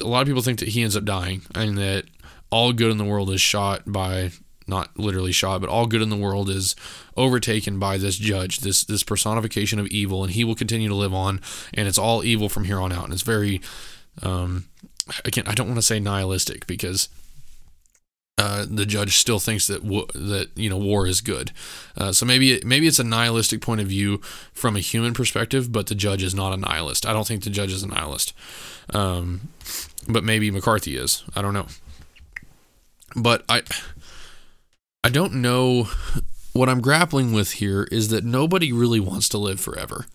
a 0.00 0.04
lot 0.04 0.20
of 0.20 0.26
people 0.26 0.42
think 0.42 0.58
that 0.58 0.68
he 0.68 0.82
ends 0.82 0.96
up 0.96 1.04
dying 1.04 1.42
and 1.54 1.78
that 1.78 2.04
all 2.50 2.72
good 2.72 2.90
in 2.90 2.98
the 2.98 3.04
world 3.04 3.30
is 3.30 3.40
shot 3.40 3.82
by 3.86 4.32
not 4.68 4.98
literally 4.98 5.32
shot, 5.32 5.60
but 5.60 5.70
all 5.70 5.86
good 5.86 6.02
in 6.02 6.10
the 6.10 6.16
world 6.16 6.50
is 6.50 6.76
overtaken 7.16 7.78
by 7.78 7.98
this 7.98 8.16
judge, 8.16 8.58
this 8.58 8.84
this 8.84 9.02
personification 9.02 9.78
of 9.78 9.86
evil, 9.88 10.22
and 10.22 10.32
he 10.32 10.44
will 10.44 10.54
continue 10.54 10.88
to 10.88 10.94
live 10.94 11.14
on, 11.14 11.40
and 11.74 11.88
it's 11.88 11.98
all 11.98 12.24
evil 12.24 12.48
from 12.48 12.64
here 12.64 12.80
on 12.80 12.92
out. 12.92 13.04
And 13.04 13.12
it's 13.12 13.22
very, 13.22 13.60
um, 14.22 14.66
again, 15.24 15.44
I 15.46 15.54
don't 15.54 15.66
want 15.66 15.78
to 15.78 15.82
say 15.82 16.00
nihilistic 16.00 16.66
because 16.66 17.08
uh, 18.38 18.64
the 18.70 18.86
judge 18.86 19.16
still 19.16 19.40
thinks 19.40 19.66
that 19.66 19.82
that 20.14 20.48
you 20.54 20.70
know 20.70 20.76
war 20.76 21.06
is 21.06 21.20
good. 21.20 21.50
Uh, 21.96 22.12
so 22.12 22.24
maybe 22.24 22.52
it, 22.52 22.64
maybe 22.64 22.86
it's 22.86 23.00
a 23.00 23.04
nihilistic 23.04 23.60
point 23.60 23.80
of 23.80 23.88
view 23.88 24.18
from 24.52 24.76
a 24.76 24.80
human 24.80 25.12
perspective, 25.12 25.72
but 25.72 25.88
the 25.88 25.94
judge 25.94 26.22
is 26.22 26.34
not 26.36 26.52
a 26.52 26.56
nihilist. 26.56 27.04
I 27.04 27.12
don't 27.12 27.26
think 27.26 27.42
the 27.42 27.50
judge 27.50 27.72
is 27.72 27.82
a 27.82 27.88
nihilist, 27.88 28.32
um, 28.94 29.48
but 30.08 30.22
maybe 30.22 30.52
McCarthy 30.52 30.96
is. 30.96 31.24
I 31.34 31.42
don't 31.42 31.52
know. 31.52 31.66
But 33.16 33.44
I 33.48 33.62
I 35.04 35.10
don't 35.10 35.34
know 35.34 35.88
what 36.52 36.68
I'm 36.68 36.80
grappling 36.80 37.32
with 37.32 37.52
here 37.52 37.84
is 37.84 38.08
that 38.08 38.24
nobody 38.24 38.72
really 38.72 39.00
wants 39.00 39.28
to 39.30 39.38
live 39.38 39.60
forever. 39.60 40.06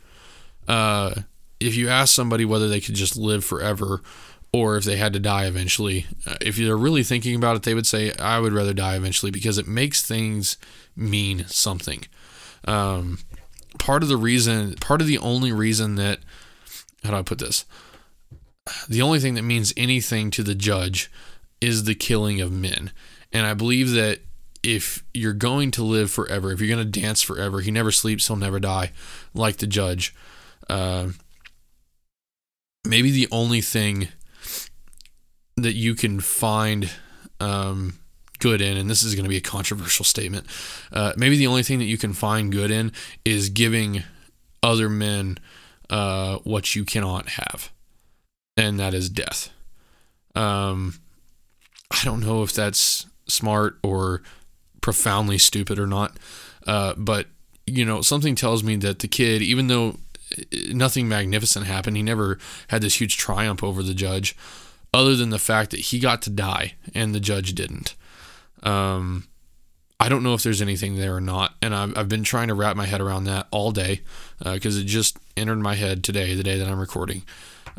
Uh, 0.68 1.14
if 1.60 1.76
you 1.76 1.90
ask 1.90 2.14
somebody 2.14 2.44
whether 2.46 2.68
they 2.68 2.82
could 2.82 2.96
just 2.96 3.16
live 3.16 3.46
forever 3.46 4.02
or 4.54 4.78
if 4.78 4.84
they 4.84 4.98
had 4.98 5.14
to 5.14 5.20
die 5.20 5.46
eventually. 5.46 6.06
Uh, 6.28 6.36
if 6.40 6.56
they're 6.58 6.78
really 6.78 7.04
thinking 7.04 7.36
about 7.36 7.56
it, 7.56 7.64
they 7.64 7.74
would 7.74 7.88
say, 7.88 8.14
I 8.20 8.40
would 8.40 8.54
rather 8.54 8.74
die 8.74 8.96
eventually 8.96 9.32
because 9.32 9.58
it 9.58 9.68
makes 9.68 10.02
things 10.02 10.58
mean 10.96 11.46
something. 11.48 12.06
Um, 12.66 13.20
part 13.80 14.04
of 14.04 14.10
the 14.10 14.18
reason, 14.18 14.76
part 14.76 15.02
of 15.02 15.08
the 15.08 15.18
only 15.18 15.52
reason 15.52 15.96
that, 15.96 16.20
how 17.04 17.10
do 17.12 17.18
I 17.18 17.22
put 17.24 17.40
this? 17.40 17.66
The 18.88 19.02
only 19.02 19.20
thing 19.20 19.34
that 19.34 19.42
means 19.42 19.74
anything 19.76 20.30
to 20.32 20.44
the 20.44 20.56
judge 20.56 21.12
is 21.60 21.84
the 21.84 21.96
killing 21.96 22.40
of 22.40 22.52
men. 22.52 22.92
And 23.32 23.48
I 23.48 23.56
believe 23.56 23.92
that 23.92 24.20
if 24.64 25.04
you're 25.14 25.34
going 25.34 25.72
to 25.72 25.84
live 25.84 26.10
forever, 26.10 26.52
if 26.52 26.62
you're 26.62 26.74
going 26.74 26.92
to 26.92 27.00
dance 27.00 27.22
forever, 27.22 27.62
he 27.62 27.70
never 27.70 27.92
sleeps, 27.92 28.28
he'll 28.28 28.38
never 28.38 28.60
die, 28.60 28.92
like 29.34 29.58
the 29.58 29.68
judge. 29.68 30.16
Uh, 30.70 31.10
maybe 32.86 33.12
the 33.12 33.28
only 33.32 33.62
thing 33.62 34.08
that 35.58 35.74
you 35.74 35.96
can 35.96 36.20
find 36.20 36.90
um, 37.40 38.00
good 38.40 38.62
in, 38.62 38.78
and 38.78 38.90
this 38.90 39.04
is 39.04 39.16
going 39.16 39.26
to 39.26 39.30
be 39.30 39.38
a 39.38 39.42
controversial 39.42 40.06
statement, 40.06 40.48
uh, 40.92 41.14
maybe 41.18 41.38
the 41.38 41.48
only 41.48 41.64
thing 41.64 41.80
that 41.80 41.86
you 41.86 41.98
can 41.98 42.14
find 42.14 42.52
good 42.52 42.72
in 42.72 42.92
is 43.26 43.50
giving 43.50 44.04
other 44.62 44.90
men 44.90 45.38
uh, 45.90 46.38
what 46.40 46.74
you 46.74 46.86
cannot 46.86 47.30
have, 47.30 47.72
and 48.56 48.80
that 48.80 48.94
is 48.94 49.10
death. 49.10 49.50
Um, 50.36 50.96
I 51.92 52.00
don't 52.04 52.22
know 52.22 52.44
if 52.44 52.54
that's 52.54 53.06
smart 53.28 53.78
or 53.84 54.24
profoundly 54.84 55.40
stupid 55.40 55.80
or 55.80 55.88
not, 55.88 56.16
uh, 56.68 56.94
but 56.96 57.26
you 57.66 57.86
know, 57.86 58.02
something 58.02 58.36
tells 58.36 58.64
me 58.64 58.76
that 58.76 59.00
the 59.00 59.08
kid, 59.08 59.42
even 59.42 59.68
though 59.68 59.98
nothing 60.72 61.08
magnificent 61.08 61.66
happened, 61.66 61.98
he 61.98 62.04
never 62.04 62.38
had 62.68 62.82
this 62.82 63.00
huge 63.00 63.18
triumph 63.18 63.64
over 63.64 63.82
the 63.82 63.94
judge 63.94 64.36
other 64.94 65.16
than 65.16 65.30
the 65.30 65.40
fact 65.40 65.72
that 65.72 65.80
he 65.80 66.00
got 66.00 66.22
to 66.22 66.30
die 66.30 66.74
and 66.94 67.16
the 67.16 67.20
judge 67.20 67.56
didn't. 67.56 67.96
Um, 68.62 69.28
I 70.00 70.10
don't 70.10 70.24
know 70.24 70.34
if 70.34 70.44
there's 70.44 70.62
anything 70.62 70.98
there 70.98 71.16
or 71.16 71.22
not, 71.22 71.56
and 71.62 71.74
I've, 71.74 71.98
I've 71.98 72.10
been 72.10 72.24
trying 72.24 72.50
to 72.50 72.54
wrap 72.54 72.76
my 72.76 72.86
head 72.86 73.00
around 73.00 73.24
that 73.24 73.48
all 73.52 73.72
day 73.72 74.02
because 74.44 74.78
uh, 74.78 74.82
it 74.82 74.86
just 74.86 75.18
entered 75.38 75.60
my 75.60 75.76
head 75.76 76.04
today, 76.04 76.36
the 76.36 76.44
day 76.44 76.58
that 76.58 76.68
I'm 76.68 76.80
recording. 76.80 77.24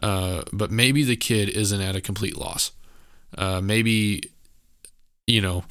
Uh, 0.03 0.43
but 0.53 0.71
maybe 0.71 1.05
the 1.05 1.17
kid 1.17 1.51
isn't 1.51 1.81
at 1.81 1.95
a 1.95 2.01
complete 2.01 2.39
loss. 2.39 2.73
Uh, 3.37 3.61
maybe, 3.61 4.31
you 5.27 5.43
know, 5.43 5.65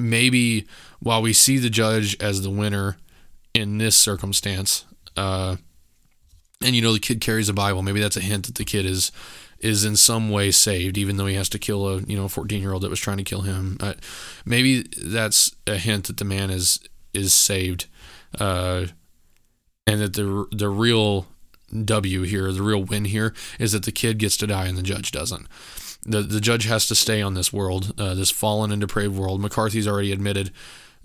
maybe 0.00 0.66
while 1.00 1.22
we 1.22 1.32
see 1.32 1.58
the 1.58 1.70
judge 1.70 2.16
as 2.20 2.42
the 2.42 2.50
winner 2.50 2.96
in 3.54 3.78
this 3.78 3.96
circumstance, 3.96 4.84
uh, 5.16 5.56
and 6.62 6.76
you 6.76 6.82
know 6.82 6.92
the 6.92 7.00
kid 7.00 7.20
carries 7.20 7.48
a 7.48 7.52
Bible, 7.52 7.82
maybe 7.82 8.00
that's 8.00 8.16
a 8.16 8.20
hint 8.20 8.46
that 8.46 8.56
the 8.56 8.64
kid 8.64 8.86
is 8.86 9.12
is 9.58 9.84
in 9.84 9.94
some 9.94 10.30
way 10.30 10.50
saved, 10.50 10.96
even 10.96 11.16
though 11.16 11.26
he 11.26 11.34
has 11.34 11.48
to 11.50 11.58
kill 11.58 11.86
a 11.88 12.00
you 12.00 12.16
know 12.16 12.28
14 12.28 12.60
year 12.60 12.72
old 12.72 12.82
that 12.82 12.90
was 12.90 13.00
trying 13.00 13.18
to 13.18 13.24
kill 13.24 13.42
him. 13.42 13.76
Uh, 13.80 13.94
maybe 14.44 14.86
that's 15.02 15.54
a 15.66 15.76
hint 15.76 16.06
that 16.06 16.16
the 16.16 16.24
man 16.24 16.50
is 16.50 16.80
is 17.12 17.32
saved, 17.32 17.86
uh, 18.38 18.86
and 19.86 20.00
that 20.00 20.14
the 20.14 20.46
the 20.52 20.68
real 20.68 21.26
W 21.84 22.22
here, 22.22 22.52
the 22.52 22.62
real 22.62 22.82
win 22.82 23.04
here, 23.04 23.34
is 23.58 23.72
that 23.72 23.84
the 23.84 23.92
kid 23.92 24.18
gets 24.18 24.36
to 24.38 24.46
die 24.46 24.66
and 24.66 24.76
the 24.76 24.82
judge 24.82 25.12
doesn't. 25.12 25.46
The 26.04 26.22
the 26.22 26.40
judge 26.40 26.64
has 26.64 26.86
to 26.88 26.94
stay 26.94 27.20
on 27.22 27.34
this 27.34 27.52
world, 27.52 27.92
uh, 27.98 28.14
this 28.14 28.30
fallen 28.30 28.72
and 28.72 28.80
depraved 28.80 29.16
world. 29.16 29.40
McCarthy's 29.40 29.88
already 29.88 30.12
admitted, 30.12 30.50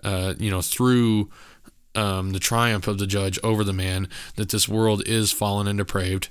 uh, 0.04 0.34
you 0.40 0.52
know, 0.52 0.62
through. 0.62 1.30
Um, 1.98 2.34
the 2.34 2.40
triumph 2.40 2.90
of 2.90 2.98
the 2.98 3.08
judge 3.08 3.40
over 3.42 3.64
the 3.64 3.72
man, 3.72 4.10
that 4.36 4.50
this 4.50 4.68
world 4.68 5.02
is 5.08 5.32
fallen 5.32 5.66
and 5.66 5.78
depraved, 5.78 6.28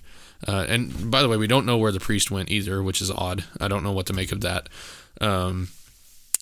uh, 0.46 0.66
and 0.68 1.10
by 1.10 1.22
the 1.22 1.28
way, 1.28 1.36
we 1.36 1.46
don't 1.46 1.66
know 1.66 1.78
where 1.78 1.92
the 1.92 2.00
priest 2.00 2.30
went 2.30 2.50
either, 2.50 2.82
which 2.82 3.00
is 3.00 3.10
odd. 3.10 3.44
I 3.60 3.68
don't 3.68 3.82
know 3.82 3.92
what 3.92 4.06
to 4.06 4.12
make 4.12 4.32
of 4.32 4.42
that. 4.42 4.68
Um, 5.20 5.68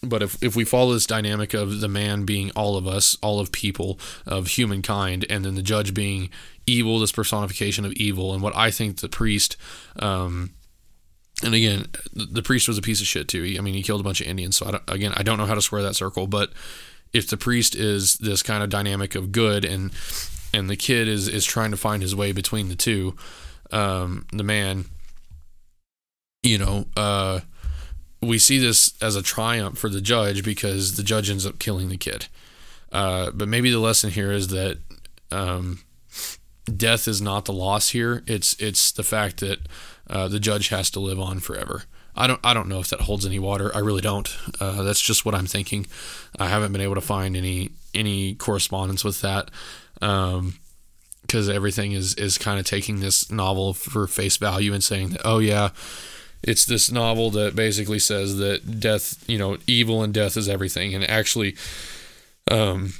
but 0.03 0.23
if, 0.23 0.43
if 0.43 0.57
we 0.57 0.65
follow 0.65 0.93
this 0.93 1.07
dynamic 1.07 1.55
of 1.55 1.81
the 1.81 1.89
man 1.89 2.25
being 2.25 2.51
all 2.57 2.77
of 2.77 2.89
us, 2.89 3.17
all 3.23 3.39
of 3.39 3.53
people, 3.53 4.01
of 4.27 4.49
humankind, 4.49 5.25
and 5.31 5.45
then 5.45 5.55
the 5.55 5.63
judge 5.63 5.95
being 5.95 6.31
evil, 6.67 6.99
this 6.99 7.13
personification 7.13 7.85
of 7.85 7.93
evil, 7.93 8.33
and 8.35 8.43
what 8.43 8.57
I 8.57 8.73
think 8.73 8.99
the 8.99 9.09
priest, 9.09 9.57
um, 10.01 10.51
and 11.43 11.55
again, 11.55 11.87
the 12.13 12.43
priest 12.43 12.69
was 12.69 12.79
a 12.79 12.83
piece 12.83 13.01
of 13.01 13.07
shit 13.07 13.29
too. 13.29 13.57
I 13.59 13.61
mean, 13.61 13.75
he 13.75 13.83
killed 13.83 14.01
a 14.01 14.05
bunch 14.05 14.21
of 14.21 14.27
Indians. 14.27 14.57
So 14.57 14.67
I 14.67 14.93
again, 14.93 15.13
I 15.17 15.23
don't 15.23 15.39
know 15.39 15.47
how 15.47 15.55
to 15.55 15.63
square 15.63 15.83
that 15.83 15.97
circle, 15.97 16.27
but 16.27 16.53
if 17.13 17.29
the 17.29 17.37
priest 17.37 17.75
is 17.75 18.17
this 18.17 18.43
kind 18.43 18.63
of 18.63 18.71
dynamic 18.71 19.15
of 19.15 19.33
good 19.33 19.65
and 19.65 19.91
and 20.55 20.69
the 20.69 20.77
kid 20.77 21.09
is 21.09 21.29
is 21.29 21.45
trying 21.45 21.71
to 21.71 21.77
find 21.77 22.03
his 22.03 22.15
way 22.15 22.33
between 22.33 22.69
the 22.69 22.77
two, 22.77 23.17
um, 23.71 24.27
the 24.33 24.45
man, 24.45 24.87
you 26.43 26.59
know, 26.59 26.87
uh, 26.97 27.41
we 28.21 28.39
see 28.39 28.59
this 28.59 28.95
as 29.03 29.17
a 29.17 29.23
triumph 29.23 29.79
for 29.79 29.89
the 29.89 30.01
judge 30.01 30.45
because 30.45 30.95
the 30.95 31.03
judge 31.03 31.29
ends 31.29 31.47
up 31.47 31.59
killing 31.59 31.89
the 31.89 31.97
kid. 31.97 32.27
Uh, 32.93 33.31
but 33.33 33.49
maybe 33.49 33.71
the 33.71 33.79
lesson 33.79 34.11
here 34.11 34.31
is 34.31 34.49
that 34.49 34.79
um, 35.31 35.81
death 36.77 37.09
is 37.09 37.21
not 37.23 37.47
the 37.47 37.53
loss 37.53 37.91
here. 37.91 38.23
It's 38.27 38.55
it's 38.61 38.93
the 38.93 39.03
fact 39.03 39.41
that 39.41 39.61
uh, 40.09 40.29
the 40.29 40.41
judge 40.41 40.69
has 40.69 40.91
to 40.91 41.01
live 41.01 41.21
on 41.21 41.41
forever. 41.41 41.85
I 42.15 42.27
don't 42.27 42.41
I 42.45 42.53
don't 42.55 42.69
know 42.69 42.81
if 42.81 42.89
that 42.89 43.03
holds 43.03 43.25
any 43.25 43.39
water. 43.39 43.75
I 43.75 43.79
really 43.79 44.03
don't. 44.03 44.29
Uh, 44.61 44.83
that's 44.83 45.01
just 45.01 45.25
what 45.25 45.35
I'm 45.35 45.47
thinking. 45.47 45.87
I 46.39 46.49
haven't 46.49 46.73
been 46.73 46.81
able 46.83 46.95
to 46.97 47.01
find 47.01 47.37
any 47.37 47.71
any 47.95 48.35
correspondence 48.35 49.05
with 49.05 49.21
that. 49.23 49.51
Um, 50.01 50.55
because 51.23 51.49
everything 51.49 51.93
is 51.93 52.15
is 52.17 52.37
kind 52.37 52.61
of 52.61 52.67
taking 52.67 53.01
this 53.01 53.31
novel 53.31 53.73
for 53.73 54.07
face 54.07 54.37
value 54.37 54.75
and 54.75 54.85
saying 54.85 55.11
that 55.11 55.23
oh 55.25 55.39
yeah 55.39 55.71
it's 56.43 56.67
this 56.67 56.91
novel 56.91 57.31
that 57.31 57.57
basically 57.57 57.99
says 57.99 58.37
that 58.37 58.81
death 58.81 59.25
you 59.29 59.39
know 59.39 59.57
evil 59.67 60.03
and 60.03 60.13
death 60.13 60.37
is 60.37 60.49
everything 60.49 60.95
and 60.95 61.09
actually 61.09 61.57
um 62.51 62.93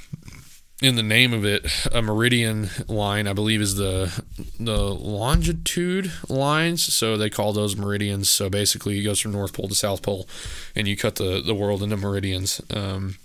in 0.83 0.95
the 0.95 1.03
name 1.03 1.33
of 1.33 1.45
it 1.45 1.65
a 1.93 2.01
meridian 2.01 2.69
line 2.87 3.25
i 3.25 3.33
believe 3.33 3.61
is 3.61 3.75
the 3.75 4.23
the 4.65 4.77
longitude 4.77 6.11
lines. 6.29 6.83
So 6.93 7.17
they 7.17 7.29
call 7.29 7.53
those 7.53 7.75
meridians. 7.75 8.29
So 8.29 8.49
basically 8.49 8.99
it 8.99 9.03
goes 9.03 9.19
from 9.19 9.31
north 9.31 9.53
pole 9.53 9.67
to 9.67 9.75
south 9.75 10.01
pole 10.01 10.27
and 10.75 10.87
you 10.87 10.95
cut 10.97 11.15
the 11.15 11.41
the 11.41 11.55
world 11.55 11.83
into 11.83 11.97
meridians. 11.97 12.61
Um 12.73 13.15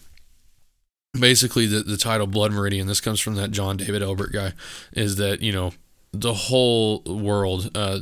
basically 1.19 1.67
the, 1.67 1.83
the 1.83 1.97
title 1.97 2.27
blood 2.27 2.53
meridian 2.53 2.87
this 2.87 3.01
comes 3.01 3.19
from 3.19 3.35
that 3.35 3.51
John 3.51 3.79
David 3.79 4.03
Ebert 4.03 4.33
guy 4.33 4.53
is 4.93 5.17
that 5.17 5.41
you 5.41 5.53
know 5.53 5.73
the 6.13 6.35
whole 6.35 7.03
world 7.03 7.71
uh, 7.75 8.01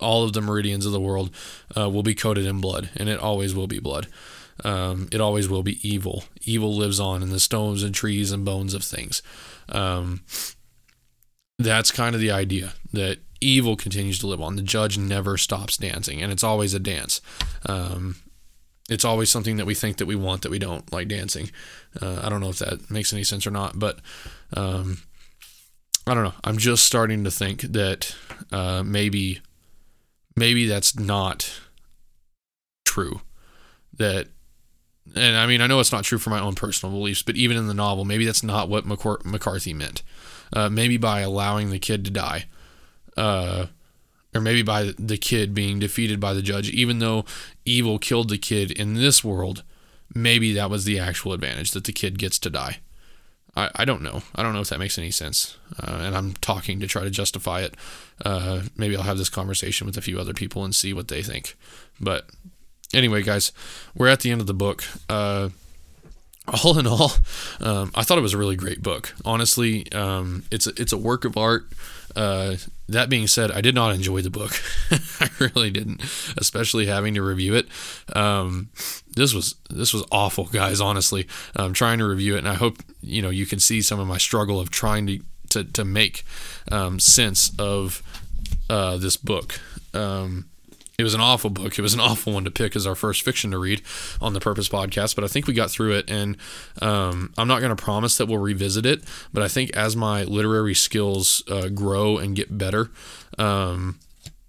all 0.00 0.24
of 0.24 0.32
the 0.32 0.40
meridians 0.40 0.86
of 0.86 0.92
the 0.92 1.00
world 1.00 1.30
uh, 1.76 1.90
will 1.90 2.04
be 2.04 2.14
coated 2.14 2.46
in 2.46 2.60
blood 2.60 2.88
and 2.96 3.08
it 3.08 3.18
always 3.18 3.54
will 3.54 3.66
be 3.66 3.80
blood 3.80 4.06
um, 4.64 5.08
it 5.12 5.20
always 5.20 5.48
will 5.48 5.62
be 5.62 5.78
evil 5.88 6.24
evil 6.42 6.76
lives 6.76 7.00
on 7.00 7.22
in 7.22 7.30
the 7.30 7.40
stones 7.40 7.82
and 7.82 7.94
trees 7.94 8.32
and 8.32 8.44
bones 8.44 8.74
of 8.74 8.82
things 8.82 9.22
um, 9.70 10.22
that's 11.58 11.90
kind 11.90 12.14
of 12.14 12.20
the 12.20 12.30
idea 12.30 12.74
that 12.92 13.18
evil 13.40 13.76
continues 13.76 14.18
to 14.18 14.26
live 14.26 14.40
on 14.40 14.56
the 14.56 14.62
judge 14.62 14.98
never 14.98 15.36
stops 15.36 15.76
dancing 15.76 16.22
and 16.22 16.30
it's 16.30 16.44
always 16.44 16.74
a 16.74 16.80
dance 16.80 17.20
um, 17.66 18.16
it's 18.90 19.04
always 19.04 19.30
something 19.30 19.56
that 19.56 19.66
we 19.66 19.74
think 19.74 19.98
that 19.98 20.06
we 20.06 20.16
want 20.16 20.42
that 20.42 20.50
we 20.50 20.58
don't 20.58 20.92
like 20.92 21.08
dancing. 21.08 21.50
Uh, 22.02 22.20
I 22.22 22.28
don't 22.28 22.40
know 22.40 22.50
if 22.50 22.58
that 22.58 22.90
makes 22.90 23.12
any 23.12 23.22
sense 23.22 23.46
or 23.46 23.52
not, 23.52 23.78
but 23.78 24.00
um, 24.54 24.98
I 26.06 26.14
don't 26.14 26.24
know. 26.24 26.34
I'm 26.42 26.58
just 26.58 26.84
starting 26.84 27.22
to 27.24 27.30
think 27.30 27.60
that 27.60 28.14
uh, 28.50 28.82
maybe 28.84 29.40
maybe 30.36 30.66
that's 30.66 30.98
not 30.98 31.60
true. 32.84 33.20
That 33.96 34.26
and 35.14 35.36
I 35.36 35.46
mean 35.46 35.60
I 35.60 35.66
know 35.66 35.80
it's 35.80 35.92
not 35.92 36.04
true 36.04 36.18
for 36.18 36.30
my 36.30 36.40
own 36.40 36.54
personal 36.54 36.94
beliefs, 36.94 37.22
but 37.22 37.36
even 37.36 37.56
in 37.56 37.66
the 37.66 37.74
novel, 37.74 38.04
maybe 38.04 38.24
that's 38.24 38.42
not 38.42 38.68
what 38.68 38.86
McCarthy 38.86 39.74
meant. 39.74 40.02
Uh, 40.52 40.68
maybe 40.68 40.96
by 40.96 41.20
allowing 41.20 41.70
the 41.70 41.78
kid 41.78 42.04
to 42.04 42.10
die. 42.10 42.46
Uh, 43.16 43.66
or 44.34 44.40
maybe 44.40 44.62
by 44.62 44.92
the 44.98 45.18
kid 45.18 45.54
being 45.54 45.78
defeated 45.78 46.20
by 46.20 46.32
the 46.32 46.42
judge, 46.42 46.70
even 46.70 47.00
though 47.00 47.24
evil 47.64 47.98
killed 47.98 48.28
the 48.28 48.38
kid 48.38 48.70
in 48.70 48.94
this 48.94 49.24
world, 49.24 49.64
maybe 50.14 50.52
that 50.52 50.70
was 50.70 50.84
the 50.84 50.98
actual 50.98 51.32
advantage 51.32 51.72
that 51.72 51.84
the 51.84 51.92
kid 51.92 52.18
gets 52.18 52.38
to 52.38 52.50
die. 52.50 52.78
I, 53.56 53.70
I 53.74 53.84
don't 53.84 54.02
know. 54.02 54.22
I 54.34 54.42
don't 54.42 54.52
know 54.52 54.60
if 54.60 54.68
that 54.68 54.78
makes 54.78 54.98
any 54.98 55.10
sense. 55.10 55.56
Uh, 55.82 56.00
and 56.02 56.16
I'm 56.16 56.34
talking 56.34 56.78
to 56.80 56.86
try 56.86 57.02
to 57.02 57.10
justify 57.10 57.62
it. 57.62 57.74
Uh, 58.24 58.62
maybe 58.76 58.96
I'll 58.96 59.02
have 59.02 59.18
this 59.18 59.28
conversation 59.28 59.86
with 59.86 59.96
a 59.96 60.02
few 60.02 60.20
other 60.20 60.34
people 60.34 60.64
and 60.64 60.74
see 60.74 60.92
what 60.92 61.08
they 61.08 61.22
think. 61.22 61.56
But 62.00 62.30
anyway, 62.94 63.22
guys, 63.22 63.52
we're 63.94 64.08
at 64.08 64.20
the 64.20 64.30
end 64.30 64.40
of 64.40 64.46
the 64.46 64.54
book. 64.54 64.84
Uh, 65.08 65.50
all 66.64 66.78
in 66.78 66.86
all, 66.86 67.12
um, 67.60 67.90
I 67.94 68.02
thought 68.02 68.18
it 68.18 68.22
was 68.22 68.34
a 68.34 68.38
really 68.38 68.56
great 68.56 68.82
book. 68.82 69.14
Honestly, 69.24 69.90
um, 69.92 70.44
it's 70.50 70.66
a, 70.66 70.72
it's 70.76 70.92
a 70.92 70.98
work 70.98 71.24
of 71.24 71.36
art. 71.36 71.64
Uh, 72.16 72.56
that 72.88 73.08
being 73.08 73.28
said, 73.28 73.52
I 73.52 73.60
did 73.60 73.74
not 73.74 73.94
enjoy 73.94 74.20
the 74.20 74.30
book. 74.30 74.52
I 75.20 75.28
really 75.38 75.70
didn't, 75.70 76.02
especially 76.36 76.86
having 76.86 77.14
to 77.14 77.22
review 77.22 77.54
it. 77.54 77.68
Um, 78.16 78.70
this 79.14 79.32
was 79.32 79.54
this 79.68 79.92
was 79.92 80.04
awful, 80.10 80.46
guys. 80.46 80.80
Honestly, 80.80 81.28
I'm 81.54 81.72
trying 81.72 81.98
to 81.98 82.06
review 82.06 82.34
it, 82.34 82.38
and 82.38 82.48
I 82.48 82.54
hope 82.54 82.78
you 83.00 83.22
know 83.22 83.30
you 83.30 83.46
can 83.46 83.60
see 83.60 83.80
some 83.80 84.00
of 84.00 84.08
my 84.08 84.18
struggle 84.18 84.58
of 84.58 84.70
trying 84.70 85.06
to 85.06 85.20
to, 85.50 85.64
to 85.64 85.84
make 85.84 86.24
um, 86.72 86.98
sense 86.98 87.52
of 87.58 88.02
uh, 88.68 88.96
this 88.96 89.16
book. 89.16 89.60
Um, 89.94 90.46
it 91.00 91.04
was 91.04 91.14
an 91.14 91.20
awful 91.20 91.50
book. 91.50 91.78
It 91.78 91.82
was 91.82 91.94
an 91.94 92.00
awful 92.10 92.34
one 92.34 92.44
to 92.44 92.50
pick 92.50 92.76
as 92.76 92.86
our 92.86 92.94
first 92.94 93.22
fiction 93.22 93.50
to 93.50 93.58
read 93.58 93.82
on 94.20 94.34
the 94.34 94.40
Purpose 94.40 94.68
podcast, 94.68 95.14
but 95.14 95.24
I 95.24 95.28
think 95.28 95.46
we 95.46 95.54
got 95.54 95.70
through 95.70 95.92
it. 95.92 96.10
And 96.10 96.36
um, 96.80 97.32
I'm 97.38 97.48
not 97.48 97.60
going 97.60 97.74
to 97.74 97.82
promise 97.82 98.16
that 98.18 98.26
we'll 98.26 98.38
revisit 98.38 98.86
it, 98.86 99.02
but 99.32 99.42
I 99.42 99.48
think 99.48 99.74
as 99.76 99.96
my 99.96 100.24
literary 100.24 100.74
skills 100.74 101.42
uh, 101.50 101.68
grow 101.68 102.18
and 102.18 102.36
get 102.36 102.56
better, 102.56 102.90
um, 103.38 103.98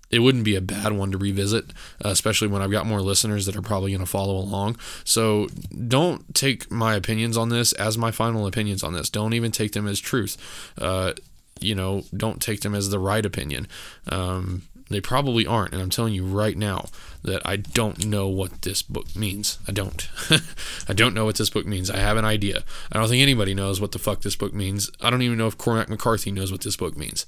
it 0.09 0.19
wouldn't 0.19 0.43
be 0.43 0.57
a 0.57 0.61
bad 0.61 0.91
one 0.91 1.11
to 1.11 1.17
revisit, 1.17 1.71
especially 2.01 2.49
when 2.49 2.61
I've 2.61 2.71
got 2.71 2.85
more 2.85 3.01
listeners 3.01 3.45
that 3.45 3.55
are 3.55 3.61
probably 3.61 3.91
going 3.91 4.01
to 4.01 4.05
follow 4.05 4.35
along. 4.35 4.77
So 5.05 5.47
don't 5.87 6.35
take 6.35 6.69
my 6.69 6.95
opinions 6.95 7.37
on 7.37 7.47
this 7.47 7.71
as 7.73 7.97
my 7.97 8.11
final 8.11 8.45
opinions 8.45 8.83
on 8.83 8.91
this. 8.91 9.09
Don't 9.09 9.33
even 9.33 9.53
take 9.53 9.71
them 9.71 9.87
as 9.87 10.01
truth. 10.01 10.35
Uh, 10.77 11.13
you 11.61 11.75
know, 11.75 12.03
don't 12.15 12.41
take 12.41 12.61
them 12.61 12.75
as 12.75 12.89
the 12.89 12.99
right 12.99 13.25
opinion. 13.25 13.67
Um, 14.09 14.63
they 14.93 15.01
probably 15.01 15.45
aren't. 15.45 15.73
And 15.73 15.81
I'm 15.81 15.89
telling 15.89 16.13
you 16.13 16.25
right 16.25 16.57
now 16.57 16.85
that 17.23 17.41
I 17.45 17.55
don't 17.55 18.05
know 18.05 18.27
what 18.27 18.63
this 18.63 18.81
book 18.81 19.15
means. 19.15 19.59
I 19.67 19.71
don't. 19.71 20.09
I 20.87 20.93
don't 20.93 21.13
know 21.13 21.25
what 21.25 21.35
this 21.35 21.49
book 21.49 21.65
means. 21.65 21.89
I 21.89 21.97
have 21.97 22.17
an 22.17 22.25
idea. 22.25 22.63
I 22.91 22.97
don't 22.97 23.09
think 23.09 23.21
anybody 23.21 23.53
knows 23.53 23.79
what 23.79 23.91
the 23.91 23.99
fuck 23.99 24.21
this 24.21 24.35
book 24.35 24.53
means. 24.53 24.89
I 25.01 25.09
don't 25.09 25.21
even 25.21 25.37
know 25.37 25.47
if 25.47 25.57
Cormac 25.57 25.89
McCarthy 25.89 26.31
knows 26.31 26.51
what 26.51 26.61
this 26.61 26.75
book 26.75 26.97
means. 26.97 27.25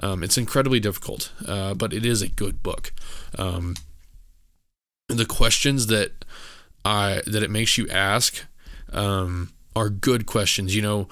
Um, 0.00 0.22
it's 0.22 0.38
incredibly 0.38 0.80
difficult, 0.80 1.32
uh, 1.46 1.74
but 1.74 1.92
it 1.92 2.04
is 2.04 2.22
a 2.22 2.28
good 2.28 2.62
book. 2.62 2.92
Um, 3.38 3.76
the 5.08 5.26
questions 5.26 5.86
that 5.88 6.24
I 6.84 7.22
that 7.26 7.42
it 7.42 7.50
makes 7.50 7.78
you 7.78 7.88
ask 7.88 8.44
um, 8.92 9.52
are 9.76 9.90
good 9.90 10.26
questions. 10.26 10.74
You 10.74 10.82
know, 10.82 11.08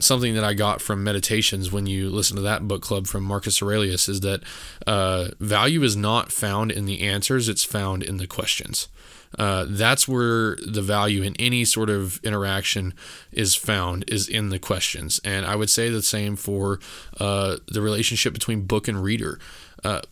something 0.00 0.34
that 0.34 0.44
I 0.44 0.54
got 0.54 0.80
from 0.80 1.04
meditations 1.04 1.72
when 1.72 1.86
you 1.86 2.10
listen 2.10 2.36
to 2.36 2.42
that 2.42 2.66
book 2.68 2.82
club 2.82 3.06
from 3.06 3.24
Marcus 3.24 3.62
Aurelius 3.62 4.08
is 4.08 4.20
that 4.20 4.42
uh, 4.86 5.28
value 5.40 5.82
is 5.82 5.96
not 5.96 6.32
found 6.32 6.70
in 6.70 6.86
the 6.86 7.02
answers; 7.02 7.48
it's 7.48 7.64
found 7.64 8.02
in 8.02 8.16
the 8.18 8.26
questions. 8.26 8.88
Uh, 9.38 9.64
that's 9.68 10.06
where 10.06 10.56
the 10.66 10.82
value 10.82 11.22
in 11.22 11.34
any 11.38 11.64
sort 11.64 11.88
of 11.88 12.20
interaction 12.22 12.92
is 13.32 13.54
found 13.54 14.04
is 14.08 14.28
in 14.28 14.50
the 14.50 14.58
questions 14.58 15.20
and 15.24 15.46
i 15.46 15.56
would 15.56 15.70
say 15.70 15.88
the 15.88 16.02
same 16.02 16.36
for 16.36 16.78
uh, 17.18 17.56
the 17.66 17.80
relationship 17.80 18.34
between 18.34 18.62
book 18.66 18.88
and 18.88 19.02
reader 19.02 19.38
uh, 19.84 20.02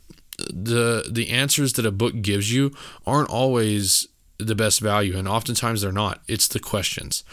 the 0.48 1.04
the 1.10 1.28
answers 1.28 1.74
that 1.74 1.84
a 1.84 1.92
book 1.92 2.22
gives 2.22 2.52
you 2.52 2.72
aren't 3.06 3.28
always 3.28 4.08
the 4.40 4.54
best 4.54 4.80
value, 4.80 5.16
and 5.16 5.28
oftentimes 5.28 5.82
they're 5.82 5.92
not. 5.92 6.20
It's 6.26 6.48
the 6.48 6.60
questions. 6.60 7.24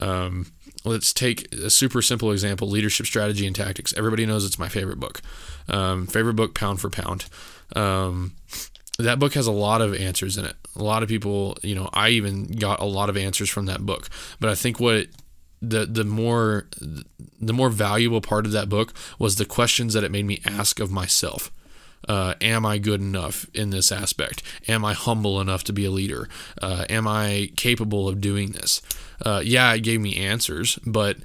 Um, 0.00 0.52
let's 0.84 1.12
take 1.12 1.52
a 1.54 1.70
super 1.70 2.02
simple 2.02 2.32
example 2.32 2.68
leadership 2.68 3.06
strategy 3.06 3.46
and 3.46 3.56
tactics. 3.56 3.94
Everybody 3.96 4.26
knows 4.26 4.44
it's 4.44 4.58
my 4.58 4.68
favorite 4.68 5.00
book. 5.00 5.20
Um, 5.68 6.06
favorite 6.06 6.34
book 6.34 6.54
pound 6.54 6.80
for 6.80 6.90
pound. 6.90 7.26
Um, 7.74 8.36
that 8.98 9.18
book 9.18 9.34
has 9.34 9.46
a 9.46 9.52
lot 9.52 9.82
of 9.82 9.94
answers 9.94 10.38
in 10.38 10.44
it. 10.44 10.54
A 10.74 10.82
lot 10.82 11.02
of 11.02 11.08
people 11.08 11.56
you 11.62 11.74
know 11.74 11.88
i 11.92 12.10
even 12.10 12.46
got 12.46 12.80
a 12.80 12.84
lot 12.84 13.08
of 13.08 13.16
answers 13.16 13.48
from 13.50 13.66
that 13.66 13.84
book. 13.84 14.08
But 14.40 14.50
i 14.50 14.54
think 14.54 14.80
what 14.80 14.94
it, 14.94 15.10
the 15.60 15.86
the 15.86 16.04
more 16.04 16.66
the 17.40 17.52
more 17.52 17.70
valuable 17.70 18.20
part 18.20 18.46
of 18.46 18.52
that 18.52 18.68
book 18.68 18.92
was 19.18 19.36
the 19.36 19.44
questions 19.44 19.94
that 19.94 20.04
it 20.04 20.10
made 20.10 20.26
me 20.26 20.40
ask 20.44 20.80
of 20.80 20.90
myself 20.90 21.50
uh, 22.08 22.34
am 22.40 22.64
I 22.64 22.78
good 22.78 23.00
enough 23.00 23.46
in 23.54 23.70
this 23.70 23.90
aspect? 23.90 24.42
Am 24.68 24.84
I 24.84 24.92
humble 24.94 25.40
enough 25.40 25.64
to 25.64 25.72
be 25.72 25.84
a 25.84 25.90
leader? 25.90 26.28
Uh, 26.60 26.84
am 26.88 27.06
I 27.08 27.50
capable 27.56 28.08
of 28.08 28.20
doing 28.20 28.52
this? 28.52 28.82
Uh, 29.24 29.42
yeah, 29.44 29.72
it 29.74 29.80
gave 29.80 30.00
me 30.00 30.16
answers, 30.16 30.78
but 30.86 31.16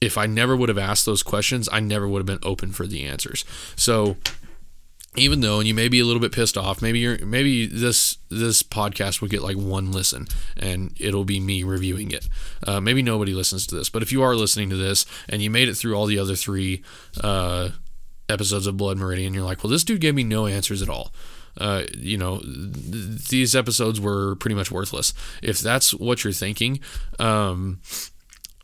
if 0.00 0.18
I 0.18 0.26
never 0.26 0.54
would 0.56 0.68
have 0.68 0.78
asked 0.78 1.06
those 1.06 1.22
questions, 1.22 1.68
I 1.72 1.80
never 1.80 2.06
would 2.06 2.18
have 2.18 2.26
been 2.26 2.48
open 2.48 2.72
for 2.72 2.86
the 2.86 3.04
answers. 3.04 3.44
So 3.76 4.16
even 5.16 5.40
though 5.40 5.58
and 5.58 5.68
you 5.68 5.74
may 5.74 5.88
be 5.88 6.00
a 6.00 6.04
little 6.04 6.20
bit 6.20 6.32
pissed 6.32 6.58
off 6.58 6.82
maybe 6.82 6.98
you're 6.98 7.24
maybe 7.24 7.66
this 7.66 8.18
this 8.30 8.62
podcast 8.62 9.20
will 9.20 9.28
get 9.28 9.42
like 9.42 9.56
one 9.56 9.92
listen 9.92 10.26
and 10.56 10.92
it'll 10.98 11.24
be 11.24 11.38
me 11.38 11.62
reviewing 11.62 12.10
it 12.10 12.28
uh, 12.66 12.80
maybe 12.80 13.02
nobody 13.02 13.32
listens 13.32 13.66
to 13.66 13.74
this 13.74 13.88
but 13.88 14.02
if 14.02 14.10
you 14.10 14.22
are 14.22 14.34
listening 14.34 14.68
to 14.68 14.76
this 14.76 15.06
and 15.28 15.42
you 15.42 15.50
made 15.50 15.68
it 15.68 15.74
through 15.74 15.94
all 15.94 16.06
the 16.06 16.18
other 16.18 16.34
three 16.34 16.82
uh, 17.20 17.70
episodes 18.28 18.66
of 18.66 18.76
Blood 18.76 18.98
Meridian, 18.98 19.34
you're 19.34 19.44
like, 19.44 19.62
well, 19.62 19.70
this 19.70 19.84
dude 19.84 20.00
gave 20.00 20.14
me 20.14 20.24
no 20.24 20.46
answers 20.46 20.82
at 20.82 20.88
all. 20.88 21.12
Uh, 21.56 21.84
you 21.96 22.18
know, 22.18 22.38
th- 22.40 23.28
these 23.28 23.54
episodes 23.54 24.00
were 24.00 24.34
pretty 24.36 24.56
much 24.56 24.70
worthless. 24.70 25.14
If 25.42 25.60
that's 25.60 25.94
what 25.94 26.24
you're 26.24 26.32
thinking, 26.32 26.80
um, 27.18 27.80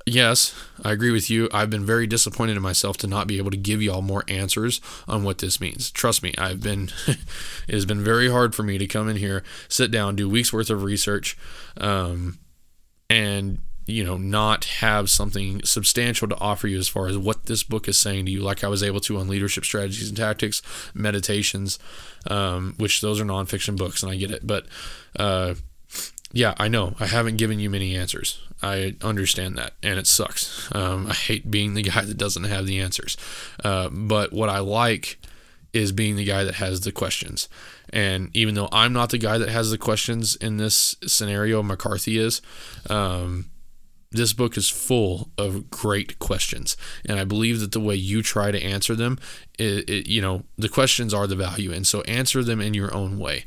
yes, 0.07 0.55
I 0.85 0.93
agree 0.93 1.12
with 1.12 1.31
you. 1.31 1.49
I've 1.53 1.70
been 1.70 1.87
very 1.87 2.07
disappointed 2.07 2.57
in 2.57 2.62
myself 2.62 2.97
to 2.99 3.07
not 3.07 3.27
be 3.27 3.39
able 3.39 3.51
to 3.53 3.57
give 3.57 3.81
y'all 3.81 4.03
more 4.03 4.24
answers 4.28 4.81
on 5.07 5.23
what 5.23 5.39
this 5.39 5.61
means. 5.61 5.91
Trust 5.91 6.23
me, 6.23 6.35
I've 6.37 6.62
been, 6.62 6.91
it 7.07 7.74
has 7.74 7.87
been 7.87 8.03
very 8.03 8.28
hard 8.31 8.55
for 8.55 8.62
me 8.62 8.78
to 8.78 8.87
come 8.87 9.09
in 9.09 9.16
here, 9.16 9.45
sit 9.69 9.91
down, 9.91 10.16
do 10.16 10.28
weeks 10.28 10.53
worth 10.53 10.70
of 10.70 10.82
research, 10.82 11.39
um, 11.77 12.39
and 13.09 13.59
you 13.91 14.05
know, 14.05 14.17
not 14.17 14.65
have 14.65 15.11
something 15.11 15.62
substantial 15.65 16.29
to 16.29 16.39
offer 16.39 16.69
you 16.69 16.79
as 16.79 16.89
far 16.89 17.09
as 17.09 17.19
what 17.19 17.47
this 17.47 17.62
book 17.62 17.89
is 17.89 17.99
saying 17.99 18.27
to 18.27 18.33
you, 18.33 18.41
like 18.41 18.65
I 18.65 18.69
was 18.69 18.83
able 18.83 19.01
to 19.01 19.19
on 19.19 19.29
leadership 19.29 19.65
strategies 19.65 20.09
and 20.09 20.17
tactics, 20.17 20.62
meditations, 20.95 21.79
um, 22.29 22.75
which 22.79 23.01
those 23.01 23.21
are 23.21 23.25
nonfiction 23.25 23.77
books, 23.77 24.03
and 24.03 24.11
I 24.11 24.17
get 24.17 24.31
it. 24.31 24.47
But 24.47 24.67
uh, 25.17 25.55
yeah, 26.33 26.55
I 26.59 26.69
know 26.69 26.95
I 27.01 27.07
haven't 27.07 27.37
given 27.37 27.59
you 27.59 27.71
many 27.71 27.97
answers. 27.97 28.41
I 28.62 28.97
understand 29.03 29.57
that, 29.57 29.73
and 29.83 29.99
it 29.99 30.07
sucks. 30.07 30.75
Um, 30.75 31.07
I 31.09 31.15
hate 31.15 31.51
being 31.51 31.75
the 31.75 31.83
guy 31.83 32.05
that 32.05 32.19
doesn't 32.19 32.45
have 32.45 32.67
the 32.67 32.79
answers. 32.79 33.17
Uh, 33.65 33.89
but 33.91 34.33
what 34.33 34.49
I 34.49 34.59
like 34.59 35.19
is 35.73 35.93
being 35.93 36.17
the 36.17 36.25
guy 36.25 36.45
that 36.45 36.57
has 36.57 36.81
the 36.81 36.93
questions. 36.93 37.49
And 37.93 38.31
even 38.35 38.55
though 38.55 38.69
I'm 38.73 38.93
not 38.93 39.11
the 39.11 39.19
guy 39.19 39.39
that 39.39 39.49
has 39.49 39.71
the 39.71 39.79
questions 39.79 40.37
in 40.37 40.57
this 40.57 40.97
scenario, 41.07 41.62
McCarthy 41.62 42.19
is. 42.19 42.43
Um, 42.89 43.49
this 44.12 44.32
book 44.32 44.57
is 44.57 44.69
full 44.69 45.31
of 45.39 45.70
great 45.70 46.19
questions. 46.19 46.77
And 47.05 47.19
i 47.19 47.24
believe 47.24 47.61
that 47.61 47.73
the 47.73 47.81
way 47.81 47.95
you 47.95 48.23
try 48.23 48.51
to 48.51 48.62
answer 48.62 48.95
them 48.95 49.19
it, 49.59 49.89
it, 49.89 50.09
you 50.09 50.20
know 50.20 50.45
the 50.57 50.69
questions 50.69 51.15
are 51.15 51.27
the 51.27 51.37
value. 51.37 51.73
And 51.73 51.87
so 51.87 52.03
answer 52.03 52.43
them 52.43 52.61
in 52.61 52.74
your 52.74 52.95
own 52.95 53.19
way. 53.19 53.45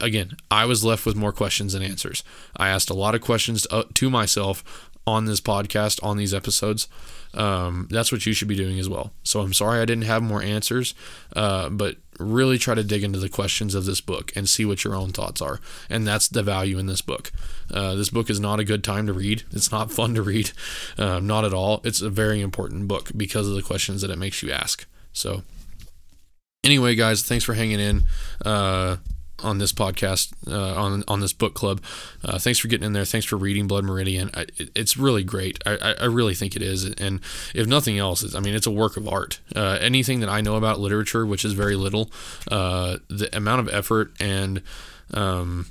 Again 0.00 0.36
i 0.50 0.64
was 0.64 0.84
left 0.84 1.04
with 1.04 1.16
more 1.16 1.32
questions 1.32 1.72
than 1.72 1.82
answers. 1.82 2.22
I 2.56 2.68
asked 2.68 2.90
a 2.90 2.94
lot 2.94 3.14
of 3.14 3.20
questions 3.20 3.62
to, 3.62 3.76
uh, 3.76 3.84
to 3.94 4.10
myself 4.10 4.90
on 5.06 5.26
this 5.26 5.40
podcast 5.40 6.02
on 6.02 6.16
these 6.16 6.32
episodes. 6.32 6.88
Um, 7.34 7.88
that's 7.90 8.12
what 8.12 8.24
you 8.26 8.32
should 8.32 8.48
be 8.48 8.56
doing 8.56 8.78
as 8.78 8.88
well. 8.88 9.12
So 9.22 9.40
I'm 9.40 9.52
sorry 9.52 9.80
I 9.80 9.84
didn't 9.84 10.04
have 10.04 10.22
more 10.22 10.42
answers, 10.42 10.94
uh, 11.34 11.68
but 11.68 11.96
really 12.18 12.58
try 12.58 12.74
to 12.74 12.84
dig 12.84 13.02
into 13.02 13.18
the 13.18 13.28
questions 13.28 13.74
of 13.74 13.84
this 13.84 14.00
book 14.00 14.32
and 14.36 14.48
see 14.48 14.64
what 14.64 14.84
your 14.84 14.94
own 14.94 15.10
thoughts 15.10 15.40
are. 15.40 15.60
And 15.88 16.06
that's 16.06 16.28
the 16.28 16.42
value 16.42 16.78
in 16.78 16.86
this 16.86 17.02
book. 17.02 17.32
Uh, 17.72 17.94
this 17.94 18.10
book 18.10 18.30
is 18.30 18.40
not 18.40 18.60
a 18.60 18.64
good 18.64 18.84
time 18.84 19.06
to 19.06 19.12
read. 19.12 19.42
It's 19.52 19.72
not 19.72 19.92
fun 19.92 20.14
to 20.14 20.22
read, 20.22 20.52
uh, 20.98 21.20
not 21.20 21.44
at 21.44 21.54
all. 21.54 21.80
It's 21.84 22.00
a 22.00 22.10
very 22.10 22.40
important 22.40 22.88
book 22.88 23.10
because 23.16 23.48
of 23.48 23.54
the 23.54 23.62
questions 23.62 24.02
that 24.02 24.10
it 24.10 24.18
makes 24.18 24.42
you 24.42 24.50
ask. 24.50 24.86
So, 25.12 25.42
anyway, 26.62 26.94
guys, 26.94 27.22
thanks 27.22 27.44
for 27.44 27.54
hanging 27.54 27.80
in. 27.80 28.02
Uh, 28.44 28.96
on 29.44 29.58
this 29.58 29.72
podcast, 29.72 30.32
uh, 30.50 30.74
on 30.80 31.04
on 31.06 31.20
this 31.20 31.32
book 31.32 31.54
club. 31.54 31.80
Uh, 32.24 32.38
thanks 32.38 32.58
for 32.58 32.68
getting 32.68 32.86
in 32.86 32.92
there. 32.92 33.04
Thanks 33.04 33.26
for 33.26 33.36
reading 33.36 33.66
Blood 33.66 33.84
Meridian. 33.84 34.30
I, 34.34 34.46
it's 34.74 34.96
really 34.96 35.22
great. 35.22 35.58
I, 35.66 35.94
I 36.00 36.04
really 36.06 36.34
think 36.34 36.56
it 36.56 36.62
is. 36.62 36.84
And 36.84 37.20
if 37.54 37.66
nothing 37.66 37.98
else, 37.98 38.34
I 38.34 38.40
mean, 38.40 38.54
it's 38.54 38.66
a 38.66 38.70
work 38.70 38.96
of 38.96 39.06
art. 39.06 39.40
Uh, 39.54 39.78
anything 39.80 40.20
that 40.20 40.28
I 40.28 40.40
know 40.40 40.56
about 40.56 40.80
literature, 40.80 41.26
which 41.26 41.44
is 41.44 41.52
very 41.52 41.76
little, 41.76 42.10
uh, 42.50 42.98
the 43.08 43.28
amount 43.36 43.60
of 43.60 43.74
effort 43.74 44.12
and 44.18 44.62
um, 45.12 45.66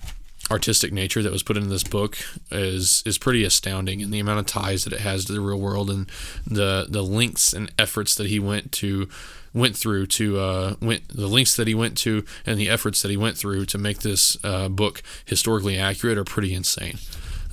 artistic 0.53 0.93
nature 0.93 1.23
that 1.23 1.31
was 1.31 1.43
put 1.43 1.57
into 1.57 1.69
this 1.69 1.83
book 1.83 2.17
is 2.51 3.01
is 3.05 3.17
pretty 3.17 3.43
astounding, 3.43 4.01
and 4.01 4.13
the 4.13 4.19
amount 4.19 4.39
of 4.39 4.45
ties 4.45 4.83
that 4.83 4.93
it 4.93 4.99
has 5.01 5.25
to 5.25 5.33
the 5.33 5.41
real 5.41 5.59
world, 5.59 5.89
and 5.89 6.09
the 6.45 6.85
the 6.87 7.01
lengths 7.01 7.53
and 7.53 7.71
efforts 7.77 8.13
that 8.15 8.27
he 8.27 8.39
went 8.39 8.71
to 8.71 9.09
went 9.53 9.75
through 9.75 10.05
to 10.07 10.39
uh, 10.39 10.75
went 10.79 11.07
the 11.09 11.27
links 11.27 11.55
that 11.55 11.67
he 11.67 11.75
went 11.75 11.97
to 11.97 12.23
and 12.45 12.59
the 12.59 12.69
efforts 12.69 13.01
that 13.01 13.11
he 13.11 13.17
went 13.17 13.37
through 13.37 13.65
to 13.65 13.77
make 13.77 13.99
this 13.99 14.37
uh, 14.43 14.69
book 14.69 15.01
historically 15.25 15.77
accurate 15.77 16.17
are 16.17 16.23
pretty 16.23 16.53
insane. 16.53 16.97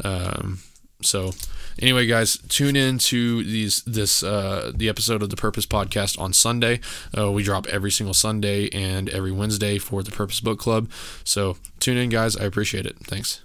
Um, 0.05 0.61
so 1.03 1.33
anyway 1.81 2.07
guys 2.07 2.39
tune 2.49 2.77
in 2.77 2.99
to 2.99 3.43
these 3.45 3.83
this 3.83 4.23
uh, 4.23 4.71
the 4.75 4.89
episode 4.89 5.23
of 5.23 5.31
the 5.31 5.37
purpose 5.37 5.67
podcast 5.67 6.19
on 6.19 6.33
sunday. 6.33 6.81
Uh, 7.17 7.31
we 7.31 7.43
drop 7.43 7.67
every 7.67 7.91
single 7.91 8.15
sunday 8.15 8.69
and 8.71 9.09
every 9.11 9.33
wednesday 9.33 9.79
for 9.79 10.03
the 10.03 10.11
purpose 10.11 10.41
book 10.41 10.59
club. 10.59 10.91
So 11.25 11.57
tune 11.79 11.97
in 11.97 12.09
guys. 12.09 12.37
I 12.37 12.45
appreciate 12.45 12.87
it. 12.87 12.97
Thanks 12.99 13.43